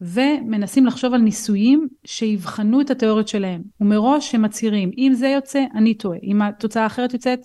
ומנסים 0.00 0.86
לחשוב 0.86 1.14
על 1.14 1.20
ניסויים 1.20 1.88
שיבחנו 2.04 2.80
את 2.80 2.90
התיאוריות 2.90 3.28
שלהם. 3.28 3.62
ומראש 3.80 4.34
הם 4.34 4.42
מצהירים, 4.42 4.90
אם 4.98 5.12
זה 5.14 5.28
יוצא, 5.28 5.64
אני 5.74 5.94
טועה. 5.94 6.18
אם 6.22 6.42
התוצאה 6.42 6.82
האחרת 6.82 7.12
יוצאת, 7.12 7.40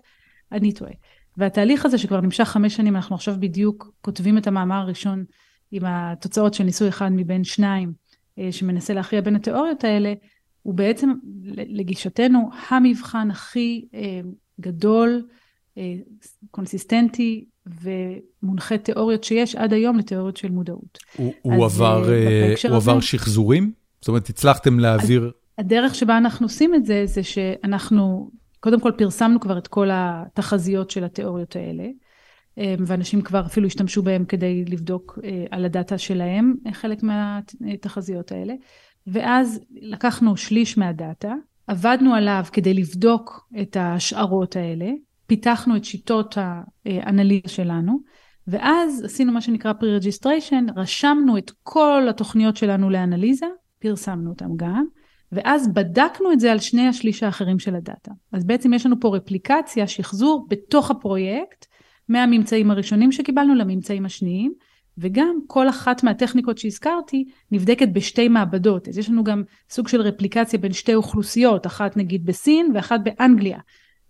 אני 0.52 0.74
טועה. 0.74 0.92
והתהליך 1.38 1.86
הזה 1.86 1.98
שכבר 1.98 2.22
נמשך 2.22 2.44
חמש 2.44 2.76
שנים, 2.76 2.96
אנחנו 2.96 3.16
עכשיו 3.16 3.36
בדיוק 3.40 3.92
כותבים 4.02 4.38
את 4.38 4.48
המאמר 4.48 4.76
הראשון 4.76 5.24
עם 5.72 5.84
התוצאות 5.86 6.54
של 6.54 6.64
ניסוי 6.64 6.90
אחד 6.90 7.10
מבין 7.12 7.44
שניים, 7.44 7.94
אה, 8.40 8.52
שמנסה 8.52 8.94
להכריע 8.94 9.22
בין 9.22 9.36
התיאוריות 9.36 9.84
האלה, 9.84 10.14
הוא 10.64 10.74
בעצם 10.74 11.10
לגישתנו 11.54 12.50
המבחן 12.70 13.32
הכי 13.32 13.86
אה, 13.94 14.20
גדול, 14.60 15.28
אה, 15.78 15.96
קונסיסטנטי 16.52 17.46
ומונחה 17.82 18.78
תיאוריות 18.78 19.24
שיש 19.24 19.56
עד 19.56 19.74
היום 19.74 19.98
לתיאוריות 19.98 20.38
של 20.38 20.52
מודעות. 20.52 21.00
הוא, 21.18 21.34
הוא 21.42 21.66
עבר, 21.66 22.14
אה, 22.14 22.54
הוא 22.70 22.76
עבר 22.76 23.00
שחזורים? 23.00 23.72
זאת 24.02 24.08
אומרת, 24.08 24.30
הצלחתם 24.30 24.80
להעביר... 24.80 25.32
הדרך 25.58 25.96
שבה 25.96 26.18
אנחנו 26.18 26.46
עושים 26.46 26.76
את 26.76 26.86
זה, 26.86 27.04
זה 27.06 27.24
שאנחנו, 27.24 28.32
קודם 28.60 28.80
כל 28.80 28.92
פרסמנו 28.98 29.40
כבר 29.40 29.58
את 29.58 29.68
כל 29.68 29.90
התחזיות 29.94 30.90
של 30.90 31.04
התיאוריות 31.04 31.56
האלה, 31.56 31.88
ואנשים 32.88 33.22
כבר 33.22 33.46
אפילו 33.46 33.68
השתמשו 33.68 34.04
בהם 34.04 34.26
כדי 34.26 34.66
לבדוק 34.68 35.20
על 35.52 35.66
הדאטה 35.66 35.98
שלהם, 35.98 36.56
חלק 36.74 37.04
מהתחזיות 37.04 38.32
האלה. 38.32 38.54
ואז 39.12 39.60
לקחנו 39.72 40.38
שליש 40.38 40.78
מהדאטה, 40.78 41.34
עבדנו 41.68 42.16
עליו 42.16 42.44
כדי 42.52 42.74
לבדוק 42.74 43.50
את 43.62 43.76
ההשערות 43.76 44.56
האלה, 44.56 44.92
פיתחנו 45.28 45.76
את 45.76 45.86
שיטות 45.86 46.38
האנליזה 46.86 47.50
שלנו, 47.50 48.00
ואז 48.48 49.04
עשינו 49.04 49.32
מה 49.32 49.42
שנקרא 49.42 49.74
pre-registration, 49.74 50.72
רשמנו 50.76 51.38
את 51.38 51.52
כל 51.64 52.08
התוכניות 52.10 52.58
שלנו 52.58 52.90
לאנליזה, 52.90 53.46
פרסמנו 53.80 54.30
אותם 54.30 54.50
גם, 54.56 54.86
ואז 55.32 55.74
בדקנו 55.74 56.32
את 56.32 56.40
זה 56.40 56.52
על 56.52 56.60
שני 56.60 56.88
השליש 56.88 57.24
האחרים 57.24 57.60
של 57.60 57.76
הדאטה. 57.76 58.12
אז 58.32 58.46
בעצם 58.46 58.74
יש 58.74 58.86
לנו 58.86 59.00
פה 59.00 59.16
רפליקציה, 59.16 59.88
שחזור 59.88 60.48
בתוך 60.50 60.92
הפרויקט, 60.92 61.66
מהממצאים 62.10 62.72
הראשונים 62.72 63.12
שקיבלנו 63.12 63.56
לממצאים 63.56 64.06
השניים, 64.06 64.54
וגם 65.00 65.40
כל 65.48 65.70
אחת 65.70 66.04
מהטכניקות 66.04 66.58
שהזכרתי 66.58 67.26
נבדקת 67.52 67.88
בשתי 67.94 68.28
מעבדות. 68.28 68.88
אז 68.88 68.98
יש 68.98 69.10
לנו 69.10 69.24
גם 69.24 69.44
סוג 69.70 69.88
של 69.88 70.02
רפליקציה 70.02 70.60
בין 70.60 70.74
שתי 70.74 70.96
אוכלוסיות, 70.96 71.68
אחת 71.68 71.98
נגיד 71.98 72.26
בסין 72.26 72.72
ואחת 72.76 73.00
באנגליה. 73.04 73.60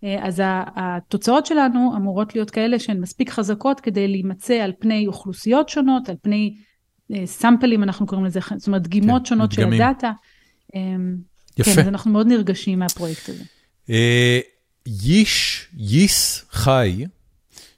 אה, 0.04 0.26
אז 0.26 0.42
התוצאות 0.76 1.46
שלנו 1.46 1.92
אמורות 1.96 2.34
להיות 2.34 2.50
כאלה 2.50 2.78
שהן 2.78 3.00
מספיק 3.00 3.30
חזקות 3.30 3.80
כדי 3.80 4.08
להימצא 4.08 4.54
על 4.54 4.72
פני 4.78 5.06
אוכלוסיות 5.06 5.68
שונות, 5.68 6.08
על 6.08 6.16
פני 6.22 6.54
אה, 7.12 7.26
סאמפלים 7.26 7.82
אנחנו 7.82 8.06
קוראים 8.06 8.26
לזה, 8.26 8.40
זאת 8.56 8.66
אומרת 8.66 8.82
דגימות 8.82 9.22
כן, 9.22 9.26
שונות 9.26 9.54
דגמים. 9.54 9.72
של 9.72 9.82
הדאטה. 9.82 10.12
אמ, 10.74 11.16
יפה. 11.58 11.74
כן, 11.74 11.80
אז 11.80 11.88
אנחנו 11.88 12.10
מאוד 12.10 12.26
נרגשים 12.26 12.78
מהפרויקט 12.78 13.28
הזה. 13.28 13.44
אה, 13.90 14.40
ייש, 14.86 15.66
ייס 15.76 16.44
חי, 16.50 17.04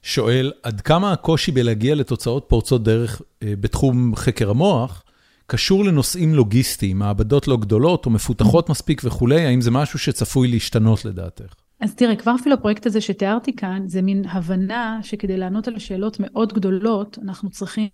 שואל, 0.03 0.51
עד 0.63 0.81
כמה 0.81 1.11
הקושי 1.11 1.51
בלהגיע 1.51 1.95
לתוצאות 1.95 2.45
פורצות 2.47 2.83
דרך 2.83 3.21
אה, 3.43 3.53
בתחום 3.59 4.15
חקר 4.15 4.49
המוח, 4.49 5.03
קשור 5.47 5.85
לנושאים 5.85 6.35
לוגיסטיים, 6.35 6.99
מעבדות 6.99 7.47
לא 7.47 7.57
גדולות 7.57 8.05
או 8.05 8.11
מפותחות 8.11 8.69
מספיק 8.69 9.01
וכולי, 9.05 9.45
האם 9.45 9.61
זה 9.61 9.71
משהו 9.71 9.99
שצפוי 9.99 10.47
להשתנות 10.47 11.05
לדעתך? 11.05 11.53
אז 11.79 11.95
תראה, 11.95 12.15
כבר 12.15 12.35
אפילו 12.41 12.55
הפרויקט 12.55 12.85
הזה 12.85 13.01
שתיארתי 13.01 13.55
כאן, 13.55 13.83
זה 13.87 14.01
מין 14.01 14.25
הבנה 14.29 14.99
שכדי 15.03 15.37
לענות 15.37 15.67
על 15.67 15.79
שאלות 15.79 16.17
מאוד 16.19 16.53
גדולות, 16.53 17.19
אנחנו 17.23 17.49
צריכים... 17.49 17.89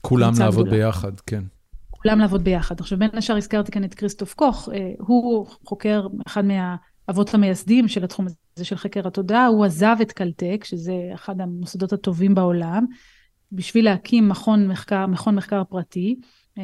כולם 0.00 0.32
לעבוד 0.38 0.66
גדולה. 0.66 0.84
ביחד, 0.84 1.20
כן. 1.20 1.44
כולם 1.90 2.18
לעבוד 2.18 2.44
ביחד. 2.44 2.80
עכשיו, 2.80 2.98
בין 2.98 3.10
השאר 3.12 3.36
הזכרתי 3.36 3.72
כאן 3.72 3.84
את 3.84 3.94
כריסטוף 3.94 4.34
קוך, 4.34 4.68
אה, 4.72 4.92
הוא 4.98 5.46
חוקר, 5.64 6.06
אחד 6.26 6.44
מהאבות 7.08 7.34
המייסדים 7.34 7.88
של 7.88 8.04
התחום 8.04 8.26
הזה. 8.26 8.34
זה 8.56 8.64
של 8.64 8.76
חקר 8.76 9.06
התודעה, 9.06 9.46
הוא 9.46 9.64
עזב 9.64 9.96
את 10.02 10.12
קלטק, 10.12 10.64
שזה 10.64 10.94
אחד 11.14 11.40
המוסדות 11.40 11.92
הטובים 11.92 12.34
בעולם, 12.34 12.84
בשביל 13.52 13.84
להקים 13.84 14.28
מכון 14.28 14.68
מחקר, 14.68 15.06
מכון 15.06 15.34
מחקר 15.34 15.64
פרטי, 15.64 16.16
אמ, 16.58 16.62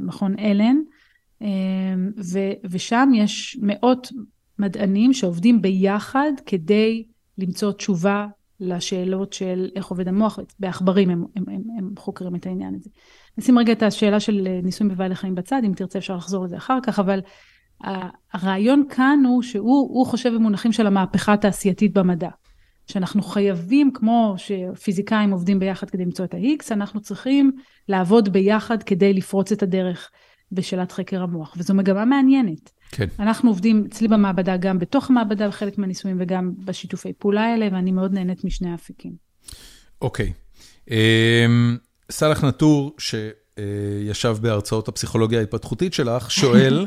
מכון 0.00 0.38
אלן, 0.38 0.76
אמ, 1.40 1.46
ו, 2.32 2.38
ושם 2.70 3.10
יש 3.14 3.58
מאות 3.62 4.12
מדענים 4.58 5.12
שעובדים 5.12 5.62
ביחד 5.62 6.32
כדי 6.46 7.04
למצוא 7.38 7.72
תשובה 7.72 8.26
לשאלות 8.60 9.32
של 9.32 9.70
איך 9.76 9.86
עובד 9.86 10.08
המוח, 10.08 10.38
בעכברים 10.60 11.10
הם, 11.10 11.24
הם, 11.36 11.44
הם, 11.48 11.62
הם 11.78 11.94
חוקרים 11.98 12.34
את 12.34 12.46
העניין 12.46 12.74
הזה. 12.74 12.90
נשים 13.38 13.58
רגע 13.58 13.72
את 13.72 13.82
השאלה 13.82 14.20
של 14.20 14.48
ניסויים 14.62 14.94
בבעלי 14.94 15.14
חיים 15.14 15.34
בצד, 15.34 15.62
אם 15.66 15.72
תרצה 15.76 15.98
אפשר 15.98 16.16
לחזור 16.16 16.44
לזה 16.44 16.56
אחר 16.56 16.78
כך, 16.82 16.98
אבל 16.98 17.20
הרעיון 18.32 18.84
כאן 18.88 19.22
הוא 19.28 19.42
שהוא 19.42 20.06
חושב 20.06 20.34
במונחים 20.34 20.72
של 20.72 20.86
המהפכה 20.86 21.32
התעשייתית 21.32 21.92
במדע. 21.92 22.28
שאנחנו 22.86 23.22
חייבים, 23.22 23.90
כמו 23.94 24.34
שפיזיקאים 24.36 25.30
עובדים 25.30 25.58
ביחד 25.58 25.90
כדי 25.90 26.04
למצוא 26.04 26.24
את 26.24 26.34
ה-X, 26.34 26.64
אנחנו 26.70 27.00
צריכים 27.00 27.52
לעבוד 27.88 28.32
ביחד 28.32 28.82
כדי 28.82 29.12
לפרוץ 29.12 29.52
את 29.52 29.62
הדרך 29.62 30.10
בשאלת 30.52 30.92
חקר 30.92 31.22
המוח. 31.22 31.54
וזו 31.56 31.74
מגמה 31.74 32.04
מעניינת. 32.04 32.70
כן. 32.90 33.06
אנחנו 33.18 33.50
עובדים 33.50 33.84
אצלי 33.88 34.08
במעבדה 34.08 34.56
גם 34.56 34.78
בתוך 34.78 35.10
המעבדה 35.10 35.48
בחלק 35.48 35.78
מהניסויים 35.78 36.16
וגם 36.20 36.52
בשיתופי 36.64 37.12
פעולה 37.12 37.44
האלה, 37.44 37.68
ואני 37.72 37.92
מאוד 37.92 38.12
נהנית 38.12 38.44
משני 38.44 38.70
האפיקים. 38.70 39.12
אוקיי. 40.02 40.32
אמ, 40.90 41.76
סאלח 42.10 42.44
נטור, 42.44 42.96
שישב 42.98 44.36
בהרצאות 44.40 44.88
הפסיכולוגיה 44.88 45.38
ההתפתחותית 45.38 45.94
שלך, 45.94 46.30
שואל, 46.30 46.86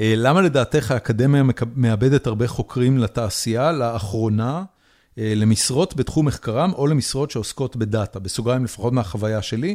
למה 0.00 0.40
לדעתך 0.40 0.90
האקדמיה 0.90 1.42
מאבדת 1.76 2.26
הרבה 2.26 2.48
חוקרים 2.48 2.98
לתעשייה 2.98 3.72
לאחרונה, 3.72 4.64
אה, 5.18 5.32
למשרות 5.36 5.96
בתחום 5.96 6.26
מחקרם 6.26 6.72
או 6.72 6.86
למשרות 6.86 7.30
שעוסקות 7.30 7.76
בדאטה, 7.76 8.18
בסוגריים 8.18 8.64
לפחות 8.64 8.92
מהחוויה 8.92 9.42
שלי, 9.42 9.74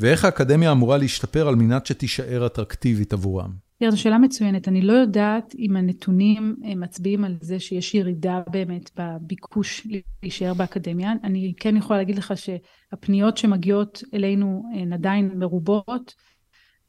ואיך 0.00 0.24
האקדמיה 0.24 0.72
אמורה 0.72 0.98
להשתפר 0.98 1.48
על 1.48 1.54
מנת 1.54 1.86
שתישאר 1.86 2.46
אטרקטיבית 2.46 3.12
עבורם? 3.12 3.50
זו 3.90 4.00
שאלה 4.00 4.18
מצוינת. 4.18 4.68
אני 4.68 4.82
לא 4.82 4.92
יודעת 4.92 5.54
אם 5.58 5.76
הנתונים 5.76 6.56
אה, 6.64 6.74
מצביעים 6.74 7.24
על 7.24 7.36
זה 7.40 7.60
שיש 7.60 7.94
ירידה 7.94 8.40
באמת 8.50 8.90
בביקוש 8.98 9.86
להישאר 10.22 10.54
באקדמיה. 10.54 11.12
אני 11.24 11.52
כן 11.56 11.76
יכולה 11.76 11.98
להגיד 11.98 12.18
לך 12.18 12.34
שהפניות 12.36 13.36
שמגיעות 13.36 14.02
אלינו 14.14 14.62
הן 14.74 14.92
עדיין 14.92 15.30
מרובות, 15.34 16.14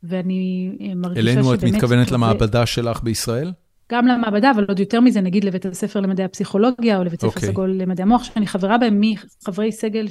ואני 0.03 0.71
אה, 0.81 0.95
מרגישה 0.95 1.21
שבאמת... 1.21 1.37
אלינו 1.37 1.53
את 1.53 1.63
מתכוונת. 1.63 2.11
למעבדה 2.11 2.65
שלך 2.65 3.03
בישראל? 3.03 3.51
גם 3.91 4.07
למעבדה, 4.07 4.51
אבל 4.51 4.65
עוד 4.67 4.79
יותר 4.79 4.99
מזה, 4.99 5.21
נגיד 5.21 5.43
לבית 5.43 5.65
הספר 5.65 5.99
למדעי 5.99 6.25
הפסיכולוגיה, 6.25 6.97
או 6.97 7.03
לבית 7.03 7.21
ספר 7.21 7.29
okay. 7.29 7.35
אוקיי. 7.35 7.49
סגול 7.49 7.71
למדעי 7.71 8.03
המוח, 8.03 8.23
שאני 8.23 8.47
חברה 8.47 8.77
בהם 8.77 9.01
מחברי 9.01 9.71
סגל, 9.71 10.07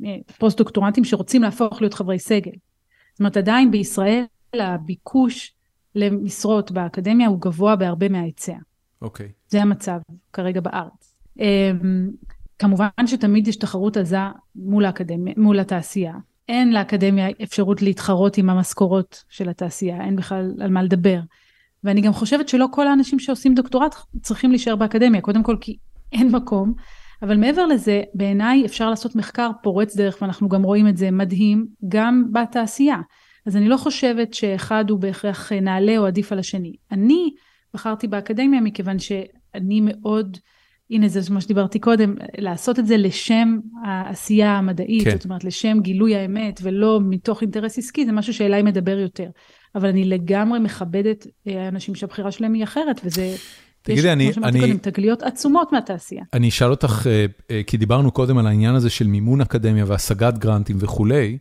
מפוסט-דוקטורנטים 0.00 1.04
שרוצים 1.04 1.42
להפוך 1.42 1.80
להיות 1.80 1.94
חברי 1.94 2.18
סגל. 2.18 2.52
זאת 3.12 3.20
אומרת, 3.20 3.36
עדיין 3.36 3.70
בישראל 3.70 4.24
הביקוש 4.54 5.54
למשרות 5.94 6.72
באקדמיה 6.72 7.28
הוא 7.28 7.40
גבוה 7.40 7.76
בהרבה 7.76 8.08
מההיצע. 8.08 8.56
אוקיי. 9.02 9.26
Okay. 9.26 9.30
זה 9.48 9.62
המצב 9.62 9.98
כרגע 10.32 10.60
בארץ. 10.60 11.16
אמ, 11.40 12.10
כמובן 12.58 12.88
שתמיד 13.06 13.48
יש 13.48 13.56
תחרות 13.56 13.96
עזה 13.96 14.18
מול 14.54 14.84
האקדמיה, 14.84 15.34
מול 15.36 15.60
התעשייה. 15.60 16.14
אין 16.50 16.72
לאקדמיה 16.72 17.28
אפשרות 17.42 17.82
להתחרות 17.82 18.38
עם 18.38 18.50
המשכורות 18.50 19.24
של 19.28 19.48
התעשייה, 19.48 20.04
אין 20.04 20.16
בכלל 20.16 20.52
על 20.60 20.70
מה 20.70 20.82
לדבר. 20.82 21.20
ואני 21.84 22.00
גם 22.00 22.12
חושבת 22.12 22.48
שלא 22.48 22.66
כל 22.70 22.86
האנשים 22.86 23.18
שעושים 23.18 23.54
דוקטורט 23.54 23.94
צריכים 24.22 24.50
להישאר 24.50 24.76
באקדמיה, 24.76 25.20
קודם 25.20 25.42
כל 25.42 25.56
כי 25.60 25.76
אין 26.12 26.28
מקום, 26.32 26.72
אבל 27.22 27.36
מעבר 27.36 27.66
לזה, 27.66 28.02
בעיניי 28.14 28.66
אפשר 28.66 28.90
לעשות 28.90 29.16
מחקר 29.16 29.50
פורץ 29.62 29.96
דרך, 29.96 30.18
ואנחנו 30.22 30.48
גם 30.48 30.62
רואים 30.62 30.88
את 30.88 30.96
זה 30.96 31.10
מדהים, 31.10 31.66
גם 31.88 32.24
בתעשייה. 32.32 32.96
אז 33.46 33.56
אני 33.56 33.68
לא 33.68 33.76
חושבת 33.76 34.34
שאחד 34.34 34.90
הוא 34.90 35.00
בהכרח 35.00 35.52
נעלה 35.52 35.98
או 35.98 36.06
עדיף 36.06 36.32
על 36.32 36.38
השני. 36.38 36.72
אני 36.92 37.30
בחרתי 37.74 38.06
באקדמיה 38.06 38.60
מכיוון 38.60 38.98
שאני 38.98 39.80
מאוד, 39.80 40.38
הנה 40.90 41.08
זה 41.08 41.34
מה 41.34 41.40
שדיברתי 41.40 41.78
קודם, 41.78 42.14
לעשות 42.38 42.78
את 42.78 42.86
זה 42.86 42.96
לשם 42.96 43.58
העשייה 43.84 44.58
המדעית, 44.58 45.04
כן. 45.04 45.10
זאת 45.10 45.24
אומרת 45.24 45.44
לשם 45.44 45.80
גילוי 45.80 46.16
האמת 46.16 46.60
ולא 46.62 47.00
מתוך 47.02 47.42
אינטרס 47.42 47.78
עסקי, 47.78 48.06
זה 48.06 48.12
משהו 48.12 48.34
שאליי 48.34 48.62
מדבר 48.62 48.98
יותר. 48.98 49.28
אבל 49.74 49.88
אני 49.88 50.04
לגמרי 50.04 50.58
מכבדת 50.58 51.26
אה, 51.48 51.68
אנשים 51.68 51.94
שהבחירה 51.94 52.32
שלהם 52.32 52.54
היא 52.54 52.64
אחרת, 52.64 53.00
וזה... 53.04 53.34
תגידי, 53.82 54.00
יש, 54.00 54.06
אני... 54.06 54.24
כמו 54.24 54.34
שאמרתי 54.34 54.60
קודם, 54.60 54.78
תגליות 54.78 55.22
עצומות 55.22 55.72
מהתעשייה. 55.72 56.22
אני 56.32 56.48
אשאל 56.48 56.70
אותך, 56.70 57.06
אה, 57.06 57.26
אה, 57.50 57.60
כי 57.66 57.76
דיברנו 57.76 58.10
קודם 58.10 58.38
על 58.38 58.46
העניין 58.46 58.74
הזה 58.74 58.90
של 58.90 59.06
מימון 59.06 59.40
אקדמיה 59.40 59.84
והשגת 59.86 60.38
גרנטים 60.38 60.76
וכולי, 60.80 61.38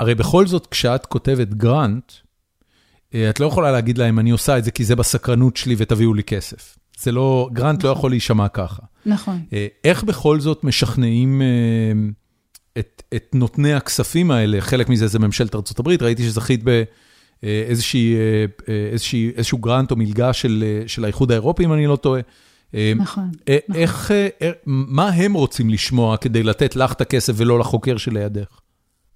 הרי 0.00 0.14
בכל 0.14 0.46
זאת, 0.46 0.66
כשאת 0.66 1.06
כותבת 1.06 1.48
גרנט, 1.48 2.12
את 3.30 3.40
לא 3.40 3.46
יכולה 3.46 3.72
להגיד 3.72 3.98
להם, 3.98 4.18
אני 4.18 4.30
עושה 4.30 4.58
את 4.58 4.64
זה 4.64 4.70
כי 4.70 4.84
זה 4.84 4.96
בסקרנות 4.96 5.56
שלי 5.56 5.74
ותביאו 5.78 6.14
לי 6.14 6.22
כסף. 6.22 6.76
זה 7.00 7.12
לא, 7.12 7.48
גרנט 7.52 7.78
נכון. 7.78 7.90
לא 7.90 7.96
יכול 7.96 8.10
להישמע 8.10 8.48
ככה. 8.48 8.82
נכון. 9.06 9.40
איך 9.84 10.04
בכל 10.04 10.40
זאת 10.40 10.64
משכנעים 10.64 11.42
את 12.78 13.02
את 13.16 13.34
נותני 13.34 13.74
הכספים 13.74 14.30
האלה, 14.30 14.60
חלק 14.60 14.88
מזה 14.88 15.06
זה 15.06 15.18
ממשלת 15.18 15.54
ארה"ב, 15.54 16.02
ראיתי 16.02 16.22
שזכית 16.22 16.60
באיזשהו 17.42 19.58
גרנט 19.60 19.90
או 19.90 19.96
מלגה 19.96 20.32
של 20.32 20.82
של 20.86 21.04
האיחוד 21.04 21.30
האירופי, 21.30 21.64
אם 21.64 21.72
אני 21.72 21.86
לא 21.86 21.96
טועה. 21.96 22.20
נכון. 22.96 23.30
איך, 23.74 24.10
נכון. 24.40 24.52
מה 24.66 25.08
הם 25.08 25.32
רוצים 25.32 25.70
לשמוע 25.70 26.16
כדי 26.16 26.42
לתת 26.42 26.76
לך 26.76 26.92
את 26.92 27.00
הכסף 27.00 27.32
ולא 27.36 27.58
לחוקר 27.58 27.96
שלידך? 27.96 28.60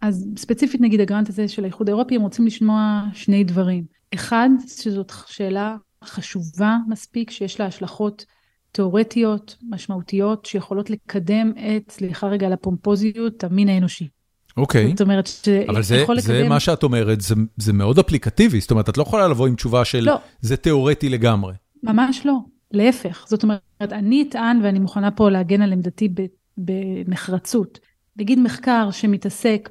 אז 0.01 0.27
ספציפית 0.37 0.81
נגיד 0.81 1.01
הגרנט 1.01 1.29
הזה 1.29 1.49
של 1.49 1.65
האיחוד 1.65 1.89
האירופי, 1.89 2.17
הם 2.17 2.23
רוצים 2.23 2.47
לשמוע 2.47 3.03
שני 3.15 3.45
דברים. 3.45 3.85
אחד, 4.15 4.49
שזאת 4.77 5.13
שאלה 5.27 5.77
חשובה 6.09 6.77
מספיק, 6.89 7.31
שיש 7.31 7.61
לה 7.61 7.67
השלכות 7.67 8.25
תיאורטיות, 8.73 9.57
משמעותיות, 9.71 10.45
שיכולות 10.47 10.91
לקדם 10.91 11.53
את, 11.57 11.91
סליחה 11.91 12.27
רגע 12.27 12.47
על 12.47 12.53
הפומפוזיות, 12.53 13.45
המין 13.45 13.69
האנושי. 13.69 14.09
אוקיי. 14.57 14.91
זאת 14.91 15.01
אומרת, 15.01 15.27
שיכול 15.27 15.55
לקדם... 15.61 15.71
אבל 15.71 16.23
זה 16.23 16.49
מה 16.49 16.61
שאת 16.61 16.83
אומרת, 16.83 17.21
זה, 17.21 17.35
זה 17.57 17.73
מאוד 17.73 17.99
אפליקטיבי, 17.99 18.61
זאת 18.61 18.71
אומרת, 18.71 18.89
את 18.89 18.99
לא 18.99 19.03
יכולה 19.03 19.29
לבוא 19.29 19.47
עם 19.47 19.55
תשובה 19.55 19.85
של 19.85 20.05
לא. 20.05 20.17
זה 20.41 20.57
תיאורטי 20.57 21.09
לגמרי. 21.09 21.55
ממש 21.83 22.27
לא, 22.27 22.39
להפך. 22.73 23.25
זאת 23.29 23.43
אומרת, 23.43 23.63
אני 23.81 24.25
אטען, 24.29 24.61
ואני 24.63 24.79
מוכנה 24.79 25.11
פה 25.11 25.31
להגן 25.31 25.63
על 25.63 25.73
עמדתי 25.73 26.09
בנחרצות. 26.59 27.79
נגיד 28.17 28.39
מחקר 28.39 28.91
שמתעסק 28.91 29.69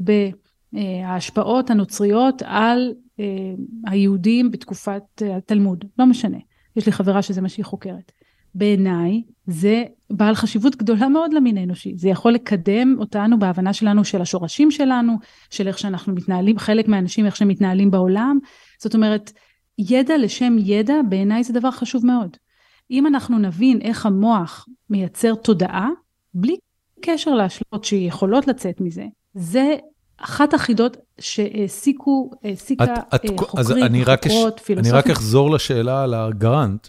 בהשפעות 0.74 1.70
הנוצריות 1.70 2.42
על 2.46 2.80
אה, 2.90 2.94
היהודים 3.88 4.52
בתקופת 4.52 5.22
התלמוד, 5.38 5.86
לא 6.00 6.06
משנה. 6.06 6.38
יש 6.76 6.86
לי 6.86 6.92
חברה 6.92 7.22
שזה 7.22 7.42
מה 7.42 7.50
שהיא 7.50 7.66
חוקרת. 7.66 8.12
בעיניי 8.56 9.22
זה 9.48 9.84
בעל 10.10 10.36
חשיבות 10.36 10.76
גדולה 10.76 11.10
מאוד 11.10 11.34
למין 11.34 11.58
האנושי. 11.58 11.94
זה 11.98 12.10
יכול 12.10 12.34
לקדם 12.34 12.96
אותנו 13.00 13.40
בהבנה 13.40 13.74
שלנו 13.74 14.06
של 14.06 14.22
השורשים 14.22 14.72
שלנו, 14.72 15.18
של 15.50 15.68
איך 15.68 15.80
שאנחנו 15.80 16.14
מתנהלים, 16.14 16.60
חלק 16.60 16.88
מהאנשים 16.88 17.26
איך 17.26 17.36
שהם 17.36 17.48
מתנהלים 17.48 17.92
בעולם. 17.92 18.40
זאת 18.80 18.96
אומרת, 18.96 19.32
ידע 19.80 20.18
לשם 20.18 20.56
ידע 20.60 20.96
בעיניי 21.10 21.44
זה 21.44 21.54
דבר 21.54 21.72
חשוב 21.72 22.06
מאוד. 22.06 22.38
אם 22.92 23.08
אנחנו 23.08 23.40
נבין 23.40 23.82
איך 23.82 24.06
המוח 24.06 24.66
מייצר 24.90 25.36
תודעה, 25.36 25.90
בלי 26.34 26.56
קשר 27.02 27.32
להשלכות 27.32 27.84
שיכולות 27.84 28.48
לצאת 28.48 28.82
מזה, 28.82 29.06
זה 29.34 29.76
אחת 30.18 30.54
החידות 30.54 30.98
שהעסיקו, 31.24 32.32
העסיקה 32.44 32.86
חוקרים, 33.12 33.38
חוקרות, 33.38 34.60
פילוסופים. 34.60 34.78
אני 34.80 34.92
רק 34.92 35.10
אחזור 35.10 35.52
לשאלה 35.52 36.04
על 36.04 36.14
הגרנט. 36.14 36.88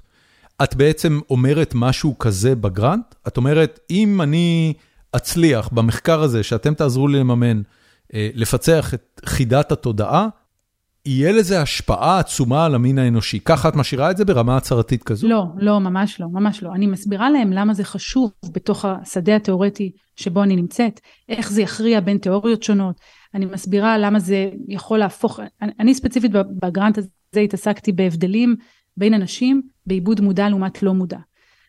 את 0.62 0.74
בעצם 0.74 1.20
אומרת 1.30 1.72
משהו 1.74 2.18
כזה 2.18 2.54
בגרנט? 2.54 3.14
את 3.28 3.36
אומרת, 3.36 3.80
אם 3.90 4.20
אני 4.20 4.74
אצליח 5.16 5.68
במחקר 5.68 6.22
הזה, 6.22 6.42
שאתם 6.42 6.74
תעזרו 6.74 7.08
לי 7.08 7.18
לממן, 7.18 7.62
אה, 8.14 8.30
לפצח 8.34 8.94
את 8.94 9.20
חידת 9.24 9.72
התודעה, 9.72 10.28
יהיה 11.06 11.32
לזה 11.32 11.62
השפעה 11.62 12.18
עצומה 12.18 12.64
על 12.64 12.74
המין 12.74 12.98
האנושי. 12.98 13.40
ככה 13.40 13.68
את 13.68 13.76
משאירה 13.76 14.10
את 14.10 14.16
זה 14.16 14.24
ברמה 14.24 14.56
הצהרתית 14.56 15.02
כזו? 15.02 15.28
לא, 15.28 15.44
לא, 15.56 15.80
ממש 15.80 16.20
לא, 16.20 16.26
ממש 16.32 16.62
לא. 16.62 16.72
אני 16.74 16.86
מסבירה 16.86 17.30
להם 17.30 17.52
למה 17.52 17.74
זה 17.74 17.84
חשוב 17.84 18.32
בתוך 18.52 18.84
השדה 18.84 19.36
התיאורטי 19.36 19.92
שבו 20.16 20.42
אני 20.42 20.56
נמצאת, 20.56 21.00
איך 21.28 21.50
זה 21.50 21.62
יכריע 21.62 22.00
בין 22.00 22.18
תיאוריות 22.18 22.62
שונות. 22.62 23.00
אני 23.34 23.46
מסבירה 23.46 23.98
למה 23.98 24.18
זה 24.18 24.50
יכול 24.68 24.98
להפוך, 24.98 25.40
אני, 25.62 25.72
אני 25.80 25.94
ספציפית 25.94 26.32
בגרנט 26.62 26.98
הזה 26.98 27.40
התעסקתי 27.40 27.92
בהבדלים 27.92 28.56
בין 28.96 29.14
אנשים 29.14 29.62
בעיבוד 29.86 30.20
מודע 30.20 30.48
לעומת 30.48 30.82
לא 30.82 30.94
מודע. 30.94 31.18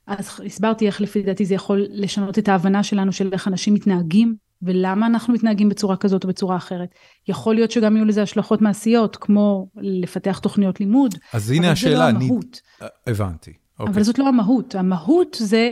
אז 0.07 0.39
הסברתי 0.45 0.87
איך 0.87 1.01
לפי 1.01 1.21
דעתי 1.21 1.45
זה 1.45 1.55
יכול 1.55 1.85
לשנות 1.89 2.39
את 2.39 2.47
ההבנה 2.47 2.83
שלנו 2.83 3.11
של 3.11 3.29
איך 3.33 3.47
אנשים 3.47 3.73
מתנהגים 3.73 4.35
ולמה 4.61 5.07
אנחנו 5.07 5.33
מתנהגים 5.33 5.69
בצורה 5.69 5.97
כזאת 5.97 6.23
או 6.23 6.29
בצורה 6.29 6.55
אחרת. 6.55 6.89
יכול 7.27 7.55
להיות 7.55 7.71
שגם 7.71 7.95
יהיו 7.95 8.05
לזה 8.05 8.21
השלכות 8.21 8.61
מעשיות, 8.61 9.15
כמו 9.15 9.67
לפתח 9.75 10.39
תוכניות 10.39 10.79
לימוד. 10.79 11.15
אז 11.33 11.51
הנה 11.51 11.71
השאלה, 11.71 12.09
אבל 12.09 12.13
זה 12.13 12.19
לא 12.19 12.25
המהות. 12.25 12.61
אני... 12.81 12.89
הבנתי. 13.07 13.53
אוקיי. 13.79 13.93
אבל 13.93 14.03
זאת 14.03 14.19
לא 14.19 14.27
המהות. 14.27 14.75
המהות 14.75 15.37
זה 15.39 15.71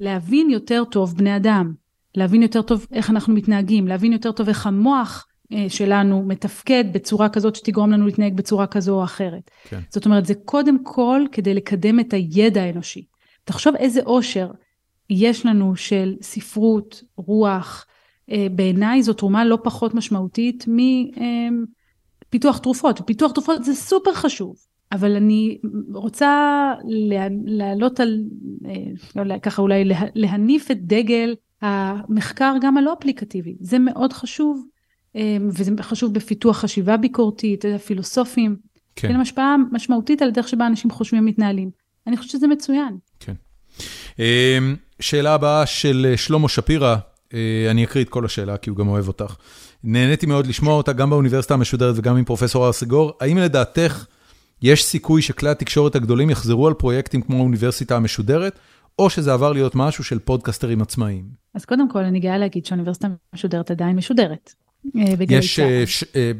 להבין 0.00 0.50
יותר 0.50 0.82
טוב 0.90 1.16
בני 1.16 1.36
אדם, 1.36 1.72
להבין 2.18 2.42
יותר 2.42 2.62
טוב 2.62 2.86
איך 2.92 3.10
אנחנו 3.10 3.34
מתנהגים, 3.34 3.88
להבין 3.88 4.12
יותר 4.12 4.32
טוב 4.32 4.48
איך 4.48 4.66
המוח 4.66 5.26
אה, 5.52 5.66
שלנו 5.68 6.22
מתפקד 6.22 6.84
בצורה 6.92 7.28
כזאת 7.28 7.56
שתגרום 7.56 7.90
לנו 7.90 8.06
להתנהג 8.06 8.34
בצורה 8.36 8.66
כזו 8.66 8.94
או 8.94 9.04
אחרת. 9.04 9.50
כן. 9.68 9.80
זאת 9.90 10.06
אומרת, 10.06 10.26
זה 10.26 10.34
קודם 10.34 10.84
כל 10.84 11.22
כדי 11.32 11.54
לקדם 11.54 12.00
את 12.00 12.12
הידע 12.12 12.62
האנושי. 12.62 13.04
תחשוב 13.44 13.74
איזה 13.76 14.00
עושר 14.04 14.50
יש 15.10 15.46
לנו 15.46 15.76
של 15.76 16.16
ספרות, 16.22 17.02
רוח, 17.16 17.86
אה, 18.30 18.46
בעיניי 18.50 19.02
זו 19.02 19.12
תרומה 19.12 19.44
לא 19.44 19.58
פחות 19.64 19.94
משמעותית 19.94 20.64
מפיתוח 22.28 22.56
אה, 22.56 22.62
תרופות. 22.62 23.00
פיתוח 23.06 23.32
תרופות 23.32 23.64
זה 23.64 23.74
סופר 23.74 24.12
חשוב, 24.12 24.56
אבל 24.92 25.16
אני 25.16 25.58
רוצה 25.94 26.74
להעלות 27.44 28.00
על, 28.00 28.24
לא, 29.16 29.38
ככה 29.38 29.62
אולי 29.62 29.84
להניף 30.14 30.70
את 30.70 30.86
דגל 30.86 31.34
המחקר 31.62 32.54
גם 32.60 32.76
הלא 32.76 32.96
אפליקטיבי. 32.98 33.56
זה 33.60 33.78
מאוד 33.78 34.12
חשוב. 34.12 34.66
אמ, 35.14 35.48
וזה 35.52 35.72
חשוב 35.80 36.14
בפיתוח 36.14 36.58
חשיבה 36.58 36.96
ביקורתית, 36.96 37.64
פילוסופים. 37.86 38.56
כן. 38.96 39.12
להם 39.12 39.20
השפעה 39.20 39.56
משמעותית 39.72 40.22
על 40.22 40.28
הדרך 40.28 40.48
שבה 40.48 40.66
אנשים 40.66 40.90
חושבים 40.90 41.22
ומתנהלים. 41.22 41.70
אני 42.06 42.16
חושבת 42.16 42.30
שזה 42.30 42.46
מצוין. 42.46 42.96
כן. 43.20 43.32
אמ, 44.18 44.76
שאלה 45.00 45.34
הבאה 45.34 45.66
של 45.66 46.06
אה, 46.10 46.16
שלמה 46.16 46.48
שפירא, 46.48 46.96
אה, 47.34 47.66
אני 47.70 47.84
אקריא 47.84 48.04
את 48.04 48.08
כל 48.08 48.24
השאלה 48.24 48.56
כי 48.56 48.70
הוא 48.70 48.78
גם 48.78 48.88
אוהב 48.88 49.08
אותך. 49.08 49.34
נהניתי 49.84 50.26
מאוד 50.26 50.46
לשמוע 50.46 50.74
אותה 50.74 50.92
גם 50.92 51.10
באוניברסיטה 51.10 51.54
המשודרת 51.54 51.94
וגם 51.98 52.16
עם 52.16 52.24
פרופסור 52.24 52.64
הר 52.64 52.72
סגור. 52.72 53.12
האם 53.20 53.38
לדעתך 53.38 54.04
יש 54.62 54.84
סיכוי 54.84 55.22
שכלי 55.22 55.50
התקשורת 55.50 55.96
הגדולים 55.96 56.30
יחזרו 56.30 56.66
על 56.66 56.74
פרויקטים 56.74 57.22
כמו 57.22 57.36
האוניברסיטה 57.36 57.96
המשודרת, 57.96 58.58
או 58.98 59.10
שזה 59.10 59.32
עבר 59.32 59.52
להיות 59.52 59.74
משהו 59.74 60.04
של 60.04 60.18
פודקסטרים 60.18 60.82
עצמאיים? 60.82 61.24
אז 61.58 61.64
קודם 61.64 61.88
כל, 61.88 62.04
אני 62.04 62.20
גאה 62.20 62.38
להגיד 62.38 62.66
שהאוניברסיטה 62.66 63.08
המשודרת 63.32 63.70
עדיין 63.70 63.96
משודרת. 63.96 64.54
אה, 64.96 65.02
יש, 65.30 65.56
צה"ל. 65.56 65.64
אה, 65.66 65.86
ש- 65.86 66.04
אה, 66.16 66.32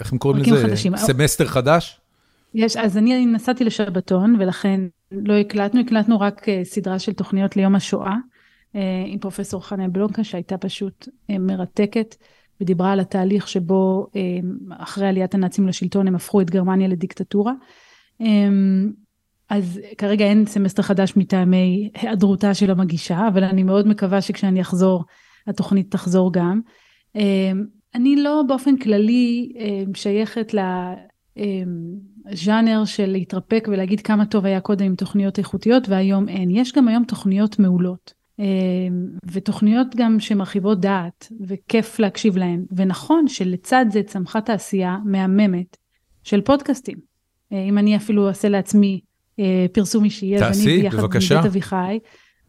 איך 0.00 0.12
הם 0.12 0.18
קוראים 0.18 0.42
לזה? 0.42 0.62
חדשים. 0.68 0.96
סמסטר 0.96 1.46
חדש? 1.46 2.00
יש, 2.54 2.76
אז 2.76 2.96
אני 2.96 3.26
נסעתי 3.26 3.64
לשבתון, 3.64 4.36
ולכן 4.40 4.80
לא 5.12 5.34
הקלטנו, 5.34 5.80
הקלטנו 5.80 6.20
רק 6.20 6.46
סדרה 6.62 6.98
של 6.98 7.12
תוכניות 7.12 7.56
ליום 7.56 7.74
השואה, 7.74 8.14
אה, 8.76 8.80
עם 9.06 9.18
פרופסור 9.18 9.66
חנה 9.66 9.88
בלונקה, 9.88 10.24
שהייתה 10.24 10.58
פשוט 10.58 11.08
מרתקת, 11.28 12.14
ודיברה 12.60 12.92
על 12.92 13.00
התהליך 13.00 13.48
שבו 13.48 14.06
אחרי 14.70 15.08
עליית 15.08 15.34
הנאצים 15.34 15.68
לשלטון 15.68 16.08
הם 16.08 16.14
הפכו 16.14 16.40
את 16.40 16.50
גרמניה 16.50 16.88
לדיקטטורה. 16.88 17.52
אז 19.50 19.80
כרגע 19.98 20.24
אין 20.24 20.46
סמסטר 20.46 20.82
חדש 20.82 21.12
מטעמי 21.16 21.90
היעדרותה 21.94 22.54
של 22.54 22.70
המגישה, 22.70 23.28
אבל 23.28 23.44
אני 23.44 23.62
מאוד 23.62 23.88
מקווה 23.88 24.20
שכשאני 24.20 24.60
אחזור, 24.60 25.04
התוכנית 25.46 25.90
תחזור 25.90 26.32
גם. 26.32 26.60
אה, 27.16 27.52
אני 27.94 28.16
לא 28.16 28.42
באופן 28.48 28.76
כללי 28.76 29.52
אה, 29.58 29.82
שייכת 29.94 30.54
לז'אנר 32.26 32.84
של 32.84 33.06
להתרפק 33.06 33.68
ולהגיד 33.70 34.00
כמה 34.00 34.26
טוב 34.26 34.46
היה 34.46 34.60
קודם 34.60 34.86
עם 34.86 34.94
תוכניות 34.94 35.38
איכותיות 35.38 35.88
והיום 35.88 36.28
אין. 36.28 36.50
יש 36.50 36.72
גם 36.72 36.88
היום 36.88 37.04
תוכניות 37.04 37.58
מעולות. 37.58 38.16
ותוכניות 39.32 39.86
גם 39.96 40.20
שמרחיבות 40.20 40.80
דעת 40.80 41.28
וכיף 41.46 41.98
להקשיב 41.98 42.36
להן. 42.36 42.64
ונכון 42.76 43.28
שלצד 43.28 43.86
זה 43.90 44.02
צמחה 44.02 44.40
תעשייה 44.40 44.96
מהממת 45.04 45.76
של 46.22 46.40
פודקאסטים. 46.40 46.98
אם 47.52 47.78
אני 47.78 47.96
אפילו 47.96 48.28
אעשה 48.28 48.48
לעצמי 48.48 49.00
פרסום 49.72 50.04
אישי, 50.04 50.36
אז 50.36 50.40
תעשי, 50.40 50.74
אני 50.74 50.82
ביחד 50.82 50.98
בבקשה. 50.98 51.38
עם 51.38 51.46
אביחי, 51.46 51.98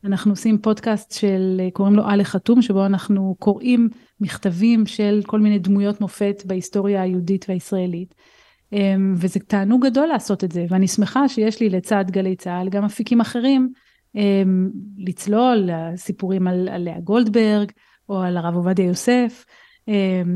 אנחנו 0.06 0.32
עושים 0.32 0.58
פודקאסט 0.58 1.12
של, 1.12 1.58
אה, 1.60 1.72
קוראים 1.74 1.96
לו 1.96 2.04
עלי 2.06 2.26
חתום, 2.26 2.62
שבו 2.62 2.86
אנחנו 2.86 3.36
קוראים 3.40 3.90
מכתבים 4.22 4.86
של 4.86 5.22
כל 5.26 5.40
מיני 5.40 5.60
דמויות 5.60 6.02
מופת 6.02 6.44
בהיסטוריה 6.46 7.02
היהודית 7.02 7.46
והישראלית. 7.50 8.14
אמ, 8.74 9.14
וזה 9.18 9.40
תענוג 9.40 9.86
גדול 9.86 10.08
לעשות 10.08 10.44
את 10.44 10.52
זה, 10.52 10.66
ואני 10.70 10.88
שמחה 10.88 11.28
שיש 11.28 11.60
לי 11.60 11.70
לצד 11.70 12.06
גלי 12.12 12.36
צה"ל 12.36 12.70
גם 12.70 12.86
אפיקים 12.86 13.22
אחרים 13.22 13.70
אמ, 14.16 14.70
לצלול, 14.98 15.70
סיפורים 15.96 16.48
על, 16.48 16.70
על 16.72 16.82
לאה 16.82 17.00
גולדברג, 17.00 17.72
או 18.10 18.22
על 18.22 18.38
הרב 18.38 18.56
עובדיה 18.56 18.86
יוסף, 18.86 19.46
אמ, 19.88 19.94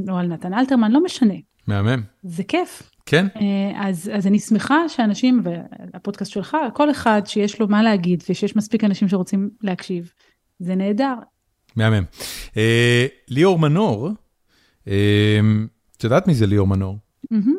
או 0.10 0.18
על 0.18 0.28
נתן 0.28 0.54
אלתרמן, 0.54 0.92
לא 0.92 1.04
משנה, 1.04 1.34
מהמם. 1.68 2.04
זה 2.24 2.44
כיף. 2.44 2.92
כן? 3.12 3.28
אה, 3.36 3.88
אז, 3.90 4.12
אז 4.14 4.28
אני 4.28 4.40
שמחה 4.40 4.90
שאנשים, 4.90 5.44
והפודקאסט 5.44 6.32
שלך, 6.32 6.58
כל 6.74 6.92
אחד 6.92 7.22
שיש 7.26 7.60
לו 7.60 7.68
מה 7.68 7.84
להגיד, 7.84 8.24
ושיש 8.30 8.56
מספיק 8.56 8.84
אנשים 8.84 9.10
שרוצים 9.10 9.50
להקשיב, 9.62 10.12
זה 10.60 10.76
נהדר. 10.76 11.14
מהמם. 11.76 12.04
אה, 12.58 13.06
ליאור 13.28 13.60
מנור, 13.60 14.10
אה, 14.88 15.40
את 15.98 16.04
יודעת 16.04 16.28
מי 16.28 16.34
זה 16.34 16.48
ליאור 16.48 16.68
מנור? 16.68 16.98
מהמם, 17.32 17.56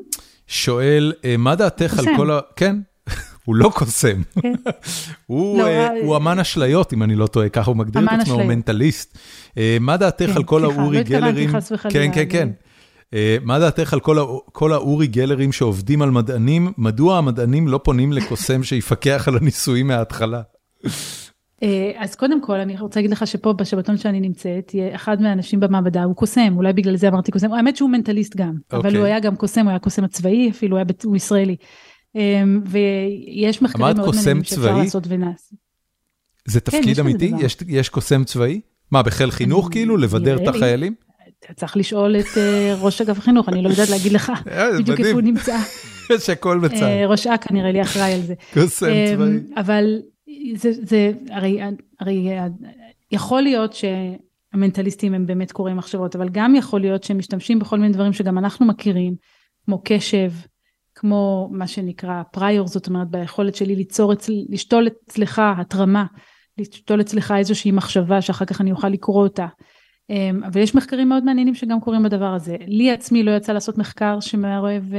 שואל, 0.46 1.12
אה, 1.24 1.36
מה 1.36 1.54
דעתך 1.54 1.98
על. 1.98 2.04
כל 2.16 2.30
ה... 2.30 2.40
כן, 2.56 2.76
הוא 3.44 3.56
לא 3.56 3.70
קוסם. 3.74 4.22
כן. 4.42 4.52
הוא 5.26 5.58
לא, 5.58 5.88
הוא 6.02 6.16
אמן 6.16 6.38
אשליות, 6.38 6.92
אם 6.92 7.02
אני 7.02 7.16
לא 7.16 7.26
טועה, 7.26 7.48
ככה 7.48 7.70
הוא 7.70 7.76
מגדיר 7.76 8.04
את 8.04 8.20
עצמו, 8.20 8.34
הוא. 8.34 8.44
מנטליסט. 8.44 9.18
אה, 9.58 9.76
מה 9.80 9.96
דעתך 9.96 10.26
כן, 10.26 10.36
על 10.36 10.44
כל 10.44 10.64
האורי 10.64 10.96
לא 10.96 11.00
התכוונתי 11.00 11.30
גלרים? 11.32 11.50
חס 11.50 11.72
וחלילה, 11.72 12.06
כן, 12.06 12.10
כן, 12.14 12.24
כן. 12.30 12.48
אה, 13.14 13.36
מה 13.42 13.58
דעתך 13.58 13.92
על 13.92 14.00
כל 14.00 14.16
כל 14.52 14.72
האורי 14.72 15.06
גלרים 15.06 15.52
שעובדים 15.52 16.02
על 16.02 16.10
מדענים? 16.10 16.72
מדוע 16.78 17.18
המדענים 17.18 17.68
לא 17.68 17.80
פונים 17.84 18.12
לקוסם 18.12 18.62
שיפקח 18.68 19.24
על 19.28 19.36
הניסויים 19.36 19.86
מההתחלה? 19.86 20.42
אה, 21.62 21.90
אז 21.96 22.14
קודם 22.14 22.42
כל 22.42 22.60
אני 22.60 22.80
רוצה 22.80 23.00
להגיד 23.00 23.10
לך 23.10 23.26
שפה 23.26 23.52
בשבתון 23.52 23.96
שאני 23.96 24.20
נמצאת, 24.20 24.72
אחד 24.94 25.22
מהאנשים 25.22 25.60
במעבדה 25.60 26.04
הוא 26.04 26.16
קוסם, 26.16 26.54
אולי 26.56 26.72
בגלל 26.72 26.96
זה 26.96 27.08
אמרתי 27.08 27.32
קוסם, 27.32 27.52
האמת 27.52 27.76
שהוא 27.76 27.90
מנטליסט 27.90 28.36
גם, 28.36 28.54
אבל 28.72 28.78
אוקיי. 28.78 28.96
הוא 28.96 29.06
היה 29.06 29.20
גם 29.20 29.36
קוסם, 29.36 29.60
הוא 29.62 29.70
היה 29.70 29.78
קוסם 29.78 30.04
הצבאי 30.04 30.50
אפילו, 30.50 30.72
הוא 30.72 30.78
היה 30.78 30.84
בת- 30.84 31.04
הוא 31.04 31.16
ישראלי. 31.16 31.56
אה, 32.16 32.42
ויש 32.66 33.62
מחקרים 33.62 33.96
מאוד 33.96 34.14
מעניינים 34.14 34.44
שאפשר 34.44 34.56
צבאי? 34.62 34.84
לעשות 34.84 35.04
ונעשה. 35.08 35.54
זה 36.48 36.60
כן, 36.60 36.70
תפקיד 36.78 36.92
כזה 36.92 37.00
אמיתי? 37.02 37.32
יש- 37.40 37.56
יש 37.68 37.88
קוסם 37.88 38.24
צבאי? 38.24 38.60
מה, 38.90 39.02
בחיל 39.02 39.30
חינוך 39.30 39.68
כאילו? 39.70 39.96
לבדר 39.96 40.42
את. 40.42 40.48
החיילים? 40.48 40.94
צריך 41.56 41.76
לשאול 41.76 42.16
את 42.16 42.38
אה, 42.38 42.74
ראש 42.80 43.00
אגף 43.00 43.18
החינוך, 43.18 43.48
אני 43.48 43.62
לא 43.62 43.68
יודעת 43.68 43.90
להגיד 43.90 44.12
לך 44.12 44.32
אה, 44.50 44.78
בדיוק 44.78 45.00
איפה. 45.00 45.10
הוא 45.10 45.20
נמצא. 45.20 45.56
יש 46.14 46.30
הכל 46.30 46.58
בצד. 46.58 46.82
אה, 46.82 47.06
ראש 47.06 47.26
אכ"א 47.26 47.52
נראה 47.52 47.72
לי 47.72 47.82
אחראי 47.82 48.12
על 48.12 48.20
זה. 48.20 48.34
קוסם 48.54 48.86
צבאי. 49.14 49.38
אבל 49.56 49.98
זה, 50.54 51.12
הרי, 51.30 51.60
הרי 52.00 52.28
יכול 53.12 53.42
להיות 53.42 53.72
שהמנטליסטים 53.72 55.14
הם 55.14 55.26
באמת 55.26 55.52
קוראים 55.52 55.76
מחשבות, 55.76 56.16
אבל 56.16 56.28
גם 56.28 56.54
יכול 56.54 56.80
להיות 56.80 57.04
שהם 57.04 57.18
משתמשים 57.18 57.58
בכל 57.58 57.78
מיני 57.78 57.92
דברים 57.92 58.12
שגם 58.12 58.38
אנחנו 58.38 58.66
מכירים, 58.66 59.14
כמו 59.64 59.82
קשב, 59.84 60.30
כמו 60.94 61.48
מה 61.52 61.66
שנקרא 61.66 62.22
פריור, 62.32 62.68
זאת 62.68 62.86
אומרת 62.86 63.08
ביכולת 63.10 63.54
שלי 63.54 63.76
ליצור, 63.76 64.12
אצל, 64.12 64.32
לשתול 64.48 64.88
אצלך 65.06 65.42
התרמה, 65.58 66.04
לשתול 66.58 67.00
אצלך 67.00 67.34
איזושהי 67.38 67.72
מחשבה 67.72 68.22
שאחר 68.22 68.44
כך 68.44 68.60
אני 68.60 68.72
אוכל 68.72 68.88
לקרוא 68.88 69.22
אותה. 69.22 69.46
אמ, 70.12 70.44
אבל 70.44 70.60
יש 70.60 70.74
מחקרים 70.74 71.08
מאוד 71.08 71.24
מעניינים 71.24 71.54
שגם 71.54 71.80
קורים 71.80 72.02
בדבר 72.02 72.34
הזה. 72.34 72.56
לי 72.66 72.90
עצמי 72.90 73.22
לא 73.22 73.30
יצא 73.30 73.52
לעשות 73.52 73.78
מחקר 73.78 74.20
שמערב 74.20 74.82
אה, 74.94 74.98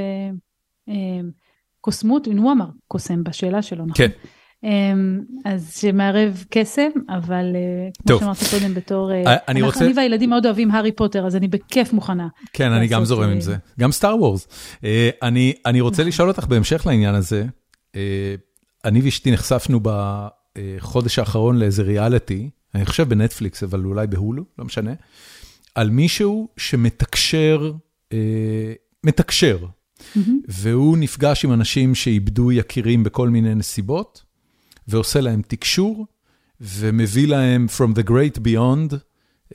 אה, 0.90 1.22
קוסמות, 1.81 2.26
הוא 2.27 2.52
אמר 2.52 2.65
קוסם 2.88 3.23
בשאלה 3.23 3.61
שלו, 3.61 3.85
נכון? 3.85 4.07
כן. 4.07 4.10
אמ, 4.64 5.19
אז 5.45 5.77
שמערב 5.81 6.44
קסם, 6.49 6.90
אבל 7.10 7.45
אה, 7.56 7.90
כמו. 8.07 8.19
שאמרתי 8.19 8.45
קודם 8.60 8.73
בתור, 8.73 9.11
אה, 9.11 9.35
אני 9.48 9.61
רוצה- 9.61 9.85
אני 9.85 9.94
והילדים 9.94 10.30
מאוד 10.30 10.45
אוהבים 10.45 10.72
הארי 10.72 10.91
פוטר, 10.91 11.26
אז 11.27 11.35
אני 11.35 11.48
בכיף 11.48 11.94
מוכנה. 11.94 12.27
כן, 12.53 12.72
אני 12.72 12.88
גם 12.88 13.06
זורם 13.06 13.30
עם 13.30 13.41
זה. 13.41 13.56
גם 13.80 13.91
סטאר 13.91 14.18
וורס. 14.19 14.48
אני 15.65 15.81
רוצה 15.81 15.95
נכון. 16.02 16.07
לשאול 16.07 16.27
אותך 16.27 16.45
בהמשך 16.45 16.85
לעניין 16.88 17.15
הזה, 17.15 17.45
אני 18.85 19.02
ואשתי 19.03 19.31
נחשפנו 19.31 19.80
בחודש 19.84 21.19
האחרון 21.19 21.60
לאיזה 21.60 21.84
ריאליטי, 21.84 22.49
אני 22.76 22.86
חושב 22.86 23.10
בנטפליקס, 23.10 23.64
אבל 23.64 23.86
אולי 23.86 24.08
בהולו, 24.08 24.44
לא 24.60 24.66
משנה, 24.66 24.94
על 25.76 25.90
מישהו 25.90 26.48
שמתקשר, 26.58 27.72
אה, 28.14 28.74
מתקשר, 29.04 29.66
מהמם. 30.16 30.40
והוא 30.48 30.98
נפגש 30.98 31.45
עם 31.45 31.54
אנשים 31.54 31.95
שאיבדו 31.95 32.52
יקירים 32.52 33.04
בכל 33.04 33.30
מיני 33.30 33.56
נסיבות, 33.56 34.24
ועושה 34.88 35.22
להם 35.22 35.41
תקשור, 35.48 36.08
ומביא 36.62 37.28
להם 37.28 37.68
From 37.78 37.98
the 37.98 38.10
Great 38.10 38.40
Beyond, 38.40 38.95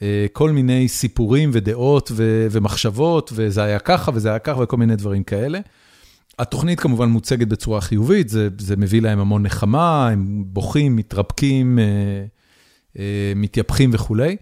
אה, 0.01 0.25
כל 0.33 0.51
מיני 0.51 0.87
סיפורים 0.87 1.49
ודעות 1.53 2.11
ו- 2.15 2.47
ומחשבות, 2.51 3.31
וזה 3.35 3.63
היה 3.63 3.79
ככה 3.79 4.11
וזה 4.13 4.29
היה 4.29 4.39
ככה 4.39 4.61
וכל 4.61 4.77
מיני 4.77 4.95
דברים 4.95 5.23
כאלה. 5.23 5.59
התוכנית 6.39 6.79
כמובן 6.79 7.09
מוצגת 7.09 7.47
בצורה 7.47 7.81
חיובית, 7.81 8.29
זה, 8.29 8.49
זה 8.59 8.75
מביא 8.75 9.01
להם 9.01 9.19
המון 9.19 9.43
נחמה, 9.43 10.09
הם 10.09 10.43
בוכים, 10.47 10.95
מתרפקים, 10.95 11.79
אה, 11.79 12.25
מתייפחים 13.35 13.89
וכולי. 13.93 14.35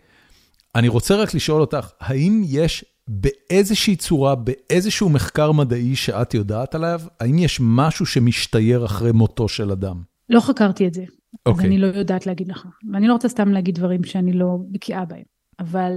אני 0.75 0.87
רוצה 0.87 1.15
רק 1.15 1.33
לשאול 1.33 1.61
אותך, 1.61 1.89
האם 1.99 2.41
יש 2.45 2.85
באיזושהי 3.07 3.95
צורה, 3.95 4.35
באיזשהו 4.35 5.09
מחקר 5.09 5.51
מדעי 5.51 5.95
שאת 5.95 6.33
יודעת 6.33 6.75
עליו, 6.75 7.01
האם 7.19 7.39
יש 7.39 7.59
משהו 7.61 8.05
שמשתייר 8.05 8.85
אחרי 8.85 9.11
מותו 9.11 9.47
של 9.47 9.71
אדם? 9.71 10.01
לא 10.29 10.39
חקרתי 10.39 10.87
את 10.87 10.93
זה, 10.93 11.01
אז 11.01 11.07
אוקיי. 11.45 11.65
אני 11.65 11.77
לא 11.77 11.87
יודעת 11.87 12.25
להגיד 12.25 12.47
לך. 12.47 12.65
ואני 12.93 13.07
לא 13.07 13.13
רוצה 13.13 13.29
סתם 13.29 13.49
להגיד 13.49 13.75
דברים 13.75 14.03
שאני 14.03 14.33
לא 14.33 14.57
בקיאה 14.71 15.05
בהם. 15.05 15.23
אבל 15.59 15.91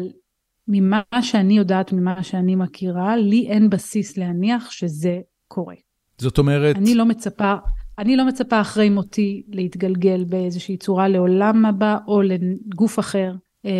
ממה 0.68 1.02
שאני 1.22 1.56
יודעת, 1.56 1.92
ממה 1.92 2.22
שאני 2.22 2.54
מכירה, 2.54 3.16
לי 3.16 3.46
אין 3.48 3.70
בסיס 3.70 4.16
להניח 4.16 4.70
שזה 4.70 5.18
קורה. 5.48 5.74
זאת 6.18 6.38
אומרת, 6.38 6.76
אני 6.76 6.94
לא 6.94 7.04
מצפה, 7.06 7.54
אני 8.00 8.16
לא 8.16 8.26
מצפה 8.26 8.60
אחרי 8.60 8.90
מותי 8.90 9.42
להתגלגל 9.48 10.24
באיזושהי 10.24 10.76
צורה 10.76 11.08
לעולם 11.08 11.66
הבא 11.66 11.98
או 12.08 12.22
לגוף 12.22 12.98
אחר. 12.98 13.32
אמ, 13.64 13.70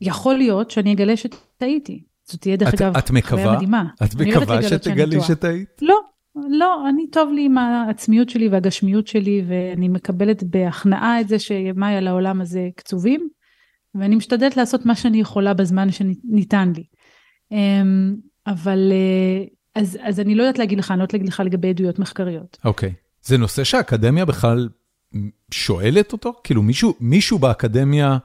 יכול 0.00 0.34
להיות 0.34 0.70
שאני 0.70 0.92
אגלה 0.92 1.14
שטעיתי. 1.16 2.02
זאת 2.24 2.40
תהיה 2.40 2.56
דרך 2.56 2.74
את- 2.74 2.80
אגב 2.80 2.96
את 2.96 3.10
מקווה? 3.10 3.42
חוויה 3.42 3.56
מדהימה. 3.56 3.84
את 4.04 4.14
מקווה 4.14 4.62
שתגלי. 4.62 5.20
שטעית? 5.20 5.68
לא, 5.82 5.96
לא, 6.50 6.88
אני 6.88 7.10
טוב 7.10 7.32
לי 7.32 7.44
עם 7.44 7.58
העצמיות 7.58 8.28
שלי 8.28 8.48
והגשמיות 8.48 9.06
שלי, 9.06 9.42
ואני 9.48 9.88
מקבלת 9.88 10.42
בהכנעה 10.42 11.20
את 11.20 11.28
זה 11.28 11.38
שימיי 11.38 11.96
על 11.96 12.06
העולם 12.06 12.40
הזה 12.40 12.68
קצובים, 12.76 13.28
ואני 13.94 14.16
משתדלת 14.16 14.56
לעשות 14.56 14.86
מה 14.86 14.94
שאני 14.94 15.20
יכולה 15.20 15.54
בזמן 15.54 15.88
שניתן 15.90 16.72
לי. 16.76 16.84
אמ, 17.52 18.14
אבל 18.46 18.92
אה, 18.92 19.44
אז, 19.74 19.98
אז 20.02 20.20
אני 20.20 20.34
לא 20.34 20.42
יודעת 20.42 20.58
להגיד 20.58 20.78
לך, 20.78 20.90
אני 20.90 20.98
לא 20.98 21.04
יודעת 21.04 21.12
להגיד 21.12 21.28
לך 21.28 21.40
לגבי 21.46 21.68
עדויות 21.68 21.98
מחקריות. 21.98 22.58
אוקיי. 22.64 22.92
זה 23.28 23.38
נושא 23.38 23.64
שהאקדמיה 23.64 24.24
בכלל 24.24 24.68
שואלת 25.50 26.12
אותו? 26.12 26.32
כאילו 26.44 26.62
מישהו, 26.62 26.94
מישהו 27.00 27.38
באקדמיה 27.38 28.18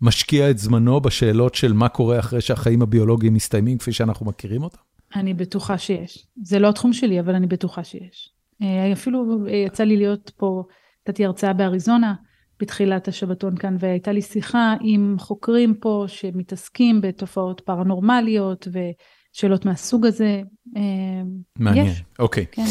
משקיע 0.00 0.50
את 0.50 0.58
זמנו 0.58 1.00
בשאלות 1.00 1.54
של 1.54 1.72
מה 1.72 1.88
קורה 1.88 2.18
אחרי 2.18 2.40
שהחיים 2.40 2.82
הביולוגיים 2.82 3.34
מסתיימים, 3.34 3.78
כפי 3.78 3.92
שאנחנו 3.92 4.26
מכירים 4.26 4.62
אותם? 4.62 4.78
אני 5.14 5.34
בטוחה 5.34 5.78
שיש. 5.78 6.26
זה 6.42 6.58
לא 6.58 6.68
התחום 6.68 6.92
שלי, 6.92 7.20
אבל 7.20 7.34
אני 7.34 7.46
בטוחה 7.46 7.84
שיש. 7.84 8.30
אה, 8.62 8.92
אפילו 8.92 9.46
אה, 9.48 9.52
יצא 9.52 9.84
לי 9.84 9.96
להיות 9.96 10.30
פה, 10.36 10.62
נתתי 11.08 11.24
הרצאה 11.24 11.52
באריזונה 11.52 12.14
בתחילת 12.60 13.08
השבתון 13.08 13.56
כאן, 13.56 13.76
והייתה 13.80 14.12
לי 14.12 14.22
שיחה 14.22 14.74
עם 14.80 15.16
חוקרים 15.18 15.74
פה 15.74 16.04
שמתעסקים 16.06 17.00
בתופעות 17.00 17.60
פרנורמליות 17.60 18.68
ושאלות 19.34 19.64
מהסוג 19.64 20.06
הזה. 20.06 20.42
אה, 20.76 20.82
מעניין, 21.58 21.86
יש. 21.86 22.02
אוקיי. 22.18 22.46
כן. 22.52 22.62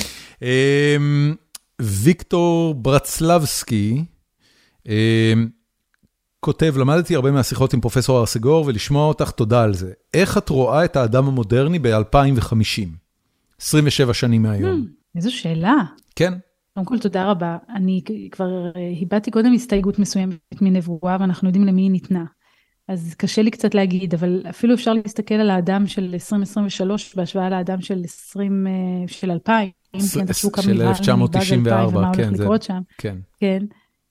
ויקטור 1.82 2.74
ברצלבסקי 2.74 4.06
אמ, 4.88 5.48
כותב, 6.40 6.74
למדתי 6.78 7.16
הרבה 7.16 7.32
מהשיחות 7.32 7.74
עם 7.74 7.82
פרופסור 7.82 8.20
ארסגור 8.20 8.66
ולשמוע 8.66 9.08
אותך, 9.08 9.32
תודה 9.32 9.64
על 9.64 9.74
זה. 9.74 9.92
איך 10.14 10.38
את 10.38 10.50
רואה 10.50 10.86
את 10.86 10.96
האדם 10.96 11.28
המודרני 11.28 11.80
ב-2050? 11.80 12.88
27 13.62 14.14
שנים 14.14 14.44
מהיום. 14.44 14.82
Hmm, 14.82 15.18
איזו 15.18 15.36
שאלה. 15.36 15.76
כן, 16.16 16.34
קודם 16.74 16.86
כל 16.86 17.00
תודה 17.00 17.32
רבה. 17.32 17.58
אני 17.76 18.02
כבר 18.32 18.66
אה, 18.66 18.72
הבעתי 19.02 19.32
קודם 19.32 19.54
הסתייגות 19.54 20.00
מסוימת 20.00 20.62
מנבואה 20.62 21.18
ואנחנו 21.20 21.48
יודעים 21.48 21.66
למי 21.66 21.82
היא 21.82 21.92
ניתנה. 21.92 22.26
אז 22.88 23.16
קשה 23.18 23.42
לי 23.42 23.52
קצת 23.52 23.76
להגיד, 23.76 24.14
אבל 24.14 24.44
אפילו 24.50 24.74
אפשר 24.74 24.94
להסתכל 24.94 25.36
על 25.36 25.50
האדם 25.50 25.88
של 25.88 26.10
2023 26.14 27.16
בהשוואה 27.16 27.50
לאדם 27.50 27.82
של 27.82 28.02
20, 28.04 28.68
אה, 28.68 29.08
של 29.08 29.32
2000. 29.32 29.81
של 30.00 30.22
נבהלנו 30.22 30.76
מבאז 30.76 31.00
1994, 31.02 31.84
2000 31.84 31.98
ומה 31.98 32.08
הולך 32.08 32.18
כן, 32.18 32.36
זה- 32.36 32.48
שם. 32.62 32.82
כן, 32.98 33.18
כן. 33.40 33.60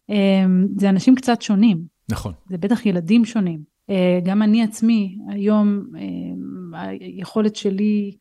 אמ, 0.09 0.67
זה 0.79 0.89
אנשים 0.91 1.15
קצת 1.15 1.43
שונים. 1.43 1.85
נכון. 2.09 2.33
זה 2.49 2.59
בטח 2.59 2.87
ילדים 2.87 3.25
שונים. 3.25 3.61
אה, 3.91 4.19
גם 4.25 4.43
אני 4.43 4.63
עצמי, 4.63 5.19
היום 5.29 5.83
אה, 5.97 6.89
היכולת 7.01 7.57
שלי, 7.57 8.17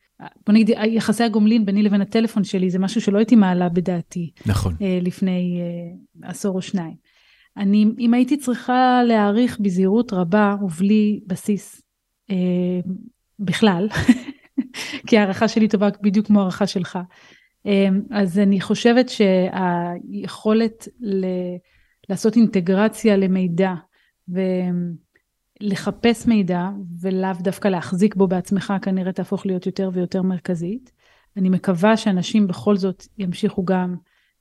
בוא 0.46 0.54
נגיד, 0.54 0.70
יחסי 0.86 1.24
הגומלין 1.24 1.64
ביני 1.66 1.82
לבין 1.82 2.00
הטלפון 2.00 2.44
שלי 2.44 2.70
זה 2.70 2.78
משהו 2.78 3.00
שלא 3.00 3.18
הייתי 3.18 3.36
מעלה 3.36 3.68
בדעתי 3.68 4.30
נכון. 4.46 4.74
אה, 4.82 4.98
לפני 5.02 5.60
אה, 5.60 6.28
עשור 6.30 6.54
או 6.56 6.62
שניים. 6.62 6.94
אני, 7.56 7.86
אם 7.98 8.14
הייתי 8.14 8.36
צריכה 8.36 9.00
להעריך 9.08 9.60
בזהירות 9.60 10.12
רבה 10.12 10.54
ובלי 10.62 11.20
בסיס 11.26 11.82
אה, 12.30 12.36
בכלל, 13.38 13.88
כי 15.06 15.18
הערכה 15.18 15.48
שלי 15.48 15.68
טובה 15.68 15.88
בדיוק 16.02 16.26
כמו 16.26 16.40
הערכה 16.40 16.66
שלך, 16.66 16.98
אז 18.10 18.38
אני 18.38 18.60
חושבת 18.60 19.08
שהיכולת 19.08 20.88
ל... 21.00 21.26
לעשות 22.08 22.36
אינטגרציה 22.36 23.16
למידע 23.16 23.74
ולחפש 24.28 26.26
מידע 26.26 26.68
ולאו 27.00 27.32
דווקא 27.40 27.68
להחזיק 27.68 28.14
בו 28.14 28.26
בעצמך 28.26 28.72
כנראה 28.82 29.12
תהפוך 29.12 29.46
להיות 29.46 29.66
יותר 29.66 29.90
ויותר 29.92 30.22
מרכזית. 30.22 30.92
אני 31.36 31.48
מקווה 31.48 31.96
שאנשים 31.96 32.46
בכל 32.46 32.76
זאת 32.76 33.06
ימשיכו 33.18 33.64
גם 33.64 33.96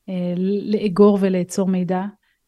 אה, 0.10 0.34
לאגור 0.64 1.18
ולאצור 1.22 1.68
מידע 1.68 2.06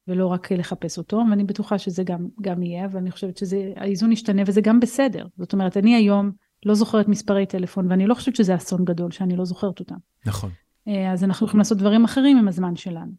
ולא 0.07 0.27
רק 0.27 0.51
לחפש 0.51 0.97
אותו 0.97 1.23
ואני 1.29 1.43
בטוחה 1.43 1.77
שזה 1.77 2.03
גם, 2.03 2.27
גם 2.41 2.63
יהיה 2.63 2.87
ואני 2.91 3.11
חושבת 3.11 3.37
שהאיזון 3.37 4.11
ישתנה 4.11 4.41
וזה 4.45 4.61
גם 4.61 4.79
בסדר. 4.79 5.25
זאת 5.37 5.53
אומרת 5.53 5.77
אני 5.77 5.95
היום 5.95 6.31
לא 6.65 6.73
זוכרת 6.73 7.07
מספרי 7.07 7.45
טלפון 7.45 7.91
ואני 7.91 8.07
לא 8.07 8.13
חושבת 8.13 8.35
שזה 8.35 8.55
אסון 8.55 8.85
גדול 8.85 9.11
שאני 9.11 9.35
לא 9.35 9.45
זוכרת 9.45 9.79
אותם. 9.79 9.95
נכון. 10.25 10.49
אה, 10.87 11.11
אז 11.11 11.23
אנחנו 11.23 11.45
יכולים 11.45 11.59
לעשות 11.59 11.77
דברים 11.77 12.03
אחרים 12.03 12.37
עם 12.37 12.47
הזמן 12.47 12.75
שלנו. 12.75 13.11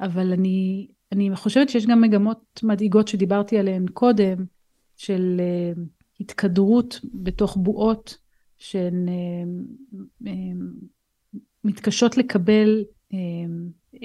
אבל 0.00 0.32
אני, 0.32 0.88
אני 1.12 1.36
חושבת 1.36 1.68
שיש 1.68 1.86
גם 1.86 2.00
מגמות 2.00 2.60
מדאיגות 2.62 3.08
שדיברתי 3.08 3.58
עליהן 3.58 3.86
קודם, 3.92 4.44
של 4.96 5.40
uh, 5.40 5.80
התקדרות 6.20 7.00
בתוך 7.14 7.56
בועות 7.56 8.16
שהן 8.58 9.06
uh, 9.08 10.24
uh, 10.24 10.28
מתקשות 11.64 12.16
לקבל 12.16 12.84
uh, 13.12 13.16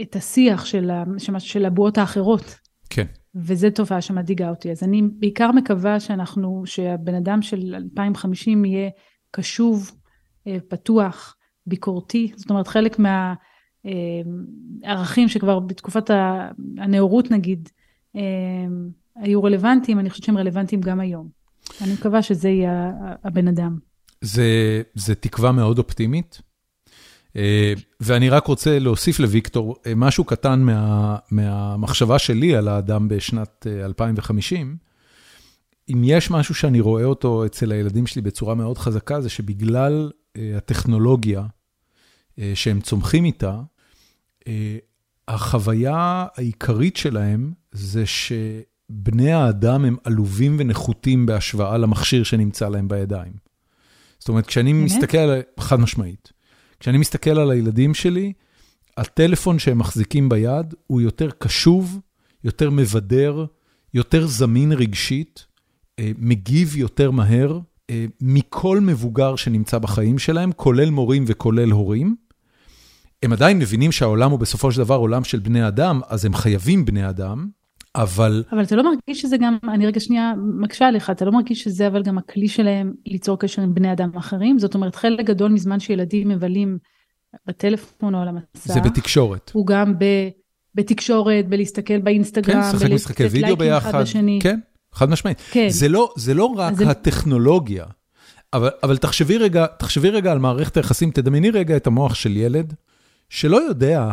את 0.01 0.15
השיח 0.15 0.65
של, 0.65 0.89
ה, 0.89 1.03
של 1.39 1.65
הבועות 1.65 1.97
האחרות. 1.97 2.59
כן. 2.89 3.05
וזו 3.37 3.67
תופעה 3.75 4.01
שמדאיגה 4.01 4.49
אותי. 4.49 4.71
אז 4.71 4.83
אני 4.83 5.01
בעיקר 5.19 5.51
מקווה 5.51 5.99
שאנחנו, 5.99 6.63
שהבן 6.65 7.15
אדם 7.15 7.41
של 7.41 7.75
2050 7.75 8.65
יהיה 8.65 8.89
קשוב, 9.31 9.91
uh, 9.91 10.51
פתוח, 10.67 11.35
ביקורתי, 11.65 12.31
זאת 12.35 12.49
אומרת 12.49 12.67
חלק 12.67 12.99
מה... 12.99 13.33
ערכים 14.83 15.27
שכבר 15.27 15.59
בתקופת 15.59 16.09
הנאורות 16.77 17.31
נגיד 17.31 17.69
היו 19.15 19.43
רלוונטיים, 19.43 19.99
אני 19.99 20.09
חושבת 20.09 20.25
שהם 20.25 20.37
רלוונטיים 20.37 20.81
גם 20.81 20.99
היום. 20.99 21.29
אני 21.81 21.93
מקווה 21.93 22.21
שזה 22.21 22.49
יהיה 22.49 22.91
הבן 23.23 23.47
אדם. 23.47 23.77
זה, 24.21 24.81
זה 24.95 25.15
תקווה 25.15 25.51
מאוד 25.51 25.77
אופטימית, 25.77 26.41
ואני 27.99 28.29
רק 28.29 28.47
רוצה 28.47 28.79
להוסיף 28.79 29.19
לוויקטור 29.19 29.75
משהו 29.95 30.23
קטן 30.23 30.59
מה, 30.59 31.17
מהמחשבה 31.31 32.19
שלי 32.19 32.55
על 32.55 32.67
האדם 32.67 33.07
בשנת 33.07 33.67
2050. 33.83 34.77
אם 35.89 36.01
יש 36.03 36.31
משהו 36.31 36.55
שאני 36.55 36.79
רואה 36.79 37.03
אותו 37.03 37.45
אצל 37.45 37.71
הילדים 37.71 38.07
שלי 38.07 38.21
בצורה 38.21 38.55
מאוד 38.55 38.77
חזקה, 38.77 39.21
זה 39.21 39.29
שבגלל 39.29 40.11
הטכנולוגיה 40.57 41.45
שהם 42.53 42.81
צומחים 42.81 43.25
איתה, 43.25 43.59
החוויה 45.27 46.25
העיקרית 46.35 46.97
שלהם 46.97 47.53
זה 47.71 48.03
שבני 48.05 49.31
האדם 49.31 49.85
הם 49.85 49.95
עלובים 50.03 50.55
ונחותים 50.59 51.25
בהשוואה 51.25 51.77
למכשיר 51.77 52.23
שנמצא 52.23 52.69
להם 52.69 52.87
בידיים. 52.87 53.33
זאת 54.19 54.29
אומרת, 54.29 54.45
כשאני 54.45 54.73
מסתכל 54.73 55.17
על... 55.17 55.41
חד 55.59 55.79
משמעית. 55.79 56.36
כשאני 56.79 56.97
מסתכל 56.97 57.39
על 57.39 57.51
הילדים 57.51 57.93
שלי, 57.93 58.33
הטלפון 58.97 59.59
שהם 59.59 59.77
מחזיקים 59.77 60.29
ביד 60.29 60.73
הוא 60.87 61.01
יותר 61.01 61.29
קשוב, 61.39 61.99
יותר 62.43 62.69
מבדר, 62.69 63.45
יותר 63.93 64.27
זמין 64.27 64.71
רגשית, 64.71 65.45
מגיב 66.01 66.77
יותר 66.77 67.11
מהר 67.11 67.59
מכל 68.21 68.79
מבוגר 68.79 69.35
שנמצא 69.35 69.77
בחיים 69.77 70.19
שלהם, 70.19 70.51
כולל 70.51 70.89
מורים 70.89 71.23
וכולל 71.27 71.71
הורים. 71.71 72.15
הם 73.23 73.33
עדיין 73.33 73.59
מבינים 73.59 73.91
שהעולם 73.91 74.31
הוא 74.31 74.39
בסופו 74.39 74.71
של 74.71 74.77
דבר 74.77 74.95
עולם 74.95 75.23
של 75.23 75.39
בני 75.39 75.67
אדם, 75.67 76.01
אז 76.07 76.25
הם 76.25 76.33
חייבים 76.33 76.85
בני 76.85 77.09
אדם, 77.09 77.49
אבל... 77.97 78.43
אבל 78.51 78.63
אתה 78.63 78.75
לא 78.75 78.83
מרגיש 78.83 79.21
שזה 79.21 79.37
גם, 79.37 79.57
אני 79.73 79.85
רגע 79.85 79.99
שנייה 79.99 80.33
מקשה 80.59 80.87
עליך, 80.87 81.09
אתה 81.09 81.25
לא 81.25 81.31
מרגיש 81.31 81.63
שזה 81.63 81.87
אבל 81.87 82.03
גם 82.03 82.17
הכלי 82.17 82.47
שלהם 82.47 82.93
ליצור 83.05 83.39
קשר 83.39 83.61
עם 83.61 83.73
בני 83.73 83.91
אדם 83.91 84.09
אחרים? 84.17 84.59
זאת 84.59 84.75
אומרת, 84.75 84.95
חלק 84.95 85.25
גדול 85.25 85.51
מזמן 85.51 85.79
שילדים 85.79 86.29
מבלים 86.29 86.77
בטלפון 87.47 88.15
או 88.15 88.19
על 88.19 88.27
המסע. 88.27 88.73
זה 88.73 88.81
בתקשורת. 88.81 89.51
הוא 89.53 89.67
גם 89.67 89.99
ב, 89.99 90.03
בתקשורת, 90.75 91.49
בלהסתכל 91.49 91.99
באינסטגרם, 91.99 92.61
כן, 92.61 92.75
לשחק 92.75 92.91
משחקי 92.91 93.25
וידאו 93.25 93.57
ביחד. 93.57 94.03
כן, 94.39 94.59
חד 94.91 95.09
משמעית. 95.09 95.41
כן. 95.51 95.69
זה 95.69 95.89
לא, 95.89 96.13
זה 96.17 96.33
לא 96.33 96.45
רק 96.45 96.73
זה... 96.73 96.89
הטכנולוגיה, 96.89 97.85
אבל, 98.53 98.69
אבל 98.83 98.97
תחשבי 98.97 99.37
רגע, 99.37 99.65
תחשבי 99.79 100.09
רגע 100.09 100.31
על 100.31 100.39
מערכת 100.39 100.77
היחסים, 100.77 101.11
תדמייני 101.11 101.49
רגע 101.49 101.77
את 101.77 101.87
המוח 101.87 102.13
של 102.15 102.37
ילד. 102.37 102.73
שלא 103.29 103.57
יודע, 103.57 104.11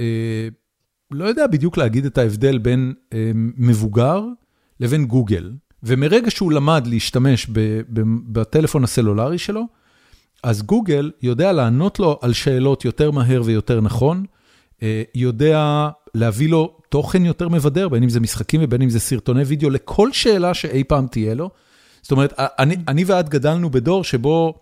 אה, 0.00 0.48
לא 1.10 1.24
יודע 1.24 1.46
בדיוק 1.46 1.76
להגיד 1.76 2.04
את 2.04 2.18
ההבדל 2.18 2.58
בין 2.58 2.94
אה, 3.12 3.30
מבוגר 3.34 4.24
לבין 4.80 5.04
גוגל, 5.04 5.52
ומרגע 5.82 6.30
שהוא 6.30 6.52
למד 6.52 6.86
להשתמש 6.86 7.46
ב, 7.52 7.60
ב, 7.88 8.00
בטלפון 8.26 8.84
הסלולרי 8.84 9.38
שלו, 9.38 9.66
אז 10.42 10.62
גוגל 10.62 11.10
יודע 11.22 11.52
לענות 11.52 11.98
לו 11.98 12.18
על 12.22 12.32
שאלות 12.32 12.84
יותר 12.84 13.10
מהר 13.10 13.42
ויותר 13.44 13.80
נכון, 13.80 14.24
אה, 14.82 15.02
יודע 15.14 15.88
להביא 16.14 16.48
לו 16.48 16.78
תוכן 16.88 17.24
יותר 17.24 17.48
מבדר, 17.48 17.88
בין 17.88 18.02
אם 18.02 18.08
זה 18.08 18.20
משחקים 18.20 18.60
ובין 18.64 18.82
אם 18.82 18.90
זה 18.90 19.00
סרטוני 19.00 19.42
וידאו, 19.42 19.70
לכל 19.70 20.12
שאלה 20.12 20.54
שאי 20.54 20.84
פעם 20.84 21.06
תהיה 21.06 21.34
לו. 21.34 21.50
זאת 22.02 22.12
אומרת, 22.12 22.32
אני, 22.38 22.76
אני 22.88 23.04
ואת 23.04 23.28
גדלנו 23.28 23.70
בדור 23.70 24.04
שבו 24.04 24.54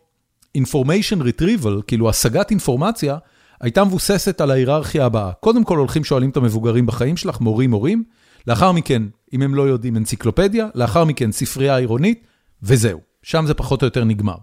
information 0.58 1.20
retrieval, 1.20 1.82
כאילו 1.86 2.08
השגת 2.08 2.50
אינפורמציה, 2.50 3.18
הייתה 3.60 3.84
מבוססת 3.84 4.40
על 4.40 4.50
ההיררכיה 4.50 5.06
הבאה. 5.06 5.32
קודם 5.32 5.64
כל 5.64 5.78
הולכים 5.78 6.04
שואלים 6.04 6.30
את 6.30 6.36
המבוגרים 6.36 6.86
בחיים 6.86 7.16
שלך, 7.16 7.40
מורים 7.40 7.70
מורים, 7.70 8.04
לאחר 8.46 8.72
מכן, 8.72 9.02
אם 9.32 9.42
הם 9.42 9.54
לא 9.54 9.62
יודעים, 9.62 9.96
אנציקלופדיה, 9.96 10.68
לאחר 10.74 11.04
מכן 11.04 11.32
ספרייה 11.32 11.76
עירונית, 11.76 12.26
וזהו. 12.62 13.00
שם 13.22 13.46
זה 13.46 13.54
פחות 13.54 13.82
או 13.82 13.86
יותר 13.86 14.04
נגמר. 14.04 14.36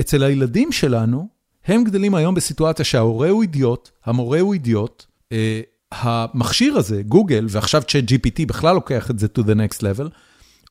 אצל 0.00 0.22
הילדים 0.22 0.72
שלנו, 0.72 1.28
הם 1.66 1.84
גדלים 1.84 2.14
היום 2.14 2.34
בסיטואציה 2.34 2.84
שההורה 2.84 3.28
הוא 3.28 3.42
אידיוט, 3.42 3.90
המורה 4.04 4.40
הוא 4.40 4.54
אידיוט, 4.54 5.06
אה, 5.32 5.60
המכשיר 5.92 6.76
הזה, 6.76 7.02
גוגל, 7.02 7.46
ועכשיו 7.48 7.82
צ'אט 7.82 8.04
GPT 8.04 8.46
בכלל 8.46 8.74
לוקח 8.74 9.10
את 9.10 9.18
זה 9.18 9.26
to 9.38 9.40
the 9.40 9.54
next 9.54 9.78
level, 9.78 10.08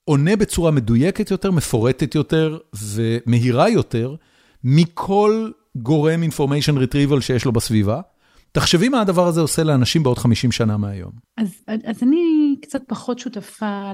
עונה 0.05 0.35
בצורה 0.35 0.71
מדויקת 0.71 1.31
יותר, 1.31 1.51
מפורטת 1.51 2.15
יותר 2.15 2.57
ומהירה 2.83 3.69
יותר, 3.69 4.15
מכל 4.63 5.51
גורם 5.75 6.23
information 6.23 6.77
retrieval 6.77 7.21
שיש 7.21 7.45
לו 7.45 7.51
בסביבה. 7.51 8.01
תחשבי 8.51 8.89
מה 8.89 9.01
הדבר 9.01 9.27
הזה 9.27 9.41
עושה 9.41 9.63
לאנשים 9.63 10.03
בעוד 10.03 10.17
50 10.17 10.51
שנה 10.51 10.77
מהיום. 10.77 11.11
אז, 11.37 11.63
אז 11.67 12.03
אני 12.03 12.55
קצת 12.61 12.81
פחות 12.87 13.19
שותפה 13.19 13.91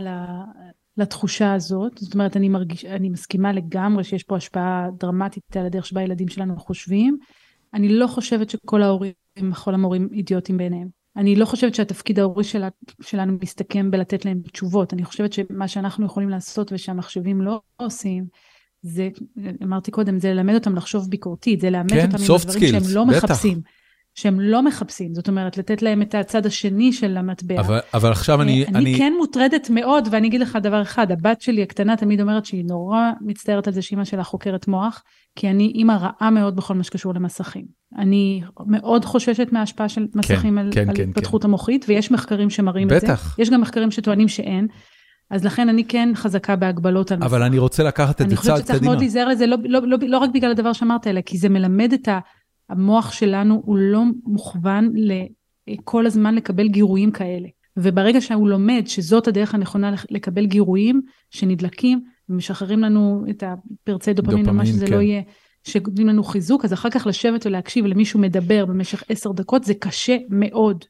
לתחושה 0.98 1.54
הזאת, 1.54 1.98
זאת 1.98 2.14
אומרת, 2.14 2.38
אני, 2.38 2.50
מרגיש, 2.50 2.86
אני 2.86 3.10
מסכימה 3.10 3.54
לגמרי 3.54 4.04
שיש 4.04 4.24
פה 4.24 4.38
השפעה 4.38 4.88
דרמטית 5.00 5.58
על 5.58 5.66
הדרך 5.66 5.86
שבה 5.86 6.02
הילדים 6.02 6.28
שלנו 6.28 6.58
חושבים. 6.58 7.18
אני 7.74 7.90
לא 7.90 8.08
חושבת 8.08 8.50
שכל 8.50 8.84
ההורים, 8.84 9.14
כל 9.64 9.74
המורים 9.74 10.10
אידיוטים 10.12 10.58
בעיניהם. 10.58 10.88
אני 11.18 11.36
לא 11.36 11.46
חושבת 11.46 11.76
שהתפקיד 11.76 12.20
ההורי 12.20 12.44
שלה, 12.44 12.70
שלנו 13.02 13.38
מסתכם 13.42 13.92
בלתת 13.92 14.26
להם 14.26 14.42
תשובות. 14.52 14.94
אני 14.94 15.06
חושבת 15.06 15.34
שמה 15.34 15.68
שאנחנו 15.68 16.06
יכולים 16.06 16.30
לעשות 16.30 16.72
ושהמחשבים 16.72 17.42
לא 17.42 17.62
עושים, 17.78 18.26
זה, 18.86 19.10
אמרתי 19.64 19.92
קודם, 19.92 20.20
זה 20.20 20.34
ללמד 20.34 20.54
אותם 20.54 20.76
לחשוב 20.76 21.10
ביקורתית, 21.10 21.62
זה 21.62 21.70
לאמץ 21.70 21.92
כן, 21.92 22.06
אותם 22.06 22.24
עם 22.24 22.36
הדברים 22.36 22.70
שהם 22.70 22.96
לא 22.96 23.04
בטח. 23.04 23.24
מחפשים. 23.24 23.62
שהם 24.16 24.40
לא 24.40 24.64
מחפשים, 24.64 25.14
זאת 25.14 25.28
אומרת, 25.28 25.58
לתת 25.58 25.82
להם 25.82 26.02
את 26.02 26.16
הצד 26.16 26.46
השני 26.46 26.94
של 26.94 27.18
המטבע. 27.18 27.60
אבל, 27.60 27.80
אבל 27.94 28.12
עכשיו 28.12 28.42
אני... 28.42 28.66
אני, 28.66 28.78
אני 28.78 28.98
כן 28.98 29.14
מוטרדת 29.18 29.70
מאוד, 29.70 30.08
ואני 30.12 30.28
אגיד 30.28 30.42
לך 30.42 30.58
דבר 30.62 30.82
אחד, 30.82 31.12
הבת 31.12 31.42
שלי 31.42 31.64
הקטנה 31.64 31.98
תמיד 31.98 32.22
אומרת 32.22 32.46
שהיא 32.46 32.66
נורא 32.66 33.12
מצטערת 33.22 33.68
על 33.68 33.74
זה 33.74 33.82
שאימא 33.82 34.04
שלה 34.04 34.24
חוקרת 34.24 34.68
מוח, 34.68 35.04
כי 35.36 35.50
אני 35.50 35.72
אימא 35.76 35.94
רעה 35.94 36.30
מאוד 36.30 36.56
בכל 36.56 36.74
מה 36.74 36.84
שקשור 36.84 37.14
למסכים. 37.14 37.66
אני 37.98 38.42
מאוד 38.68 39.06
חוששת 39.06 39.48
מההשפעה 39.52 39.90
של 39.90 40.06
כן, 40.14 40.20
מסכים 40.20 40.52
כן, 40.52 40.58
על, 40.58 40.70
כן, 40.74 40.90
על 40.90 40.96
כן, 40.96 41.10
התפתחות 41.10 41.42
כן. 41.42 41.48
המוחית, 41.48 41.86
ויש 41.88 42.12
מחקרים 42.12 42.50
שמראים 42.50 42.88
בטח. 42.88 42.98
את 42.98 43.02
זה. 43.02 43.08
בטח. 43.08 43.36
יש 43.40 43.50
גם 43.50 43.62
מחקרים 43.62 43.92
שטוענים 43.92 44.28
שאין. 44.28 44.68
אז 45.30 45.46
לכן 45.46 45.70
אני 45.70 45.86
כן 45.86 46.10
חזקה 46.16 46.56
בהגבלות 46.56 47.12
על 47.12 47.18
מסך. 47.18 47.26
אבל 47.26 47.44
אני 47.44 47.58
רוצה 47.58 47.84
לקחת 47.84 48.22
את 48.22 48.30
זה 48.30 48.36
צעד 48.36 48.44
קדימה. 48.44 48.56
אני 48.56 48.58
חושבת 48.58 48.68
שצריך 48.68 48.84
מאוד 48.84 48.98
להיזהר 48.98 49.28
לזה, 49.28 49.48
לא, 49.48 49.58
לא, 49.64 49.82
לא, 49.88 49.98
לא 50.08 50.18
רק 50.18 50.30
בגלל 50.34 50.52
הדבר 50.52 50.74
שאמרת, 50.74 51.08
אלא 51.08 51.22
כי 51.22 51.38
זה 51.38 51.50
מלמד 51.50 51.94
את 51.94 52.08
ה... 52.08 52.20
המוח 52.70 53.12
שלנו 53.12 53.62
הוא 53.66 53.78
לא 53.78 54.04
מוכוון 54.26 54.94
כל 55.84 56.06
הזמן 56.06 56.36
לקבל 56.36 56.68
גירויים 56.68 57.12
כאלה. 57.12 57.48
וברגע 57.78 58.22
שהוא 58.22 58.50
לומד 58.50 58.84
שזאת 58.86 59.28
הדרך 59.28 59.54
הנכונה 59.54 59.94
לקבל 60.10 60.46
גירויים 60.46 61.02
שנדלקים 61.30 62.02
ומשחררים 62.30 62.80
לנו 62.80 63.26
את 63.30 63.44
הפרצי 63.44 64.14
דופמין, 64.14 64.50
או 64.50 64.54
מה 64.54 64.66
שזה 64.66 64.86
לא 64.86 64.90
כן. 64.90 64.96
לא 64.96 65.02
יהיה, 65.02 65.22
שנותנים 65.64 66.08
לנו 66.08 66.24
חיזוק, 66.24 66.66
אז 66.66 66.74
אחר 66.74 66.90
כך 66.90 67.08
לשבת 67.08 67.46
ולהקשיב 67.46 67.86
למישהו 67.86 68.20
מדבר 68.20 68.66
במשך 68.66 69.04
עשר 69.10 69.32
דקות, 69.32 69.64
זה 69.64 69.74
קשה 69.74 70.18
מאוד. 70.30 70.86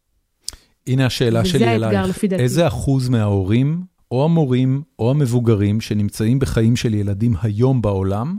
הנה 0.87 1.05
השאלה 1.05 1.45
שלי 1.45 1.75
אלייך, 1.75 2.23
איזה 2.31 2.67
אחוז 2.67 3.09
מההורים, 3.09 3.81
או 4.11 4.25
המורים, 4.25 4.81
או 4.99 5.11
המבוגרים, 5.11 5.81
שנמצאים 5.81 6.39
בחיים 6.39 6.75
של 6.75 6.93
ילדים 6.93 7.33
היום 7.41 7.81
בעולם, 7.81 8.37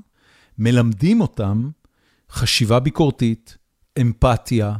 מלמדים 0.59 1.21
אותם 1.21 1.71
חשיבה 2.31 2.81
ביקורתית, 2.81 3.57
אמפתיה, 4.01 4.75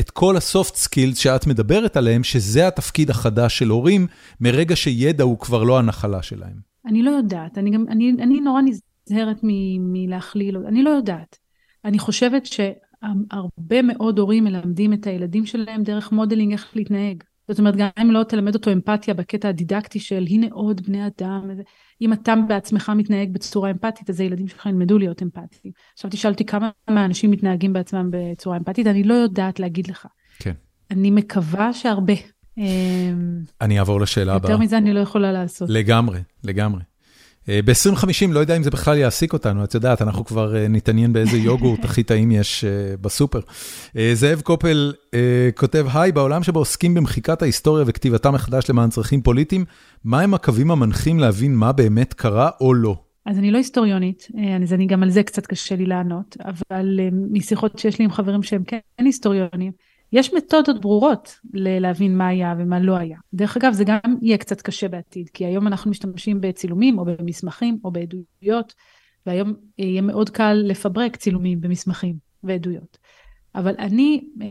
את 0.00 0.10
כל 0.10 0.36
ה 0.36 0.44
soft 0.44 0.74
skills 0.74 1.18
שאת 1.18 1.46
מדברת 1.46 1.96
עליהם, 1.96 2.24
שזה 2.24 2.66
התפקיד 2.66 3.10
החדש 3.10 3.58
של 3.58 3.68
הורים, 3.68 4.06
מרגע 4.40 4.76
שידע 4.76 5.24
הוא 5.24 5.38
כבר 5.38 5.62
לא 5.62 5.78
הנחלה 5.78 6.22
שלהם. 6.22 6.56
אני 6.86 7.02
לא 7.02 7.10
יודעת, 7.10 7.58
אני 7.58 7.70
גם, 7.70 7.84
אני, 7.88 8.12
אני 8.18 8.40
נורא 8.40 8.60
נזהרת 8.62 9.36
מלהכליל, 9.42 10.56
אני 10.56 10.82
לא 10.82 10.90
יודעת. 10.90 11.38
אני 11.84 11.98
חושבת 11.98 12.46
שהרבה 12.46 13.82
מאוד 13.82 14.18
הורים 14.18 14.44
מלמדים 14.44 14.92
את 14.92 15.06
הילדים 15.06 15.46
שלהם 15.46 15.82
דרך 15.82 16.12
modeling 16.12 16.52
איך 16.52 16.70
להתנהג. 16.74 17.22
זאת 17.50 17.58
אומרת, 17.58 17.76
גם 17.76 17.88
אם 18.02 18.10
לא 18.10 18.22
תלמד 18.22 18.54
אותו 18.54 18.72
אמפתיה 18.72 19.14
בקטע 19.14 19.48
הדידקטי 19.48 20.00
של 20.00 20.24
הנה 20.28 20.46
עוד 20.50 20.80
בני 20.86 21.06
אדם, 21.06 21.50
אם 22.02 22.12
אתה 22.12 22.34
בעצמך 22.48 22.92
מתנהג 22.96 23.32
בצורה 23.32 23.70
אמפתית, 23.70 24.10
אז 24.10 24.20
הילדים 24.20 24.48
שלך 24.48 24.66
ילמדו 24.66 24.98
להיות 24.98 25.22
אמפתיים. 25.22 25.72
עכשיו 25.92 26.10
תשאל 26.10 26.30
אותי 26.30 26.44
כמה 26.44 26.70
מהאנשים 26.90 27.30
מתנהגים 27.30 27.72
בעצמם 27.72 28.10
בצורה 28.12 28.56
אמפתית, 28.56 28.86
אני 28.86 29.02
לא 29.02 29.14
יודעת 29.14 29.60
להגיד 29.60 29.86
לך. 29.86 30.06
כן. 30.38 30.52
אני 30.90 31.10
מקווה 31.10 31.72
שהרבה. 31.72 32.14
אמ, 32.58 32.64
אני 33.60 33.78
אעבור 33.78 34.00
לשאלה 34.00 34.34
הבאה. 34.34 34.50
יותר 34.50 34.62
מזה 34.62 34.78
אני 34.78 34.92
לא 34.92 35.00
יכולה 35.00 35.32
לעשות. 35.32 35.68
לגמרי, 35.70 36.20
לגמרי. 36.44 36.80
אה, 37.50 37.60
ב-2050, 37.64 38.32
לא 38.32 38.40
יודע 38.40 38.56
אם 38.56 38.62
זה 38.62 38.70
בכלל 38.70 38.98
יעסיק 38.98 39.32
אותנו, 39.32 39.64
את 39.64 39.74
יודעת, 39.74 40.02
אנחנו 40.02 40.24
כבר 40.24 40.56
אה, 40.56 40.68
נתעניין 40.68 41.12
באיזה 41.12 41.36
יוגורט 41.36 41.84
הכי 41.84 42.02
טעים 42.02 42.30
יש 42.30 42.64
אה, 42.64 42.96
בסופר. 43.00 43.40
זאב 44.14 44.40
קופל 44.40 44.92
כותב, 45.56 45.86
היי, 45.94 46.12
בעולם 46.12 46.42
שבו 46.42 46.58
עוסקים 46.58 46.94
במחיקת 46.94 47.42
ההיסטוריה 47.42 47.84
וכתיבתה 47.86 48.30
מחדש 48.30 48.70
למען 48.70 48.90
צרכים 48.90 49.22
פוליטיים, 49.22 49.64
מהם 50.04 50.34
הקווים 50.34 50.70
המנחים 50.70 51.18
להבין 51.18 51.54
מה 51.54 51.72
באמת 51.72 52.14
קרה 52.14 52.50
או 52.60 52.74
לא? 52.74 52.96
אז 53.26 53.38
אני 53.38 53.50
לא 53.50 53.58
היסטוריונית, 53.58 54.28
אז 54.62 54.72
אני 54.72 54.86
גם 54.86 55.02
על 55.02 55.10
זה 55.10 55.22
קצת 55.22 55.46
קשה 55.46 55.76
לי 55.76 55.86
לענות, 55.86 56.36
אבל 56.44 57.00
משיחות 57.30 57.78
שיש 57.78 57.98
לי 57.98 58.04
עם 58.04 58.10
חברים 58.10 58.42
שהם 58.42 58.64
כן 58.64 58.78
היסטוריונים, 58.98 59.72
יש 60.12 60.34
מתודות 60.34 60.80
ברורות 60.80 61.38
להבין 61.54 62.18
מה 62.18 62.28
היה 62.28 62.54
ומה 62.58 62.80
לא 62.80 62.96
היה. 62.96 63.18
דרך 63.34 63.56
אגב, 63.56 63.72
זה 63.72 63.84
גם 63.84 64.00
יהיה 64.22 64.38
קצת 64.38 64.60
קשה 64.62 64.88
בעתיד, 64.88 65.28
כי 65.28 65.46
היום 65.46 65.66
אנחנו 65.66 65.90
משתמשים 65.90 66.40
בצילומים 66.40 66.98
או 66.98 67.04
במסמכים 67.04 67.78
או 67.84 67.90
בעדויות, 67.90 68.74
והיום 69.26 69.54
יהיה 69.78 70.02
מאוד 70.02 70.30
קל 70.30 70.52
לפברק 70.64 71.16
צילומים 71.16 71.60
במסמכים 71.60 72.16
ועדויות. 72.42 72.98
אבל 73.54 73.74
אני, 73.78 74.24
אה, 74.42 74.48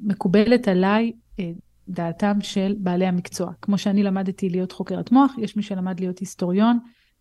מקובלת 0.00 0.68
עליי 0.68 1.12
אה, 1.40 1.50
דעתם 1.88 2.40
של 2.40 2.74
בעלי 2.78 3.06
המקצוע. 3.06 3.52
כמו 3.62 3.78
שאני 3.78 4.02
למדתי 4.02 4.48
להיות 4.48 4.72
חוקרת 4.72 5.12
מוח, 5.12 5.34
יש 5.38 5.56
מי 5.56 5.62
שלמד 5.62 6.00
להיות 6.00 6.18
היסטוריון. 6.18 6.78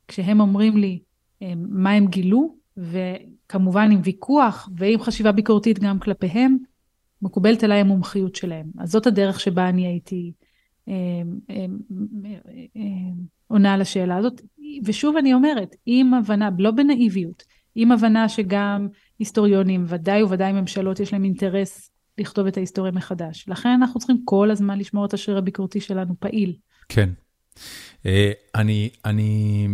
כשהם 0.07 0.39
אומרים 0.39 0.77
לי 0.77 0.99
אה, 1.41 1.53
מה 1.57 1.91
הם 1.91 2.07
גילו, 2.07 2.57
וכמובן 2.77 3.91
עם 3.91 4.01
ויכוח 4.03 4.69
ועם 4.75 4.99
חשיבה 4.99 5.31
ביקורתית 5.31 5.79
גם 5.79 5.99
כלפיהם, 5.99 6.57
מקובלת 7.21 7.63
עליי 7.63 7.79
המומחיות 7.79 8.35
שלהם. 8.35 8.65
אז 8.79 8.91
זאת 8.91 9.07
הדרך 9.07 9.39
שבה 9.39 9.69
אני 9.69 9.87
הייתי 9.87 10.31
אה, 10.87 10.93
אה, 11.49 11.65
אה, 12.77 12.81
עונה 13.47 13.73
על 13.73 13.81
השאלה 13.81 14.17
הזאת. 14.17 14.41
ושוב 14.85 15.17
אני 15.17 15.33
אומרת, 15.33 15.75
עם 15.85 16.13
הבנה, 16.13 16.49
לא 16.57 16.71
בנאיביות, 16.71 17.43
עם 17.75 17.91
הבנה 17.91 18.29
שגם 18.29 18.87
היסטוריונים, 19.19 19.83
ודאי 19.87 20.23
וודאי 20.23 20.53
ממשלות, 20.53 20.99
יש 20.99 21.13
להם 21.13 21.23
אינטרס 21.23 21.91
לכתוב 22.17 22.47
את 22.47 22.57
ההיסטוריה 22.57 22.91
מחדש. 22.91 23.45
לכן 23.47 23.69
אנחנו 23.69 23.99
צריכים 23.99 24.21
כל 24.25 24.51
הזמן 24.51 24.79
לשמור 24.79 25.05
את 25.05 25.13
השריר 25.13 25.37
הביקורתי 25.37 25.79
שלנו 25.79 26.13
פעיל. 26.19 26.55
כן. 26.89 27.09
אני, 28.55 28.89
אני 29.05 29.67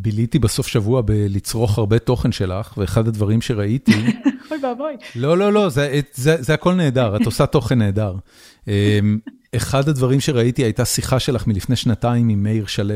ביליתי 0.00 0.38
בסוף 0.38 0.66
שבוע 0.66 1.02
בלצרוך 1.04 1.78
הרבה 1.78 1.98
תוכן 1.98 2.32
שלך, 2.32 2.78
ואחד 2.78 3.08
הדברים 3.08 3.40
שראיתי... 3.40 3.92
אוי 4.50 4.58
ואבוי. 4.62 4.96
לא, 5.16 5.38
לא, 5.38 5.52
לא, 5.52 5.68
זה, 5.68 6.00
זה, 6.14 6.36
זה 6.42 6.54
הכל 6.54 6.74
נהדר, 6.74 7.16
את 7.16 7.26
עושה 7.26 7.46
תוכן 7.46 7.78
נהדר. 7.78 8.14
אמ, 8.68 9.18
אחד 9.56 9.88
הדברים 9.88 10.20
שראיתי 10.20 10.64
הייתה 10.64 10.84
שיחה 10.84 11.18
שלך 11.18 11.46
מלפני 11.46 11.76
שנתיים 11.76 12.28
עם 12.28 12.42
מאיר 12.42 12.66
שלו, 12.66 12.94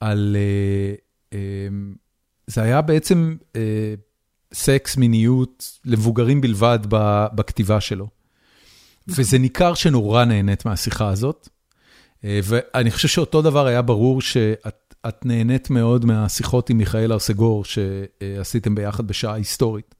על... 0.00 0.36
אה, 0.38 0.94
אמ, 1.32 1.94
זה 2.46 2.62
היה 2.62 2.80
בעצם 2.80 3.36
אה, 3.56 3.94
סקס, 4.54 4.96
מיניות, 4.96 5.78
למבוגרים 5.84 6.40
בלבד 6.40 6.78
בכתיבה 7.34 7.80
שלו. 7.80 8.08
וזה 9.08 9.38
ניכר 9.38 9.74
שנורא 9.74 10.24
נהנית 10.24 10.66
מהשיחה 10.66 11.08
הזאת. 11.08 11.48
אה, 12.24 12.40
ואני 12.44 12.90
חושב 12.90 13.08
שאותו 13.08 13.42
דבר 13.42 13.66
היה 13.66 13.82
ברור 13.82 14.20
שאת 14.20 14.76
את 15.08 15.26
נהנית 15.26 15.70
מאוד 15.70 16.04
מהשיחות 16.04 16.70
עם 16.70 16.78
מיכאל 16.78 17.12
ארסגור 17.12 17.64
שעשיתם 17.64 18.74
ביחד 18.74 19.06
בשעה 19.06 19.34
היסטורית. 19.34 19.94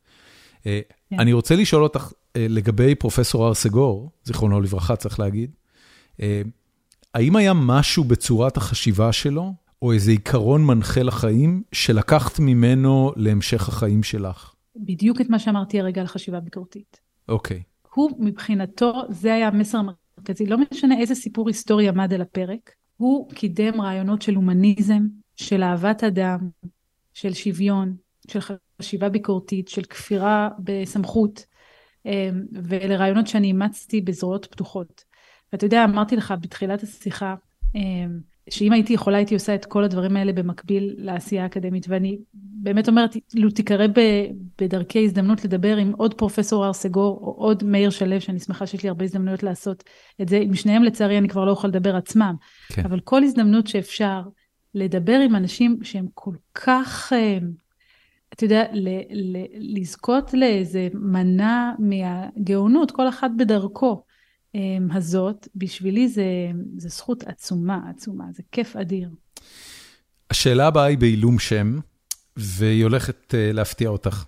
אה, 0.67 0.81
כן. 1.11 1.21
אני 1.21 1.33
רוצה 1.33 1.57
לשאול 1.57 1.83
אותך 1.83 2.13
אה, 2.37 2.47
לגבי 2.49 2.95
פרופסור 2.95 3.49
ארסגור, 3.49 4.11
זיכרונו 4.25 4.61
לברכה 4.61 4.97
צריך 4.97 5.21
להגיד, 5.21 5.51
אה, 6.21 6.43
האם 7.15 7.37
היה 7.37 7.53
משהו 7.55 8.05
בצורת 8.05 8.57
החשיבה 8.57 9.13
שלו, 9.13 9.53
או 9.83 9.93
איזה 9.93 10.11
עיקרון 10.11 10.65
מנחה 10.65 11.03
לחיים, 11.03 11.63
שלקחת 11.73 12.39
ממנו 12.39 13.13
להמשך 13.17 13.69
החיים 13.69 14.03
שלך? 14.03 14.55
בדיוק 14.77 15.21
את 15.21 15.31
מה 15.31 15.39
שאמרתי 15.39 15.81
הרגע 15.81 16.01
על 16.01 16.07
חשיבה 16.07 16.41
ביקורתית. 16.41 17.01
אוקיי. 17.29 17.63
הוא 17.95 18.11
מבחינתו, 18.19 18.93
זה 19.09 19.35
היה 19.35 19.49
המסר 19.49 19.79
המרכזי, 19.79 20.47
לא 20.47 20.57
משנה 20.73 21.01
איזה 21.01 21.15
סיפור 21.15 21.49
היסטורי 21.49 21.89
עמד 21.89 22.13
על 22.15 22.21
הפרק, 22.21 22.71
הוא 23.03 23.29
קידם 23.29 23.81
רעיונות 23.81 24.23
של 24.23 24.35
הומניזם, 24.35 25.03
של 25.37 25.63
אהבת 25.63 26.05
אדם, 26.05 26.39
של 27.15 27.33
שוויון, 27.33 27.97
של 28.29 28.39
חשיבה 28.81 29.09
ביקורתית, 29.09 29.69
של 29.69 29.83
כפירה 29.83 30.49
בסמכות, 30.59 31.47
אמ, 32.07 32.43
ואלה 32.63 32.97
רעיונות 32.97 33.27
שאני 33.27 33.47
אימצתי 33.47 34.01
בזרועות 34.01 34.47
פתוחות. 34.51 35.05
ואתה 35.53 35.67
יודע, 35.67 35.85
אמרתי 35.85 36.17
לך 36.17 36.35
בתחילת 36.41 36.83
השיחה, 36.83 37.35
אמ, 37.75 38.21
שאם 38.51 38.73
הייתי 38.73 38.93
יכולה 38.93 39.17
הייתי 39.17 39.35
עושה 39.35 39.55
את 39.55 39.65
כל 39.65 39.85
הדברים 39.85 40.17
האלה 40.17 40.33
במקביל 40.33 40.95
לעשייה 40.99 41.43
האקדמית, 41.43 41.87
ואני 41.89 42.19
באמת 42.63 42.89
אומרת, 42.89 43.17
לו 43.35 43.51
תיקרא 43.51 43.87
בדרכי 44.61 45.05
הזדמנות 45.05 45.45
לדבר 45.45 45.77
עם 45.77 45.93
עוד 45.97 46.15
פרופסור 46.15 46.65
הר 46.65 46.73
סגור, 46.73 47.19
או 47.23 47.31
עוד 47.31 47.65
מאיר 47.65 47.91
שלו, 47.91 48.21
שאני 48.21 48.39
שמחה 48.39 48.67
שיש 48.67 48.83
לי 48.83 48.89
הרבה 48.89 49.05
הזדמנויות 49.05 49.43
לעשות 49.43 49.85
את 50.23 50.29
זה, 50.29 50.39
עם 50.39 50.55
שניהם 50.55 50.83
לצערי 50.83 51.19
אני 51.19 51.29
כבר 51.29 51.45
לא 51.45 51.51
אוכל 51.51 51.69
לדבר 51.69 51.97
עצמם, 51.97 52.35
כן. 52.69 52.83
אבל 52.85 53.01
כל 53.01 53.23
הזדמנות 53.23 53.67
שאפשר 53.67 54.23
לדבר 54.75 55.19
עם 55.25 55.37
אנשים 55.37 55.79
שהם 55.83 56.07
כל 56.15 56.35
כך, 56.55 57.13
אה, 57.13 57.39
אתה 58.33 58.45
יודע, 58.45 58.65
לזכות 59.59 60.35
לאיזה 60.35 60.89
מנה 60.95 61.73
מהגאונות, 61.79 62.91
כל 62.91 63.09
אחד 63.09 63.31
בדרכו 63.37 64.03
אמ, 64.55 64.89
הזאת, 64.93 65.49
בשבילי 65.55 66.09
זה, 66.09 66.25
זה 66.77 66.89
זכות 66.89 67.25
עצומה, 67.25 67.81
עצומה, 67.91 68.25
זה 68.33 68.43
כיף 68.53 68.77
אדיר. 68.77 69.09
השאלה 70.31 70.67
הבאה 70.67 70.85
היא 70.85 70.99
בעילום 70.99 71.39
שם, 71.39 71.79
והיא 72.37 72.83
הולכת 72.83 73.35
uh, 73.35 73.55
להפתיע 73.55 73.89
אותך. 73.89 74.25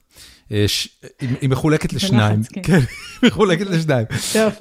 ש... 0.67 0.89
היא 1.21 1.49
מחולקת 1.49 1.93
לשניים. 1.93 2.43
כן. 2.53 2.63
כן, 2.63 2.81
היא 3.23 3.31
מחולקת 3.31 3.67
לשניים. 3.67 4.07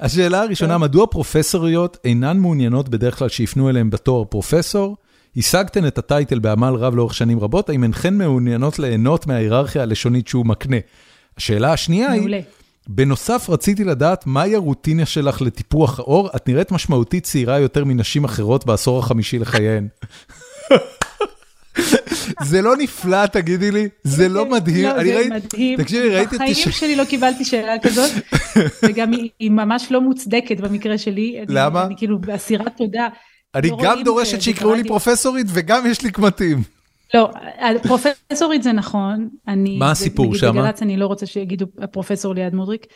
השאלה 0.00 0.42
הראשונה, 0.42 0.78
מדוע 0.78 1.06
פרופסוריות 1.06 1.96
אינן 2.04 2.36
מעוניינות 2.38 2.88
בדרך 2.88 3.18
כלל 3.18 3.28
שיפנו 3.28 3.70
אליהן 3.70 3.90
בתואר 3.90 4.24
פרופסור? 4.24 4.96
השגתן 5.36 5.86
את 5.86 5.98
הטייטל 5.98 6.38
בעמל 6.38 6.74
רב 6.74 6.94
לאורך 6.96 7.14
שנים 7.14 7.40
רבות, 7.40 7.68
האם 7.68 7.82
אינכן 7.82 8.14
מעוניינות 8.14 8.78
ליהנות 8.78 9.26
מההיררכיה 9.26 9.82
הלשונית 9.82 10.28
שהוא 10.28 10.46
מקנה? 10.46 10.76
השאלה 11.38 11.72
השנייה 11.72 12.10
היא. 12.10 12.22
בנוסף 12.88 13.46
רציתי 13.50 13.84
לדעת 13.84 14.26
מהי 14.26 14.54
הרוטינה 14.54 15.06
שלך 15.06 15.42
לטיפוח 15.42 15.98
העור, 15.98 16.30
את 16.36 16.48
נראית 16.48 16.72
משמעותית 16.72 17.24
צעירה 17.24 17.58
יותר 17.58 17.84
מנשים 17.84 18.24
אחרות 18.24 18.66
בעשור 18.66 18.98
החמישי 18.98 19.38
לחייהן. 19.38 19.88
זה 22.42 22.62
לא 22.62 22.76
נפלא, 22.76 23.26
תגידי 23.26 23.70
לי? 23.70 23.88
זה 24.04 24.28
לא 24.28 24.46
מדהים? 24.46 24.84
לא, 24.84 24.96
אני 25.00 25.08
זה 25.08 25.16
ראיתי- 25.16 25.30
מדהים. 25.30 25.78
תקשיבי, 25.82 26.08
ראיתי 26.08 26.36
את 26.36 26.40
בחיים 26.40 26.52
הש- 26.52 26.68
שלי 26.80 26.96
לא 26.96 27.04
קיבלתי 27.04 27.44
שאלה 27.44 27.78
כזאת, 27.82 28.10
וגם 28.88 29.12
היא, 29.12 29.50
ממש 29.50 29.86
לא 29.90 30.00
מוצדקת 30.00 30.60
במקרה 30.60 30.98
שלי. 30.98 31.44
למה? 31.48 31.86
אני 31.86 31.94
כאילו 31.96 32.18
באסירת 32.18 32.76
תודה. 32.76 33.08
אני 33.54 33.70
לא 33.70 33.78
גם 33.82 34.02
דורשת 34.04 34.42
שיקראו 34.42 34.74
לי. 34.74 34.84
פרופסורית 34.84 35.46
וגם 35.50 35.86
יש 35.86 36.02
לי 36.02 36.10
קמטים. 36.12 36.62
לא, 37.14 37.30
פרופסורית 37.82 38.62
זה 38.62 38.72
נכון. 38.72 39.28
אני, 39.48 39.78
מה 39.78 39.90
הסיפור 39.90 40.26
נגיד 40.26 40.38
שמה? 40.40 40.52
בגל"צ 40.62 40.82
אני 40.82 40.96
לא 40.96 41.06
רוצה 41.06 41.26
שיגידו 41.26 41.66
פרופסור 41.92 42.34
ליעד 42.34 42.54
מודריק. 42.54 42.86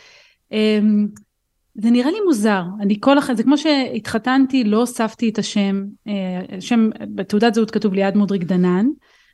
זה 1.74 1.90
נראה 1.90 2.10
לי 2.10 2.16
מוזר, 2.26 2.62
אני 2.80 2.96
כל 3.00 3.18
אחד, 3.18 3.36
זה 3.36 3.42
כמו 3.42 3.58
שהתחתנתי, 3.58 4.64
לא 4.64 4.76
הוספתי 4.76 5.28
את 5.28 5.38
השם, 5.38 5.84
אה, 6.08 6.60
שם, 6.60 6.90
בתעודת 7.14 7.54
זהות 7.54 7.70
כתוב 7.70 7.94
ליעד 7.94 8.16
מודריק 8.16 8.42
דנן, 8.42 8.86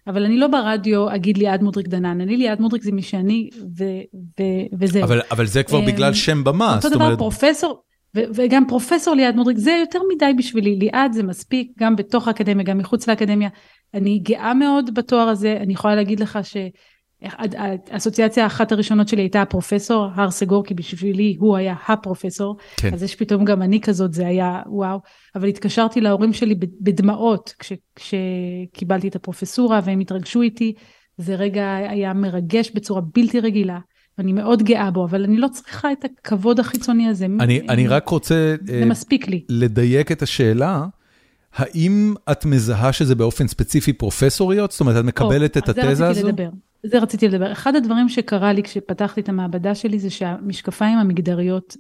אבל 0.07 0.25
אני 0.25 0.39
לא 0.39 0.47
ברדיו 0.47 1.15
אגיד 1.15 1.39
ליעד 1.39 1.63
מודריק 1.63 1.89
דנן, 1.89 2.21
אני 2.21 2.37
ליעד 2.37 2.61
מודריק 2.61 2.83
זה 2.83 2.93
מי 2.93 3.03
שאני, 3.03 3.49
ו, 3.79 3.85
ו, 4.41 4.43
וזהו. 4.79 5.05
אבל, 5.05 5.21
אבל 5.31 5.47
זה 5.47 5.63
כבר 5.63 5.79
אמ, 5.81 5.87
בגלל 5.87 6.15
שם 6.15 6.45
במה, 6.45 6.77
אותו 6.77 6.89
זאת 6.89 6.93
דבר 6.93 7.05
אומרת, 7.05 7.19
פרופסור, 7.19 7.83
ו- 8.17 8.25
וגם 8.35 8.65
פרופסור 8.69 9.15
ליעד 9.15 9.37
מודריק, 9.37 9.59
זה 9.59 9.77
יותר 9.81 9.99
מדי 10.15 10.33
בשבילי, 10.39 10.77
ליעד 10.77 11.13
זה 11.13 11.23
מספיק, 11.23 11.73
גם 11.79 11.97
בתוך 11.97 12.29
האקדמיה, 12.29 12.65
גם 12.65 12.79
מחוץ 12.79 13.09
לאקדמיה. 13.09 13.49
אני 13.95 14.19
גאה 14.19 14.55
מאוד 14.55 14.95
בתואר 14.95 15.29
הזה, 15.29 15.57
אני 15.61 15.73
יכולה 15.73 15.95
להגיד 15.95 16.21
לך 16.21 16.39
שהאסוציאציה 17.23 18.45
האחת 18.45 18.73
הראשונות 18.73 19.09
שלי 19.09 19.23
הייתה 19.23 19.43
הפרופסור, 19.43 20.09
הר 20.15 20.31
סגור, 20.31 20.65
כי 20.65 20.75
בשבילי 20.75 21.37
הוא 21.39 21.57
היה 21.57 21.75
הפרופסור, 21.89 22.57
כן. 22.77 22.95
אז 22.95 23.03
יש 23.03 23.15
פתאום 23.15 23.45
גם 23.45 23.63
אני 23.63 23.81
כזאת, 23.81 24.13
זה 24.13 24.27
היה 24.27 24.63
וואו, 24.67 24.99
אבל 25.35 25.49
התקשרתי 25.49 26.01
להורים 26.01 26.33
שלי 26.33 26.55
בד- 26.55 26.69
בדמעות 26.81 27.55
כש, 27.59 27.73
כשקיבלתי 27.97 29.09
את 29.09 29.17
הפרופסורה 29.17 29.81
והם 29.85 30.01
התרגשו 30.01 30.43
איתי, 30.43 30.75
זה 31.19 31.35
רגע 31.35 31.75
היה 31.77 32.13
מרגש 32.13 32.71
בצורה 32.75 33.01
בלתי 33.15 33.41
רגילה. 33.41 33.79
ואני 34.19 34.33
מאוד 34.33 34.63
גאה 34.63 34.91
בו, 34.91 35.05
אבל 35.05 35.25
אני 35.25 35.37
לא 35.37 35.49
צריכה 35.53 35.93
את 35.93 36.05
הכבוד 36.05 36.61
החיצוני 36.61 37.09
הזה. 37.09 37.27
אני, 37.41 37.61
אני 37.69 37.89
רק 37.89 38.09
רוצה 38.09 38.55
זה 38.67 38.75
אה, 38.81 38.85
מספיק 38.85 39.29
לי. 39.29 39.45
לדייק 39.49 40.13
את 40.13 40.23
השאלה, 40.23 40.87
האם 41.55 42.15
את 42.33 42.45
מזהה 42.45 42.93
שזה 42.93 43.15
באופן 43.15 43.49
ספציפי 43.49 43.93
פרופסוריות? 43.93 44.71
זאת 44.71 44.81
אומרת, 44.81 44.97
את 44.97 45.05
מקבלת 45.05 45.57
או, 45.57 45.63
את 45.63 45.69
על 45.69 45.75
התזה 45.79 45.95
זה 45.95 46.05
רציתי 46.09 46.19
הזו? 46.21 46.29
לדבר. 46.29 46.49
זה 46.85 46.99
רציתי 46.99 47.29
לדבר. 47.29 47.53
אחד 47.53 47.77
הדברים 47.77 48.09
שקרה 48.09 48.53
לי 48.53 48.63
כשפתחתי 48.63 49.21
את 49.21 49.29
המעבדה 49.29 49.75
שלי 49.75 49.99
זה 49.99 50.11
שהמשקפיים 50.11 50.99
המגדריות 50.99 51.77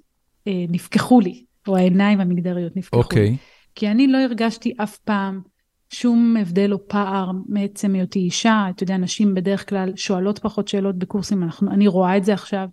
אה, 0.47 0.64
נפקחו 0.68 1.20
לי, 1.20 1.44
או 1.68 1.76
העיניים 1.76 2.20
המגדריות 2.20 2.76
נפקחו 2.76 2.97
לי. 2.97 3.02
אוקיי, 3.02 3.36
כי 3.74 3.89
אני 3.89 4.06
לא 4.06 4.18
הרגשתי 4.18 4.74
אף 4.82 4.98
פעם 4.98 5.40
שום 5.90 6.36
הבדל 6.40 6.72
או 6.72 6.89
פער 6.89 7.31
מעצם 7.48 7.94
היותי 7.94 8.18
אישה. 8.18 8.66
אתה 8.70 8.82
יודע, 8.82 8.97
נשים 8.97 9.35
בדרך 9.35 9.68
כלל 9.68 9.93
שואלות 9.97 10.39
פחות 10.39 10.68
שאלות 10.68 10.98
בקורסים, 10.98 11.43
אנחנו, 11.43 11.70
אני 11.70 11.86
רואה 11.86 12.16
את 12.16 12.24
זה 12.24 12.32
עכשיו, 12.32 12.68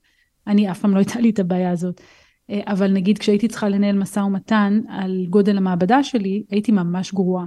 אני 0.48 0.72
אף 0.72 0.80
פעם 0.80 0.94
לא 0.94 0.98
הייתה 0.98 1.20
לי 1.20 1.30
את 1.30 1.40
הבעיה 1.40 1.72
הזאת. 1.72 2.02
אה, 2.50 2.62
אבל 2.66 2.92
נגיד 2.92 3.18
כשהייתי 3.18 3.48
צריכה 3.48 3.70
לנהל 3.70 3.98
משא 3.98 4.20
ומתן 4.20 4.82
על 4.90 5.26
גודל 5.30 5.58
המעבדה 5.58 6.04
שלי, 6.04 6.44
הייתי 6.50 6.72
ממש 6.72 7.14
גרועה. 7.14 7.46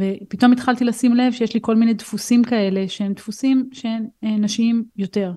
ופתאום 0.00 0.52
התחלתי 0.52 0.84
לשים 0.84 1.16
לב 1.16 1.32
שיש 1.32 1.54
לי 1.54 1.60
כל 1.62 1.76
מיני 1.76 1.94
דפוסים 1.94 2.44
כאלה 2.44 2.88
שהם 2.88 3.12
דפוסים 3.12 3.68
שהן 3.72 4.06
אה, 4.24 4.36
נשיים 4.38 4.84
יותר. 4.96 5.32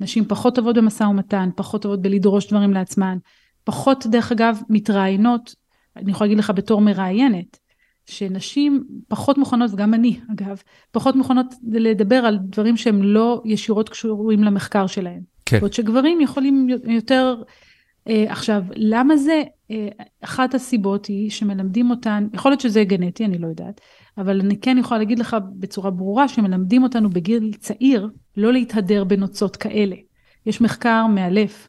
נשים 0.00 0.24
פחות 0.24 0.54
טובות 0.54 0.76
במשא 0.76 1.04
ומתן, 1.04 1.48
פחות 1.56 1.82
טובות 1.82 2.02
בלדרוש 2.02 2.46
דברים 2.46 2.72
לעצמן, 2.72 3.18
פחות 3.64 4.06
דרך 4.06 4.32
אגב 4.32 4.58
מתראיינות, 4.68 5.54
אני 5.96 6.10
יכולה 6.10 6.28
להגיד 6.28 6.38
לך 6.38 6.52
בתור 6.56 6.80
מראיינת, 6.80 7.58
שנשים 8.06 8.84
פחות 9.08 9.38
מוכנות, 9.38 9.70
וגם 9.72 9.94
אני 9.94 10.20
אגב, 10.32 10.62
פחות 10.90 11.16
מוכנות 11.16 11.54
לדבר 11.72 12.16
על 12.16 12.38
דברים 12.42 12.76
שהם 12.76 13.02
לא 13.02 13.42
ישירות 13.44 13.88
קשורים 13.88 14.44
למחקר 14.44 14.86
שלהם. 14.86 15.20
כן. 15.46 15.58
בעוד 15.58 15.72
שגברים 15.72 16.20
יכולים 16.20 16.68
יותר... 16.86 17.42
אה, 18.08 18.24
עכשיו, 18.28 18.62
למה 18.74 19.16
זה? 19.16 19.42
אה, 19.70 19.88
אחת 20.20 20.54
הסיבות 20.54 21.06
היא 21.06 21.30
שמלמדים 21.30 21.90
אותן, 21.90 22.28
יכול 22.32 22.50
להיות 22.50 22.60
שזה 22.60 22.84
גנטי, 22.84 23.24
אני 23.24 23.38
לא 23.38 23.46
יודעת, 23.46 23.80
אבל 24.18 24.40
אני 24.40 24.60
כן 24.60 24.78
יכולה 24.78 24.98
להגיד 24.98 25.18
לך 25.18 25.36
בצורה 25.58 25.90
ברורה 25.90 26.28
שמלמדים 26.28 26.82
אותנו 26.82 27.10
בגיל 27.10 27.52
צעיר 27.58 28.08
לא 28.36 28.52
להתהדר 28.52 29.04
בנוצות 29.04 29.56
כאלה. 29.56 29.96
יש 30.46 30.60
מחקר 30.60 31.06
מאלף 31.06 31.68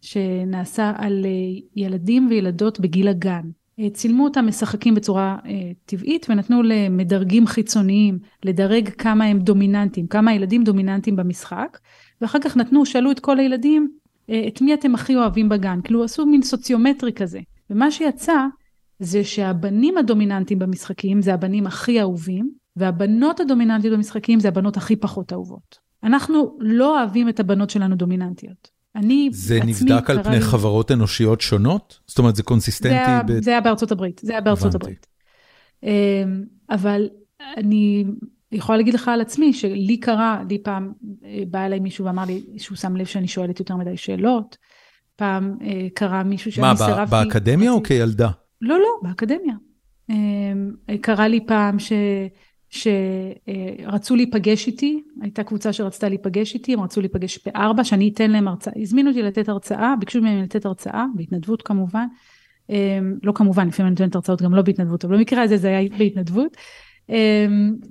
שנעשה 0.00 0.92
על 0.96 1.24
אה, 1.24 1.30
ילדים 1.76 2.26
וילדות 2.30 2.80
בגיל 2.80 3.08
הגן. 3.08 3.42
אה, 3.80 3.90
צילמו 3.90 4.24
אותם 4.24 4.46
משחקים 4.46 4.94
בצורה 4.94 5.36
אה, 5.46 5.72
טבעית 5.84 6.26
ונתנו 6.28 6.62
למדרגים 6.62 7.46
חיצוניים 7.46 8.18
לדרג 8.44 8.88
כמה 8.88 9.24
הם 9.24 9.38
דומיננטיים, 9.38 10.06
כמה 10.06 10.30
הילדים 10.30 10.64
דומיננטיים 10.64 11.16
במשחק, 11.16 11.78
ואחר 12.20 12.38
כך 12.38 12.56
נתנו, 12.56 12.86
שאלו 12.86 13.10
את 13.10 13.20
כל 13.20 13.38
הילדים, 13.38 13.88
את 14.48 14.60
מי 14.60 14.74
אתם 14.74 14.94
הכי 14.94 15.16
אוהבים 15.16 15.48
בגן? 15.48 15.80
כאילו 15.84 16.04
עשו 16.04 16.26
מין 16.26 16.42
סוציומטרי 16.42 17.12
כזה. 17.12 17.40
ומה 17.70 17.90
שיצא 17.90 18.46
זה 19.04 19.24
שהבנים 19.24 19.98
הדומיננטיים 19.98 20.58
במשחקים 20.58 21.22
זה 21.22 21.34
הבנים 21.34 21.66
הכי 21.66 22.00
אהובים, 22.00 22.50
והבנות 22.76 23.40
הדומיננטיות 23.40 23.94
במשחקים 23.94 24.40
זה 24.40 24.48
הבנות 24.48 24.76
הכי 24.76 24.96
פחות 24.96 25.32
אהובות. 25.32 25.78
אנחנו 26.02 26.56
לא 26.60 26.98
אוהבים 27.00 27.28
את 27.28 27.40
הבנות 27.40 27.70
שלנו 27.70 27.96
דומיננטיות. 27.96 28.70
אני 28.96 29.28
זה 29.32 29.56
עצמי 29.56 29.72
נבדק 29.72 30.10
על 30.10 30.22
פני 30.22 30.34
לי- 30.34 30.40
חברות 30.40 30.90
אנושיות 30.90 31.40
שונות? 31.40 32.00
זאת 32.06 32.18
אומרת, 32.18 32.34
זה 32.34 32.38
זה 32.38 32.42
קונסיסטנטי? 32.42 32.94
היה, 32.94 33.22
ב- 33.22 33.42
זה 33.42 33.50
היה 33.50 33.60
בארצות 33.60 33.92
הברית, 33.92 34.20
זה 34.24 34.32
היה 34.32 34.40
בארצות 34.40 34.74
הבנתי. 34.74 34.84
הברית. 34.86 35.06
אמ, 35.82 36.44
אבל 36.70 37.08
אני 37.56 38.04
יכולה 38.52 38.78
להגיד 38.78 38.94
לך 38.94 39.08
על 39.08 39.20
עצמי, 39.20 39.52
שלי 39.52 39.96
קרה, 40.00 40.42
לי 40.50 40.58
פעם 40.62 40.92
אה, 41.24 41.42
בא 41.50 41.66
אליי 41.66 41.80
מישהו 41.80 42.04
ואמר 42.04 42.24
לי 42.24 42.42
שהוא 42.58 42.76
שם 42.76 42.96
לב 42.96 43.06
שאני 43.06 43.28
שואלת 43.28 43.58
יותר 43.60 43.76
מדי 43.76 43.96
שאלות. 43.96 44.56
פעם 45.16 45.56
אה, 45.62 45.86
קרה 45.94 46.22
מישהו 46.22 46.52
שאני 46.52 46.66
מה, 46.66 46.76
סירבתי. 46.76 47.06
ב- 47.06 47.10
באקדמיה 47.10 47.70
או 47.72 47.82
כילדה? 47.82 48.30
לא, 48.60 48.78
לא, 48.78 48.88
באקדמיה. 49.02 49.54
אמ, 50.10 50.70
קרה 51.00 51.28
לי 51.28 51.46
פעם 51.46 51.78
ש... 51.78 51.92
שרצו 52.74 54.16
להיפגש 54.16 54.66
איתי, 54.66 55.02
הייתה 55.22 55.44
קבוצה 55.44 55.72
שרצתה 55.72 56.08
להיפגש 56.08 56.54
איתי, 56.54 56.72
הם 56.72 56.80
רצו 56.80 57.00
להיפגש 57.00 57.38
בארבע, 57.46 57.84
שאני 57.84 58.10
אתן 58.14 58.30
להם 58.30 58.48
הרצאה, 58.48 58.72
הזמינו 58.76 59.10
אותי 59.10 59.22
לתת 59.22 59.48
הרצאה, 59.48 59.94
ביקשו 60.00 60.20
ממני 60.20 60.42
לתת 60.42 60.66
הרצאה, 60.66 61.04
בהתנדבות 61.14 61.62
כמובן, 61.62 62.06
אמ, 62.70 63.14
לא 63.22 63.32
כמובן, 63.32 63.68
לפעמים 63.68 63.86
אני 63.86 63.90
נותנת 63.90 64.14
הרצאות 64.14 64.42
גם 64.42 64.54
לא 64.54 64.62
בהתנדבות, 64.62 65.04
אבל 65.04 65.16
במקרה 65.16 65.42
הזה 65.42 65.56
זה 65.56 65.68
היה 65.68 65.88
בהתנדבות, 65.98 66.56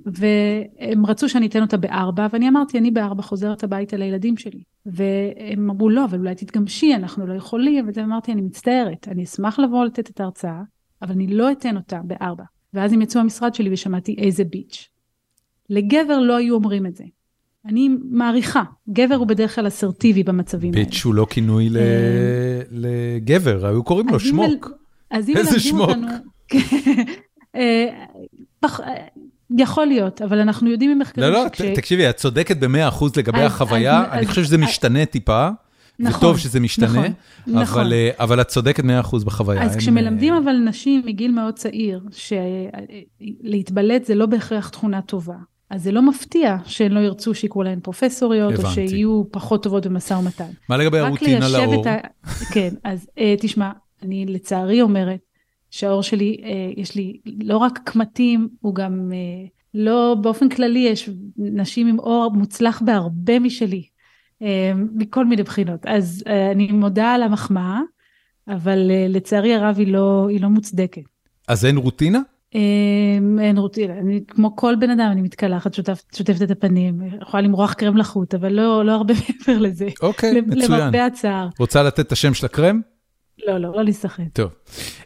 והם 0.06 1.06
רצו 1.06 1.28
שאני 1.28 1.46
אתן 1.46 1.62
אותה 1.62 1.76
בארבע, 1.76 2.26
ואני 2.32 2.48
אמרתי, 2.48 2.78
אני 2.78 2.90
בארבע 2.90 3.22
חוזרת 3.22 3.64
הביתה 3.64 3.96
לילדים 3.96 4.36
שלי, 4.36 4.62
והם 4.86 5.70
אמרו, 5.70 5.90
לא, 5.90 6.04
אבל 6.04 6.18
אולי 6.18 6.34
תתגמשי, 6.34 6.94
אנחנו 6.94 7.26
לא 7.26 7.34
יכולים, 7.34 7.88
ואמרתי, 7.94 8.32
אני 8.32 8.40
מצטערת, 8.40 9.08
אני 9.10 9.24
אשמח 9.24 9.58
לבוא 9.58 9.84
לתת 9.84 10.10
את 10.10 10.20
ההרצאה, 10.20 10.62
אבל 11.02 11.12
אני 11.12 11.26
לא 11.26 11.52
אתן 11.52 11.76
אותה 11.76 12.00
בארבע. 12.04 12.44
ואז 12.74 12.92
הם 12.92 13.02
יצאו 13.02 13.20
מהמשרד 13.20 13.54
שלי 13.54 13.72
ושמעתי 13.72 14.16
איזה 14.18 14.44
ביץ'. 14.44 14.88
לגבר 15.70 16.18
לא 16.18 16.36
היו 16.36 16.54
אומרים 16.54 16.86
את 16.86 16.96
זה. 16.96 17.04
אני 17.66 17.90
מעריכה, 18.10 18.62
גבר 18.88 19.14
הוא 19.14 19.26
בדרך 19.26 19.54
כלל 19.54 19.66
אסרטיבי 19.68 20.22
במצבים 20.22 20.74
האלה. 20.74 20.84
ביץ' 20.84 21.04
הוא 21.04 21.14
לא 21.14 21.26
כינוי 21.30 21.68
ל- 21.70 21.78
לגבר, 22.70 23.66
היו 23.66 23.84
קוראים 23.84 24.08
לו 24.08 24.20
שמוק. 24.20 24.70
איזה 25.12 25.60
שמוק. 25.60 25.90
אה, 28.64 28.68
פח- 28.68 28.80
אה, 28.80 28.94
יכול 29.58 29.86
להיות, 29.86 30.22
אבל 30.22 30.38
אנחנו 30.40 30.70
יודעים 30.70 30.98
ממחקרים 30.98 31.26
לא, 31.26 31.44
לא, 31.44 31.46
שכש- 31.48 31.62
תקשיבי, 31.76 32.10
את 32.10 32.16
צודקת 32.16 32.56
במאה 32.56 32.88
אחוז 32.88 33.16
לגבי 33.16 33.38
אז- 33.38 33.52
החוויה, 33.52 34.00
אז- 34.00 34.06
אני 34.12 34.20
אז- 34.20 34.26
חושב 34.28 34.44
שזה 34.44 34.56
אז- 34.56 34.62
משתנה 34.62 35.06
טיפה, 35.06 35.48
נכון, 35.98 36.16
וטוב 36.28 36.38
שזה 36.38 36.60
משתנה, 36.60 36.86
נכון, 36.86 37.04
נכון. 37.46 37.80
אבל, 37.82 37.92
אה, 37.92 38.10
אבל 38.18 38.40
את 38.40 38.48
צודקת 38.48 38.84
מאה 38.84 39.00
אחוז 39.00 39.24
בחוויה. 39.24 39.62
אז 39.62 39.70
אין, 39.70 39.80
כשמלמדים 39.80 40.34
אה, 40.34 40.38
אבל 40.38 40.52
נשים 40.56 41.02
מגיל 41.06 41.30
מאוד 41.30 41.54
צעיר, 41.54 42.00
שלהתבלט 43.20 44.04
זה 44.04 44.14
לא 44.14 44.26
בהכרח 44.26 44.68
תכונה 44.68 45.02
טובה. 45.02 45.34
אז 45.70 45.82
זה 45.82 45.92
לא 45.92 46.02
מפתיע 46.02 46.56
שהן 46.64 46.92
לא 46.92 47.00
ירצו 47.00 47.34
שיקראו 47.34 47.62
להן 47.62 47.80
פרופסוריות, 47.82 48.52
הבנתי. 48.52 48.66
או 48.68 48.88
שיהיו 48.88 49.22
פחות 49.30 49.62
טובות 49.62 49.86
במשא 49.86 50.14
ומתן. 50.14 50.44
מה 50.68 50.76
לגבי 50.76 50.98
הרוטינה 50.98 51.48
לאור? 51.48 51.88
ה... 51.88 51.96
כן, 52.52 52.68
אז 52.84 53.06
אה, 53.18 53.34
תשמע, 53.40 53.70
אני 54.02 54.26
לצערי 54.28 54.82
אומרת 54.82 55.20
שהאור 55.74 56.02
שלי, 56.02 56.36
אה, 56.44 56.70
יש 56.76 56.94
לי 56.94 57.20
לא 57.42 57.56
רק 57.56 57.78
קמטים, 57.84 58.48
הוא 58.60 58.74
גם 58.74 59.10
אה, 59.12 59.46
לא, 59.74 60.16
באופן 60.22 60.48
כללי 60.48 60.78
יש 60.78 61.10
נשים 61.36 61.86
עם 61.86 61.98
אור 61.98 62.32
מוצלח 62.34 62.82
בהרבה 62.84 63.38
משלי, 63.38 63.82
אה, 64.42 64.72
מכל 64.94 65.26
מיני 65.26 65.42
בחינות. 65.42 65.86
אז 65.86 66.24
אני 66.52 66.72
מודה 66.72 67.12
על 67.12 67.22
המחמאה, 67.22 67.80
אבל 68.48 68.78
לצערי 69.08 69.54
הרב 69.54 69.78
היא 69.78 69.92
לא, 69.92 70.26
היא 70.30 70.40
לא 70.40 70.48
מוצדקת. 70.48 71.02
אז 71.48 71.64
אין 71.64 71.76
רוטינה? 71.76 72.18
אין 73.40 73.58
רוטינה, 73.58 73.98
אני 73.98 74.20
כמו 74.28 74.56
כל 74.56 74.74
בן 74.80 74.90
אדם, 74.90 75.08
אני 75.12 75.22
מתקלחת, 75.22 75.74
שוטפת, 75.74 76.14
שוטפת 76.16 76.42
את 76.42 76.50
הפנים, 76.50 77.00
יכולה 77.22 77.42
למרוח 77.42 77.72
קרם 77.72 77.96
לחוט, 77.96 78.34
אבל 78.34 78.52
לא, 78.52 78.84
לא 78.84 78.92
הרבה 78.92 79.14
מעבר 79.48 79.60
לזה. 79.60 79.88
אוקיי, 80.02 80.40
מצוין. 80.40 80.70
למרבה 80.70 81.06
הצער. 81.06 81.48
רוצה 81.58 81.82
לתת 81.82 82.00
את 82.00 82.12
השם 82.12 82.34
של 82.34 82.46
הקרם? 82.46 82.80
לא, 83.46 83.58
לא, 83.58 83.72
לא 83.72 83.82
להיסחט. 83.84 84.22
טוב. 84.32 84.50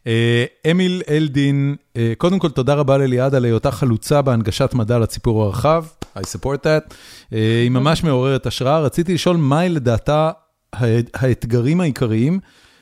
אה, 0.07 0.45
אמיל 0.71 1.03
אלדין, 1.11 1.77
אה, 1.97 2.13
קודם 2.19 2.39
כל 2.39 2.51
תודה 2.51 2.75
רבה 2.75 2.99
לליעד 2.99 3.35
על 3.35 3.45
היותה 3.45 3.71
חלוצה 3.71 4.23
בהנגשת 4.23 4.71
מדע 4.75 4.99
לציבור 4.99 5.43
הרחב, 5.45 5.85
I 6.17 6.21
support 6.21 6.63
that. 6.65 6.95
אה, 7.33 7.61
היא 7.63 7.71
ממש 7.71 8.05
מעוררת 8.05 8.47
השראה. 8.47 8.81
רציתי 8.81 9.15
לשאול 9.15 9.37
מהי 9.37 9.69
לדעתה 9.69 10.31
הא- 10.73 10.87
האתגרים 11.15 11.81
העיקריים 11.81 12.41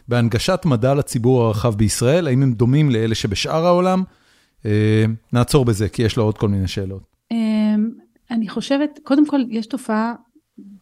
בהנגשת 0.09 0.61
מדע 0.65 0.95
לציבור 0.95 1.43
הרחב 1.43 1.75
בישראל, 1.75 2.27
האם 2.27 2.43
הם 2.43 2.53
דומים 2.53 2.91
לאלה 2.91 3.15
שבשאר 3.15 3.67
העולם? 3.67 4.03
אה, 4.67 5.05
נעצור 5.33 5.65
בזה, 5.65 5.89
כי 5.89 6.03
יש 6.03 6.17
לו 6.17 6.25
עוד 6.25 6.39
כל 6.39 6.49
מיני 6.49 6.69
שאלות. 6.69 7.03
אני 8.31 8.49
חושבת, 8.49 8.99
קודם 9.03 9.27
כל, 9.27 9.41
יש 9.51 9.67
תופעה 9.67 10.15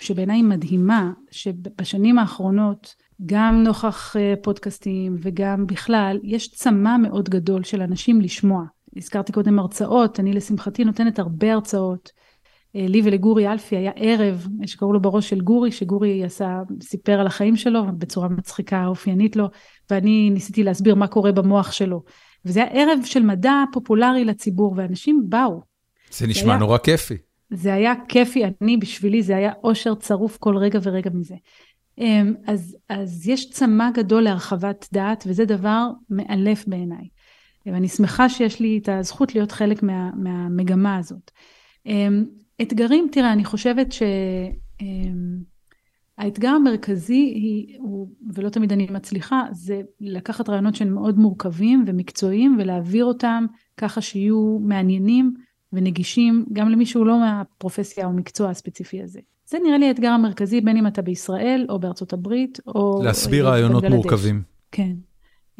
שבעיניי 0.02 0.42
מדהימה, 0.42 1.10
שבשנים 1.30 2.18
האחרונות, 2.18 2.94
גם 3.26 3.62
נוכח 3.62 4.16
אה, 4.16 4.34
פודקאסטים 4.42 5.16
וגם 5.22 5.66
בכלל, 5.66 6.18
יש 6.22 6.48
צמא 6.54 6.96
מאוד 6.96 7.28
גדול 7.28 7.62
של 7.64 7.82
אנשים 7.82 8.20
לשמוע. 8.20 8.64
הזכרתי 8.96 9.32
קודם 9.32 9.58
הרצאות, 9.58 10.20
אני 10.20 10.32
לשמחתי 10.32 10.84
נותנת 10.84 11.18
הרבה 11.18 11.52
הרצאות. 11.52 12.10
אה, 12.76 12.86
לי 12.88 13.00
ולגורי 13.04 13.48
אלפי 13.52 13.76
היה 13.76 13.92
ערב 13.96 14.46
שקראו 14.66 14.92
לו 14.92 15.00
בראש 15.00 15.30
של 15.30 15.40
גורי, 15.40 15.72
שגורי 15.72 16.24
עשה, 16.24 16.58
סיפר 16.82 17.20
על 17.20 17.26
החיים 17.26 17.56
שלו 17.56 17.82
בצורה 17.98 18.28
מצחיקה, 18.28 18.86
אופיינית 18.86 19.36
לו, 19.36 19.48
ואני 19.90 20.30
ניסיתי 20.30 20.62
להסביר 20.62 20.94
מה 20.94 21.06
קורה 21.06 21.32
במוח 21.32 21.72
שלו. 21.72 22.02
וזה 22.44 22.60
היה 22.64 22.70
ערב 22.72 22.98
של 23.04 23.22
מדע 23.22 23.52
פופולרי 23.72 24.24
לציבור, 24.24 24.74
ואנשים 24.76 25.22
באו. 25.28 25.60
זה 26.10 26.26
נשמע 26.26 26.50
היה- 26.52 26.58
נורא 26.58 26.78
כיפי. 26.78 27.14
זה 27.50 27.74
היה 27.74 27.92
כיפי, 28.08 28.42
אני, 28.60 28.76
בשבילי 28.76 29.22
זה 29.22 29.36
היה 29.36 29.52
אושר 29.64 29.94
צרוף 29.94 30.36
כל 30.36 30.56
רגע 30.56 30.78
ורגע 30.82 31.10
מזה. 31.14 31.34
אמ, 31.98 32.34
אז, 32.46 32.76
אז 32.88 33.28
יש 33.28 33.50
צמא 33.50 33.90
גדול 33.90 34.22
להרחבת 34.22 34.88
דעת, 34.92 35.24
וזה 35.26 35.44
דבר 35.44 35.88
מאלף 36.10 36.68
בעיניי. 36.68 37.08
ואני 37.66 37.88
שמחה 37.88 38.28
שיש 38.28 38.60
לי 38.60 38.78
את 38.82 38.88
הזכות 38.88 39.34
להיות 39.34 39.52
חלק 39.52 39.82
מה, 39.82 40.10
מהמגמה 40.16 40.96
הזאת. 40.96 41.30
אמ, 41.86 42.24
אתגרים, 42.62 43.08
תראה, 43.12 43.32
אני 43.32 43.44
חושבת 43.44 43.94
שהאתגר 46.18 46.48
המרכזי 46.48 47.14
היא, 47.14 47.78
הוא, 47.78 48.08
ולא 48.34 48.48
תמיד 48.48 48.72
אני 48.72 48.86
מצליחה, 48.90 49.42
זה 49.52 49.80
לקחת 50.00 50.48
רעיונות 50.48 50.74
שהם 50.74 50.94
מאוד 50.94 51.18
מורכבים 51.18 51.84
ומקצועיים 51.86 52.56
ולהעביר 52.58 53.04
אותם 53.04 53.46
ככה 53.76 54.00
שיהיו 54.00 54.58
מעניינים 54.60 55.34
ונגישים 55.72 56.44
גם 56.52 56.68
למי 56.68 56.86
שהוא 56.86 57.06
לא 57.06 57.18
מהפרופסיה 57.18 58.06
או 58.06 58.12
מקצוע 58.12 58.50
הספציפי 58.50 59.02
הזה. 59.02 59.20
זה 59.46 59.58
נראה 59.64 59.78
לי 59.78 59.88
האתגר 59.88 60.08
המרכזי, 60.08 60.60
בין 60.60 60.76
אם 60.76 60.86
אתה 60.86 61.02
בישראל 61.02 61.66
או 61.68 61.78
בארצות 61.78 62.12
הברית 62.12 62.60
או... 62.66 63.00
להסביר 63.04 63.44
או 63.44 63.50
רעיונות. 63.50 63.84
מורכבים. 63.84 64.42
כן. 64.72 64.92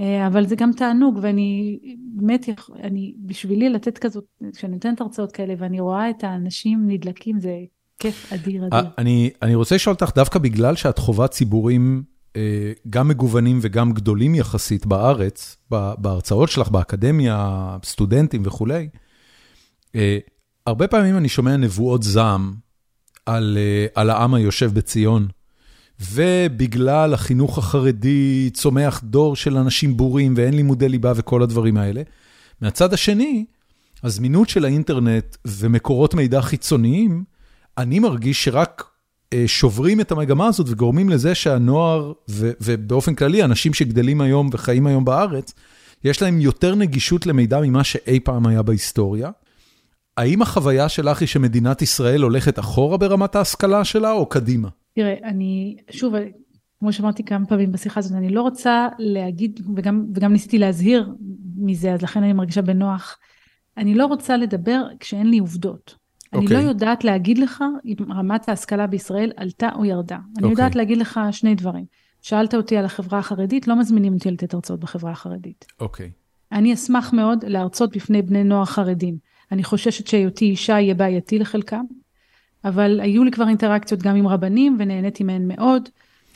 אה, 0.00 0.26
אבל 0.26 0.46
זה 0.46 0.56
גם 0.56 0.70
תענוג, 0.76 1.18
ואני 1.22 1.78
באמת, 2.16 2.48
אני, 2.82 3.14
בשבילי 3.18 3.68
לתת 3.68 3.98
כזאת, 3.98 4.24
כשאני 4.56 4.72
נותנת 4.72 5.00
הרצאות 5.00 5.32
כאלה 5.32 5.54
ואני 5.58 5.80
רואה 5.80 6.10
את 6.10 6.24
האנשים 6.24 6.84
נדלקים, 6.86 7.40
זה 7.40 7.50
כיף 7.98 8.32
אדיר 8.32 8.62
אה, 8.62 8.78
אדיר. 8.78 8.90
אני, 8.98 9.30
אני 9.42 9.54
רוצה 9.54 9.74
לשאול 9.74 9.94
אותך, 9.94 10.14
דווקא 10.14 10.38
בגלל 10.38 10.76
שאת 10.76 10.98
חווה 10.98 11.28
ציבורים 11.28 12.02
אה, 12.36 12.72
גם 12.90 13.08
מגוונים 13.08 13.58
וגם 13.62 13.92
גדולים 13.92 14.34
יחסית 14.34 14.86
בארץ, 14.86 15.56
בהרצאות 15.98 16.48
שלך, 16.48 16.68
באקדמיה, 16.68 17.76
סטודנטים 17.84 18.42
וכולי, 18.44 18.88
אה, 19.94 20.18
הרבה 20.66 20.88
פעמים 20.88 21.16
אני 21.16 21.28
שומע 21.28 21.56
נבואות 21.56 22.02
זעם 22.02 22.54
על, 23.26 23.58
אה, 23.60 23.86
על 23.94 24.10
העם 24.10 24.34
היושב 24.34 24.70
בציון, 24.74 25.28
ובגלל 26.00 27.14
החינוך 27.14 27.58
החרדי 27.58 28.50
צומח 28.54 29.00
דור 29.04 29.36
של 29.36 29.56
אנשים 29.56 29.96
בורים 29.96 30.34
ואין 30.36 30.54
לימודי 30.54 30.88
ליבה 30.88 31.12
וכל 31.16 31.42
הדברים 31.42 31.76
האלה. 31.76 32.02
מהצד 32.60 32.92
השני, 32.92 33.44
הזמינות 34.02 34.48
של 34.48 34.64
האינטרנט 34.64 35.36
ומקורות 35.46 36.14
מידע 36.14 36.42
חיצוניים, 36.42 37.24
אני 37.78 37.98
מרגיש 37.98 38.44
שרק 38.44 38.84
אה, 39.32 39.44
שוברים 39.46 40.00
את 40.00 40.12
המגמה 40.12 40.46
הזאת 40.46 40.66
וגורמים 40.70 41.08
לזה 41.08 41.34
שהנוער, 41.34 42.12
ו- 42.30 42.52
ובאופן 42.60 43.14
כללי, 43.14 43.44
אנשים 43.44 43.74
שגדלים 43.74 44.20
היום 44.20 44.48
וחיים 44.52 44.86
היום 44.86 45.04
בארץ, 45.04 45.54
יש 46.04 46.22
להם 46.22 46.40
יותר 46.40 46.74
נגישות 46.74 47.26
למידע 47.26 47.60
ממה 47.60 47.84
שאי 47.84 48.20
פעם 48.20 48.46
היה 48.46 48.62
בהיסטוריה. 48.62 49.30
האם 50.16 50.42
החוויה 50.42 50.88
שלך 50.88 51.20
היא 51.20 51.28
שמדינת 51.28 51.82
ישראל 51.82 52.22
הולכת 52.22 52.58
אחורה 52.58 52.96
ברמת 52.96 53.36
ההשכלה 53.36 53.84
שלה 53.84 54.12
או 54.12 54.26
קדימה? 54.26 54.68
תראה, 54.94 55.14
אני, 55.24 55.76
שוב, 55.90 56.14
כמו 56.80 56.92
שאמרתי 56.92 57.24
כמה 57.24 57.46
פעמים 57.46 57.72
בשיחה 57.72 58.00
הזאת, 58.00 58.12
אני 58.12 58.28
לא 58.28 58.42
רוצה 58.42 58.88
להגיד, 58.98 59.60
וגם, 59.76 60.06
וגם 60.14 60.32
ניסיתי 60.32 60.58
להזהיר 60.58 61.14
מזה, 61.56 61.92
אז 61.92 62.02
לכן 62.02 62.22
אני 62.22 62.32
מרגישה 62.32 62.62
בנוח. 62.62 63.18
אני 63.76 63.94
לא 63.94 64.06
רוצה 64.06 64.36
לדבר 64.36 64.82
כשאין 65.00 65.30
לי 65.30 65.38
עובדות. 65.38 65.94
אני 66.32 66.42
אוקיי. 66.42 66.56
לא 66.56 66.62
יודעת 66.62 67.04
להגיד 67.04 67.38
לך 67.38 67.64
אם 67.84 68.12
רמת 68.12 68.48
ההשכלה 68.48 68.86
בישראל 68.86 69.32
עלתה 69.36 69.68
או 69.74 69.84
ירדה. 69.84 70.16
אני 70.16 70.22
אוקיי. 70.36 70.50
יודעת 70.50 70.76
להגיד 70.76 70.98
לך 70.98 71.20
שני 71.30 71.54
דברים. 71.54 71.84
שאלת 72.22 72.54
אותי 72.54 72.76
על 72.76 72.84
החברה 72.84 73.18
החרדית, 73.18 73.68
לא 73.68 73.78
מזמינים 73.78 74.14
אותי 74.14 74.30
לתת 74.30 74.54
הרצאות 74.54 74.80
בחברה 74.80 75.10
החרדית. 75.10 75.64
אוקיי. 75.80 76.10
אני 76.52 76.74
אשמח 76.74 77.12
מאוד 77.12 77.44
להרצות 77.44 77.96
בפני 77.96 78.22
בני 78.22 78.44
נוער 78.44 78.64
חרדים. 78.64 79.18
אני 79.52 79.64
חוששת 79.64 80.06
שהיותי 80.06 80.44
אישה 80.44 80.72
יהיה 80.72 80.94
בעייתי 80.94 81.38
לחלקם, 81.38 81.84
אבל 82.64 83.00
היו 83.00 83.24
לי 83.24 83.30
כבר 83.30 83.48
אינטראקציות 83.48 84.02
גם 84.02 84.16
עם 84.16 84.26
רבנים 84.28 84.76
ונהניתי 84.78 85.24
מהן 85.24 85.48
מאוד. 85.48 85.88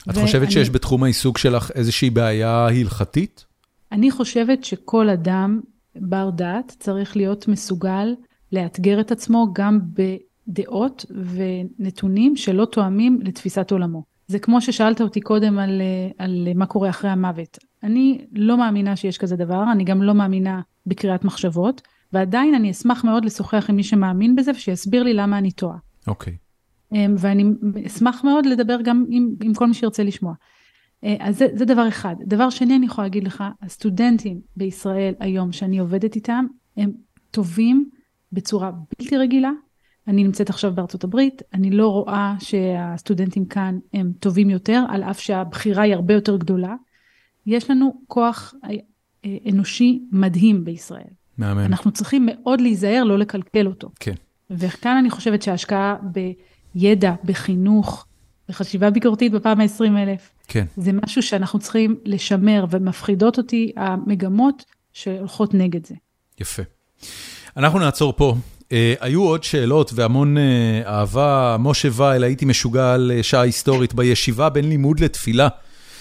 את 0.09 0.17
חושבת 0.17 0.41
ואני- 0.41 0.51
שיש 0.51 0.69
בתחום 0.69 1.03
העיסוק 1.03 1.37
שלך 1.37 1.71
איזושהי 1.75 2.09
בעיה 2.09 2.67
הלכתית? 2.67 3.45
אני 3.91 4.11
חושבת 4.11 4.63
שכל 4.63 5.09
אדם 5.09 5.59
בר 5.95 6.29
דעת 6.29 6.75
צריך 6.79 7.17
להיות 7.17 7.47
מסוגל 7.47 8.15
לאתגר 8.51 8.99
את 8.99 9.11
עצמו 9.11 9.47
גם 9.53 9.79
בדעות 10.47 11.05
ונתונים 11.79 12.35
שלא 12.35 12.65
תואמים 12.65 13.19
לתפיסת 13.23 13.71
עולמו. 13.71 14.03
זה 14.27 14.39
כמו 14.39 14.61
ששאלת 14.61 15.01
אותי 15.01 15.21
קודם 15.21 15.59
על, 15.59 15.81
על 16.17 16.47
מה 16.55 16.65
קורה 16.65 16.89
אחרי 16.89 17.09
המוות. 17.09 17.57
אני 17.83 18.21
לא 18.33 18.57
מאמינה 18.57 18.95
שיש 18.95 19.17
כזה 19.17 19.35
דבר, 19.35 19.63
אני 19.71 19.83
גם 19.83 20.03
לא 20.03 20.13
מאמינה 20.13 20.61
בקריאת 20.85 21.23
מחשבות, 21.25 21.81
ועדיין 22.13 22.55
אני 22.55 22.71
אשמח 22.71 23.03
מאוד 23.03 23.25
לשוחח 23.25 23.65
עם 23.69 23.75
מי 23.75 23.83
שמאמין 23.83 24.35
בזה 24.35 24.51
ושיסביר 24.51 25.03
לי 25.03 25.13
למה 25.13 25.37
אני 25.37 25.51
טועה. 25.51 25.77
אוקיי. 26.07 26.37
אמ, 26.93 27.15
ואני 27.17 27.43
אשמח 27.87 28.23
מאוד 28.23 28.45
לדבר 28.45 28.77
גם 28.83 29.05
עם, 29.09 29.35
עם 29.43 29.53
כל 29.53 29.67
מי 29.67 29.73
שירצה 29.73 30.03
לשמוע. 30.03 30.33
אה, 31.03 31.15
אז 31.19 31.37
זה, 31.37 31.47
זה 31.53 31.65
דבר 31.65 31.87
אחד. 31.87 32.15
דבר 32.21 32.49
שני, 32.49 32.75
אני 32.75 32.85
יכולה 32.85 33.05
להגיד 33.05 33.23
לך, 33.23 33.43
הסטודנטים 33.61 34.41
בישראל 34.55 35.13
היום 35.19 35.51
שאני 35.51 35.79
עובדת 35.79 36.15
איתם, 36.15 36.45
הם 36.77 36.91
טובים 37.31 37.89
בצורה 38.31 38.71
בלתי 38.71 39.17
רגילה. 39.17 39.51
אני 40.07 40.23
נמצאת 40.23 40.49
עכשיו 40.49 40.73
בארצות 40.75 41.03
הברית, 41.03 41.41
אני 41.53 41.71
לא 41.71 41.87
רואה 41.87 42.35
שהסטודנטים 42.39 43.45
כאן 43.45 43.79
הם 43.93 44.11
טובים 44.19 44.49
יותר, 44.49 44.83
על 44.89 45.03
אף 45.03 45.19
שהבחירה 45.19 45.83
היא 45.83 45.93
הרבה 45.93 46.13
יותר 46.13 46.37
גדולה. 46.37 46.75
יש 47.45 47.69
לנו 47.69 48.01
כוח 48.07 48.53
אה, 48.63 48.69
אה, 49.25 49.37
אנושי 49.49 50.01
מדהים 50.11 50.63
בישראל. 50.63 51.18
מהמם. 51.39 51.59
אנחנו 51.59 51.91
צריכים 51.91 52.25
מאוד 52.31 52.61
להיזהר 52.61 53.03
לא 53.03 53.17
לקלקל 53.17 53.67
אותו. 53.67 53.89
כן. 53.99 54.13
וכאן 54.49 54.97
אני 54.97 55.09
חושבת 55.09 55.41
שההשקעה 55.41 55.95
בידע, 56.75 57.13
בחינוך, 57.23 58.05
בחשיבה 58.49 58.89
ביקורתית 58.89 59.31
בפעם 59.31 59.61
ה-20 59.61 59.97
אלף, 59.97 60.29
כן. 60.47 60.65
זה 60.77 60.91
משהו 60.93 61.21
שאנחנו 61.21 61.59
צריכים 61.59 61.95
לשמר, 62.05 62.65
ומפחידות 62.69 63.37
אותי 63.37 63.71
המגמות 63.77 64.65
שהולכות 64.93 65.53
נגד 65.53 65.85
זה. 65.85 65.95
יפה. 66.39 66.63
אנחנו 67.57 67.79
נעצור 67.79 68.13
פה. 68.17 68.35
Uh, 68.59 68.71
היו 68.99 69.23
עוד 69.23 69.43
שאלות 69.43 69.91
והמון 69.95 70.37
uh, 70.37 70.87
אהבה. 70.87 71.57
משה 71.59 71.87
וייל, 71.91 72.23
הייתי 72.23 72.45
משוגע 72.45 72.93
על 72.93 73.11
uh, 73.19 73.23
שעה 73.23 73.41
היסטורית 73.41 73.93
בישיבה 73.93 74.49
בין 74.49 74.69
לימוד 74.69 74.99
לתפילה. 74.99 75.47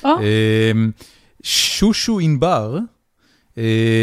או, 0.04 0.10
Uh, 0.18 0.22
שושו 1.42 2.18
ענבר, 2.18 2.78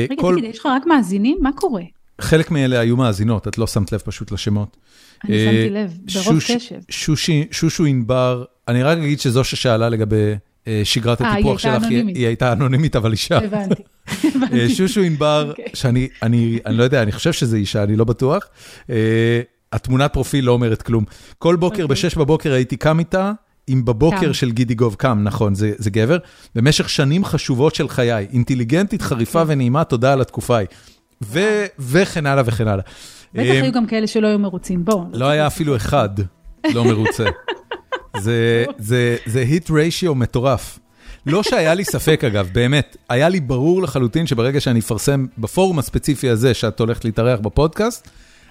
רגע, 0.09 0.21
כל... 0.21 0.35
תגיד, 0.37 0.49
יש 0.49 0.59
לך 0.59 0.65
רק 0.65 0.85
מאזינים? 0.85 1.37
מה 1.41 1.51
קורה? 1.55 1.81
חלק 2.21 2.51
מאלה 2.51 2.79
היו 2.79 2.97
מאזינות, 2.97 3.47
את 3.47 3.57
לא 3.57 3.67
שמת 3.67 3.91
לב 3.91 3.99
פשוט 3.99 4.31
לשמות. 4.31 4.77
אני 5.23 5.45
שמתי 5.45 5.69
לב, 5.69 5.97
ברוב 6.13 6.39
קשב. 6.39 6.79
שושו 7.51 7.85
ענבר, 7.85 8.43
אני 8.67 8.83
רק 8.83 8.97
אגיד 8.97 9.19
שזו 9.19 9.43
ששאלה 9.43 9.89
לגבי 9.89 10.33
שגרת 10.83 11.21
הטיפוח 11.21 11.59
שלך, 11.59 11.83
היא 11.89 12.27
הייתה 12.27 12.51
אנונימית, 12.51 12.95
אבל 12.95 13.11
אישה. 13.11 13.37
הבנתי. 13.37 13.83
שושו 14.77 15.01
ענבר, 15.01 15.53
שאני 15.73 16.59
לא 16.69 16.83
יודע, 16.83 17.03
אני 17.03 17.11
חושב 17.11 17.33
שזה 17.33 17.57
אישה, 17.57 17.83
אני 17.83 17.95
לא 17.95 18.03
בטוח. 18.03 18.47
התמונת 19.71 20.13
פרופיל 20.13 20.45
לא 20.45 20.51
אומרת 20.51 20.81
כלום. 20.81 21.03
כל 21.37 21.55
בוקר 21.55 21.87
ב-6 21.87 22.19
בבוקר 22.19 22.53
הייתי 22.53 22.77
קם 22.77 22.99
איתה, 22.99 23.31
אם 23.69 23.85
בבוקר 23.85 24.31
של 24.31 24.51
גידי 24.51 24.75
גוב 24.75 24.95
קם, 24.95 25.19
נכון, 25.23 25.55
זה 25.55 25.89
גבר, 25.89 26.17
במשך 26.55 26.89
שנים 26.89 27.25
חשובות 27.25 27.75
של 27.75 27.89
חיי, 27.89 28.27
אינטליגנטית, 28.33 29.01
חריפה 29.01 29.43
ונעימה, 29.47 29.83
תודה 29.83 30.13
על 30.13 30.21
התקופה 30.21 30.55
ההיא. 30.55 30.67
וכן 31.79 32.25
הלאה 32.25 32.43
וכן 32.45 32.67
הלאה. 32.67 32.83
בטח 33.33 33.63
היו 33.63 33.71
גם 33.71 33.87
כאלה 33.87 34.07
שלא 34.07 34.27
היו 34.27 34.39
מרוצים, 34.39 34.85
בוא. 34.85 35.05
לא 35.13 35.25
היה 35.25 35.47
אפילו 35.47 35.75
אחד 35.75 36.09
לא 36.73 36.85
מרוצה. 36.85 37.25
זה 39.25 39.39
היט 39.47 39.71
ריישיו 39.71 40.15
מטורף. 40.15 40.79
לא 41.25 41.43
שהיה 41.43 41.73
לי 41.73 41.83
ספק 41.83 42.23
אגב, 42.23 42.49
באמת, 42.53 42.97
היה 43.09 43.29
לי 43.29 43.39
ברור 43.39 43.81
לחלוטין 43.81 44.27
שברגע 44.27 44.59
שאני 44.59 44.79
אפרסם 44.79 45.25
בפורום 45.37 45.79
הספציפי 45.79 46.29
הזה 46.29 46.53
שאת 46.53 46.79
הולכת 46.79 47.05
להתארח 47.05 47.39
בפודקאסט, 47.39 48.09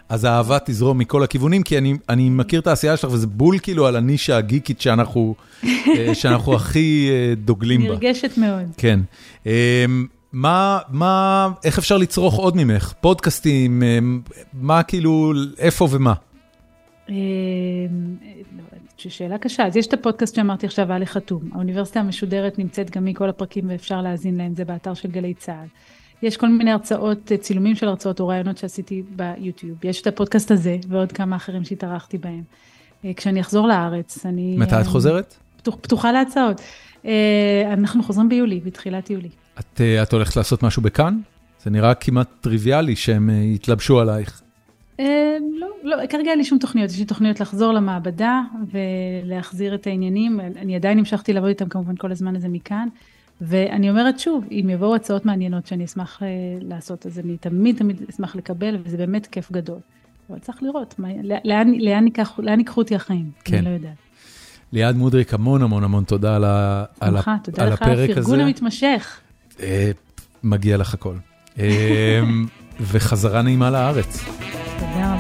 אז 0.09 0.25
האהבה 0.25 0.59
תזרום 0.65 0.99
מכל 0.99 1.23
הכיוונים, 1.23 1.63
כי 1.63 1.79
אני, 1.79 1.95
אני 2.09 2.31
מכיר 2.31 2.61
את 2.61 2.67
העשייה 2.67 2.97
שלך, 2.97 3.11
וזה 3.13 3.27
בול 3.27 3.59
כאילו 3.59 3.87
על 3.87 3.97
הנישה 3.97 4.37
הגיקית 4.37 4.81
שאנחנו, 4.81 5.35
שאנחנו 6.21 6.55
הכי 6.55 7.11
דוגלים 7.37 7.83
בה. 7.83 7.89
נרגשת 7.89 8.39
מאוד. 8.39 8.65
כן. 8.77 9.01
מה, 10.33 10.79
מה, 10.89 11.49
איך 11.65 11.79
אפשר 11.79 11.97
לצרוך 11.97 12.35
עוד 12.35 12.57
ממך? 12.57 12.93
פודקאסטים, 13.01 13.83
מה 14.53 14.83
כאילו, 14.83 15.33
איפה 15.59 15.89
ומה? 15.91 16.15
שאלה 19.11 19.39
קשה, 19.39 19.67
אז 19.67 19.77
יש 19.77 19.87
את 19.87 19.93
הפודקאסט 19.93 20.35
שאמרתי 20.35 20.67
עכשיו, 20.67 20.89
היה 20.89 20.99
לי 20.99 21.07
חתום. 21.07 21.51
האוניברסיטה 21.53 22.01
המשודרת 22.01 22.59
נמצאת 22.59 22.91
גם 22.91 23.05
מכל 23.05 23.29
הפרקים 23.29 23.65
ואפשר 23.69 24.03
להאזין 24.03 24.37
להם, 24.37 24.55
זה 24.55 24.65
באתר 24.65 24.95
של 24.95 25.11
גלי 25.11 25.35
צה"ל. 25.35 25.67
יש 26.25 26.37
כל 26.37 26.49
מיני 26.49 26.71
הרצאות, 26.71 27.33
צילומים 27.41 27.75
של 27.75 27.89
הרצאות 27.89 28.21
או 28.21 28.29
רעיונות 28.29 28.59
שעשיתי 28.59 29.03
ביוטיוב. 29.17 29.79
יש 29.85 30.01
את 30.01 30.07
הפודקאסט 30.07 30.51
הזה 30.51 30.77
ועוד 30.89 31.13
כמה 31.13 31.37
אחרים 31.37 31.65
שהתארחתי 31.65 32.19
בהם. 32.19 32.43
כשאני 33.17 33.41
אחזור 33.41 33.69
לארץ, 33.69 34.27
אני... 34.27 34.57
מתי 34.59 34.81
את 34.81 34.87
חוזרת? 34.87 35.35
פתוח, 35.57 35.77
פתוחה 35.81 36.13
להצעות. 36.13 36.61
אנחנו 37.73 38.03
חוזרים 38.03 38.29
ביולי, 38.29 38.61
בתחילת 38.61 39.11
יולי. 39.11 39.29
את, 39.59 39.81
את 40.03 40.13
הולכת 40.13 40.37
לעשות 40.37 40.63
משהו 40.63 40.83
בכאן? 40.83 41.19
זה 41.63 41.71
נראה 41.71 41.95
כמעט 41.95 42.29
טריוויאלי 42.41 42.97
שהם 42.97 43.31
יתלבשו 43.31 44.01
עלייך. 44.01 44.43
לא, 44.99 45.69
לא, 45.83 45.97
כרגע 46.07 46.31
אין 46.31 46.39
לי 46.39 46.45
שום 46.45 46.59
תוכניות, 46.59 46.91
יש 46.91 46.99
לי 46.99 47.05
תוכניות 47.05 47.41
לחזור 47.41 47.73
למעבדה 47.73 48.41
ולהחזיר 48.73 49.75
את 49.75 49.87
העניינים, 49.87 50.41
אני 50.41 50.77
עדיין 50.77 50.99
המשכתי 50.99 51.33
לעבוד 51.33 51.49
איתם 51.49 51.69
כמובן 51.69 51.97
כל 51.97 52.13
הזמן 52.13 52.37
הזה 52.37 52.49
מכאן, 52.49 52.89
ואני 53.41 53.91
אומרת 53.91 54.19
שוב, 54.19 54.45
אם 54.51 54.71
יבואו 54.71 54.95
הצעות 54.95 55.27
מעניינות 55.27 55.67
שאני 55.67 55.85
אשמח 55.85 56.23
לעשות, 56.61 57.07
אז 57.07 57.19
אני 57.19 57.37
תמיד 57.37 57.77
תמיד 57.77 58.03
אשמח 58.11 58.37
לקבל, 58.37 58.77
וזה 58.85 58.97
באמת 58.97 59.27
כיף 59.27 59.53
גדול. 59.53 59.79
אבל 60.31 60.39
צריך 60.39 60.63
לראות, 60.63 60.95
מה, 60.99 61.09
לאן, 61.45 61.75
לאן, 61.79 62.05
ייקח, 62.05 62.39
לאן 62.39 62.59
ייקחו 62.59 62.81
אותי 62.81 62.95
החיים, 62.95 63.31
כן. 63.45 63.57
אני 63.57 63.65
לא 63.65 63.71
יודעת. 63.71 63.95
ליעד 64.73 64.97
מודריק, 64.97 65.35
המון 65.35 65.63
המון 65.63 65.85
המון 65.85 66.05
תודה 66.05 66.37
על, 66.37 66.45
ה, 66.45 66.85
על, 67.01 67.17
תודה 67.43 67.63
על 67.63 67.73
הפרק 67.73 67.89
הזה. 67.89 67.97
תודה 67.97 68.05
לך 68.05 68.11
על 68.11 68.13
הפרגון 68.13 68.41
המתמשך. 68.41 69.21
אה, 69.61 69.91
מגיע 70.43 70.77
לך 70.77 70.95
הכל. 70.95 71.15
אה, 71.59 72.21
וחזרה 72.91 73.43
נעימה 73.43 73.71
לארץ. 73.71 74.25
תודה 74.79 75.14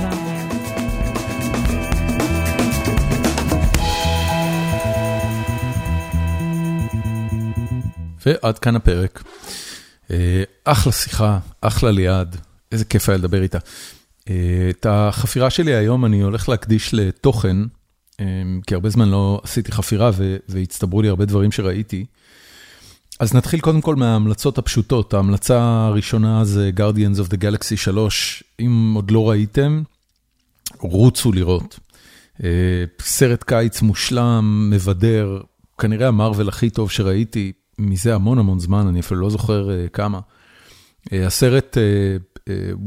ועד 8.26 8.58
כאן 8.58 8.76
הפרק. 8.76 9.22
אחלה 10.64 10.92
שיחה, 10.92 11.38
אחלה 11.60 11.90
ליעד, 11.90 12.36
איזה 12.72 12.84
כיף 12.84 13.08
היה 13.08 13.18
לדבר 13.18 13.42
איתה. 13.42 13.58
את 14.70 14.86
החפירה 14.88 15.50
שלי 15.50 15.74
היום 15.74 16.04
אני 16.04 16.20
הולך 16.20 16.48
להקדיש 16.48 16.94
לתוכן, 16.94 17.56
כי 18.66 18.74
הרבה 18.74 18.90
זמן 18.90 19.08
לא 19.08 19.40
עשיתי 19.44 19.72
חפירה 19.72 20.10
והצטברו 20.48 21.02
לי 21.02 21.08
הרבה 21.08 21.24
דברים 21.24 21.52
שראיתי. 21.52 22.04
אז 23.20 23.34
נתחיל 23.34 23.60
קודם 23.60 23.80
כל 23.80 23.96
מההמלצות 23.96 24.58
הפשוטות. 24.58 25.14
ההמלצה 25.14 25.60
הראשונה 25.62 26.44
זה 26.44 26.70
Guardians 26.76 27.18
of 27.18 27.30
the 27.30 27.36
Galaxy 27.36 27.76
3. 27.76 28.44
אם 28.60 28.92
עוד 28.96 29.10
לא 29.10 29.30
ראיתם, 29.30 29.82
רוצו 30.78 31.32
לראות. 31.32 31.78
סרט 33.00 33.42
קיץ 33.42 33.82
מושלם, 33.82 34.70
מבדר, 34.70 35.40
כנראה 35.78 36.08
המארוול 36.08 36.48
הכי 36.48 36.70
טוב 36.70 36.90
שראיתי 36.90 37.52
מזה 37.78 38.14
המון 38.14 38.38
המון 38.38 38.58
זמן, 38.58 38.86
אני 38.86 39.00
אפילו 39.00 39.20
לא 39.20 39.30
זוכר 39.30 39.68
כמה. 39.92 40.20
הסרט 41.12 41.76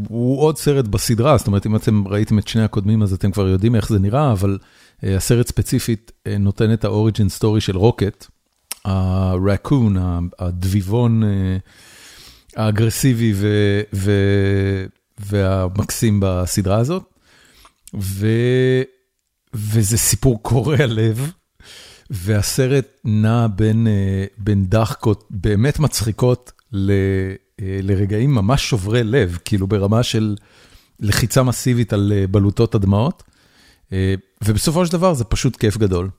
הוא 0.07 0.41
עוד 0.41 0.57
סרט 0.57 0.87
בסדרה, 0.87 1.37
זאת 1.37 1.47
אומרת, 1.47 1.65
אם 1.65 1.75
אתם 1.75 2.07
ראיתם 2.07 2.39
את 2.39 2.47
שני 2.47 2.63
הקודמים, 2.63 3.03
אז 3.03 3.13
אתם 3.13 3.31
כבר 3.31 3.47
יודעים 3.47 3.75
איך 3.75 3.89
זה 3.89 3.99
נראה, 3.99 4.31
אבל 4.31 4.57
הסרט 5.03 5.47
ספציפית 5.47 6.11
נותן 6.39 6.73
את 6.73 6.85
ה 6.85 6.92
origin 6.92 7.29
story 7.29 7.61
של 7.61 7.77
רוקט. 7.77 8.25
הרקון, 8.85 9.97
הדביבון 10.39 11.23
האגרסיבי 12.55 13.33
והמקסים 15.19 16.19
בסדרה 16.23 16.77
הזאת. 16.77 17.03
וזה 19.53 19.97
סיפור 19.97 20.43
קורע 20.43 20.85
לב, 20.85 21.31
והסרט 22.09 22.85
נע 23.03 23.47
בין, 23.55 23.87
בין 24.37 24.65
דחקות 24.65 25.23
באמת 25.29 25.79
מצחיקות 25.79 26.51
ל, 26.71 26.91
לרגעים 27.59 28.35
ממש 28.35 28.69
שוברי 28.69 29.03
לב, 29.03 29.37
כאילו 29.45 29.67
ברמה 29.67 30.03
של 30.03 30.35
לחיצה 30.99 31.43
מסיבית 31.43 31.93
על 31.93 32.13
בלוטות 32.31 32.75
הדמעות, 32.75 33.23
ובסופו 34.43 34.85
של 34.85 34.91
דבר 34.91 35.13
זה 35.13 35.23
פשוט 35.23 35.55
כיף 35.55 35.77
גדול. 35.77 36.09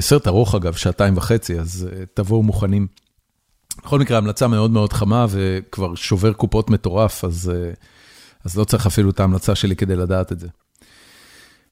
סרט 0.00 0.26
ארוך 0.26 0.54
אגב, 0.54 0.72
שעתיים 0.72 1.16
וחצי, 1.16 1.60
אז 1.60 1.88
תבואו 2.14 2.42
מוכנים. 2.42 2.86
בכל 3.78 3.98
מקרה, 3.98 4.18
המלצה 4.18 4.48
מאוד 4.48 4.70
מאוד 4.70 4.92
חמה 4.92 5.26
וכבר 5.28 5.94
שובר 5.94 6.32
קופות 6.32 6.70
מטורף, 6.70 7.24
אז, 7.24 7.52
אז 8.44 8.56
לא 8.56 8.64
צריך 8.64 8.86
אפילו 8.86 9.10
את 9.10 9.20
ההמלצה 9.20 9.54
שלי 9.54 9.76
כדי 9.76 9.96
לדעת 9.96 10.32
את 10.32 10.40
זה. 10.40 10.48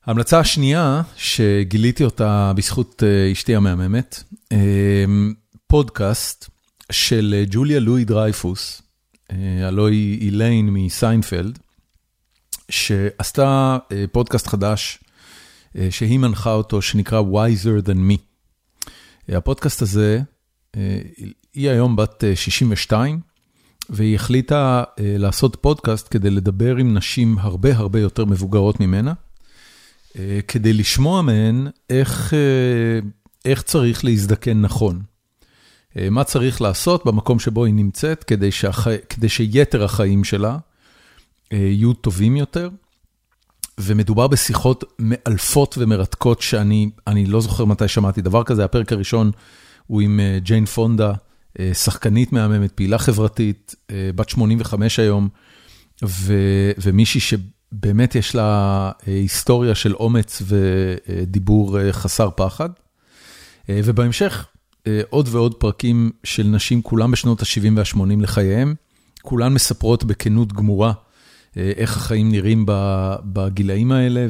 ההמלצה 0.07 0.41
השנייה, 0.41 1.03
שגיליתי 1.17 2.05
אותה 2.05 2.53
בזכות 2.57 3.03
אשתי 3.33 3.57
המהממת, 3.57 4.23
פודקאסט 5.67 6.51
של 6.93 7.45
ג'וליה 7.51 7.81
לואי 7.81 8.05
דרייפוס, 8.05 8.83
הלוא 9.67 9.89
היא 9.89 10.21
איליין 10.21 10.71
מסיינפלד, 10.71 11.59
שעשתה 12.69 13.79
פודקאסט 14.13 14.47
חדש, 14.47 14.99
שהיא 15.91 16.19
מנחה 16.19 16.53
אותו, 16.53 16.83
שנקרא 16.83 17.23
Wiser 17.23 17.87
Than 17.87 17.97
Me. 18.11 18.17
הפודקאסט 19.29 19.83
הזה, 19.83 20.21
היא 21.55 21.71
היום 21.71 21.97
בת 21.97 22.25
62, 22.35 23.21
והיא 23.91 24.15
החליטה 24.15 24.83
לעשות 24.99 25.57
פודקאסט 25.61 26.09
כדי 26.11 26.31
לדבר 26.31 26.77
עם 26.77 26.95
נשים 26.95 27.39
הרבה 27.39 27.77
הרבה 27.77 28.01
יותר 28.01 28.25
מבוגרות 28.25 28.81
ממנה, 28.81 29.13
כדי 30.49 30.73
לשמוע 30.73 31.23
מהן 31.23 31.67
איך, 31.91 32.35
איך 33.45 33.63
צריך 33.63 34.05
להזדקן 34.05 34.61
נכון. 34.61 35.03
מה 36.11 36.25
צריך 36.25 36.61
לעשות 36.61 37.07
במקום 37.07 37.39
שבו 37.39 37.65
היא 37.65 37.75
נמצאת 37.75 38.25
כדי, 38.25 38.53
שהח... 38.53 38.87
כדי 39.09 39.29
שיתר 39.29 39.85
החיים 39.85 40.25
שלה 40.25 40.59
יהיו 41.51 41.93
טובים 41.93 42.37
יותר. 42.37 42.69
ומדובר 43.79 44.27
בשיחות 44.27 44.85
מאלפות 44.99 45.79
ומרתקות 45.79 46.41
שאני 46.43 46.91
לא 47.27 47.41
זוכר 47.41 47.65
מתי 47.65 47.89
שמעתי 47.89 48.23
דבר 48.23 48.45
כזה, 48.45 48.65
הפרק 48.65 48.93
הראשון 48.93 49.31
הוא 49.87 50.01
עם 50.01 50.21
ג'יין 50.39 50.67
פונדה, 50.67 51.13
שחקנית 51.73 52.33
מהממת, 52.33 52.73
פעילה 52.73 52.99
חברתית, 52.99 53.75
בת 54.15 54.29
85 54.29 54.99
היום, 54.99 55.29
ומישהי 56.83 57.21
שבאמת 57.75 58.15
יש 58.15 58.35
לה 58.35 58.91
היסטוריה 59.07 59.75
של 59.75 59.95
אומץ 59.95 60.43
ודיבור 60.47 61.93
חסר 61.93 62.29
פחד. 62.37 62.69
ובהמשך, 63.69 64.47
עוד 65.11 65.29
ועוד 65.31 65.55
פרקים 65.55 66.11
של 66.25 66.43
נשים, 66.43 66.83
כולם 66.83 67.11
בשנות 67.11 67.43
ה-70 67.43 67.73
וה-80 67.77 68.23
לחייהם, 68.23 68.75
כולן 69.23 69.53
מספרות 69.53 70.05
בכנות 70.05 70.53
גמורה. 70.53 70.93
איך 71.57 71.97
החיים 71.97 72.31
נראים 72.31 72.65
בגילאים 73.25 73.93
האלה, 73.93 74.27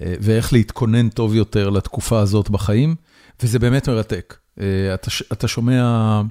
ואיך 0.00 0.52
להתכונן 0.52 1.08
טוב 1.08 1.34
יותר 1.34 1.70
לתקופה 1.70 2.20
הזאת 2.20 2.50
בחיים, 2.50 2.94
וזה 3.42 3.58
באמת 3.58 3.88
מרתק. 3.88 4.36
אתה, 4.94 5.10
אתה 5.32 5.48
שומע 5.48 6.22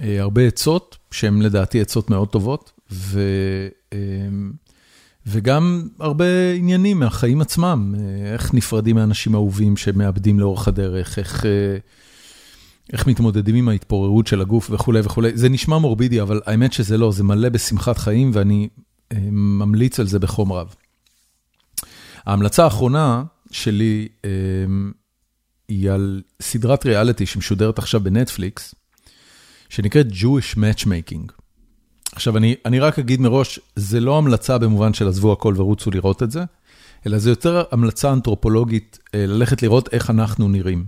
הרבה 0.00 0.42
עצות, 0.42 0.96
שהן 1.10 1.42
לדעתי 1.42 1.80
עצות 1.80 2.10
מאוד 2.10 2.28
טובות, 2.28 2.72
ו, 2.92 3.20
וגם 5.26 5.88
הרבה 6.00 6.52
עניינים 6.56 7.00
מהחיים 7.00 7.40
עצמם, 7.40 7.94
איך 8.32 8.54
נפרדים 8.54 8.96
מאנשים 8.96 9.34
אהובים 9.34 9.76
שמאבדים 9.76 10.40
לאורך 10.40 10.68
הדרך, 10.68 11.18
איך... 11.18 11.44
איך 12.92 13.06
מתמודדים 13.06 13.54
עם 13.54 13.68
ההתפוררות 13.68 14.26
של 14.26 14.40
הגוף 14.40 14.70
וכולי 14.70 15.00
וכולי. 15.04 15.30
זה 15.34 15.48
נשמע 15.48 15.78
מורבידי, 15.78 16.20
אבל 16.20 16.40
האמת 16.46 16.72
שזה 16.72 16.98
לא, 16.98 17.12
זה 17.12 17.24
מלא 17.24 17.48
בשמחת 17.48 17.98
חיים, 17.98 18.30
ואני 18.34 18.68
אה, 19.12 19.18
ממליץ 19.30 20.00
על 20.00 20.06
זה 20.06 20.18
בחום 20.18 20.52
רב. 20.52 20.74
ההמלצה 22.26 22.64
האחרונה 22.64 23.24
שלי 23.50 24.08
אה, 24.24 24.30
היא 25.68 25.90
על 25.90 26.22
סדרת 26.42 26.86
ריאליטי 26.86 27.26
שמשודרת 27.26 27.78
עכשיו 27.78 28.00
בנטפליקס, 28.00 28.74
שנקראת 29.68 30.06
Jewish 30.06 30.56
Matchmaking. 30.56 31.43
עכשיו, 32.14 32.36
אני, 32.36 32.54
אני 32.64 32.80
רק 32.80 32.98
אגיד 32.98 33.20
מראש, 33.20 33.60
זה 33.76 34.00
לא 34.00 34.18
המלצה 34.18 34.58
במובן 34.58 34.94
של 34.94 35.08
עזבו 35.08 35.32
הכל 35.32 35.54
ורוצו 35.56 35.90
לראות 35.90 36.22
את 36.22 36.30
זה, 36.30 36.44
אלא 37.06 37.18
זה 37.18 37.30
יותר 37.30 37.62
המלצה 37.70 38.12
אנתרופולוגית, 38.12 38.98
אה, 39.14 39.26
ללכת 39.26 39.62
לראות 39.62 39.88
איך 39.92 40.10
אנחנו 40.10 40.48
נראים. 40.48 40.84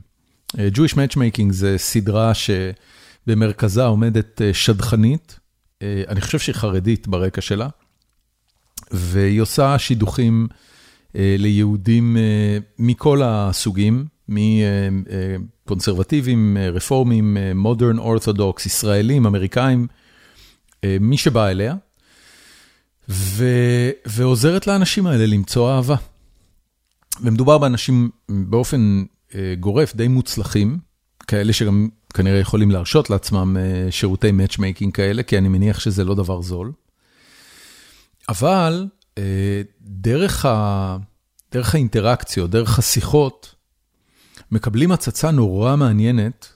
אה, 0.58 0.68
Jewish 0.74 0.94
Matchmaking 0.94 1.50
זה 1.50 1.74
סדרה 1.78 2.32
שבמרכזה 2.34 3.84
עומדת 3.84 4.42
אה, 4.42 4.54
שדכנית, 4.54 5.38
אני 5.82 6.20
חושב 6.20 6.38
שהיא 6.38 6.54
חרדית 6.54 7.08
ברקע 7.08 7.40
שלה, 7.40 7.68
והיא 8.90 9.40
עושה 9.40 9.78
שידוכים 9.78 10.48
ליהודים 11.14 12.16
מכל 12.78 13.20
הסוגים, 13.24 14.04
מקונסרבטיבים, 14.28 16.56
רפורמים, 16.72 17.36
מודרן 17.54 17.98
אורתודוקס, 17.98 18.66
ישראלים, 18.66 19.26
אמריקאים, 19.26 19.86
מי 21.00 21.18
שבא 21.18 21.48
אליה, 21.48 21.74
ו... 23.08 23.44
ועוזרת 24.06 24.66
לאנשים 24.66 25.06
האלה 25.06 25.26
למצוא 25.26 25.70
אהבה. 25.70 25.96
ומדובר 27.20 27.58
באנשים 27.58 28.10
באופן 28.28 29.04
אה, 29.34 29.54
גורף 29.60 29.96
די 29.96 30.08
מוצלחים, 30.08 30.78
כאלה 31.26 31.52
שגם 31.52 31.88
כנראה 32.14 32.38
יכולים 32.38 32.70
להרשות 32.70 33.10
לעצמם 33.10 33.56
אה, 33.60 33.90
שירותי 33.90 34.32
matchmaking 34.32 34.94
כאלה, 34.94 35.22
כי 35.22 35.38
אני 35.38 35.48
מניח 35.48 35.80
שזה 35.80 36.04
לא 36.04 36.14
דבר 36.14 36.42
זול. 36.42 36.72
אבל 38.28 38.86
אה, 39.18 39.62
דרך, 39.80 40.46
ה... 40.46 40.96
דרך 41.52 41.74
האינטראקציות, 41.74 42.50
דרך 42.50 42.78
השיחות, 42.78 43.54
מקבלים 44.50 44.92
הצצה 44.92 45.30
נורא 45.30 45.76
מעניינת. 45.76 46.48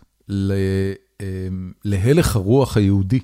להלך 1.85 2.37
הרוח 2.37 2.77
היהודי. 2.77 3.21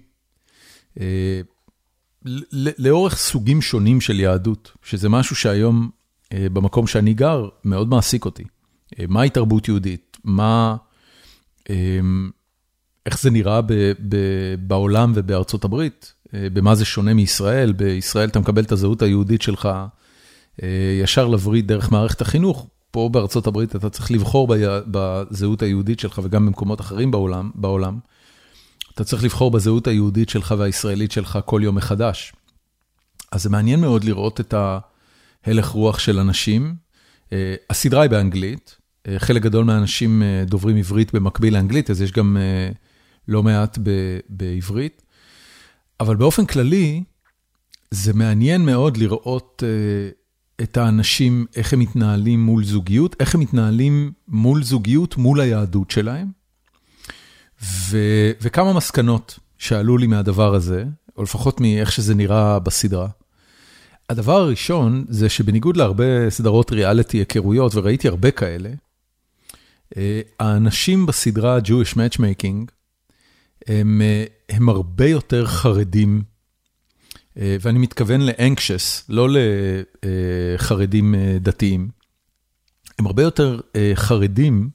לאורך 2.78 3.16
סוגים 3.16 3.62
שונים 3.62 4.00
של 4.00 4.20
יהדות, 4.20 4.72
שזה 4.82 5.08
משהו 5.08 5.36
שהיום 5.36 5.90
במקום 6.34 6.86
שאני 6.86 7.14
גר 7.14 7.48
מאוד 7.64 7.88
מעסיק 7.88 8.24
אותי. 8.24 8.44
מהי 9.08 9.30
תרבות 9.30 9.68
יהודית, 9.68 10.16
מה, 10.24 10.76
אמ, 11.70 12.30
איך 13.06 13.20
זה 13.20 13.30
נראה 13.30 13.62
ב, 13.62 13.72
ב, 14.08 14.16
בעולם 14.58 15.12
ובארצות 15.14 15.64
הברית, 15.64 16.12
אה, 16.34 16.48
במה 16.52 16.74
זה 16.74 16.84
שונה 16.84 17.14
מישראל, 17.14 17.72
בישראל 17.72 18.28
אתה 18.28 18.40
מקבל 18.40 18.62
את 18.62 18.72
הזהות 18.72 19.02
היהודית 19.02 19.42
שלך 19.42 19.68
אה, 20.62 20.98
ישר 21.02 21.26
לווריד 21.26 21.68
דרך 21.68 21.92
מערכת 21.92 22.20
החינוך, 22.20 22.66
פה 22.90 23.08
בארצות 23.12 23.46
הברית 23.46 23.76
אתה 23.76 23.90
צריך 23.90 24.10
לבחור 24.10 24.54
בזהות 24.90 25.62
היהודית 25.62 26.00
שלך 26.00 26.20
וגם 26.22 26.46
במקומות 26.46 26.80
אחרים 26.80 27.10
בעולם, 27.10 27.50
בעולם, 27.54 27.98
אתה 28.96 29.04
צריך 29.04 29.24
לבחור 29.24 29.50
בזהות 29.50 29.86
היהודית 29.86 30.28
שלך 30.28 30.54
והישראלית 30.58 31.12
שלך 31.12 31.38
כל 31.44 31.60
יום 31.64 31.74
מחדש. 31.74 32.32
אז 33.32 33.42
זה 33.42 33.50
מעניין 33.50 33.80
מאוד 33.80 34.04
לראות 34.04 34.40
את 34.40 34.54
ההלך 35.46 35.68
רוח 35.68 35.98
של 35.98 36.18
אנשים. 36.18 36.76
אה, 37.32 37.54
הסדרה 37.70 38.02
היא 38.02 38.10
באנגלית, 38.10 38.76
אה, 39.08 39.18
חלק 39.18 39.42
גדול 39.42 39.64
מהאנשים 39.64 40.22
אה, 40.22 40.44
דוברים 40.46 40.76
עברית 40.76 41.14
במקביל 41.14 41.54
לאנגלית, 41.54 41.90
אז 41.90 42.02
יש 42.02 42.12
גם 42.12 42.36
לא 43.28 43.42
מעט 43.42 43.78
בעברית. 44.28 45.02
אבל 46.00 46.16
באופן 46.16 46.46
כללי, 46.46 47.02
זה 47.90 48.12
מעניין 48.12 48.64
מאוד 48.66 48.96
לראות 48.96 49.62
את 50.62 50.76
האנשים, 50.76 51.46
איך 51.56 51.72
הם 51.72 51.78
מתנהלים 51.78 52.44
מול 52.44 52.64
זוגיות, 52.64 53.16
איך 53.20 53.34
הם 53.34 53.40
מתנהלים 53.40 54.12
מול 54.28 54.62
זוגיות, 54.62 55.16
מול 55.16 55.40
היהדות 55.40 55.90
שלהם. 55.90 56.45
ו, 57.62 57.98
וכמה 58.40 58.72
מסקנות 58.72 59.38
שעלו 59.58 59.98
לי 59.98 60.06
מהדבר 60.06 60.54
הזה, 60.54 60.84
או 61.16 61.22
לפחות 61.22 61.60
מאיך 61.60 61.92
שזה 61.92 62.14
נראה 62.14 62.58
בסדרה. 62.58 63.08
הדבר 64.10 64.36
הראשון 64.36 65.04
זה 65.08 65.28
שבניגוד 65.28 65.76
להרבה 65.76 66.30
סדרות 66.30 66.72
ריאליטי 66.72 67.18
היכרויות, 67.18 67.74
וראיתי 67.74 68.08
הרבה 68.08 68.30
כאלה, 68.30 68.70
אה, 69.96 70.20
האנשים 70.40 71.06
בסדרה 71.06 71.58
Jewish 71.58 71.94
Matchmaking 71.94 72.70
הם, 73.66 74.02
אה, 74.02 74.24
הם 74.48 74.68
הרבה 74.68 75.08
יותר 75.08 75.46
חרדים, 75.46 76.22
אה, 77.38 77.56
ואני 77.60 77.78
מתכוון 77.78 78.20
ל-anxious, 78.20 79.04
לא 79.08 79.28
לחרדים 79.32 81.14
דתיים. 81.40 81.88
הם 82.98 83.06
הרבה 83.06 83.22
יותר 83.22 83.60
חרדים 83.94 84.70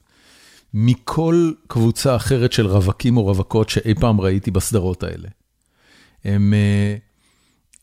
מכל 0.74 1.52
קבוצה 1.68 2.16
אחרת 2.16 2.52
של 2.52 2.68
רווקים 2.68 3.18
או 3.18 3.26
רווקות 3.26 3.70
שאי 3.70 3.94
פעם 3.96 4.22
ראיתי 4.22 4.52
בסדרות 4.52 5.04
האלה. 5.04 5.28
הם, 6.26 6.54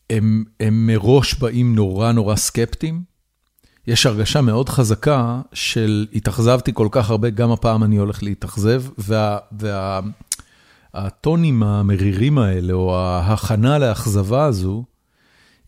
הם, 0.09 0.43
הם 0.59 0.87
מראש 0.87 1.33
באים 1.33 1.75
נורא 1.75 2.11
נורא 2.11 2.35
סקפטיים, 2.35 3.09
יש 3.87 4.05
הרגשה 4.05 4.41
מאוד 4.41 4.69
חזקה 4.69 5.41
של 5.53 6.07
התאכזבתי 6.13 6.71
כל 6.73 6.87
כך 6.91 7.09
הרבה, 7.09 7.29
גם 7.29 7.51
הפעם 7.51 7.83
אני 7.83 7.97
הולך 7.97 8.23
להתאכזב, 8.23 8.83
והטונים 10.93 11.61
וה, 11.61 11.79
המרירים 11.79 12.37
האלה, 12.37 12.73
או 12.73 12.97
ההכנה 12.97 13.77
לאכזבה 13.77 14.45
הזו, 14.45 14.83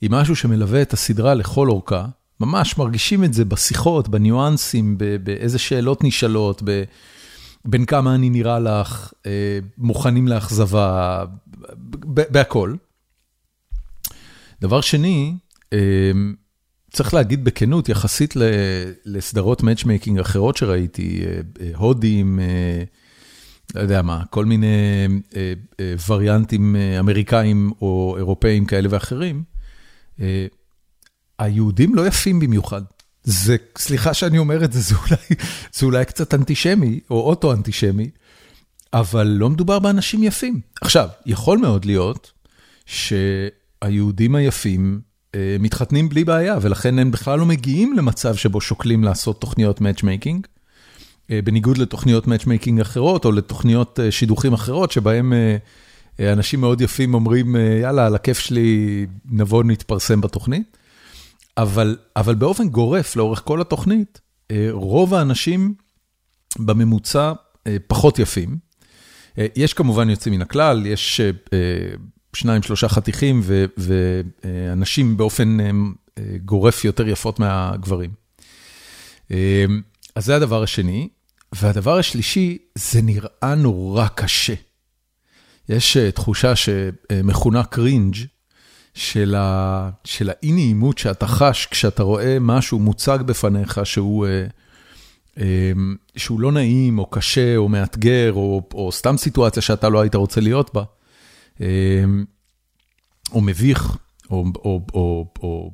היא 0.01 0.09
משהו 0.11 0.35
שמלווה 0.35 0.81
את 0.81 0.93
הסדרה 0.93 1.33
לכל 1.33 1.69
אורכה. 1.69 2.05
ממש 2.41 2.77
מרגישים 2.77 3.23
את 3.23 3.33
זה 3.33 3.45
בשיחות, 3.45 4.09
בניואנסים, 4.09 4.97
באיזה 5.23 5.59
שאלות 5.59 6.03
נשאלות, 6.03 6.63
בין 7.65 7.85
כמה 7.85 8.15
אני 8.15 8.29
נראה 8.29 8.59
לך, 8.59 9.13
אה, 9.25 9.59
מוכנים 9.77 10.27
לאכזבה, 10.27 11.25
בהכל. 12.05 12.75
דבר 14.61 14.81
שני, 14.81 15.35
אה, 15.73 16.11
צריך 16.91 17.13
להגיד 17.13 17.43
בכנות, 17.43 17.89
יחסית 17.89 18.33
לסדרות 19.05 19.63
matchmaking 19.63 20.19
אחרות 20.19 20.57
שראיתי, 20.57 21.23
אה, 21.25 21.67
הודים, 21.75 22.39
לא 23.75 23.81
יודע 23.81 24.01
מה, 24.01 24.23
כל 24.29 24.45
מיני 24.45 25.07
וריאנטים 26.07 26.75
אמריקאים 26.99 27.71
או 27.81 28.15
אירופאים 28.17 28.65
כאלה 28.65 28.87
ואחרים, 28.91 29.43
היהודים 31.41 31.95
לא 31.95 32.07
יפים 32.07 32.39
במיוחד. 32.39 32.81
זה, 33.23 33.55
סליחה 33.77 34.13
שאני 34.13 34.37
אומר 34.37 34.63
את 34.63 34.73
זה, 34.73 34.79
זה 34.79 34.95
אולי, 34.95 35.41
זה 35.75 35.85
אולי 35.85 36.05
קצת 36.05 36.33
אנטישמי, 36.33 36.99
או 37.09 37.21
אוטו-אנטישמי, 37.21 38.09
אבל 38.93 39.27
לא 39.27 39.49
מדובר 39.49 39.79
באנשים 39.79 40.23
יפים. 40.23 40.61
עכשיו, 40.81 41.07
יכול 41.25 41.57
מאוד 41.57 41.85
להיות 41.85 42.31
שהיהודים 42.85 44.35
היפים, 44.35 45.01
אה, 45.35 45.57
מתחתנים 45.59 46.09
בלי 46.09 46.23
בעיה, 46.23 46.57
ולכן 46.61 46.99
הם 46.99 47.11
בכלל 47.11 47.39
לא 47.39 47.45
מגיעים 47.45 47.93
למצב 47.97 48.35
שבו 48.35 48.61
שוקלים 48.61 49.03
לעשות 49.03 49.41
תוכניות 49.41 49.81
matchmaking, 49.81 50.47
אה, 51.31 51.39
בניגוד 51.43 51.77
לתוכניות 51.77 52.27
matchmaking 52.27 52.79
אחרות, 52.79 53.25
או 53.25 53.31
לתוכניות 53.31 53.99
אה, 53.99 54.11
שידוכים 54.11 54.53
אחרות, 54.53 54.91
שבהם 54.91 55.33
אנשים 56.19 56.61
מאוד 56.61 56.81
יפים 56.81 57.13
אומרים, 57.13 57.55
יאללה, 57.81 58.05
על 58.05 58.15
הכיף 58.15 58.39
שלי 58.39 59.05
נבוא 59.31 59.63
נתפרסם 59.63 60.21
בתוכנית. 60.21 60.77
אבל, 61.57 61.97
אבל 62.15 62.35
באופן 62.35 62.69
גורף, 62.69 63.15
לאורך 63.15 63.41
כל 63.45 63.61
התוכנית, 63.61 64.21
רוב 64.71 65.13
האנשים 65.13 65.73
בממוצע 66.59 67.33
פחות 67.87 68.19
יפים. 68.19 68.57
יש 69.37 69.73
כמובן 69.73 70.09
יוצאים 70.09 70.33
מן 70.33 70.41
הכלל, 70.41 70.85
יש 70.85 71.21
שניים, 72.35 72.63
שלושה 72.63 72.89
חתיכים 72.89 73.41
ואנשים 73.77 75.17
באופן 75.17 75.57
אה, 76.17 76.23
גורף 76.45 76.85
יותר 76.85 77.07
יפות 77.07 77.39
מהגברים. 77.39 78.11
אה, 79.31 79.65
אז 80.15 80.25
זה 80.25 80.35
הדבר 80.35 80.63
השני. 80.63 81.09
והדבר 81.55 81.97
השלישי, 81.97 82.57
זה 82.75 83.01
נראה 83.01 83.55
נורא 83.57 84.07
קשה. 84.07 84.53
יש 85.69 85.97
אה, 85.97 86.11
תחושה 86.11 86.53
שמכונה 86.55 87.63
קרינג' 87.63 88.15
של, 88.93 89.35
ה... 89.37 89.89
האי 90.19 90.51
נעימות 90.51 90.97
שאתה 90.97 91.27
חש 91.27 91.65
כשאתה 91.65 92.03
רואה 92.03 92.37
משהו 92.41 92.79
מוצג 92.79 93.19
בפניך 93.25 93.81
שהוא, 93.83 94.27
שהוא 96.15 96.39
לא 96.39 96.51
נעים 96.51 96.99
או 96.99 97.05
קשה 97.05 97.57
או 97.57 97.69
מאתגר 97.69 98.33
או, 98.33 98.61
או 98.73 98.91
סתם 98.91 99.17
סיטואציה 99.17 99.61
שאתה 99.61 99.89
לא 99.89 100.01
היית 100.01 100.15
רוצה 100.15 100.41
להיות 100.41 100.73
בה. 100.73 100.83
אמ, 101.61 102.25
או 103.31 103.41
מביך, 103.41 103.97
או, 104.31 104.45
או, 104.55 104.81
או, 104.93 105.25
או 105.43 105.71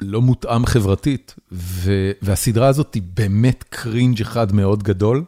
לא 0.00 0.22
מותאם 0.22 0.66
חברתית, 0.66 1.34
ו, 1.52 2.10
והסדרה 2.22 2.66
הזאת 2.68 2.94
היא 2.94 3.02
באמת 3.14 3.64
קרינג' 3.68 4.20
אחד 4.20 4.52
מאוד 4.52 4.82
גדול, 4.82 5.24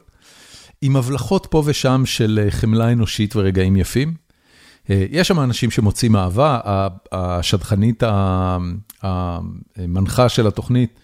עם 0.83 0.97
הבלחות 0.97 1.47
פה 1.51 1.63
ושם 1.67 2.03
של 2.07 2.47
חמלה 2.51 2.93
אנושית 2.93 3.37
ורגעים 3.37 3.77
יפים. 3.77 4.15
יש 4.89 5.29
שם 5.29 5.41
אנשים 5.41 5.71
שמוצאים 5.71 6.17
אהבה, 6.17 6.61
השדכנית 7.13 8.03
המנחה 9.03 10.29
של 10.29 10.47
התוכנית 10.47 10.99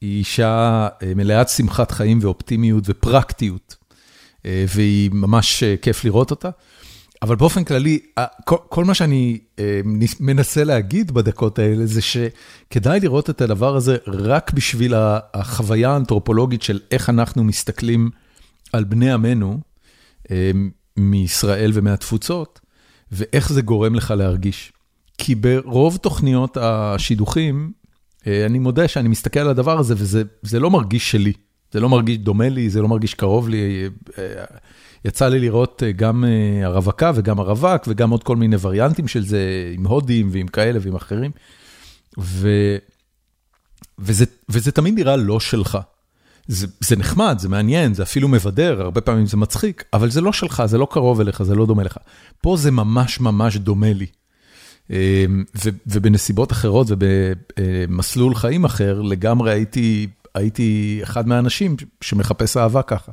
היא 0.00 0.18
אישה 0.18 0.88
מלאת 1.16 1.48
שמחת 1.48 1.90
חיים 1.90 2.18
ואופטימיות 2.22 2.84
ופרקטיות, 2.86 3.76
והיא 4.44 5.10
ממש 5.12 5.64
כיף 5.82 6.04
לראות 6.04 6.30
אותה. 6.30 6.50
אבל 7.22 7.36
באופן 7.36 7.64
כללי, 7.64 7.98
כל, 8.44 8.56
כל 8.68 8.84
מה 8.84 8.94
שאני 8.94 9.38
מנסה 10.20 10.64
להגיד 10.64 11.10
בדקות 11.10 11.58
האלה 11.58 11.86
זה 11.86 12.00
שכדאי 12.02 13.00
לראות 13.00 13.30
את 13.30 13.40
הדבר 13.40 13.76
הזה 13.76 13.96
רק 14.06 14.52
בשביל 14.52 14.94
החוויה 15.34 15.90
האנתרופולוגית 15.90 16.62
של 16.62 16.80
איך 16.90 17.10
אנחנו 17.10 17.44
מסתכלים 17.44 18.10
על 18.72 18.84
בני 18.84 19.12
עמנו 19.12 19.60
מישראל 20.96 21.70
ומהתפוצות, 21.74 22.60
ואיך 23.12 23.52
זה 23.52 23.62
גורם 23.62 23.94
לך 23.94 24.10
להרגיש. 24.10 24.72
כי 25.18 25.34
ברוב 25.34 25.96
תוכניות 25.96 26.56
השידוכים, 26.60 27.72
אני 28.26 28.58
מודה 28.58 28.88
שאני 28.88 29.08
מסתכל 29.08 29.40
על 29.40 29.48
הדבר 29.48 29.78
הזה 29.78 29.94
וזה 30.42 30.60
לא 30.60 30.70
מרגיש 30.70 31.10
שלי. 31.10 31.32
זה 31.72 31.80
לא 31.80 31.88
מרגיש 31.88 32.18
דומה 32.18 32.48
לי, 32.48 32.70
זה 32.70 32.82
לא 32.82 32.88
מרגיש 32.88 33.14
קרוב 33.14 33.48
לי. 33.48 33.88
יצא 35.04 35.28
לי 35.28 35.38
לראות 35.38 35.82
גם 35.96 36.24
הרווקה 36.64 37.12
וגם 37.14 37.40
הרווק 37.40 37.82
וגם 37.88 38.10
עוד 38.10 38.22
כל 38.22 38.36
מיני 38.36 38.56
וריאנטים 38.60 39.08
של 39.08 39.24
זה, 39.24 39.72
עם 39.74 39.86
הודים 39.86 40.28
ועם 40.32 40.46
כאלה 40.46 40.78
ועם 40.82 40.94
אחרים. 40.94 41.30
ו... 42.18 42.48
וזה, 43.98 44.24
וזה 44.48 44.72
תמיד 44.72 44.94
נראה 44.94 45.16
לא 45.16 45.40
שלך. 45.40 45.78
זה, 46.46 46.66
זה 46.80 46.96
נחמד, 46.96 47.36
זה 47.38 47.48
מעניין, 47.48 47.94
זה 47.94 48.02
אפילו 48.02 48.28
מבדר, 48.28 48.82
הרבה 48.82 49.00
פעמים 49.00 49.26
זה 49.26 49.36
מצחיק, 49.36 49.84
אבל 49.92 50.10
זה 50.10 50.20
לא 50.20 50.32
שלך, 50.32 50.62
זה 50.66 50.78
לא 50.78 50.88
קרוב 50.90 51.20
אליך, 51.20 51.42
זה 51.42 51.54
לא 51.54 51.66
דומה 51.66 51.82
לך. 51.82 51.96
פה 52.40 52.56
זה 52.56 52.70
ממש 52.70 53.20
ממש 53.20 53.56
דומה 53.56 53.92
לי. 53.92 54.06
ו, 54.90 55.70
ובנסיבות 55.86 56.52
אחרות 56.52 56.86
ובמסלול 56.90 58.34
חיים 58.34 58.64
אחר, 58.64 59.00
לגמרי 59.00 59.52
הייתי, 59.52 60.06
הייתי 60.34 61.00
אחד 61.02 61.28
מהאנשים 61.28 61.76
שמחפש 62.00 62.56
אהבה 62.56 62.82
ככה. 62.82 63.12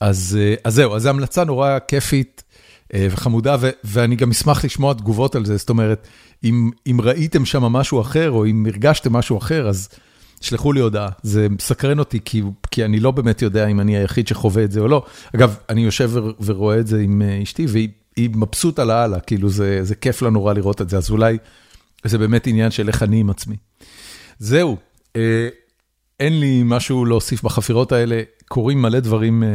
אז, 0.00 0.38
אז 0.64 0.74
זהו, 0.74 0.96
אז 0.96 1.02
זו 1.02 1.08
המלצה 1.08 1.44
נורא 1.44 1.78
כיפית 1.88 2.42
וחמודה, 2.96 3.56
ו, 3.60 3.70
ואני 3.84 4.16
גם 4.16 4.30
אשמח 4.30 4.64
לשמוע 4.64 4.94
תגובות 4.94 5.34
על 5.34 5.44
זה, 5.44 5.56
זאת 5.56 5.70
אומרת, 5.70 6.08
אם, 6.44 6.70
אם 6.86 7.00
ראיתם 7.00 7.44
שם 7.44 7.62
משהו 7.62 8.00
אחר, 8.00 8.30
או 8.30 8.46
אם 8.46 8.66
הרגשתם 8.66 9.12
משהו 9.12 9.38
אחר, 9.38 9.68
אז... 9.68 9.88
שלחו 10.44 10.72
לי 10.72 10.80
הודעה, 10.80 11.08
זה 11.22 11.48
מסקרן 11.48 11.98
אותי, 11.98 12.20
כי 12.24 12.42
כי 12.70 12.84
אני 12.84 13.00
לא 13.00 13.10
באמת 13.10 13.42
יודע 13.42 13.66
אם 13.66 13.80
אני 13.80 13.96
היחיד 13.96 14.28
שחווה 14.28 14.64
את 14.64 14.72
זה 14.72 14.80
או 14.80 14.88
לא. 14.88 15.04
אגב, 15.36 15.56
אני 15.68 15.80
יושב 15.80 16.10
ורואה 16.40 16.78
את 16.78 16.86
זה 16.86 17.00
עם 17.00 17.22
אשתי, 17.42 17.66
והיא 17.68 18.30
מבסוטה 18.34 18.84
לאללה, 18.84 19.20
כאילו 19.20 19.48
זה 19.48 19.78
זה 19.82 19.94
כיף 19.94 20.22
לה 20.22 20.30
נורא 20.30 20.52
לראות 20.52 20.80
את 20.80 20.90
זה, 20.90 20.96
אז 20.96 21.10
אולי 21.10 21.38
זה 22.04 22.18
באמת 22.18 22.46
עניין 22.46 22.70
של 22.70 22.88
איך 22.88 23.02
אני 23.02 23.20
עם 23.20 23.30
עצמי. 23.30 23.56
זהו, 24.38 24.76
אה, 25.16 25.48
אין 26.20 26.40
לי 26.40 26.62
משהו 26.64 27.04
להוסיף 27.04 27.42
בחפירות 27.42 27.92
האלה, 27.92 28.22
קורים 28.48 28.82
מלא 28.82 29.00
דברים 29.00 29.42
אה, 29.42 29.48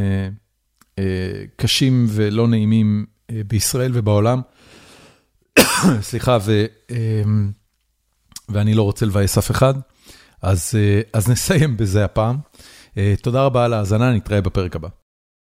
אה, 0.99 1.44
קשים 1.56 2.06
ולא 2.10 2.48
נעימים 2.48 3.06
אה, 3.32 3.41
בישראל 3.48 3.91
ובעולם. 3.94 4.41
סליחה, 6.02 6.38
ו, 6.41 6.66
אה, 6.91 7.22
ואני 8.49 8.74
לא 8.74 8.84
רוצה 8.84 9.06
לבאס 9.06 9.38
אף 9.38 9.52
אחד. 9.52 9.74
אז, 10.41 10.76
אז 11.14 11.30
נסיים 11.30 11.78
בזה 11.78 12.06
הפעם. 12.06 12.38
תודה 13.22 13.45
רבה 13.45 13.66
על 13.66 13.74
ההאזנה, 13.74 14.11
נתראה 14.11 14.41
בפרק 14.41 14.76
הבא. 14.76 14.99